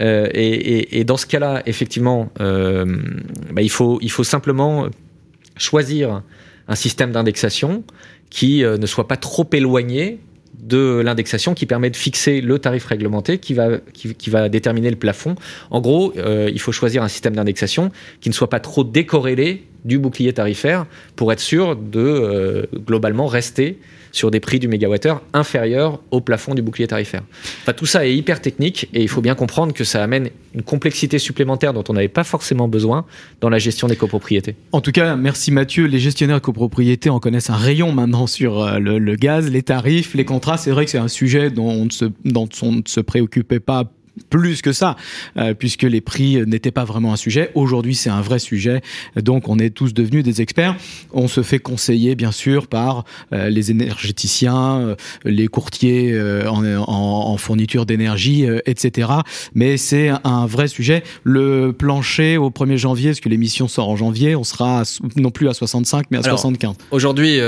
Euh, 0.00 0.28
et, 0.32 1.02
dans 1.02 1.16
ce 1.16 1.26
cas-là, 1.26 1.62
effectivement, 1.66 2.30
bah, 2.38 3.62
il 3.62 3.70
faut 3.70 4.24
simplement 4.24 4.86
choisir 5.56 6.22
un 6.68 6.74
système 6.76 7.10
d'indexation 7.10 7.82
qui 8.30 8.62
ne 8.62 8.86
soit 8.86 9.08
pas 9.08 9.16
trop 9.16 9.48
éloigné 9.52 10.20
de 10.68 11.00
l'indexation 11.04 11.54
qui 11.54 11.66
permet 11.66 11.90
de 11.90 11.96
fixer 11.96 12.40
le 12.40 12.58
tarif 12.58 12.84
réglementé 12.84 13.38
qui 13.38 13.54
va, 13.54 14.48
déterminer 14.48 14.90
le 14.90 14.96
plafond. 14.96 15.34
En 15.70 15.80
gros, 15.80 16.12
euh, 16.16 16.50
il 16.52 16.60
faut 16.60 16.72
choisir 16.72 17.02
un 17.02 17.08
système 17.08 17.34
d'indexation 17.34 17.90
qui 18.20 18.28
ne 18.28 18.34
soit 18.34 18.50
pas 18.50 18.60
trop 18.60 18.84
décorrélé 18.84 19.64
du 19.84 19.98
bouclier 19.98 20.32
tarifaire 20.32 20.86
pour 21.16 21.32
être 21.32 21.40
sûr 21.40 21.76
de 21.76 22.00
euh, 22.00 22.66
globalement 22.74 23.26
rester 23.26 23.78
sur 24.12 24.30
des 24.30 24.40
prix 24.40 24.58
du 24.58 24.68
mégawattheure 24.68 25.22
inférieurs 25.32 26.00
au 26.10 26.20
plafond 26.20 26.54
du 26.54 26.62
bouclier 26.62 26.86
tarifaire. 26.86 27.22
Enfin, 27.62 27.72
tout 27.72 27.86
ça 27.86 28.06
est 28.06 28.14
hyper 28.14 28.40
technique 28.40 28.88
et 28.94 29.02
il 29.02 29.08
faut 29.08 29.20
bien 29.20 29.34
comprendre 29.34 29.72
que 29.72 29.84
ça 29.84 30.02
amène 30.02 30.30
une 30.54 30.62
complexité 30.62 31.18
supplémentaire 31.18 31.72
dont 31.72 31.84
on 31.88 31.92
n'avait 31.92 32.08
pas 32.08 32.24
forcément 32.24 32.68
besoin 32.68 33.04
dans 33.40 33.48
la 33.48 33.58
gestion 33.58 33.86
des 33.86 33.96
copropriétés. 33.96 34.56
En 34.72 34.80
tout 34.80 34.92
cas, 34.92 35.16
merci 35.16 35.50
Mathieu. 35.50 35.86
Les 35.86 35.98
gestionnaires 35.98 36.40
copropriétés 36.40 37.10
en 37.10 37.20
connaissent 37.20 37.50
un 37.50 37.56
rayon 37.56 37.92
maintenant 37.92 38.26
sur 38.26 38.62
euh, 38.62 38.78
le, 38.78 39.16
gaz, 39.16 39.50
les 39.50 39.62
tarifs, 39.62 40.14
les 40.14 40.24
contrats. 40.24 40.56
C'est 40.56 40.70
vrai 40.70 40.84
que 40.84 40.90
c'est 40.90 40.98
un 40.98 41.08
sujet 41.08 41.50
dont 41.50 41.68
on 41.68 41.90
se, 41.90 42.06
dont 42.24 42.48
on 42.62 42.72
ne 42.72 42.82
se 42.86 43.00
préoccupait 43.00 43.60
pas 43.60 43.84
plus 44.30 44.62
que 44.62 44.72
ça, 44.72 44.96
euh, 45.36 45.54
puisque 45.54 45.82
les 45.82 46.00
prix 46.00 46.44
n'étaient 46.46 46.70
pas 46.70 46.84
vraiment 46.84 47.12
un 47.12 47.16
sujet. 47.16 47.50
Aujourd'hui, 47.54 47.94
c'est 47.94 48.10
un 48.10 48.20
vrai 48.20 48.38
sujet, 48.38 48.80
donc 49.16 49.48
on 49.48 49.58
est 49.58 49.70
tous 49.70 49.94
devenus 49.94 50.24
des 50.24 50.40
experts. 50.42 50.76
On 51.12 51.28
se 51.28 51.42
fait 51.42 51.58
conseiller, 51.58 52.14
bien 52.14 52.32
sûr, 52.32 52.66
par 52.66 53.04
euh, 53.32 53.48
les 53.48 53.70
énergéticiens, 53.70 54.80
euh, 54.80 54.94
les 55.24 55.48
courtiers 55.48 56.18
en, 56.46 56.64
en, 56.64 57.36
fourniture 57.36 57.86
d'énergie, 57.86 58.46
etc. 58.66 59.08
Mais 59.54 59.76
c'est 59.76 60.10
un 60.24 60.46
vrai 60.46 60.68
sujet. 60.68 61.02
Le 61.22 61.72
plancher 61.72 62.36
au 62.36 62.50
1er 62.50 62.76
janvier, 62.76 63.10
parce 63.10 63.20
que 63.20 63.28
l'émission 63.28 63.68
sort 63.68 63.88
en 63.88 63.96
janvier, 63.96 64.36
on 64.36 64.44
sera 64.44 64.82
non 65.16 65.30
plus 65.30 65.48
à 65.48 65.54
65, 65.54 66.06
mais 66.10 66.18
à 66.18 66.22
75. 66.22 66.74
Aujourd'hui, 66.90 67.38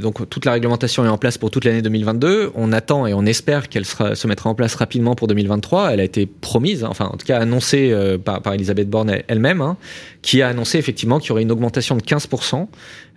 donc 0.00 0.28
toute 0.28 0.44
la 0.44 0.52
réglementation 0.52 1.04
est 1.04 1.08
en 1.08 1.18
place 1.18 1.38
pour 1.38 1.50
toute 1.50 1.64
l'année 1.64 1.82
2022. 1.82 2.52
On 2.54 2.72
attend 2.72 3.06
et 3.06 3.14
on 3.14 3.24
espère 3.26 3.68
qu'elle 3.68 3.84
se 3.84 4.26
mettra 4.26 4.50
en 4.50 4.54
place 4.54 4.74
rapidement 4.74 5.14
pour 5.14 5.28
2023. 5.28 5.92
Elle 5.92 6.00
a 6.00 6.04
été 6.10 6.26
promise, 6.26 6.84
enfin 6.84 7.06
en 7.06 7.16
tout 7.16 7.26
cas 7.26 7.38
annoncée 7.38 7.90
euh, 7.92 8.18
par, 8.18 8.42
par, 8.42 8.54
Elisabeth 8.54 8.90
Borne 8.90 9.18
elle-même, 9.28 9.60
hein, 9.60 9.76
qui 10.22 10.42
a 10.42 10.48
annoncé 10.48 10.78
effectivement 10.78 11.18
qu'il 11.18 11.30
y 11.30 11.32
aurait 11.32 11.42
une 11.42 11.52
augmentation 11.52 11.96
de 11.96 12.02
15%, 12.02 12.66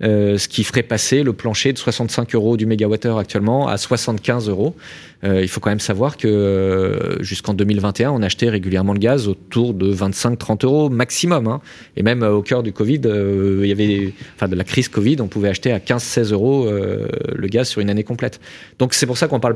euh, 0.01 0.37
ce 0.37 0.47
qui 0.47 0.63
ferait 0.63 0.83
passer 0.83 1.23
le 1.23 1.33
plancher 1.33 1.73
de 1.73 1.77
65 1.77 2.35
euros 2.35 2.55
du 2.55 2.65
mégawattheure 2.65 3.17
actuellement 3.17 3.67
à 3.67 3.77
75 3.77 4.47
euros. 4.47 4.75
Euh, 5.23 5.41
il 5.41 5.47
faut 5.47 5.59
quand 5.59 5.71
même 5.71 5.79
savoir 5.79 6.17
que 6.17 7.17
jusqu'en 7.21 7.53
2021, 7.53 8.11
on 8.11 8.21
achetait 8.21 8.49
régulièrement 8.49 8.93
le 8.93 8.99
gaz 8.99 9.27
autour 9.27 9.73
de 9.73 9.93
25-30 9.93 10.65
euros 10.65 10.89
maximum. 10.89 11.47
Hein. 11.47 11.61
Et 11.97 12.03
même 12.03 12.21
au 12.23 12.41
cœur 12.41 12.61
du 12.61 12.73
Covid, 12.73 13.01
il 13.05 13.65
y 13.65 13.71
avait, 13.71 14.13
enfin 14.35 14.47
de 14.47 14.55
la 14.55 14.63
crise 14.63 14.87
Covid, 14.89 15.17
on 15.21 15.27
pouvait 15.27 15.49
acheter 15.49 15.71
à 15.71 15.79
15-16 15.79 16.33
euros 16.33 16.69
le 16.69 17.47
gaz 17.47 17.69
sur 17.69 17.81
une 17.81 17.89
année 17.89 18.03
complète. 18.03 18.39
Donc 18.79 18.93
c'est 18.93 19.05
pour 19.05 19.17
ça 19.17 19.27
qu'on 19.27 19.39
parle 19.39 19.55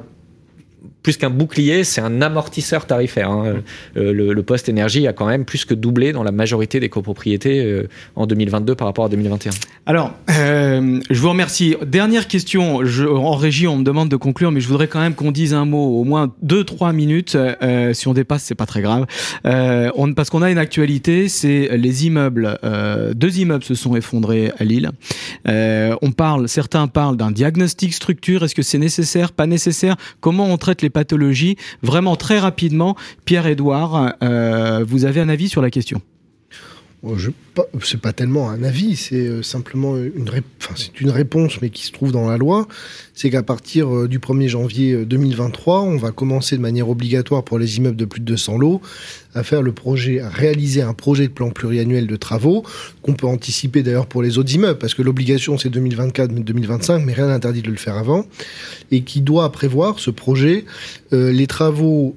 plus 1.07 1.15
qu'un 1.15 1.29
bouclier, 1.29 1.85
c'est 1.85 2.01
un 2.01 2.21
amortisseur 2.21 2.85
tarifaire. 2.85 3.31
Hein. 3.31 3.63
Euh, 3.95 4.11
le, 4.11 4.33
le, 4.33 4.43
poste 4.43 4.67
énergie 4.67 5.07
a 5.07 5.13
quand 5.13 5.25
même 5.25 5.45
plus 5.45 5.63
que 5.63 5.73
doublé 5.73 6.11
dans 6.11 6.21
la 6.21 6.33
majorité 6.33 6.81
des 6.81 6.89
copropriétés 6.89 7.63
euh, 7.63 7.87
en 8.17 8.27
2022 8.27 8.75
par 8.75 8.87
rapport 8.87 9.05
à 9.05 9.07
2021. 9.07 9.51
Alors, 9.85 10.11
euh, 10.31 10.99
je 11.09 11.21
vous 11.21 11.29
remercie. 11.29 11.77
Dernière 11.85 12.27
question. 12.27 12.83
Je, 12.83 13.05
en 13.05 13.37
régie, 13.37 13.69
on 13.69 13.77
me 13.77 13.85
demande 13.85 14.09
de 14.09 14.17
conclure, 14.17 14.51
mais 14.51 14.59
je 14.59 14.67
voudrais 14.67 14.89
quand 14.89 14.99
même 14.99 15.15
qu'on 15.15 15.31
dise 15.31 15.53
un 15.53 15.63
mot, 15.63 15.97
au 15.97 16.03
moins 16.03 16.33
deux, 16.41 16.65
trois 16.65 16.91
minutes. 16.91 17.37
Si 17.93 18.07
on 18.09 18.13
dépasse, 18.13 18.43
c'est 18.43 18.55
pas 18.55 18.65
très 18.65 18.81
grave. 18.81 19.05
On, 19.45 20.13
parce 20.13 20.29
qu'on 20.29 20.41
a 20.41 20.51
une 20.51 20.57
actualité, 20.57 21.29
c'est 21.29 21.69
les 21.77 22.05
immeubles. 22.05 22.59
Deux 23.15 23.39
immeubles 23.39 23.63
se 23.63 23.75
sont 23.75 23.95
effondrés 23.95 24.51
à 24.59 24.65
Lille. 24.65 24.91
on 25.45 26.11
parle, 26.11 26.49
certains 26.49 26.87
parlent 26.87 27.15
d'un 27.15 27.31
diagnostic 27.31 27.93
structure. 27.93 28.43
Est-ce 28.43 28.55
que 28.55 28.61
c'est 28.61 28.77
nécessaire, 28.77 29.31
pas 29.31 29.47
nécessaire? 29.47 29.95
Comment 30.19 30.47
on 30.47 30.57
traite 30.57 30.81
les 30.81 30.89
Vraiment 31.81 32.15
très 32.15 32.39
rapidement, 32.39 32.95
Pierre-Édouard, 33.25 34.15
vous 34.21 35.05
avez 35.05 35.21
un 35.21 35.29
avis 35.29 35.49
sur 35.49 35.61
la 35.61 35.69
question? 35.69 36.01
Je, 37.15 37.31
c'est 37.83 37.99
pas 37.99 38.13
tellement 38.13 38.49
un 38.49 38.63
avis, 38.63 38.95
c'est 38.95 39.15
euh, 39.15 39.43
simplement 39.43 39.95
une 39.97 41.09
réponse, 41.09 41.61
mais 41.61 41.69
qui 41.69 41.85
se 41.85 41.91
trouve 41.91 42.11
dans 42.11 42.27
la 42.27 42.37
loi. 42.37 42.67
C'est 43.13 43.29
qu'à 43.29 43.43
partir 43.43 43.95
euh, 43.95 44.07
du 44.07 44.19
1er 44.19 44.47
janvier 44.47 45.05
2023, 45.05 45.79
euh, 45.79 45.85
on 45.85 45.97
va 45.97 46.11
commencer 46.11 46.57
de 46.57 46.61
manière 46.61 46.89
obligatoire 46.89 47.43
pour 47.43 47.59
les 47.59 47.77
immeubles 47.77 47.95
de 47.95 48.05
plus 48.05 48.19
de 48.19 48.25
200 48.25 48.57
lots 48.57 48.81
à 49.35 49.43
faire 49.43 49.61
le 49.61 49.71
projet, 49.71 50.19
à 50.19 50.29
réaliser 50.29 50.81
un 50.81 50.93
projet 50.93 51.27
de 51.27 51.33
plan 51.33 51.51
pluriannuel 51.51 52.07
de 52.07 52.15
travaux 52.15 52.63
qu'on 53.01 53.13
peut 53.13 53.27
anticiper 53.27 53.83
d'ailleurs 53.83 54.07
pour 54.07 54.23
les 54.23 54.37
autres 54.37 54.53
immeubles, 54.53 54.79
parce 54.79 54.95
que 54.95 55.03
l'obligation 55.03 55.57
c'est 55.57 55.69
2024-2025, 55.69 57.03
mais 57.03 57.13
rien 57.13 57.27
n'interdit 57.27 57.61
de 57.61 57.69
le 57.69 57.77
faire 57.77 57.97
avant, 57.97 58.25
et 58.89 59.01
qui 59.01 59.21
doit 59.21 59.51
prévoir 59.51 59.99
ce 59.99 60.09
projet, 60.09 60.65
les 61.11 61.45
travaux 61.45 62.15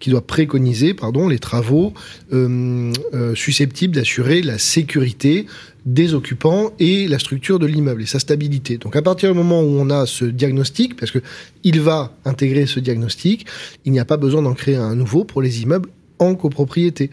qui 0.00 0.10
doit 0.10 0.26
préconiser 0.26 0.94
pardon, 0.94 1.28
les 1.28 1.38
travaux 1.38 1.92
euh, 2.32 2.92
euh, 3.14 3.34
susceptibles 3.34 3.94
d'assurer 3.94 4.42
la 4.42 4.58
sécurité 4.58 5.46
des 5.86 6.14
occupants 6.14 6.72
et 6.78 7.06
la 7.06 7.18
structure 7.18 7.58
de 7.58 7.66
l'immeuble 7.66 8.02
et 8.02 8.06
sa 8.06 8.18
stabilité. 8.18 8.78
Donc 8.78 8.96
à 8.96 9.02
partir 9.02 9.30
du 9.30 9.38
moment 9.38 9.62
où 9.62 9.78
on 9.78 9.90
a 9.90 10.06
ce 10.06 10.24
diagnostic, 10.24 10.96
parce 10.96 11.12
que 11.12 11.20
il 11.62 11.80
va 11.80 12.16
intégrer 12.24 12.66
ce 12.66 12.80
diagnostic, 12.80 13.46
il 13.84 13.92
n'y 13.92 14.00
a 14.00 14.04
pas 14.04 14.16
besoin 14.16 14.42
d'en 14.42 14.54
créer 14.54 14.76
un 14.76 14.96
nouveau 14.96 15.24
pour 15.24 15.42
les 15.42 15.62
immeubles 15.62 15.88
en 16.18 16.34
copropriété. 16.34 17.10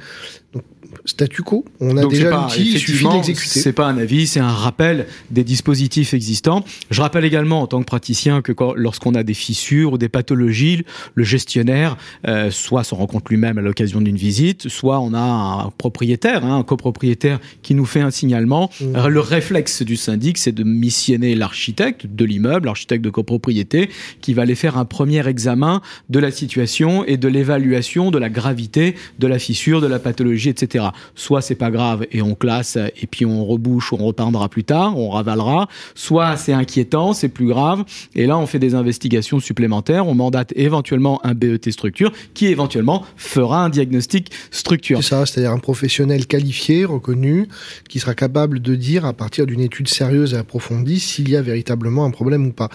Statu 1.05 1.43
quo. 1.43 1.65
On 1.79 1.97
a 1.97 2.05
déjà 2.05 2.29
l'outil, 2.31 2.73
il 2.73 2.79
suffit 2.79 3.07
d'exécuter. 3.07 3.59
C'est 3.59 3.73
pas 3.73 3.88
un 3.88 3.97
avis, 3.97 4.27
c'est 4.27 4.39
un 4.39 4.51
rappel 4.51 5.07
des 5.31 5.43
dispositifs 5.43 6.13
existants. 6.13 6.63
Je 6.91 7.01
rappelle 7.01 7.25
également 7.25 7.61
en 7.61 7.67
tant 7.67 7.79
que 7.79 7.85
praticien 7.85 8.41
que 8.41 8.51
lorsqu'on 8.75 9.15
a 9.15 9.23
des 9.23 9.33
fissures 9.33 9.93
ou 9.93 9.97
des 9.97 10.09
pathologies, 10.09 10.83
le 11.15 11.23
gestionnaire 11.23 11.97
euh, 12.27 12.51
soit 12.51 12.83
se 12.83 12.95
rend 12.95 13.07
compte 13.07 13.29
lui-même 13.29 13.57
à 13.57 13.61
l'occasion 13.61 14.01
d'une 14.01 14.17
visite, 14.17 14.67
soit 14.69 14.99
on 14.99 15.13
a 15.13 15.19
un 15.19 15.71
propriétaire, 15.77 16.45
hein, 16.45 16.57
un 16.57 16.63
copropriétaire 16.63 17.39
qui 17.61 17.73
nous 17.73 17.85
fait 17.85 18.01
un 18.01 18.11
signalement. 18.11 18.69
Mmh. 18.81 19.07
Le 19.07 19.19
réflexe 19.19 19.81
du 19.81 19.95
syndic, 19.95 20.38
c'est 20.38 20.51
de 20.51 20.63
missionner 20.63 21.35
l'architecte 21.35 22.05
de 22.07 22.25
l'immeuble, 22.25 22.65
l'architecte 22.65 23.03
de 23.03 23.09
copropriété, 23.09 23.89
qui 24.21 24.33
va 24.33 24.43
aller 24.43 24.55
faire 24.55 24.77
un 24.77 24.85
premier 24.85 25.27
examen 25.27 25.81
de 26.09 26.19
la 26.19 26.31
situation 26.31 27.05
et 27.05 27.17
de 27.17 27.27
l'évaluation 27.27 28.11
de 28.11 28.17
la 28.17 28.29
gravité 28.29 28.95
de 29.19 29.27
la 29.27 29.39
fissure, 29.39 29.81
de 29.81 29.88
la 29.88 29.99
pathologie, 29.99 30.49
etc. 30.49 30.76
Soit 31.15 31.41
c'est 31.41 31.55
pas 31.55 31.71
grave 31.71 32.05
et 32.11 32.21
on 32.21 32.36
classe 32.36 32.78
et 32.78 33.07
puis 33.07 33.25
on 33.25 33.45
rebouche 33.45 33.91
ou 33.91 33.97
on 33.99 34.05
repeindra 34.05 34.49
plus 34.49 34.63
tard, 34.63 34.97
on 34.97 35.09
ravalera. 35.09 35.67
Soit 35.95 36.38
c'est 36.38 36.53
inquiétant, 36.53 37.13
c'est 37.13 37.30
plus 37.30 37.47
grave 37.47 37.84
et 38.15 38.25
là 38.25 38.38
on 38.38 38.45
fait 38.45 38.59
des 38.59 38.75
investigations 38.75 39.39
supplémentaires, 39.39 40.07
on 40.07 40.15
mandate 40.15 40.53
éventuellement 40.55 41.19
un 41.25 41.34
BET 41.34 41.71
structure 41.71 42.11
qui 42.34 42.47
éventuellement 42.47 43.05
fera 43.15 43.63
un 43.63 43.69
diagnostic 43.69 44.32
structure. 44.51 45.03
C'est 45.03 45.09
ça, 45.09 45.25
c'est-à-dire 45.25 45.51
un 45.51 45.59
professionnel 45.59 46.28
qualifié, 46.28 46.86
reconnu, 46.86 47.47
qui 47.89 47.99
sera 47.99 48.15
capable 48.15 48.59
de 48.59 48.75
dire 48.75 49.05
à 49.05 49.13
partir 49.13 49.45
d'une 49.45 49.61
étude 49.61 49.88
sérieuse 49.88 50.34
et 50.34 50.38
approfondie 50.38 50.99
s'il 50.99 51.30
y 51.30 51.36
a 51.36 51.41
véritablement 51.41 52.05
un 52.05 52.11
problème 52.11 52.47
ou 52.47 52.51
pas. 52.51 52.69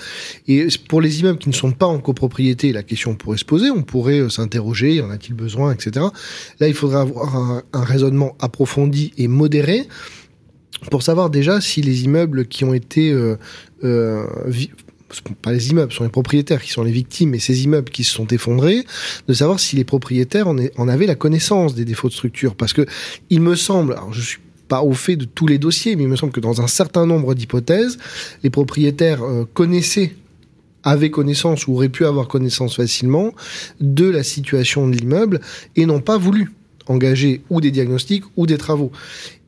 Et 0.49 0.67
pour 0.89 1.01
les 1.01 1.21
immeubles 1.21 1.39
qui 1.39 1.49
ne 1.49 1.55
sont 1.55 1.73
pas 1.73 1.87
en 1.87 1.99
copropriété, 1.99 2.73
la 2.73 2.83
question 2.83 3.15
pourrait 3.15 3.39
se 3.39 3.45
poser, 3.45 3.71
on 3.71 3.83
pourrait 3.83 4.21
euh, 4.21 4.29
s'interroger, 4.29 5.01
en 5.01 5.11
a-t-il 5.11 5.35
besoin, 5.35 5.73
etc. 5.73 6.07
Là, 6.61 6.69
il 6.69 6.75
faudrait 6.75 7.01
avoir 7.01 7.37
un, 7.37 7.63
un 7.73 7.83
raisonnement 7.93 8.37
approfondi 8.41 9.13
et 9.17 9.29
modéré 9.29 9.87
pour 10.91 11.03
savoir 11.03 11.31
déjà 11.31 11.61
si 11.61 11.81
les 11.81 12.05
immeubles 12.05 12.47
qui 12.47 12.65
ont 12.65 12.75
été 12.75 13.13
euh, 13.13 13.37
euh, 13.85 14.25
pas 15.43 15.53
les 15.53 15.71
immeubles, 15.71 15.93
ce 15.93 15.99
sont 15.99 16.05
les 16.05 16.11
propriétaires 16.11 16.63
qui 16.63 16.71
sont 16.71 16.83
les 16.83 16.91
victimes, 16.91 17.31
mais 17.31 17.39
ces 17.39 17.65
immeubles 17.65 17.91
qui 17.91 18.03
se 18.03 18.13
sont 18.13 18.27
effondrés, 18.29 18.85
de 19.29 19.35
savoir 19.35 19.61
si 19.61 19.77
les 19.77 19.85
propriétaires 19.85 20.49
en, 20.49 20.57
en 20.79 20.89
avaient 20.89 21.07
la 21.07 21.15
connaissance 21.15 21.75
des 21.75 21.85
défauts 21.85 22.09
de 22.09 22.15
structure. 22.15 22.55
Parce 22.55 22.73
que 22.73 22.87
il 23.31 23.41
me 23.41 23.55
semble, 23.55 23.93
alors 23.93 24.13
je 24.13 24.23
suis 24.23 24.39
pas 24.69 24.83
au 24.83 24.95
fait 24.95 25.17
de 25.17 25.27
tous 25.27 25.47
les 25.47 25.59
dossiers, 25.59 25.97
mais 25.97 26.05
il 26.05 26.09
me 26.09 26.17
semble 26.17 26.33
que 26.33 26.41
dans 26.41 26.63
un 26.63 26.67
certain 26.67 27.05
nombre 27.05 27.35
d'hypothèses, 27.35 27.99
les 28.43 28.51
propriétaires 28.51 29.23
euh, 29.23 29.45
connaissaient 29.53 30.15
avaient 30.85 31.11
connaissance 31.11 31.69
ou 31.69 31.75
auraient 31.75 31.89
pu 31.89 32.07
avoir 32.07 32.27
connaissance 32.27 32.75
facilement 32.75 33.33
de 33.81 34.09
la 34.09 34.25
situation 34.25 34.89
de 34.89 34.97
l'immeuble 34.97 35.41
et 35.77 35.87
n'ont 35.87 36.01
pas 36.01 36.19
voulu 36.19 36.51
engager 36.87 37.43
ou 37.51 37.61
des 37.61 37.71
diagnostics 37.71 38.25
ou 38.37 38.47
des 38.47 38.59
travaux. 38.59 38.93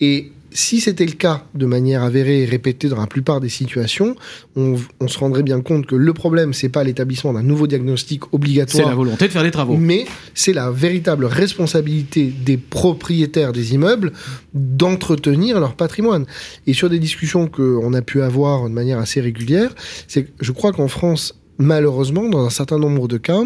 Et 0.01 0.33
si 0.55 0.81
c'était 0.81 1.05
le 1.05 1.13
cas 1.13 1.45
de 1.55 1.67
manière 1.67 2.05
avérée 2.05 2.43
et 2.43 2.45
répétée 2.45 2.89
dans 2.89 3.01
la 3.01 3.09
plupart 3.09 3.41
des 3.41 3.49
situations, 3.49 4.15
on, 4.55 4.77
se 5.09 5.19
rendrait 5.19 5.43
bien 5.43 5.61
compte 5.61 5.85
que 5.85 5.97
le 5.97 6.13
problème, 6.15 6.55
c'est 6.55 6.69
pas 6.69 6.85
l'établissement 6.85 7.33
d'un 7.33 7.43
nouveau 7.43 7.67
diagnostic 7.67 8.33
obligatoire. 8.33 8.85
C'est 8.85 8.89
la 8.89 8.95
volonté 8.95 9.27
de 9.27 9.33
faire 9.33 9.43
des 9.43 9.51
travaux. 9.51 9.77
Mais 9.77 10.07
c'est 10.33 10.53
la 10.53 10.71
véritable 10.71 11.25
responsabilité 11.25 12.27
des 12.27 12.57
propriétaires 12.57 13.53
des 13.53 13.75
immeubles 13.75 14.13
d'entretenir 14.55 15.59
leur 15.59 15.75
patrimoine. 15.75 16.25
Et 16.69 16.73
sur 16.73 16.89
des 16.89 17.01
discussions 17.01 17.49
qu'on 17.49 17.93
a 17.93 18.03
pu 18.03 18.23
avoir 18.23 18.69
de 18.69 18.75
manière 18.75 19.01
assez 19.01 19.21
régulière, 19.21 19.75
c'est 20.07 20.29
je 20.41 20.53
crois 20.53 20.73
qu'en 20.73 20.89
France, 20.89 21.35
malheureusement, 21.59 22.29
dans 22.29 22.45
un 22.45 22.51
certain 22.51 22.79
nombre 22.79 23.09
de 23.09 23.17
cas, 23.17 23.43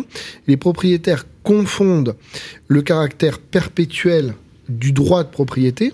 les 0.46 0.56
propriétaires 0.56 1.26
confondent 1.42 2.14
le 2.66 2.82
caractère 2.82 3.38
perpétuel 3.38 4.34
du 4.68 4.92
droit 4.92 5.24
de 5.24 5.28
propriété 5.28 5.92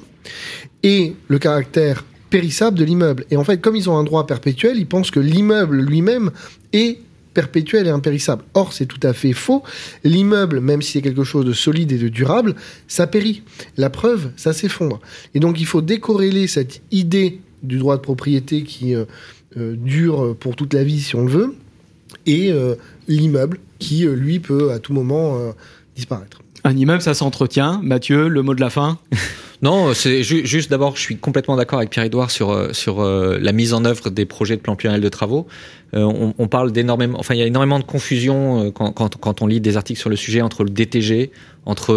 et 0.83 1.15
le 1.29 1.39
caractère 1.39 2.05
périssable 2.31 2.79
de 2.79 2.85
l'immeuble. 2.85 3.25
Et 3.31 3.37
en 3.37 3.45
fait, 3.45 3.61
comme 3.61 3.77
ils 3.77 3.89
ont 3.89 3.97
un 3.97 4.05
droit 4.05 4.27
perpétuel, 4.27 4.77
ils 4.77 4.87
pensent 4.87 5.11
que 5.11 5.21
l'immeuble 5.21 5.81
lui-même 5.81 6.31
est 6.73 6.99
perpétuel 7.33 7.87
et 7.87 7.91
impérissable. 7.91 8.45
Or, 8.55 8.73
c'est 8.73 8.87
tout 8.87 9.01
à 9.03 9.13
fait 9.13 9.33
faux. 9.33 9.63
L'immeuble, 10.05 10.61
même 10.61 10.83
si 10.83 10.93
c'est 10.93 11.03
quelque 11.03 11.25
chose 11.25 11.45
de 11.45 11.53
solide 11.53 11.93
et 11.93 11.99
de 11.99 12.09
durable, 12.09 12.55
ça 12.89 13.07
périt. 13.07 13.43
La 13.77 13.91
preuve, 13.91 14.31
ça 14.37 14.53
s'effondre. 14.53 15.01
Et 15.35 15.41
donc, 15.41 15.61
il 15.61 15.67
faut 15.67 15.83
décorréler 15.83 16.47
cette 16.47 16.81
idée 16.91 17.41
du 17.63 17.79
droit 17.79 17.97
de 17.97 18.03
propriété 18.03 18.63
qui 18.63 18.95
euh, 18.95 19.05
euh, 19.57 19.75
dure 19.77 20.37
pour 20.37 20.57
toute 20.57 20.75
la 20.75 20.85
vie, 20.85 21.01
si 21.01 21.17
on 21.17 21.25
le 21.25 21.31
veut, 21.31 21.55
et 22.27 22.51
euh, 22.51 22.75
l'immeuble 23.09 23.59
qui, 23.79 24.07
euh, 24.07 24.15
lui, 24.15 24.41
peut 24.41 24.73
à 24.73 24.79
tout 24.79 24.93
moment 24.93 25.37
euh, 25.37 25.53
disparaître. 25.97 26.41
Un 26.65 26.77
immeuble, 26.77 27.03
ça 27.03 27.15
s'entretient. 27.15 27.81
Mathieu, 27.83 28.29
le 28.29 28.43
mot 28.43 28.55
de 28.55 28.61
la 28.61 28.71
fin 28.71 28.99
Non, 29.63 29.95
c'est 29.95 30.23
juste 30.23 30.69
d'abord, 30.69 30.97
je 30.97 31.01
suis 31.01 31.17
complètement 31.17 31.57
d'accord 31.57 31.79
avec 31.79 31.89
Pierre-Édouard 31.89 32.31
sur, 32.31 32.75
sur 32.75 33.03
la 33.03 33.53
mise 33.53 33.73
en 33.73 33.87
œuvre 33.87 34.11
des 34.11 34.27
projets 34.27 34.57
de 34.57 34.61
plan 34.61 34.77
pluriel 34.77 35.01
de 35.01 35.09
travaux. 35.09 35.47
on, 35.95 36.35
on, 36.37 36.49
parle 36.49 36.71
d'énormément, 36.71 37.19
enfin, 37.19 37.35
il 37.35 37.39
y 37.39 37.43
a 37.43 37.47
énormément 37.47 37.79
de 37.79 37.85
confusion 37.85 38.71
quand, 38.73 38.93
quand, 38.93 39.17
quand, 39.17 39.41
on 39.41 39.47
lit 39.47 39.63
des 39.63 39.79
articles 39.79 39.99
sur 39.99 40.11
le 40.11 40.17
sujet 40.17 40.43
entre 40.43 40.65
le 40.65 40.71
DTG, 40.71 41.31
entre 41.65 41.95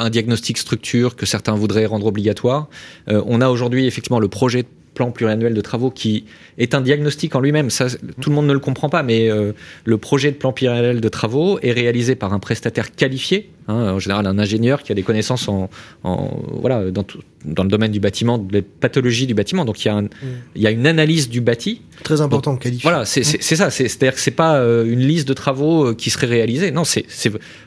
un 0.00 0.08
diagnostic 0.08 0.56
structure 0.56 1.14
que 1.14 1.26
certains 1.26 1.54
voudraient 1.54 1.84
rendre 1.84 2.06
obligatoire. 2.06 2.68
on 3.08 3.42
a 3.42 3.50
aujourd'hui 3.50 3.86
effectivement 3.86 4.20
le 4.20 4.28
projet 4.28 4.64
plan 4.94 5.10
pluriannuel 5.10 5.54
de 5.54 5.60
travaux 5.60 5.90
qui 5.90 6.24
est 6.58 6.74
un 6.74 6.80
diagnostic 6.80 7.34
en 7.34 7.40
lui-même. 7.40 7.70
Ça, 7.70 7.86
tout 8.20 8.30
le 8.30 8.36
monde 8.36 8.46
ne 8.46 8.52
le 8.52 8.58
comprend 8.58 8.88
pas, 8.88 9.02
mais 9.02 9.30
euh, 9.30 9.52
le 9.84 9.98
projet 9.98 10.30
de 10.30 10.36
plan 10.36 10.52
pluriannuel 10.52 11.00
de 11.00 11.08
travaux 11.08 11.58
est 11.62 11.72
réalisé 11.72 12.14
par 12.14 12.32
un 12.32 12.38
prestataire 12.38 12.94
qualifié, 12.94 13.50
hein, 13.68 13.92
en 13.92 13.98
général 13.98 14.26
un 14.26 14.38
ingénieur 14.38 14.82
qui 14.82 14.92
a 14.92 14.94
des 14.94 15.02
connaissances 15.02 15.48
en, 15.48 15.70
en 16.04 16.30
voilà, 16.60 16.90
dans, 16.90 17.04
dans, 17.44 17.62
le 17.64 17.68
domaine 17.68 17.92
du 17.92 18.00
bâtiment, 18.00 18.38
des 18.38 18.62
pathologies 18.62 19.26
du 19.26 19.34
bâtiment. 19.34 19.64
Donc 19.64 19.84
il 19.84 19.88
y 19.88 19.90
a, 19.90 19.94
un, 19.94 20.02
mm. 20.02 20.08
il 20.56 20.62
y 20.62 20.66
a 20.66 20.70
une 20.70 20.86
analyse 20.86 21.28
du 21.28 21.40
bâti. 21.40 21.82
Très 22.02 22.20
important, 22.20 22.56
qualifié. 22.56 22.82
Voilà, 22.82 23.04
c'est 23.04 23.22
ça. 23.22 23.70
C'est-à-dire 23.70 24.14
que 24.14 24.20
c'est 24.20 24.30
pas 24.30 24.56
euh, 24.56 24.84
une 24.84 25.00
liste 25.00 25.28
de 25.28 25.34
travaux 25.34 25.88
euh, 25.88 25.94
qui 25.94 26.10
serait 26.10 26.26
réalisée. 26.26 26.70
Non, 26.70 26.84
c'est 26.84 27.04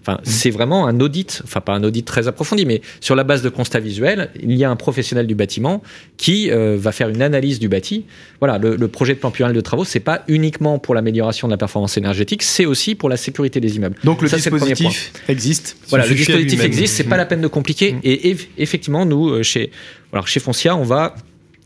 enfin, 0.02 0.16
mm. 0.16 0.20
c'est 0.24 0.50
vraiment 0.50 0.88
un 0.88 1.00
audit, 1.00 1.42
enfin 1.44 1.62
pas 1.62 1.74
un 1.74 1.84
audit 1.84 2.06
très 2.06 2.28
approfondi, 2.28 2.66
mais 2.66 2.82
sur 3.00 3.16
la 3.16 3.24
base 3.24 3.42
de 3.42 3.50
constats 3.50 3.80
visuels, 3.80 4.30
il 4.42 4.54
y 4.54 4.64
a 4.64 4.70
un 4.70 4.76
professionnel 4.76 5.28
du 5.28 5.36
bâtiment 5.36 5.82
qui 6.18 6.50
va 6.50 6.92
faire 6.92 7.10
une 7.10 7.22
analyse 7.22 7.60
du 7.60 7.70
bâti. 7.70 8.06
Voilà, 8.40 8.58
le, 8.58 8.76
le, 8.76 8.88
projet 8.88 9.14
de 9.14 9.20
plan 9.20 9.32
pluriel 9.32 9.56
de 9.56 9.62
travaux, 9.62 9.86
c'est 9.86 10.00
pas 10.00 10.24
uniquement 10.28 10.80
pour 10.80 10.94
l'amélioration 10.96 11.48
de 11.48 11.54
la 11.54 11.58
performance 11.58 11.98
énergétique, 11.98 12.44
c'est 12.44 12.66
aussi 12.66 12.96
pour 12.96 13.10
la 13.10 13.18
sécurité 13.18 13.60
des 13.60 13.76
immeubles. 13.76 13.98
Donc 14.04 14.22
le 14.22 14.30
dispositif 14.30 15.12
existe. 15.28 15.78
Voilà, 15.90 16.06
le 16.08 16.16
dispositif 16.16 16.64
existe, 16.64 16.96
c'est 16.96 17.04
pas 17.04 17.18
la 17.18 17.26
peine 17.26 17.42
de 17.42 17.48
compliquer. 17.48 17.94
Mmh. 17.94 18.00
Et 18.04 18.38
effectivement, 18.58 19.06
nous, 19.06 19.30
euh, 19.30 19.44
chez, 19.44 19.72
alors 20.12 20.28
chez 20.28 20.40
Foncia, 20.40 20.76
on 20.76 20.84
va 20.84 21.16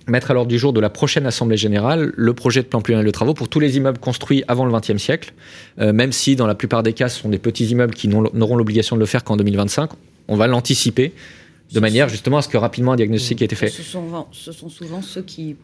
mettre 0.09 0.31
à 0.31 0.33
l'ordre 0.33 0.49
du 0.49 0.57
jour 0.57 0.73
de 0.73 0.79
la 0.79 0.89
prochaine 0.89 1.25
Assemblée 1.25 1.57
générale 1.57 2.11
le 2.15 2.33
projet 2.33 2.61
de 2.61 2.67
plan 2.67 2.81
pluriannuel 2.81 3.07
de 3.07 3.11
travaux 3.11 3.33
pour 3.33 3.47
tous 3.47 3.59
les 3.59 3.77
immeubles 3.77 3.99
construits 3.99 4.43
avant 4.47 4.65
le 4.65 4.73
XXe 4.73 4.97
siècle, 4.97 5.33
euh, 5.79 5.93
même 5.93 6.11
si 6.11 6.35
dans 6.35 6.47
la 6.47 6.55
plupart 6.55 6.83
des 6.83 6.93
cas 6.93 7.09
ce 7.09 7.21
sont 7.21 7.29
des 7.29 7.37
petits 7.37 7.65
immeubles 7.65 7.93
qui 7.93 8.07
n'auront 8.07 8.55
l'obligation 8.55 8.95
de 8.95 8.99
le 8.99 9.05
faire 9.05 9.23
qu'en 9.23 9.37
2025. 9.37 9.91
On 10.27 10.35
va 10.35 10.47
l'anticiper 10.47 11.13
de 11.71 11.79
manière 11.79 12.09
justement 12.09 12.37
à 12.37 12.41
ce 12.41 12.49
que 12.49 12.57
rapidement 12.57 12.93
un 12.93 12.95
diagnostic 12.95 13.41
ait 13.41 13.45
été 13.45 13.55
fait. 13.55 13.69
Ce 13.69 13.83
sont, 13.83 14.25
ce 14.31 14.51
sont 14.51 14.69
souvent 14.69 15.01
ceux 15.01 15.21
qui 15.21 15.55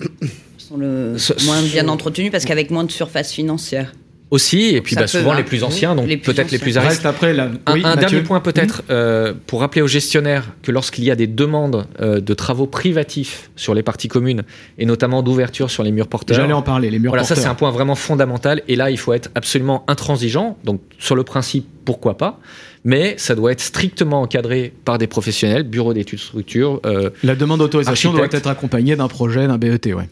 sont 0.57 0.77
le 0.77 1.15
moins 1.45 1.61
bien 1.63 1.87
entretenus 1.87 2.31
parce 2.31 2.45
qu'avec 2.45 2.69
moins 2.69 2.83
de 2.83 2.91
surface 2.91 3.31
financière 3.31 3.93
aussi, 4.31 4.75
et 4.75 4.81
puis 4.81 4.95
bah, 4.95 5.07
souvent 5.07 5.33
les 5.33 5.43
plus 5.43 5.63
anciens, 5.63 5.95
donc 5.95 6.07
peut-être 6.21 6.51
les 6.51 6.57
plus 6.57 6.77
à 6.77 6.81
après, 6.81 7.37
un, 7.39 7.95
dernier 7.95 8.21
point 8.21 8.39
peut-être, 8.39 8.83
euh, 8.89 9.33
pour 9.45 9.61
rappeler 9.61 9.81
aux 9.81 9.87
gestionnaires 9.87 10.45
que 10.63 10.71
lorsqu'il 10.71 11.03
y 11.03 11.11
a 11.11 11.15
des 11.15 11.27
demandes 11.27 11.85
euh, 12.01 12.19
de 12.19 12.33
travaux 12.33 12.65
privatifs 12.65 13.51
sur 13.55 13.73
les 13.73 13.83
parties 13.83 14.07
communes, 14.07 14.43
et 14.77 14.85
notamment 14.85 15.21
d'ouverture 15.21 15.69
sur 15.69 15.83
les 15.83 15.91
murs 15.91 16.07
porteurs... 16.07 16.37
J'allais 16.37 16.53
en 16.53 16.63
parler, 16.63 16.89
les 16.89 16.99
murs 16.99 17.11
voilà, 17.11 17.21
porteurs. 17.21 17.37
ça 17.37 17.43
c'est 17.43 17.49
un 17.49 17.55
point 17.55 17.71
vraiment 17.71 17.95
fondamental, 17.95 18.63
et 18.67 18.75
là 18.75 18.89
il 18.89 18.97
faut 18.97 19.13
être 19.13 19.29
absolument 19.35 19.83
intransigeant, 19.87 20.57
donc 20.63 20.81
sur 20.97 21.15
le 21.15 21.23
principe, 21.23 21.67
pourquoi 21.85 22.17
pas 22.17 22.39
mais 22.87 23.15
ça 23.17 23.33
doit 23.33 23.51
être 23.51 23.61
strictement 23.61 24.21
encadré 24.21 24.71
par 24.85 24.99
des 24.99 25.07
professionnels, 25.07 25.63
bureaux 25.63 25.93
d'études 25.93 26.19
structures. 26.19 26.79
Euh, 26.85 27.09
La 27.23 27.35
demande 27.35 27.59
d'autorisation 27.59 28.13
doit 28.13 28.27
être 28.31 28.47
accompagnée 28.47 28.95
d'un 28.95 29.07
projet, 29.07 29.47
d'un 29.47 29.57
BET, 29.57 29.87
ouais. 29.87 30.07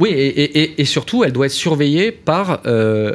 Oui, 0.00 0.08
et, 0.08 0.42
et, 0.42 0.80
et, 0.80 0.84
surtout, 0.86 1.22
elle 1.22 1.32
doit 1.32 1.46
être 1.46 1.52
surveillée 1.52 2.10
par 2.10 2.62
euh, 2.66 3.14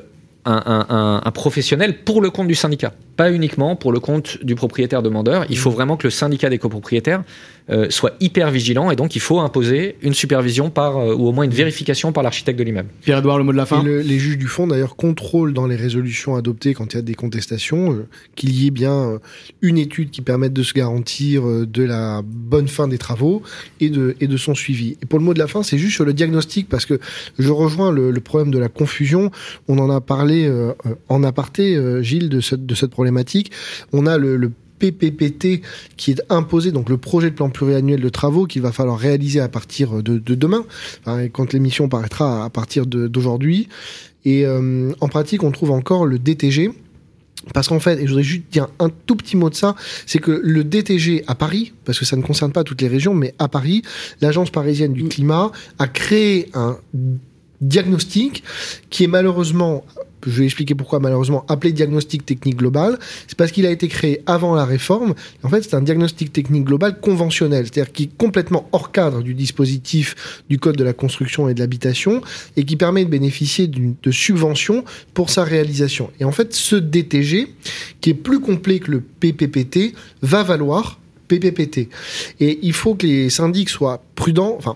un, 0.49 1.31
professionnel 1.31 2.03
pour 2.03 2.21
le 2.21 2.29
compte 2.29 2.47
du 2.47 2.55
syndicat, 2.55 2.93
pas 3.19 3.33
uniquement 3.33 3.75
pour 3.75 3.91
le 3.91 3.99
compte 3.99 4.41
du 4.45 4.55
propriétaire 4.55 5.01
demandeur. 5.01 5.45
Il 5.49 5.57
faut 5.57 5.71
mmh. 5.71 5.73
vraiment 5.73 5.97
que 5.97 6.07
le 6.07 6.09
syndicat 6.09 6.49
des 6.49 6.57
copropriétaires 6.57 7.25
euh, 7.69 7.85
soit 7.91 8.13
hyper 8.19 8.49
vigilant 8.49 8.89
et 8.89 8.95
donc 8.95 9.15
il 9.15 9.19
faut 9.19 9.39
imposer 9.39 9.97
une 10.01 10.15
supervision 10.15 10.71
par 10.71 10.97
euh, 10.97 11.13
ou 11.13 11.27
au 11.27 11.31
moins 11.31 11.43
une 11.43 11.51
vérification 11.51 12.11
par 12.11 12.23
l'architecte 12.23 12.57
de 12.57 12.63
l'immeuble. 12.63 12.89
Pierre-Edouard, 13.01 13.37
le 13.37 13.43
mot 13.43 13.51
de 13.51 13.57
la 13.57 13.67
fin? 13.67 13.83
les 13.83 14.17
juges 14.17 14.39
du 14.39 14.47
fond 14.47 14.65
d'ailleurs 14.65 14.95
contrôlent 14.95 15.53
dans 15.53 15.67
les 15.67 15.75
résolutions 15.75 16.35
adoptées 16.35 16.73
quand 16.73 16.93
il 16.93 16.95
y 16.95 16.99
a 16.99 17.03
des 17.03 17.13
contestations 17.13 17.91
euh, 17.91 18.07
qu'il 18.35 18.55
y 18.55 18.65
ait 18.65 18.71
bien 18.71 19.19
une 19.61 19.77
étude 19.77 20.09
qui 20.09 20.21
permette 20.21 20.53
de 20.53 20.63
se 20.63 20.73
garantir 20.73 21.43
de 21.43 21.83
la 21.83 22.21
bonne 22.23 22.67
fin 22.67 22.87
des 22.87 22.97
travaux 22.97 23.43
et 23.81 23.89
de, 23.89 24.15
et 24.19 24.27
de 24.27 24.37
son 24.37 24.55
suivi. 24.55 24.97
Et 25.03 25.05
pour 25.05 25.19
le 25.19 25.25
mot 25.25 25.33
de 25.33 25.39
la 25.39 25.47
fin, 25.47 25.61
c'est 25.61 25.77
juste 25.77 25.95
sur 25.95 26.05
le 26.05 26.13
diagnostic 26.13 26.69
parce 26.69 26.85
que 26.85 26.99
je 27.37 27.51
rejoins 27.51 27.91
le, 27.91 28.13
problème 28.19 28.51
de 28.51 28.59
la 28.59 28.69
confusion. 28.69 29.29
On 29.67 29.77
en 29.77 29.89
a 29.89 30.01
parlé 30.01 30.51
en 31.07 31.23
aparté, 31.23 31.77
Gilles, 32.01 32.29
de, 32.29 32.41
de 32.55 32.75
cette 32.75 32.91
problématique. 32.91 33.08
On 33.93 34.05
a 34.05 34.17
le, 34.17 34.51
PPPT 34.79 35.61
qui 35.97 36.11
est 36.11 36.21
imposé, 36.29 36.71
donc 36.71 36.87
le 36.87 36.95
projet 36.95 37.29
de 37.29 37.35
plan 37.35 37.49
pluriannuel 37.49 37.99
de 37.99 38.07
travaux 38.07 38.45
qu'il 38.45 38.61
va 38.61 38.71
falloir 38.71 38.97
réaliser 38.97 39.41
à 39.41 39.49
partir 39.49 40.01
de, 40.01 40.17
demain, 40.17 40.63
quand 41.33 41.51
l'émission 41.51 41.89
paraîtra 41.89 42.45
à 42.45 42.49
partir 42.49 42.85
d'aujourd'hui. 42.85 43.67
Et 44.23 44.45
euh, 44.45 44.93
en 45.01 45.09
pratique, 45.09 45.43
on 45.43 45.51
trouve 45.51 45.71
encore 45.71 46.05
le 46.05 46.17
DTG. 46.17 46.71
Parce 47.53 47.67
qu'en 47.69 47.79
fait, 47.79 47.99
et 47.99 48.03
je 48.03 48.09
voudrais 48.09 48.23
juste 48.23 48.43
dire 48.51 48.67
un 48.79 48.89
tout 48.89 49.15
petit 49.15 49.37
mot 49.37 49.49
de 49.49 49.55
ça, 49.55 49.75
c'est 50.05 50.19
que 50.19 50.41
le 50.43 50.63
DTG 50.63 51.23
à 51.25 51.35
Paris, 51.35 51.73
parce 51.85 51.97
que 51.97 52.05
ça 52.05 52.17
ne 52.17 52.21
concerne 52.21 52.51
pas 52.51 52.63
toutes 52.63 52.81
les 52.81 52.89
régions, 52.89 53.13
mais 53.13 53.33
à 53.39 53.47
Paris, 53.47 53.81
l'Agence 54.21 54.49
parisienne 54.49 54.93
du 54.93 55.05
climat 55.05 55.51
a 55.79 55.87
créé 55.87 56.49
un 56.53 56.77
diagnostic 57.61 58.43
qui 58.89 59.05
est 59.05 59.07
malheureusement 59.07 59.85
je 60.25 60.39
vais 60.39 60.45
expliquer 60.45 60.75
pourquoi 60.75 60.99
malheureusement 60.99 61.45
appelé 61.47 61.71
diagnostic 61.73 62.25
technique 62.25 62.57
global, 62.57 62.99
c'est 63.27 63.37
parce 63.37 63.51
qu'il 63.51 63.65
a 63.65 63.71
été 63.71 63.87
créé 63.87 64.21
avant 64.25 64.55
la 64.55 64.65
réforme. 64.65 65.13
En 65.43 65.49
fait, 65.49 65.61
c'est 65.63 65.75
un 65.75 65.81
diagnostic 65.81 66.33
technique 66.33 66.65
global 66.65 66.99
conventionnel, 66.99 67.65
c'est-à-dire 67.65 67.91
qui 67.91 68.03
est 68.03 68.17
complètement 68.17 68.67
hors 68.71 68.91
cadre 68.91 69.21
du 69.21 69.33
dispositif 69.33 70.43
du 70.49 70.59
code 70.59 70.75
de 70.75 70.83
la 70.83 70.93
construction 70.93 71.49
et 71.49 71.53
de 71.53 71.59
l'habitation 71.59 72.21
et 72.57 72.63
qui 72.63 72.75
permet 72.75 73.05
de 73.05 73.09
bénéficier 73.09 73.67
de 73.67 74.11
subventions 74.11 74.83
pour 75.13 75.29
sa 75.29 75.43
réalisation. 75.43 76.11
Et 76.19 76.25
en 76.25 76.31
fait, 76.31 76.53
ce 76.53 76.75
DTG, 76.75 77.53
qui 78.01 78.09
est 78.09 78.15
plus 78.15 78.39
complet 78.39 78.79
que 78.79 78.91
le 78.91 79.01
PPPT, 79.01 79.93
va 80.21 80.43
valoir 80.43 80.99
PPPT. 81.27 81.89
Et 82.39 82.59
il 82.61 82.73
faut 82.73 82.95
que 82.95 83.05
les 83.05 83.29
syndics 83.29 83.69
soient 83.69 84.03
prudents. 84.15 84.55
Enfin, 84.57 84.75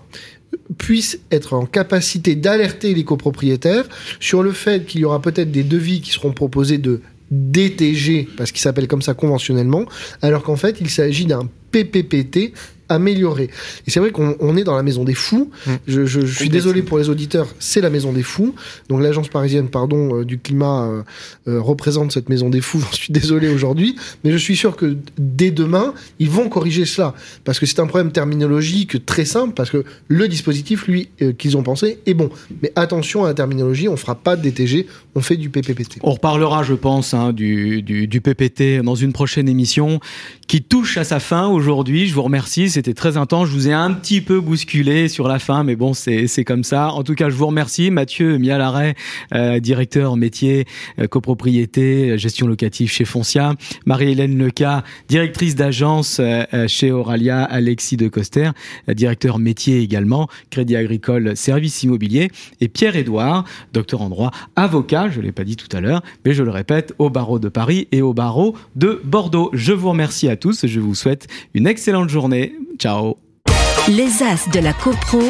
puisse 0.76 1.20
être 1.30 1.54
en 1.54 1.66
capacité 1.66 2.34
d'alerter 2.36 2.94
les 2.94 3.04
copropriétaires 3.04 3.84
sur 4.20 4.42
le 4.42 4.52
fait 4.52 4.86
qu'il 4.86 5.00
y 5.00 5.04
aura 5.04 5.20
peut-être 5.20 5.50
des 5.50 5.62
devis 5.62 6.00
qui 6.00 6.10
seront 6.10 6.32
proposés 6.32 6.78
de 6.78 7.00
DTG, 7.30 8.28
parce 8.36 8.52
qu'il 8.52 8.60
s'appelle 8.60 8.86
comme 8.86 9.02
ça 9.02 9.14
conventionnellement, 9.14 9.86
alors 10.22 10.42
qu'en 10.42 10.56
fait 10.56 10.76
il 10.80 10.90
s'agit 10.90 11.26
d'un 11.26 11.48
PPPT 11.72 12.52
amélioré. 12.88 13.50
Et 13.86 13.90
c'est 13.90 14.00
vrai 14.00 14.10
qu'on 14.10 14.56
est 14.56 14.64
dans 14.64 14.76
la 14.76 14.82
maison 14.82 15.04
des 15.04 15.14
fous. 15.14 15.50
Mmh. 15.66 15.72
Je, 15.86 16.26
suis 16.26 16.48
désolé 16.48 16.82
pour 16.82 16.98
les 16.98 17.08
auditeurs, 17.08 17.48
c'est 17.58 17.80
la 17.80 17.90
maison 17.90 18.12
des 18.12 18.22
fous. 18.22 18.54
Donc 18.88 19.00
l'agence 19.00 19.28
parisienne, 19.28 19.68
pardon, 19.68 20.20
euh, 20.20 20.24
du 20.24 20.38
climat 20.38 20.86
euh, 20.86 21.02
euh, 21.48 21.60
représente 21.60 22.12
cette 22.12 22.28
maison 22.28 22.50
des 22.50 22.60
fous. 22.60 22.84
Je 22.92 22.96
suis 22.96 23.12
désolé 23.12 23.48
aujourd'hui, 23.48 23.96
mais 24.22 24.32
je 24.32 24.36
suis 24.36 24.56
sûr 24.56 24.76
que 24.76 24.96
dès 25.18 25.50
demain, 25.50 25.94
ils 26.18 26.30
vont 26.30 26.48
corriger 26.48 26.84
cela 26.84 27.14
parce 27.44 27.58
que 27.58 27.66
c'est 27.66 27.80
un 27.80 27.86
problème 27.86 28.12
terminologique 28.12 29.04
très 29.04 29.24
simple 29.24 29.54
parce 29.54 29.70
que 29.70 29.84
le 30.08 30.28
dispositif, 30.28 30.86
lui, 30.86 31.08
qu'ils 31.38 31.56
ont 31.56 31.62
pensé 31.62 31.98
est 32.06 32.14
bon. 32.14 32.30
Mais 32.62 32.72
attention 32.76 33.24
à 33.24 33.28
la 33.28 33.34
terminologie, 33.34 33.88
on 33.88 33.96
fera 33.96 34.14
pas 34.14 34.36
de 34.36 34.42
DTG, 34.42 34.86
on 35.14 35.20
fait 35.20 35.36
du 35.36 35.50
PPPT. 35.50 35.98
On 36.02 36.12
reparlera, 36.12 36.62
je 36.62 36.74
pense, 36.74 37.14
hein, 37.14 37.32
du, 37.32 37.82
du, 37.82 38.06
du 38.06 38.20
PPT 38.20 38.82
dans 38.82 38.94
une 38.94 39.12
prochaine 39.12 39.48
émission 39.48 40.00
qui 40.46 40.62
touche 40.62 40.96
à 40.96 41.04
sa 41.04 41.20
fin 41.20 41.48
aujourd'hui. 41.48 42.06
Je 42.06 42.14
vous 42.14 42.22
remercie 42.22 42.70
c'était 42.74 42.92
très 42.92 43.16
intense. 43.16 43.46
Je 43.50 43.52
vous 43.52 43.68
ai 43.68 43.72
un 43.72 43.92
petit 43.92 44.20
peu 44.20 44.40
bousculé 44.40 45.06
sur 45.06 45.28
la 45.28 45.38
fin, 45.38 45.62
mais 45.62 45.76
bon, 45.76 45.94
c'est 45.94 46.44
comme 46.44 46.64
ça. 46.64 46.90
En 46.90 47.04
tout 47.04 47.14
cas, 47.14 47.30
je 47.30 47.36
vous 47.36 47.46
remercie. 47.46 47.92
Mathieu 47.92 48.36
Mialaret, 48.36 48.96
euh, 49.32 49.60
directeur 49.60 50.16
métier, 50.16 50.64
euh, 50.98 51.06
copropriété, 51.06 52.18
gestion 52.18 52.48
locative 52.48 52.90
chez 52.90 53.04
Foncia. 53.04 53.54
Marie-Hélène 53.86 54.36
Leca, 54.36 54.82
directrice 55.08 55.54
d'agence 55.54 56.16
euh, 56.18 56.66
chez 56.66 56.90
Auralia. 56.90 57.44
Alexis 57.44 57.96
de 57.96 58.08
Coster, 58.08 58.50
directeur 58.88 59.38
métier 59.38 59.78
également, 59.78 60.28
Crédit 60.50 60.74
Agricole, 60.74 61.36
service 61.36 61.84
immobilier. 61.84 62.32
Et 62.60 62.66
Pierre-Édouard, 62.66 63.44
docteur 63.72 64.02
en 64.02 64.08
droit, 64.08 64.32
avocat, 64.56 65.08
je 65.10 65.20
l'ai 65.20 65.30
pas 65.30 65.44
dit 65.44 65.54
tout 65.54 65.74
à 65.76 65.80
l'heure, 65.80 66.02
mais 66.24 66.34
je 66.34 66.42
le 66.42 66.50
répète, 66.50 66.92
au 66.98 67.08
barreau 67.08 67.38
de 67.38 67.48
Paris 67.48 67.86
et 67.92 68.02
au 68.02 68.14
barreau 68.14 68.56
de 68.74 69.00
Bordeaux. 69.04 69.50
Je 69.52 69.72
vous 69.72 69.90
remercie 69.90 70.28
à 70.28 70.36
tous. 70.36 70.66
Je 70.66 70.80
vous 70.80 70.96
souhaite 70.96 71.28
une 71.54 71.68
excellente 71.68 72.08
journée. 72.08 72.56
Ciao. 72.78 73.16
Les 73.88 74.22
As 74.22 74.48
de 74.50 74.60
la 74.60 74.72
CoPro, 74.72 75.22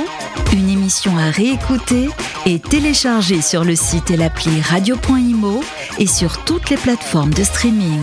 une 0.53 0.69
émission 0.69 1.17
à 1.19 1.31
réécouter 1.31 2.09
et 2.47 2.61
télécharger 2.61 3.43
sur 3.43 3.65
le 3.65 3.75
site 3.75 4.11
et 4.11 4.17
l'appli 4.17 4.61
radio.imo 4.61 5.63
et 5.99 6.07
sur 6.07 6.45
toutes 6.45 6.71
les 6.71 6.77
plateformes 6.77 7.35
de 7.35 7.43
streaming. 7.43 8.01